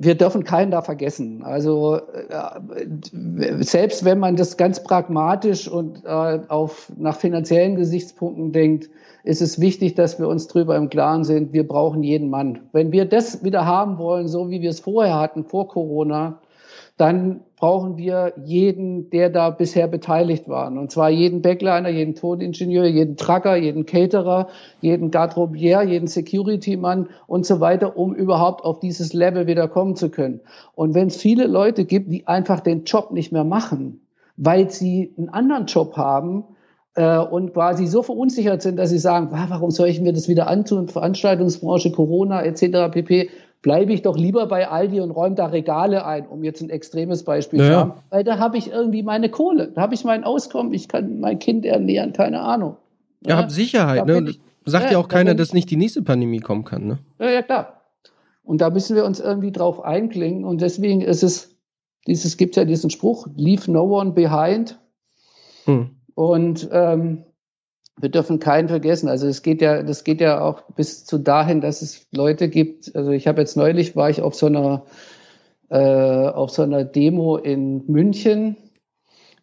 wir 0.00 0.14
dürfen 0.14 0.44
keinen 0.44 0.70
da 0.70 0.80
vergessen. 0.80 1.42
Also 1.42 1.96
äh, 1.96 2.86
selbst 3.58 4.04
wenn 4.04 4.20
man 4.20 4.36
das 4.36 4.56
ganz 4.56 4.82
pragmatisch 4.82 5.68
und 5.68 6.04
äh, 6.04 6.40
auf 6.48 6.92
nach 6.96 7.16
finanziellen 7.16 7.74
Gesichtspunkten 7.74 8.52
denkt, 8.52 8.88
ist 9.24 9.42
es 9.42 9.60
wichtig, 9.60 9.96
dass 9.96 10.20
wir 10.20 10.28
uns 10.28 10.46
darüber 10.46 10.76
im 10.76 10.88
Klaren 10.88 11.24
sind, 11.24 11.52
wir 11.52 11.66
brauchen 11.66 12.04
jeden 12.04 12.30
Mann. 12.30 12.60
Wenn 12.72 12.92
wir 12.92 13.06
das 13.06 13.42
wieder 13.42 13.66
haben 13.66 13.98
wollen, 13.98 14.28
so 14.28 14.50
wie 14.50 14.62
wir 14.62 14.70
es 14.70 14.78
vorher 14.78 15.18
hatten, 15.18 15.44
vor 15.44 15.66
Corona, 15.66 16.38
dann 16.98 17.40
brauchen 17.56 17.96
wir 17.96 18.34
jeden, 18.44 19.08
der 19.10 19.30
da 19.30 19.50
bisher 19.50 19.86
beteiligt 19.88 20.48
war. 20.48 20.70
Und 20.70 20.90
zwar 20.90 21.10
jeden 21.10 21.42
Backliner, 21.42 21.88
jeden 21.88 22.14
Toningenieur, 22.14 22.86
jeden 22.86 23.16
Trucker, 23.16 23.56
jeden 23.56 23.86
Caterer, 23.86 24.48
jeden 24.80 25.10
Garderobier, 25.10 25.82
jeden 25.82 26.08
Security-Mann 26.08 27.08
und 27.26 27.46
so 27.46 27.60
weiter, 27.60 27.96
um 27.96 28.14
überhaupt 28.14 28.64
auf 28.64 28.80
dieses 28.80 29.12
Level 29.12 29.46
wieder 29.46 29.68
kommen 29.68 29.96
zu 29.96 30.10
können. 30.10 30.40
Und 30.74 30.94
wenn 30.94 31.06
es 31.06 31.16
viele 31.16 31.46
Leute 31.46 31.84
gibt, 31.84 32.12
die 32.12 32.26
einfach 32.26 32.60
den 32.60 32.84
Job 32.84 33.12
nicht 33.12 33.32
mehr 33.32 33.44
machen, 33.44 34.00
weil 34.36 34.70
sie 34.70 35.14
einen 35.16 35.28
anderen 35.28 35.66
Job 35.66 35.96
haben, 35.96 36.44
äh, 36.98 37.18
und 37.18 37.54
quasi 37.54 37.86
so 37.86 38.02
verunsichert 38.02 38.60
sind, 38.60 38.76
dass 38.76 38.90
sie 38.90 38.98
sagen, 38.98 39.28
warum 39.30 39.70
soll 39.70 39.88
ich 39.88 40.00
mir 40.00 40.12
das 40.12 40.26
wieder 40.26 40.48
antun, 40.48 40.88
Veranstaltungsbranche, 40.88 41.92
Corona 41.92 42.42
etc. 42.42 42.90
pp 42.90 43.30
bleibe 43.62 43.92
ich 43.92 44.02
doch 44.02 44.16
lieber 44.16 44.46
bei 44.46 44.68
Aldi 44.68 45.00
und 45.00 45.10
räume 45.10 45.34
da 45.34 45.46
Regale 45.46 46.04
ein, 46.04 46.26
um 46.26 46.44
jetzt 46.44 46.60
ein 46.60 46.70
extremes 46.70 47.24
Beispiel 47.24 47.58
naja. 47.58 47.70
zu 47.70 47.78
haben, 47.78 47.92
weil 48.10 48.24
da 48.24 48.38
habe 48.38 48.56
ich 48.56 48.70
irgendwie 48.70 49.02
meine 49.02 49.30
Kohle, 49.30 49.72
da 49.74 49.80
habe 49.80 49.94
ich 49.94 50.04
mein 50.04 50.24
Auskommen, 50.24 50.72
ich 50.72 50.88
kann 50.88 51.20
mein 51.20 51.38
Kind 51.38 51.66
ernähren, 51.66 52.12
keine 52.12 52.40
Ahnung. 52.40 52.76
Ja, 53.22 53.30
ja 53.30 53.36
hab 53.38 53.50
Sicherheit, 53.50 54.06
ne? 54.06 54.24
Ich, 54.28 54.40
Sagt 54.68 54.86
ja, 54.86 54.92
ja 54.92 54.98
auch 54.98 55.08
keiner, 55.08 55.34
dass 55.34 55.54
nicht 55.54 55.70
die 55.70 55.76
nächste 55.76 56.02
Pandemie 56.02 56.40
kommen 56.40 56.64
kann, 56.64 56.86
ne? 56.86 56.98
Ja, 57.18 57.30
ja, 57.30 57.42
klar. 57.42 57.82
Und 58.42 58.60
da 58.60 58.70
müssen 58.70 58.96
wir 58.96 59.04
uns 59.04 59.20
irgendwie 59.20 59.52
drauf 59.52 59.82
einklingen 59.82 60.44
und 60.44 60.60
deswegen 60.60 61.00
ist 61.00 61.22
es, 61.22 61.56
dieses 62.06 62.36
gibt 62.36 62.56
ja 62.56 62.64
diesen 62.64 62.90
Spruch, 62.90 63.26
leave 63.36 63.70
no 63.70 63.84
one 63.84 64.12
behind. 64.12 64.78
Hm. 65.64 65.90
Und 66.14 66.68
ähm, 66.72 67.24
wir 68.00 68.08
dürfen 68.08 68.38
keinen 68.38 68.68
vergessen. 68.68 69.08
Also 69.08 69.26
es 69.26 69.42
geht 69.42 69.60
ja, 69.60 69.82
das 69.82 70.04
geht 70.04 70.20
ja 70.20 70.40
auch 70.40 70.62
bis 70.76 71.04
zu 71.04 71.18
dahin, 71.18 71.60
dass 71.60 71.82
es 71.82 72.06
Leute 72.12 72.48
gibt. 72.48 72.94
Also 72.94 73.10
ich 73.10 73.26
habe 73.26 73.40
jetzt 73.40 73.56
neulich 73.56 73.96
war 73.96 74.10
ich 74.10 74.22
auf 74.22 74.34
so 74.34 74.46
einer 74.46 74.84
äh, 75.70 76.28
auf 76.28 76.50
so 76.50 76.62
einer 76.62 76.84
Demo 76.84 77.36
in 77.36 77.84
München 77.86 78.56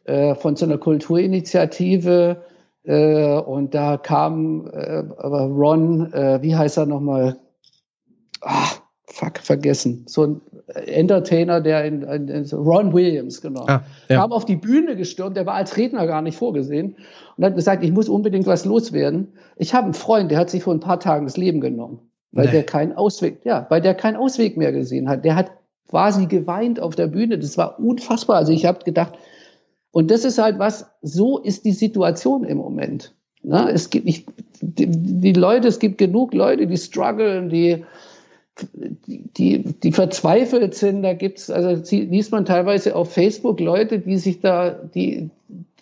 äh, 0.06 0.36
von 0.36 0.56
so 0.56 0.66
einer 0.66 0.78
Kulturinitiative 0.78 2.44
äh, 2.84 3.38
und 3.38 3.74
da 3.74 3.98
kam 3.98 4.68
äh, 4.68 5.00
Ron, 5.00 6.14
äh, 6.14 6.42
wie 6.42 6.56
heißt 6.56 6.78
er 6.78 6.86
nochmal? 6.86 7.38
Ah, 8.42 8.68
fuck, 9.08 9.40
vergessen. 9.40 10.06
So 10.08 10.24
ein 10.26 10.42
Entertainer, 10.68 11.62
der 11.62 11.86
in, 11.86 12.02
in, 12.02 12.28
in 12.28 12.46
Ron 12.52 12.94
Williams, 12.94 13.42
genau. 13.42 13.66
Ah, 13.68 13.84
ja. 14.10 14.22
Kam 14.22 14.32
auf 14.32 14.46
die 14.46 14.56
Bühne 14.56 14.96
gestürmt, 14.96 15.38
der 15.38 15.46
war 15.46 15.54
als 15.54 15.78
Redner 15.78 16.08
gar 16.08 16.22
nicht 16.22 16.38
vorgesehen 16.38 16.96
und 17.38 17.46
hat 17.46 17.56
gesagt, 17.56 17.84
ich 17.84 17.92
muss 17.92 18.10
unbedingt 18.10 18.48
was 18.48 18.66
loswerden. 18.66 19.34
Ich 19.58 19.74
habe 19.74 19.86
einen 19.86 19.94
Freund, 19.94 20.32
der 20.32 20.40
hat 20.40 20.50
sich 20.50 20.64
vor 20.64 20.74
ein 20.74 20.80
paar 20.80 21.00
Tagen 21.00 21.26
das 21.26 21.38
Leben 21.38 21.62
genommen, 21.62 22.00
weil 22.32 22.46
nee. 22.46 22.52
der 22.52 22.64
keinen 22.64 22.94
Ausweg, 22.94 23.42
ja, 23.44 23.68
weil 23.70 23.82
der 23.82 23.94
keinen 23.94 24.16
Ausweg 24.16 24.58
mehr 24.58 24.72
gesehen 24.72 25.08
hat. 25.08 25.24
Der 25.24 25.36
hat 25.36 25.52
quasi 25.88 26.26
geweint 26.26 26.80
auf 26.80 26.96
der 26.96 27.08
Bühne. 27.08 27.38
Das 27.38 27.58
war 27.58 27.80
unfassbar. 27.80 28.38
Also 28.38 28.52
ich 28.52 28.66
habe 28.66 28.84
gedacht, 28.84 29.14
und 29.92 30.12
das 30.12 30.26
ist 30.26 30.40
halt 30.40 30.60
was, 30.60 30.88
so 31.02 31.38
ist 31.38 31.64
die 31.64 31.72
Situation 31.72 32.44
im 32.44 32.58
Moment. 32.58 33.14
Na, 33.44 33.70
es 33.70 33.92
gibt 33.92 34.06
nicht, 34.06 34.28
die, 34.60 34.88
die 34.88 35.34
Leute, 35.34 35.68
es 35.68 35.78
gibt 35.78 36.00
genug 36.00 36.34
Leute, 36.34 36.66
die 36.66 36.78
strugglen, 36.78 37.50
die, 37.50 37.86
die, 39.38 39.64
die 39.64 39.92
verzweifelt 39.92 40.76
sind. 40.76 41.04
Da 41.04 41.14
gibt's, 41.14 41.50
also 41.50 41.82
liest 41.92 42.32
man 42.32 42.46
teilweise 42.46 42.96
auf 42.96 43.14
Facebook 43.14 43.60
Leute, 43.60 44.00
die 44.00 44.18
sich 44.18 44.40
da, 44.40 44.70
die, 44.72 45.30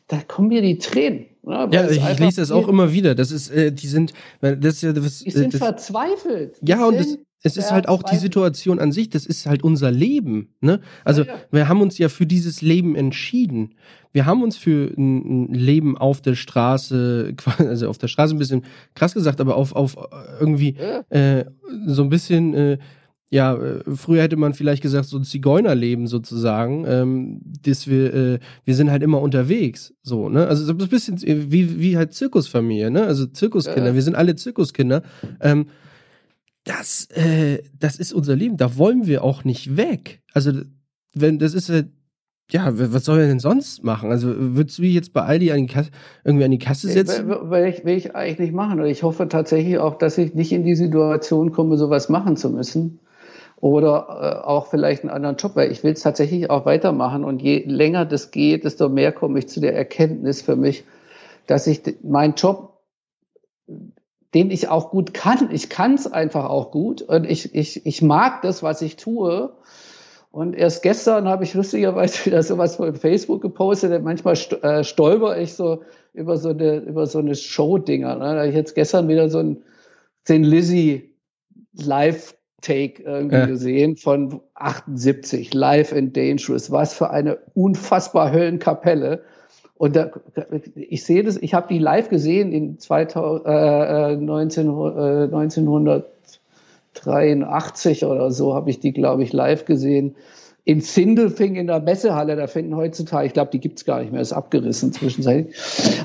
da 0.08 0.20
kommen 0.28 0.50
mir 0.50 0.62
die 0.62 0.78
Tränen. 0.78 1.26
Ne? 1.44 1.70
Ja, 1.72 1.90
ich, 1.90 1.98
ich 1.98 2.20
lese 2.20 2.42
das 2.42 2.52
auch 2.52 2.68
immer 2.68 2.94
wieder. 2.94 3.16
Das 3.16 3.32
ist, 3.32 3.50
äh, 3.50 3.72
die 3.72 3.88
sind, 3.88 4.14
das 4.42 4.58
ist 4.58 4.84
ja, 4.84 4.94
das, 4.94 5.20
die 5.20 5.32
sind 5.32 5.54
das, 5.54 5.62
verzweifelt. 5.62 6.56
Die 6.62 6.72
ja, 6.72 6.86
und 6.86 7.00
das, 7.00 7.18
es 7.46 7.58
ist 7.58 7.72
halt 7.72 7.90
auch 7.90 8.04
die 8.04 8.16
Situation 8.16 8.80
an 8.80 8.94
sich, 8.94 9.10
das 9.10 9.26
ist 9.26 9.46
halt 9.46 9.64
unser 9.64 9.92
Leben. 9.92 10.56
Ne? 10.62 10.80
Also 11.04 11.24
ja, 11.24 11.34
ja. 11.34 11.40
wir 11.52 11.68
haben 11.68 11.82
uns 11.82 11.98
ja 11.98 12.08
für 12.08 12.26
dieses 12.26 12.62
Leben 12.62 12.96
entschieden. 12.96 13.76
Wir 14.14 14.26
haben 14.26 14.42
uns 14.44 14.56
für 14.56 14.94
ein 14.98 15.54
Leben 15.54 15.98
auf 15.98 16.22
der 16.22 16.36
Straße, 16.36 17.36
also 17.58 17.90
auf 17.90 17.98
der 17.98 18.08
Straße 18.08 18.34
ein 18.34 18.40
bisschen 18.40 18.64
krass 18.96 19.14
gesagt, 19.14 19.42
aber 19.42 19.58
auf, 19.58 19.76
auf 19.76 19.98
irgendwie 20.40 20.78
ja. 20.80 21.04
äh, 21.10 21.46
so 21.86 22.04
ein 22.04 22.10
bisschen, 22.10 22.54
äh, 22.54 22.78
ja, 23.30 23.56
äh, 23.56 23.82
früher 23.94 24.22
hätte 24.22 24.38
man 24.38 24.54
vielleicht 24.54 24.82
gesagt, 24.82 25.06
so 25.06 25.18
ein 25.18 25.26
Zigeunerleben 25.26 26.08
sozusagen, 26.08 26.86
ähm, 26.88 27.42
dass 27.64 27.88
wir, 27.88 28.14
äh, 28.14 28.40
wir 28.64 28.76
sind 28.76 28.90
halt 28.90 29.04
immer 29.04 29.20
unterwegs, 29.20 29.94
so, 30.02 30.30
ne? 30.30 30.48
Also 30.48 30.64
so 30.64 30.72
ein 30.72 30.78
bisschen 30.78 31.20
wie, 31.22 31.82
wie 31.82 31.98
halt 31.98 32.14
Zirkusfamilie, 32.14 32.90
ne? 32.90 33.04
Also 33.04 33.26
Zirkuskinder, 33.26 33.96
wir 33.96 34.02
sind 34.02 34.16
alle 34.16 34.36
Zirkuskinder. 34.36 35.02
Ähm, 35.42 35.66
das, 36.64 37.08
äh, 37.12 37.62
das 37.78 37.98
ist 37.98 38.14
unser 38.14 38.36
Leben. 38.36 38.58
Da 38.58 38.78
wollen 38.78 39.06
wir 39.06 39.24
auch 39.24 39.44
nicht 39.44 39.78
weg. 39.78 40.22
Also, 40.34 40.52
wenn, 41.14 41.40
das 41.40 41.54
ist 41.54 41.70
halt, 41.70 41.88
ja, 42.52 42.70
was 42.74 43.06
soll 43.06 43.20
er 43.20 43.28
denn 43.28 43.40
sonst 43.40 43.84
machen? 43.84 44.12
Also, 44.12 44.34
würdest 44.38 44.78
du 44.78 44.84
jetzt 44.84 45.14
bei 45.14 45.22
Aldi 45.22 45.52
an 45.52 45.60
die 45.60 45.74
Kasse, 45.74 45.90
irgendwie 46.24 46.46
an 46.46 46.52
die 46.52 46.60
Kasse 46.60 46.88
setzen? 46.88 47.28
Will, 47.28 47.50
will, 47.50 47.66
ich, 47.66 47.86
will 47.86 47.98
ich 47.98 48.16
eigentlich 48.16 48.40
nicht 48.40 48.54
machen. 48.54 48.80
Und 48.80 48.88
ich 48.88 49.04
hoffe 49.04 49.28
tatsächlich 49.28 49.78
auch, 49.78 49.98
dass 49.98 50.18
ich 50.18 50.34
nicht 50.34 50.52
in 50.52 50.64
die 50.64 50.76
Situation 50.76 51.52
komme, 51.52 51.78
sowas 51.78 52.10
machen 52.10 52.38
zu 52.38 52.50
müssen. 52.50 53.00
Oder 53.58 54.42
äh, 54.44 54.46
auch 54.46 54.68
vielleicht 54.68 55.04
einen 55.04 55.10
anderen 55.10 55.38
Job, 55.38 55.56
weil 55.56 55.72
ich 55.72 55.84
will 55.84 55.94
es 55.94 56.02
tatsächlich 56.02 56.50
auch 56.50 56.66
weitermachen. 56.66 57.24
Und 57.24 57.42
je 57.42 57.64
länger 57.66 58.06
das 58.06 58.32
geht, 58.32 58.66
desto 58.66 58.90
mehr 58.90 59.12
komme 59.12 59.40
ich 59.40 59.48
zu 59.48 59.62
der 59.62 59.76
Erkenntnis 59.76 60.42
für 60.42 60.56
mich, 60.56 60.84
dass 61.48 61.68
ich 61.68 61.82
meinen 62.04 62.36
Job 62.36 62.74
den 64.34 64.50
ich 64.52 64.68
auch 64.68 64.90
gut 64.90 65.14
kann. 65.14 65.50
Ich 65.52 65.70
kann 65.70 65.94
es 65.94 66.12
einfach 66.12 66.46
auch 66.46 66.72
gut 66.72 67.02
und 67.02 67.30
ich, 67.30 67.54
ich, 67.54 67.86
ich 67.86 68.02
mag 68.02 68.42
das, 68.42 68.64
was 68.64 68.82
ich 68.82 68.96
tue. 68.96 69.54
Und 70.32 70.56
erst 70.56 70.82
gestern 70.82 71.28
habe 71.28 71.44
ich 71.44 71.54
lustigerweise 71.54 72.26
wieder 72.26 72.42
sowas 72.42 72.78
von 72.78 72.96
Facebook 72.96 73.42
gepostet. 73.42 74.04
Manchmal 74.04 74.36
äh, 74.62 74.84
stolper 74.84 75.38
ich 75.38 75.54
so 75.54 75.84
über 76.14 76.38
so 76.38 76.50
eine, 76.50 76.78
über 76.78 77.06
so 77.06 77.20
eine 77.20 77.36
Show-Dinger. 77.36 78.16
Ne? 78.16 78.20
Da 78.20 78.36
habe 78.38 78.48
ich 78.48 78.56
jetzt 78.56 78.76
gestern 78.76 79.08
wieder 79.08 79.30
so 79.30 79.40
ein, 79.40 79.64
den 80.28 80.44
Lizzie 80.44 81.14
Live-Take 81.74 83.04
irgendwie 83.04 83.36
ja. 83.36 83.46
gesehen 83.46 83.96
von 83.98 84.42
78, 84.56 85.54
Live 85.54 85.94
and 85.94 86.16
Dangerous. 86.16 86.72
Was 86.72 86.94
für 86.94 87.10
eine 87.10 87.38
unfassbar 87.54 88.32
Höllenkapelle. 88.32 89.24
Und 89.76 89.96
da, 89.96 90.12
ich 90.76 91.04
sehe 91.04 91.24
das, 91.24 91.38
ich 91.38 91.54
habe 91.54 91.68
die 91.68 91.78
live 91.80 92.10
gesehen 92.10 92.52
in 92.52 92.80
2000, 92.80 93.46
äh, 93.46 94.18
19, 94.18 94.68
äh, 94.68 95.26
1983 95.26 98.06
oder 98.06 98.32
so 98.32 98.54
habe 98.54 98.70
ich 98.70 98.80
die, 98.80 98.94
glaube 98.94 99.24
ich, 99.24 99.34
live 99.34 99.66
gesehen 99.66 100.16
in 100.66 100.80
Sindelfing 100.80 101.56
in 101.56 101.68
der 101.68 101.82
Messehalle, 101.82 102.38
da 102.38 102.48
finden 102.48 102.76
heutzutage, 102.76 103.28
ich 103.28 103.34
glaube, 103.34 103.52
die 103.52 103.60
gibt's 103.60 103.84
gar 103.84 104.00
nicht 104.00 104.14
mehr, 104.14 104.22
ist 104.22 104.32
abgerissen 104.32 104.94
zwischenzeitlich. 104.94 105.58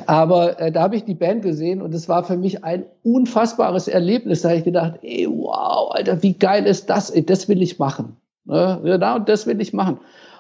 Aber 0.07 0.61
äh, 0.61 0.73
da 0.73 0.83
habe 0.83 0.97
ich 0.97 1.05
die 1.05 1.15
Band 1.15 1.43
gesehen 1.43 1.81
und 1.81 1.95
es 1.95 2.09
war 2.09 2.25
für 2.25 2.37
mich 2.37 2.65
ein 2.65 2.85
unfassbares 3.05 3.87
Erlebnis. 3.87 4.43
Da 4.43 4.49
habe 4.49 4.59
ich 4.59 4.65
gedacht, 4.65 4.99
ey, 5.03 5.29
wow, 5.31 5.93
Alter, 5.93 6.23
wie 6.25 6.33
geil 6.33 6.67
ist 6.67 6.91
das? 6.91 7.11
Ey, 7.11 7.25
das 7.25 7.49
will 7.49 7.63
ich 7.63 7.79
machen. 7.79 8.17
Ne? 8.47 8.81
Genau, 8.83 9.21
das 9.21 9.47
will 9.47 9.61
ich 9.61 9.73
machen. 9.73 9.99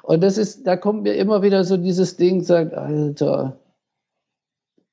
Und 0.08 0.22
das 0.22 0.38
ist, 0.38 0.66
da 0.66 0.78
kommt 0.78 1.02
mir 1.02 1.16
immer 1.16 1.42
wieder 1.42 1.64
so 1.64 1.76
dieses 1.76 2.16
Ding, 2.16 2.42
sagt, 2.42 2.72
Alter, 2.72 3.60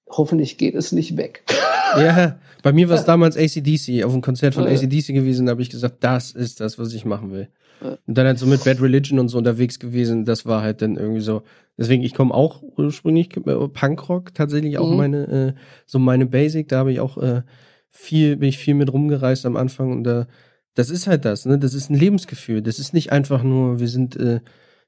hoffentlich 0.09 0.57
geht 0.57 0.75
es 0.75 0.91
nicht 0.91 1.15
weg. 1.15 1.43
Ja, 1.97 2.39
bei 2.61 2.73
mir 2.73 2.89
war 2.89 2.97
es 2.97 3.05
damals 3.05 3.37
ACDC, 3.37 4.03
auf 4.03 4.11
einem 4.11 4.21
Konzert 4.21 4.53
von 4.53 4.67
ACDC 4.67 5.13
gewesen, 5.13 5.45
da 5.45 5.51
habe 5.51 5.61
ich 5.61 5.69
gesagt, 5.69 6.03
das 6.03 6.31
ist 6.31 6.59
das, 6.59 6.77
was 6.77 6.93
ich 6.93 7.05
machen 7.05 7.31
will. 7.31 7.47
Und 7.79 8.17
dann 8.17 8.27
halt 8.27 8.37
so 8.37 8.45
mit 8.45 8.65
Bad 8.65 8.81
Religion 8.81 9.17
und 9.17 9.29
so 9.29 9.37
unterwegs 9.37 9.79
gewesen, 9.79 10.25
das 10.25 10.45
war 10.45 10.61
halt 10.61 10.81
dann 10.81 10.97
irgendwie 10.97 11.21
so. 11.21 11.43
Deswegen, 11.77 12.03
ich 12.03 12.13
komme 12.13 12.33
auch 12.33 12.61
ursprünglich 12.61 13.37
äh, 13.37 13.67
Punkrock, 13.69 14.33
tatsächlich 14.33 14.77
auch 14.77 14.89
mhm. 14.89 14.97
meine, 14.97 15.27
äh, 15.27 15.53
so 15.85 15.99
meine 15.99 16.25
Basic, 16.25 16.67
da 16.67 16.79
habe 16.79 16.91
ich 16.91 16.99
auch 16.99 17.17
äh, 17.17 17.43
viel, 17.89 18.35
bin 18.35 18.49
ich 18.49 18.57
viel 18.57 18.73
mit 18.73 18.91
rumgereist 18.91 19.45
am 19.45 19.55
Anfang 19.55 19.93
und 19.93 20.03
da, 20.03 20.27
das 20.73 20.89
ist 20.89 21.07
halt 21.07 21.23
das, 21.23 21.45
ne? 21.45 21.57
Das 21.57 21.73
ist 21.73 21.89
ein 21.89 21.95
Lebensgefühl. 21.95 22.61
Das 22.61 22.79
ist 22.79 22.93
nicht 22.93 23.13
einfach 23.13 23.43
nur, 23.43 23.79
wir 23.79 23.87
sind, 23.87 24.17
äh, 24.17 24.41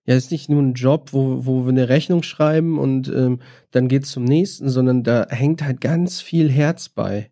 ja, 0.07 0.15
es 0.15 0.25
ist 0.25 0.31
nicht 0.31 0.49
nur 0.49 0.61
ein 0.61 0.73
Job, 0.73 1.09
wo, 1.11 1.45
wo 1.45 1.65
wir 1.65 1.69
eine 1.69 1.89
Rechnung 1.89 2.23
schreiben 2.23 2.79
und 2.79 3.09
ähm, 3.09 3.39
dann 3.71 3.89
geht's 3.89 4.11
zum 4.11 4.23
nächsten, 4.23 4.69
sondern 4.69 5.03
da 5.03 5.27
hängt 5.29 5.61
halt 5.61 5.81
ganz 5.81 6.21
viel 6.21 6.49
Herz 6.49 6.88
bei. 6.88 7.29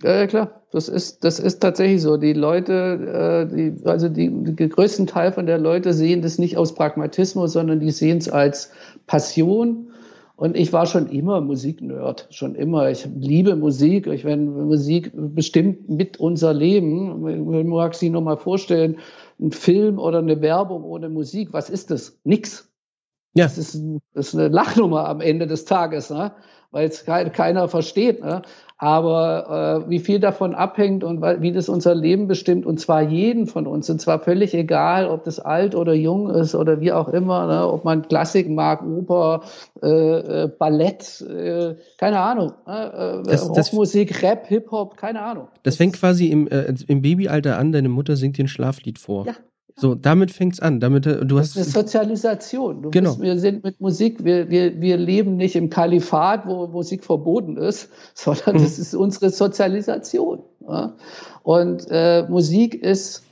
Ja, 0.00 0.26
klar, 0.26 0.62
das 0.70 0.88
ist, 0.88 1.24
das 1.24 1.40
ist 1.40 1.60
tatsächlich 1.60 2.02
so. 2.02 2.16
Die 2.16 2.32
Leute, 2.32 3.48
äh, 3.50 3.54
die, 3.54 3.86
also 3.86 4.08
die, 4.08 4.30
die 4.30 4.68
größten 4.68 5.08
Teil 5.08 5.32
von 5.32 5.46
der 5.46 5.58
Leute 5.58 5.92
sehen 5.92 6.22
das 6.22 6.38
nicht 6.38 6.56
aus 6.56 6.74
Pragmatismus, 6.74 7.52
sondern 7.52 7.80
die 7.80 7.90
sehen 7.90 8.18
es 8.18 8.28
als 8.28 8.70
Passion. 9.06 9.88
Und 10.36 10.56
ich 10.56 10.72
war 10.72 10.86
schon 10.86 11.08
immer 11.08 11.40
Musiknerd, 11.40 12.26
schon 12.30 12.56
immer. 12.56 12.90
Ich 12.90 13.06
liebe 13.16 13.54
Musik. 13.54 14.08
Ich 14.08 14.24
wenn 14.24 14.66
Musik 14.66 15.12
bestimmt 15.14 15.88
mit 15.88 16.18
unser 16.18 16.52
Leben. 16.52 17.22
Man 17.22 17.68
mag 17.68 17.94
sich 17.94 18.10
nur 18.10 18.22
mal 18.22 18.36
vorstellen, 18.36 18.98
ein 19.40 19.52
Film 19.52 19.98
oder 19.98 20.18
eine 20.18 20.40
Werbung 20.40 20.84
ohne 20.84 21.08
Musik, 21.08 21.52
was 21.52 21.70
ist 21.70 21.90
das? 21.90 22.18
Nix. 22.24 22.70
Ja. 23.34 23.44
Das 23.44 23.58
ist, 23.58 23.80
das 24.12 24.28
ist 24.28 24.34
eine 24.34 24.48
Lachnummer 24.48 25.08
am 25.08 25.20
Ende 25.20 25.46
des 25.46 25.64
Tages, 25.64 26.10
ne? 26.10 26.34
weil 26.70 26.88
es 26.88 27.04
keiner 27.04 27.68
versteht. 27.68 28.22
Ne? 28.22 28.42
Aber 28.84 29.86
äh, 29.86 29.88
wie 29.88 29.98
viel 29.98 30.20
davon 30.20 30.54
abhängt 30.54 31.04
und 31.04 31.22
wie 31.22 31.52
das 31.52 31.70
unser 31.70 31.94
Leben 31.94 32.28
bestimmt, 32.28 32.66
und 32.66 32.78
zwar 32.78 33.00
jeden 33.00 33.46
von 33.46 33.66
uns, 33.66 33.88
und 33.88 33.98
zwar 33.98 34.18
völlig 34.18 34.52
egal, 34.52 35.08
ob 35.08 35.24
das 35.24 35.40
alt 35.40 35.74
oder 35.74 35.94
jung 35.94 36.28
ist 36.28 36.54
oder 36.54 36.82
wie 36.82 36.92
auch 36.92 37.08
immer, 37.08 37.46
ne? 37.46 37.66
ob 37.66 37.86
man 37.86 38.06
Klassik 38.06 38.46
mag, 38.50 38.82
Oper, 38.84 39.40
äh, 39.82 39.88
äh, 39.88 40.48
Ballett, 40.48 41.22
äh, 41.22 41.76
keine 41.96 42.20
Ahnung, 42.20 42.52
ne? 42.66 43.22
äh, 43.24 43.26
das, 43.26 43.48
Rockmusik, 43.48 44.10
das, 44.12 44.22
Rap, 44.22 44.46
Hip-Hop, 44.48 44.98
keine 44.98 45.22
Ahnung. 45.22 45.48
Das 45.62 45.76
fängt 45.76 45.94
quasi 45.94 46.26
im, 46.26 46.46
äh, 46.48 46.74
im 46.86 47.00
Babyalter 47.00 47.56
an, 47.56 47.72
deine 47.72 47.88
Mutter 47.88 48.16
singt 48.16 48.36
dir 48.36 48.44
ein 48.44 48.48
Schlaflied 48.48 48.98
vor. 48.98 49.24
Ja. 49.24 49.32
So, 49.76 49.96
damit 49.96 50.30
fängt's 50.30 50.60
an. 50.60 50.78
Damit 50.78 51.06
äh, 51.06 51.24
du 51.26 51.38
hast 51.38 51.56
das 51.56 51.66
ist 51.66 51.76
eine 51.76 51.84
Sozialisation. 51.84 52.82
Du 52.82 52.90
genau. 52.90 53.10
Bist, 53.10 53.22
wir 53.22 53.38
sind 53.38 53.64
mit 53.64 53.80
Musik, 53.80 54.24
wir, 54.24 54.48
wir, 54.48 54.80
wir 54.80 54.96
leben 54.96 55.36
nicht 55.36 55.56
im 55.56 55.68
Kalifat, 55.68 56.46
wo 56.46 56.68
Musik 56.68 57.04
verboten 57.04 57.56
ist, 57.56 57.88
sondern 58.14 58.56
mhm. 58.56 58.62
das 58.62 58.78
ist 58.78 58.94
unsere 58.94 59.30
Sozialisation. 59.30 60.40
Ja? 60.60 60.94
Und 61.42 61.86
äh, 61.90 62.24
Musik 62.28 62.74
ist, 62.74 63.24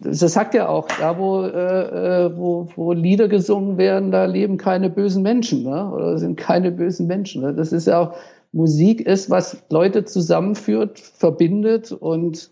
das 0.00 0.20
sagt 0.20 0.54
ja 0.54 0.68
auch, 0.68 0.88
da 0.98 1.18
wo, 1.18 1.44
äh, 1.44 2.26
äh, 2.26 2.36
wo, 2.36 2.68
wo 2.74 2.92
Lieder 2.92 3.28
gesungen 3.28 3.76
werden, 3.76 4.10
da 4.10 4.24
leben 4.24 4.56
keine 4.56 4.88
bösen 4.88 5.22
Menschen, 5.22 5.62
ne? 5.62 5.92
oder 5.92 6.18
sind 6.18 6.36
keine 6.36 6.72
bösen 6.72 7.06
Menschen. 7.06 7.42
Ne? 7.42 7.54
Das 7.54 7.70
ist 7.70 7.86
ja 7.86 8.00
auch, 8.00 8.14
Musik 8.52 9.00
ist, 9.00 9.30
was 9.30 9.62
Leute 9.70 10.04
zusammenführt, 10.04 10.98
verbindet 10.98 11.92
und 11.92 12.50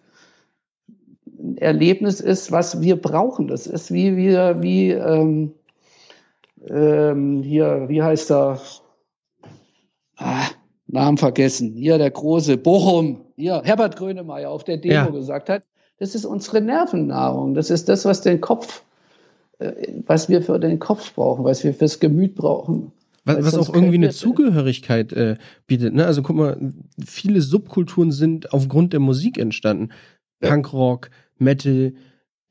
Erlebnis 1.57 2.21
ist, 2.21 2.53
was 2.53 2.81
wir 2.81 2.97
brauchen. 2.97 3.49
Das 3.49 3.67
ist 3.67 3.93
wie 3.93 4.17
wir, 4.17 4.62
wie 4.62 4.91
ähm, 4.91 5.53
ähm, 6.69 7.43
hier, 7.43 7.87
wie 7.89 8.03
heißt 8.03 8.31
er? 8.31 8.61
Ah, 10.17 10.47
Namen 10.87 11.19
vergessen. 11.19 11.75
Hier 11.75 11.99
der 11.99 12.11
große 12.11 12.57
Bochum, 12.57 13.25
hier 13.37 13.62
Herbert 13.65 13.97
Grönemeyer 13.97 14.51
auf 14.51 14.65
der 14.65 14.77
Demo 14.77 14.95
ja. 14.95 15.07
gesagt 15.07 15.49
hat. 15.49 15.62
Das 15.99 16.15
ist 16.15 16.25
unsere 16.25 16.61
Nervennahrung. 16.61 17.55
Das 17.55 17.71
ist 17.71 17.89
das, 17.89 18.05
was 18.05 18.23
den 18.23 18.41
Kopf, 18.41 18.83
äh, 19.59 19.73
was 20.07 20.29
wir 20.29 20.43
für 20.43 20.59
den 20.59 20.79
Kopf 20.79 21.15
brauchen, 21.15 21.45
was 21.45 21.65
wir 21.65 21.75
fürs 21.75 22.01
Gemüt 22.01 22.35
brauchen. 22.35 22.93
Was, 23.25 23.45
was 23.45 23.59
auch 23.59 23.75
irgendwie 23.75 23.97
eine 23.97 24.11
Zugehörigkeit 24.11 25.12
äh, 25.12 25.37
bietet. 25.67 25.95
Ne? 25.95 26.07
Also 26.07 26.23
guck 26.23 26.37
mal, 26.37 26.73
viele 27.05 27.43
Subkulturen 27.43 28.12
sind 28.12 28.53
aufgrund 28.53 28.93
der 28.95 29.01
Musik 29.01 29.39
entstanden. 29.39 29.91
Ja. 30.43 30.51
Punkrock, 30.51 31.11
Metal, 31.41 31.93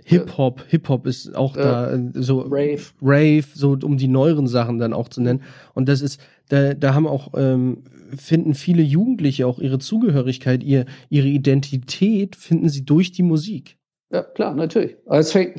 Hip-Hop. 0.04 0.64
Hip-Hop 0.68 1.06
ist 1.06 1.36
auch 1.36 1.56
ja. 1.56 1.64
da 1.64 1.94
äh, 1.94 2.12
so 2.16 2.42
Rave. 2.42 2.82
Rave, 3.02 3.46
so 3.54 3.78
um 3.84 3.98
die 3.98 4.08
neueren 4.08 4.48
Sachen 4.48 4.80
dann 4.80 4.94
auch 4.94 5.10
zu 5.10 5.22
nennen. 5.22 5.44
Und 5.74 5.90
das 5.90 6.02
ist, 6.02 6.20
da, 6.50 6.74
da 6.74 6.94
haben 6.94 7.08
auch, 7.08 7.34
ähm, 7.36 7.84
finden 8.18 8.56
viele 8.56 8.82
Jugendliche 8.82 9.46
auch 9.46 9.60
ihre 9.60 9.80
Zugehörigkeit, 9.80 10.64
ihr, 10.64 10.86
ihre 11.10 11.28
Identität 11.28 12.36
finden 12.36 12.70
sie 12.70 12.86
durch 12.86 13.12
die 13.12 13.24
Musik. 13.24 13.78
Ja, 14.12 14.24
klar, 14.24 14.56
natürlich. 14.56 14.96
Das 15.06 15.36
äh, 15.36 15.52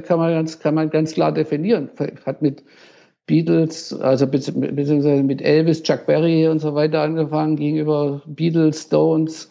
kann 0.00 0.18
man 0.18 0.32
ganz, 0.32 0.60
kann 0.60 0.74
man 0.74 0.90
ganz 0.90 1.14
klar 1.14 1.32
definieren. 1.32 1.90
Hat 2.24 2.40
mit 2.40 2.62
Beatles, 3.26 3.92
also 3.92 4.26
beziehungsweise 4.26 5.22
mit 5.22 5.42
Elvis, 5.42 5.82
Chuck 5.82 6.06
Berry 6.06 6.46
und 6.48 6.60
so 6.60 6.74
weiter 6.74 7.00
angefangen, 7.00 7.56
gegenüber 7.56 8.22
Beatles, 8.26 8.82
Stones, 8.82 9.50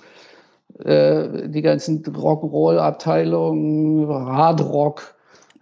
äh, 0.80 1.50
die 1.50 1.62
ganzen 1.62 2.02
Rock'n'Roll-Abteilungen, 2.04 4.08
Hardrock, 4.08 5.16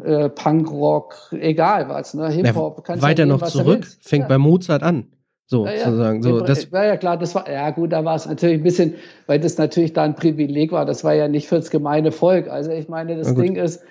äh, 0.03 0.29
Punkrock, 0.29 1.31
egal 1.31 1.89
was, 1.89 2.13
ne? 2.13 2.29
Hip-Hop. 2.29 2.87
Ja, 2.87 3.01
weiter 3.01 3.25
nehmen, 3.25 3.39
noch 3.39 3.47
zurück, 3.47 3.87
fängt 4.01 4.23
ja. 4.23 4.27
bei 4.27 4.37
Mozart 4.37 4.83
an. 4.83 5.07
So, 5.45 5.65
ja, 5.65 5.79
sozusagen. 5.79 6.21
So, 6.21 6.41
das 6.41 6.69
ja, 6.71 6.85
ja, 6.85 6.97
klar, 6.97 7.17
das 7.17 7.33
war, 7.33 7.49
ja 7.49 7.71
gut, 7.71 7.91
da 7.91 8.05
war 8.05 8.15
es 8.15 8.27
natürlich 8.27 8.59
ein 8.59 8.63
bisschen, 8.63 8.93
weil 9.25 9.39
das 9.39 9.57
natürlich 9.57 9.93
da 9.93 10.03
ein 10.03 10.13
Privileg 10.13 10.71
war. 10.71 10.85
Das 10.85 11.03
war 11.03 11.15
ja 11.15 11.27
nicht 11.27 11.47
fürs 11.47 11.71
gemeine 11.71 12.11
Volk. 12.11 12.47
Also 12.47 12.69
ich 12.71 12.87
meine, 12.87 13.17
das 13.17 13.33
Ding 13.33 13.55
ist, 13.55 13.81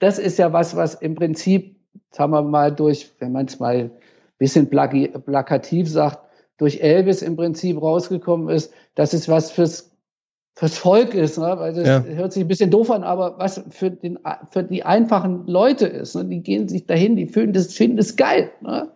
das 0.00 0.18
ist 0.18 0.38
ja 0.38 0.52
was, 0.52 0.74
was 0.74 0.94
im 0.94 1.14
Prinzip, 1.14 1.76
sagen 2.10 2.32
wir 2.32 2.42
mal, 2.42 2.72
durch, 2.72 3.12
wenn 3.20 3.30
man 3.30 3.46
es 3.46 3.60
mal 3.60 3.76
ein 3.76 3.92
bisschen 4.38 4.68
plakativ 4.68 5.88
sagt, 5.88 6.18
durch 6.58 6.80
Elvis 6.80 7.22
im 7.22 7.36
Prinzip 7.36 7.80
rausgekommen 7.80 8.48
ist, 8.48 8.72
dass 8.94 9.12
es 9.12 9.28
was 9.28 9.50
fürs, 9.50 9.90
fürs 10.54 10.76
Volk 10.76 11.14
ist, 11.14 11.38
ne? 11.38 11.54
weil 11.56 11.72
das 11.72 11.86
ja. 11.86 12.02
hört 12.02 12.32
sich 12.32 12.44
ein 12.44 12.48
bisschen 12.48 12.70
doof 12.70 12.90
an, 12.90 13.04
aber 13.04 13.38
was 13.38 13.62
für, 13.70 13.90
den, 13.90 14.18
für 14.50 14.64
die 14.64 14.82
einfachen 14.82 15.46
Leute 15.46 15.86
ist. 15.86 16.16
Ne? 16.16 16.24
Die 16.26 16.42
gehen 16.42 16.68
sich 16.68 16.86
dahin, 16.86 17.16
die 17.16 17.26
fühlen 17.26 17.52
das, 17.52 17.72
finden 17.72 17.96
das 17.96 18.16
geil. 18.16 18.50
Ne? 18.60 18.90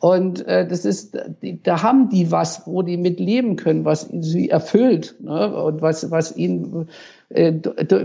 Und 0.00 0.46
äh, 0.46 0.66
das 0.66 0.84
ist, 0.84 1.16
die, 1.42 1.62
da 1.62 1.82
haben 1.82 2.08
die 2.08 2.30
was, 2.30 2.66
wo 2.66 2.82
die 2.82 2.96
mit 2.96 3.20
leben 3.20 3.56
können, 3.56 3.84
was 3.84 4.08
sie 4.12 4.48
erfüllt 4.48 5.16
ne? 5.20 5.54
und 5.54 5.82
was, 5.82 6.10
was 6.10 6.36
ihnen, 6.36 6.88
äh, 7.30 7.54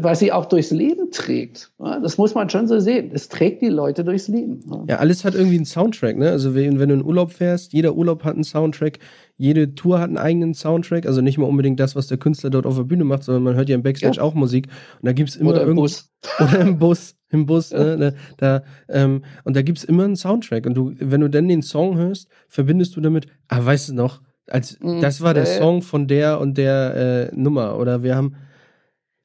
was 0.01 0.19
sie 0.19 0.31
auch 0.31 0.45
durchs 0.45 0.71
Leben 0.71 1.11
trägt. 1.11 1.71
Ne? 1.79 1.99
Das 2.01 2.17
muss 2.17 2.35
man 2.35 2.49
schon 2.49 2.67
so 2.67 2.79
sehen. 2.79 3.11
Das 3.11 3.29
trägt 3.29 3.61
die 3.61 3.69
Leute 3.69 4.03
durchs 4.03 4.27
Leben. 4.27 4.61
Ne? 4.65 4.85
Ja, 4.89 4.97
alles 4.97 5.23
hat 5.23 5.35
irgendwie 5.35 5.57
einen 5.57 5.65
Soundtrack. 5.65 6.17
Ne? 6.17 6.29
Also 6.29 6.55
wenn, 6.55 6.79
wenn 6.79 6.89
du 6.89 6.95
in 6.95 7.05
Urlaub 7.05 7.31
fährst, 7.31 7.73
jeder 7.73 7.95
Urlaub 7.95 8.23
hat 8.23 8.35
einen 8.35 8.43
Soundtrack. 8.43 8.99
Jede 9.37 9.75
Tour 9.75 9.99
hat 9.99 10.09
einen 10.09 10.17
eigenen 10.17 10.53
Soundtrack, 10.53 11.05
also 11.05 11.21
nicht 11.21 11.37
mal 11.37 11.47
unbedingt 11.47 11.79
das, 11.79 11.95
was 11.95 12.07
der 12.07 12.17
Künstler 12.17 12.49
dort 12.49 12.65
auf 12.65 12.75
der 12.75 12.83
Bühne 12.83 13.03
macht, 13.03 13.23
sondern 13.23 13.43
man 13.43 13.55
hört 13.55 13.67
ja 13.67 13.75
im 13.75 13.83
Backstage 13.83 14.17
ja. 14.17 14.23
auch 14.23 14.35
Musik. 14.35 14.67
Und 15.01 15.07
da 15.07 15.13
gibt's 15.13 15.35
immer 15.35 15.51
oder 15.51 15.63
im 15.63 15.75
Bus. 15.75 16.09
Oder 16.39 16.61
im 16.61 16.79
Bus 16.79 17.15
im 17.33 17.45
Bus. 17.45 17.71
Ja. 17.71 17.95
Ne, 17.97 18.15
da, 18.37 18.63
ähm, 18.87 19.23
und 19.43 19.55
da 19.55 19.61
gibt's 19.61 19.83
immer 19.83 20.05
einen 20.05 20.15
Soundtrack. 20.15 20.65
Und 20.65 20.75
du, 20.75 20.93
wenn 20.99 21.21
du 21.21 21.29
dann 21.29 21.47
den 21.47 21.61
Song 21.61 21.97
hörst, 21.97 22.29
verbindest 22.47 22.95
du 22.95 23.01
damit, 23.01 23.27
ah, 23.49 23.65
weißt 23.65 23.89
du 23.89 23.93
noch, 23.95 24.21
als 24.47 24.79
mhm. 24.79 25.01
das 25.01 25.21
war 25.21 25.33
der 25.33 25.45
Song 25.45 25.81
von 25.81 26.07
der 26.07 26.39
und 26.39 26.57
der 26.57 27.31
äh, 27.31 27.35
Nummer. 27.35 27.77
Oder 27.77 28.03
wir 28.03 28.15
haben 28.15 28.35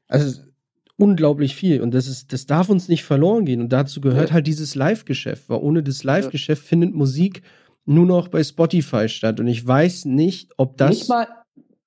also 0.08 0.42
unglaublich 0.96 1.54
viel. 1.54 1.80
Und 1.80 1.92
das 1.92 2.08
ist, 2.08 2.32
das 2.32 2.46
darf 2.46 2.68
uns 2.68 2.88
nicht 2.88 3.04
verloren 3.04 3.44
gehen. 3.44 3.60
Und 3.60 3.72
dazu 3.72 4.00
gehört 4.00 4.30
ja. 4.30 4.34
halt 4.34 4.46
dieses 4.46 4.74
Live-Geschäft, 4.74 5.48
weil 5.48 5.58
ohne 5.58 5.82
das 5.82 6.02
Live-Geschäft 6.02 6.62
ja. 6.62 6.68
findet 6.68 6.94
Musik 6.94 7.42
nur 7.88 8.06
noch 8.06 8.28
bei 8.28 8.44
Spotify 8.44 9.08
statt. 9.08 9.40
Und 9.40 9.48
ich 9.48 9.66
weiß 9.66 10.04
nicht, 10.04 10.52
ob 10.58 10.76
das. 10.76 10.90
Nicht 10.90 11.08
mal, 11.08 11.26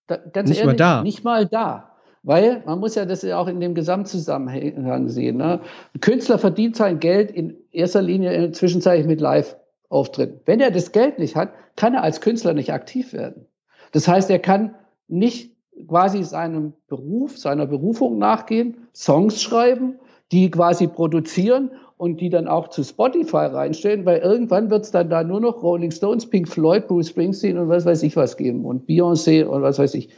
da, 0.07 0.17
ganz 0.17 0.49
nicht 0.49 0.59
ehrlich, 0.59 0.73
mal 0.73 0.75
da. 0.75 1.03
Nicht 1.03 1.23
mal 1.23 1.45
da. 1.45 1.91
Weil 2.23 2.61
man 2.65 2.79
muss 2.79 2.95
ja 2.95 3.05
das 3.05 3.21
ja 3.21 3.37
auch 3.39 3.47
in 3.47 3.59
dem 3.59 3.73
Gesamtzusammenhang 3.73 5.09
sehen. 5.09 5.37
Ne? 5.37 5.61
Ein 5.95 5.99
Künstler 6.01 6.37
verdient 6.37 6.75
sein 6.75 6.99
Geld 6.99 7.31
in 7.31 7.55
erster 7.71 8.01
Linie 8.01 8.33
in 8.33 8.53
Zwischenzeit 8.53 9.05
mit 9.05 9.21
Live-Auftritten. 9.21 10.41
Wenn 10.45 10.59
er 10.59 10.71
das 10.71 10.91
Geld 10.91 11.17
nicht 11.19 11.35
hat, 11.35 11.51
kann 11.75 11.93
er 11.93 12.03
als 12.03 12.21
Künstler 12.21 12.53
nicht 12.53 12.73
aktiv 12.73 13.13
werden. 13.13 13.45
Das 13.91 14.07
heißt, 14.07 14.29
er 14.29 14.39
kann 14.39 14.75
nicht 15.07 15.55
quasi 15.87 16.23
seinem 16.23 16.73
Beruf, 16.87 17.37
seiner 17.37 17.65
Berufung 17.65 18.19
nachgehen, 18.19 18.87
Songs 18.93 19.41
schreiben, 19.41 19.99
die 20.31 20.49
quasi 20.49 20.87
produzieren 20.87 21.71
und 21.97 22.19
die 22.19 22.29
dann 22.29 22.47
auch 22.47 22.69
zu 22.69 22.83
Spotify 22.83 23.45
reinstellen, 23.45 24.05
weil 24.05 24.19
irgendwann 24.19 24.69
wird 24.69 24.85
es 24.85 24.91
dann 24.91 25.09
da 25.09 25.23
nur 25.23 25.39
noch 25.39 25.61
Rolling 25.61 25.91
Stones, 25.91 26.25
Pink 26.25 26.47
Floyd, 26.47 26.87
Bruce 26.87 27.09
Springsteen 27.09 27.57
und 27.57 27.69
was 27.69 27.85
weiß 27.85 28.01
ich 28.03 28.15
was 28.15 28.37
geben 28.37 28.65
und 28.65 28.87
Beyoncé 28.87 29.45
und 29.45 29.61
was 29.61 29.77
weiß 29.77 29.93
ich. 29.93 30.09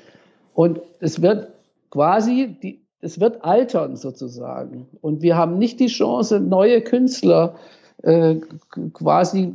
Und 0.53 0.79
es 0.99 1.21
wird 1.21 1.49
quasi, 1.89 2.55
die, 2.61 2.81
es 3.01 3.19
wird 3.19 3.43
altern 3.43 3.97
sozusagen. 3.97 4.87
Und 5.01 5.21
wir 5.21 5.35
haben 5.35 5.57
nicht 5.57 5.79
die 5.79 5.87
Chance, 5.87 6.39
neue 6.39 6.81
Künstler 6.81 7.55
äh, 8.03 8.35
quasi 8.93 9.53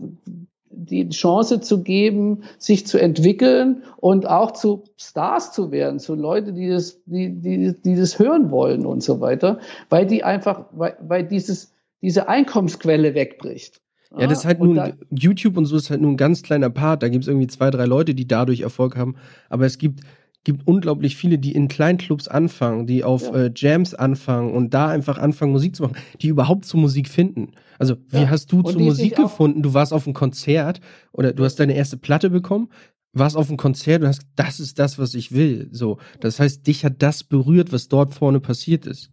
die 0.79 1.09
Chance 1.09 1.61
zu 1.61 1.83
geben, 1.83 2.43
sich 2.59 2.87
zu 2.87 2.99
entwickeln 2.99 3.83
und 3.97 4.29
auch 4.29 4.53
zu 4.53 4.85
Stars 4.97 5.53
zu 5.53 5.73
werden, 5.73 5.99
zu 5.99 6.15
Leuten, 6.15 6.55
die 6.55 6.69
das, 6.69 7.03
die, 7.07 7.31
die, 7.41 7.75
die 7.85 7.97
das 7.97 8.19
hören 8.19 8.51
wollen 8.51 8.87
und 8.87 9.03
so 9.03 9.21
weiter, 9.21 9.59
weil 9.91 10.07
die 10.07 10.23
einfach, 10.23 10.67
weil, 10.73 10.97
weil 11.01 11.25
dieses, 11.25 11.75
diese 12.01 12.29
Einkommensquelle 12.29 13.15
wegbricht. 13.15 13.81
Ja, 14.17 14.27
das 14.27 14.39
ist 14.39 14.45
halt 14.47 14.61
nun, 14.61 14.81
YouTube 15.11 15.59
und 15.59 15.67
so 15.67 15.77
ist 15.77 15.91
halt 15.91 16.01
nur 16.01 16.11
ein 16.11 16.17
ganz 16.17 16.43
kleiner 16.43 16.71
Part. 16.71 17.03
Da 17.03 17.09
gibt 17.09 17.25
es 17.25 17.29
irgendwie 17.29 17.47
zwei, 17.47 17.71
drei 17.71 17.85
Leute, 17.85 18.15
die 18.15 18.27
dadurch 18.27 18.61
Erfolg 18.61 18.97
haben. 18.97 19.17
Aber 19.51 19.67
es 19.67 19.77
gibt, 19.77 20.01
gibt 20.45 20.67
unglaublich 20.67 21.17
viele, 21.17 21.39
die 21.39 21.53
in 21.53 21.69
Kleinclubs 21.69 22.29
anfangen, 22.29 22.87
die 22.87 23.05
auf 23.05 23.23
ja. 23.23 23.45
äh, 23.45 23.53
Jams 23.55 23.95
anfangen 23.95 24.53
und 24.53 24.73
da 24.73 24.89
einfach 24.89 25.19
anfangen, 25.19 25.53
Musik 25.53 25.77
zu 25.77 25.83
machen, 25.83 25.97
die 26.21 26.29
überhaupt 26.29 26.65
zur 26.65 26.81
Musik 26.81 27.09
finden. 27.09 27.53
Also, 27.79 27.97
wie 28.09 28.23
ja. 28.23 28.31
hast 28.31 28.53
du 28.53 28.59
und 28.59 28.73
zur 28.73 28.81
Musik 28.81 29.17
gefunden? 29.17 29.63
Du 29.63 29.75
warst 29.75 29.93
auf 29.93 30.07
einem 30.07 30.15
Konzert 30.15 30.81
oder 31.13 31.33
du 31.33 31.45
hast 31.45 31.57
deine 31.57 31.75
erste 31.75 31.97
Platte 31.97 32.31
bekommen, 32.31 32.69
warst 33.13 33.37
auf 33.37 33.49
einem 33.49 33.57
Konzert 33.57 34.03
und 34.03 34.09
hast, 34.09 34.23
das 34.37 34.61
ist 34.61 34.79
das, 34.79 34.99
was 34.99 35.15
ich 35.15 35.33
will. 35.33 35.69
So. 35.73 35.99
Das 36.21 36.41
heißt, 36.41 36.67
dich 36.67 36.85
hat 36.85 37.03
das 37.03 37.25
berührt, 37.25 37.73
was 37.73 37.89
dort 37.89 38.15
vorne 38.15 38.41
passiert 38.41 38.87
ist. 38.87 39.11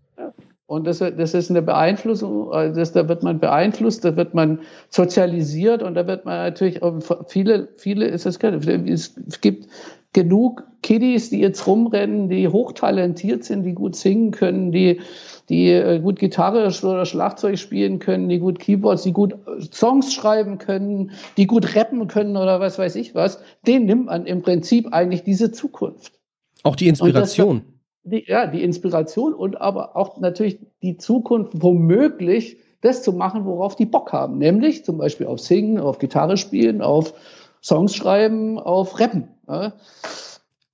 Und 0.68 0.88
das, 0.88 0.98
das 0.98 1.36
ist 1.36 1.52
eine 1.52 1.62
Beeinflussung, 1.62 2.52
äh, 2.52 2.74
das, 2.74 2.92
da 2.92 3.08
wird 3.08 3.22
man 3.22 3.40
beeinflusst, 3.40 4.04
da 4.04 4.16
wird 4.16 4.34
man 4.34 4.62
sozialisiert 4.90 5.84
und 5.84 5.94
da 5.94 6.08
wird 6.08 6.26
man 6.26 6.38
natürlich, 6.38 6.82
viele, 7.28 7.70
viele 7.78 8.08
ist 8.08 8.26
das, 8.26 8.40
es 8.42 9.42
gibt 9.42 9.68
genug 10.16 10.64
Kiddies, 10.82 11.30
die 11.30 11.40
jetzt 11.40 11.68
rumrennen, 11.68 12.30
die 12.30 12.48
hochtalentiert 12.48 13.44
sind, 13.44 13.64
die 13.64 13.74
gut 13.74 13.96
singen 13.96 14.32
können, 14.32 14.72
die, 14.72 15.02
die 15.50 15.70
äh, 15.70 16.00
gut 16.00 16.18
Gitarre 16.20 16.72
oder 16.84 17.06
Schlagzeug 17.06 17.60
spielen 17.60 18.00
können, 18.00 18.30
die 18.30 18.40
gut 18.40 18.60
Keyboards, 18.60 19.04
die 19.04 19.12
gut 19.12 19.34
äh, 19.34 19.62
Songs 19.72 20.14
schreiben 20.14 20.58
können, 20.58 21.12
die 21.38 21.48
gut 21.48 21.76
rappen 21.76 22.08
können 22.08 22.38
oder 22.38 22.60
was 22.60 22.80
weiß 22.80 22.96
ich 22.96 23.14
was. 23.14 23.40
Den 23.68 23.86
nimmt 23.86 24.06
man 24.06 24.26
im 24.26 24.42
Prinzip 24.42 24.94
eigentlich 24.94 25.24
diese 25.24 25.52
Zukunft. 25.52 26.14
Auch 26.64 26.76
die 26.76 26.88
Inspiration 26.88 27.64
die, 28.06 28.24
ja, 28.28 28.48
die 28.48 28.64
Inspiration 28.64 29.34
und 29.34 29.60
aber 29.60 29.98
auch 29.98 30.20
natürlich 30.20 30.60
die 30.82 30.98
Zukunft 30.98 31.54
womöglich 31.56 32.58
das 32.82 33.02
zu 33.02 33.14
machen, 33.14 33.46
worauf 33.46 33.76
die 33.76 33.88
Bock 33.88 34.14
haben. 34.14 34.38
Nämlich 34.38 34.86
zum 34.86 35.00
Beispiel 35.00 35.26
auf 35.26 35.40
Singen, 35.40 35.80
auf 35.80 35.98
Gitarre 35.98 36.38
spielen, 36.38 36.82
auf 36.82 37.14
Songs 37.66 37.96
schreiben, 37.96 38.60
auf 38.60 39.00
Rappen. 39.00 39.28
Ja. 39.48 39.74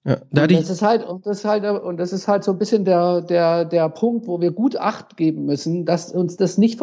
Ja, 0.04 0.18
da 0.32 0.42
und 0.44 0.52
das 0.52 0.70
ist 0.72 0.82
halt 0.82 1.06
und 1.06 1.28
das 1.28 1.40
ist 1.40 1.46
halt 1.46 1.64
und 1.64 1.98
das 1.98 2.12
ist 2.12 2.28
halt 2.28 2.44
so 2.44 2.52
ein 2.54 2.58
bisschen 2.58 2.86
der 2.86 3.22
der 3.22 3.66
der 3.66 3.88
Punkt, 3.88 4.26
wo 4.26 4.42
wir 4.42 4.50
gut 4.50 4.76
Acht 4.76 5.16
geben 5.16 5.46
müssen, 5.46 5.86
dass 5.86 6.12
uns 6.12 6.38
das 6.38 6.58
nicht 6.58 6.80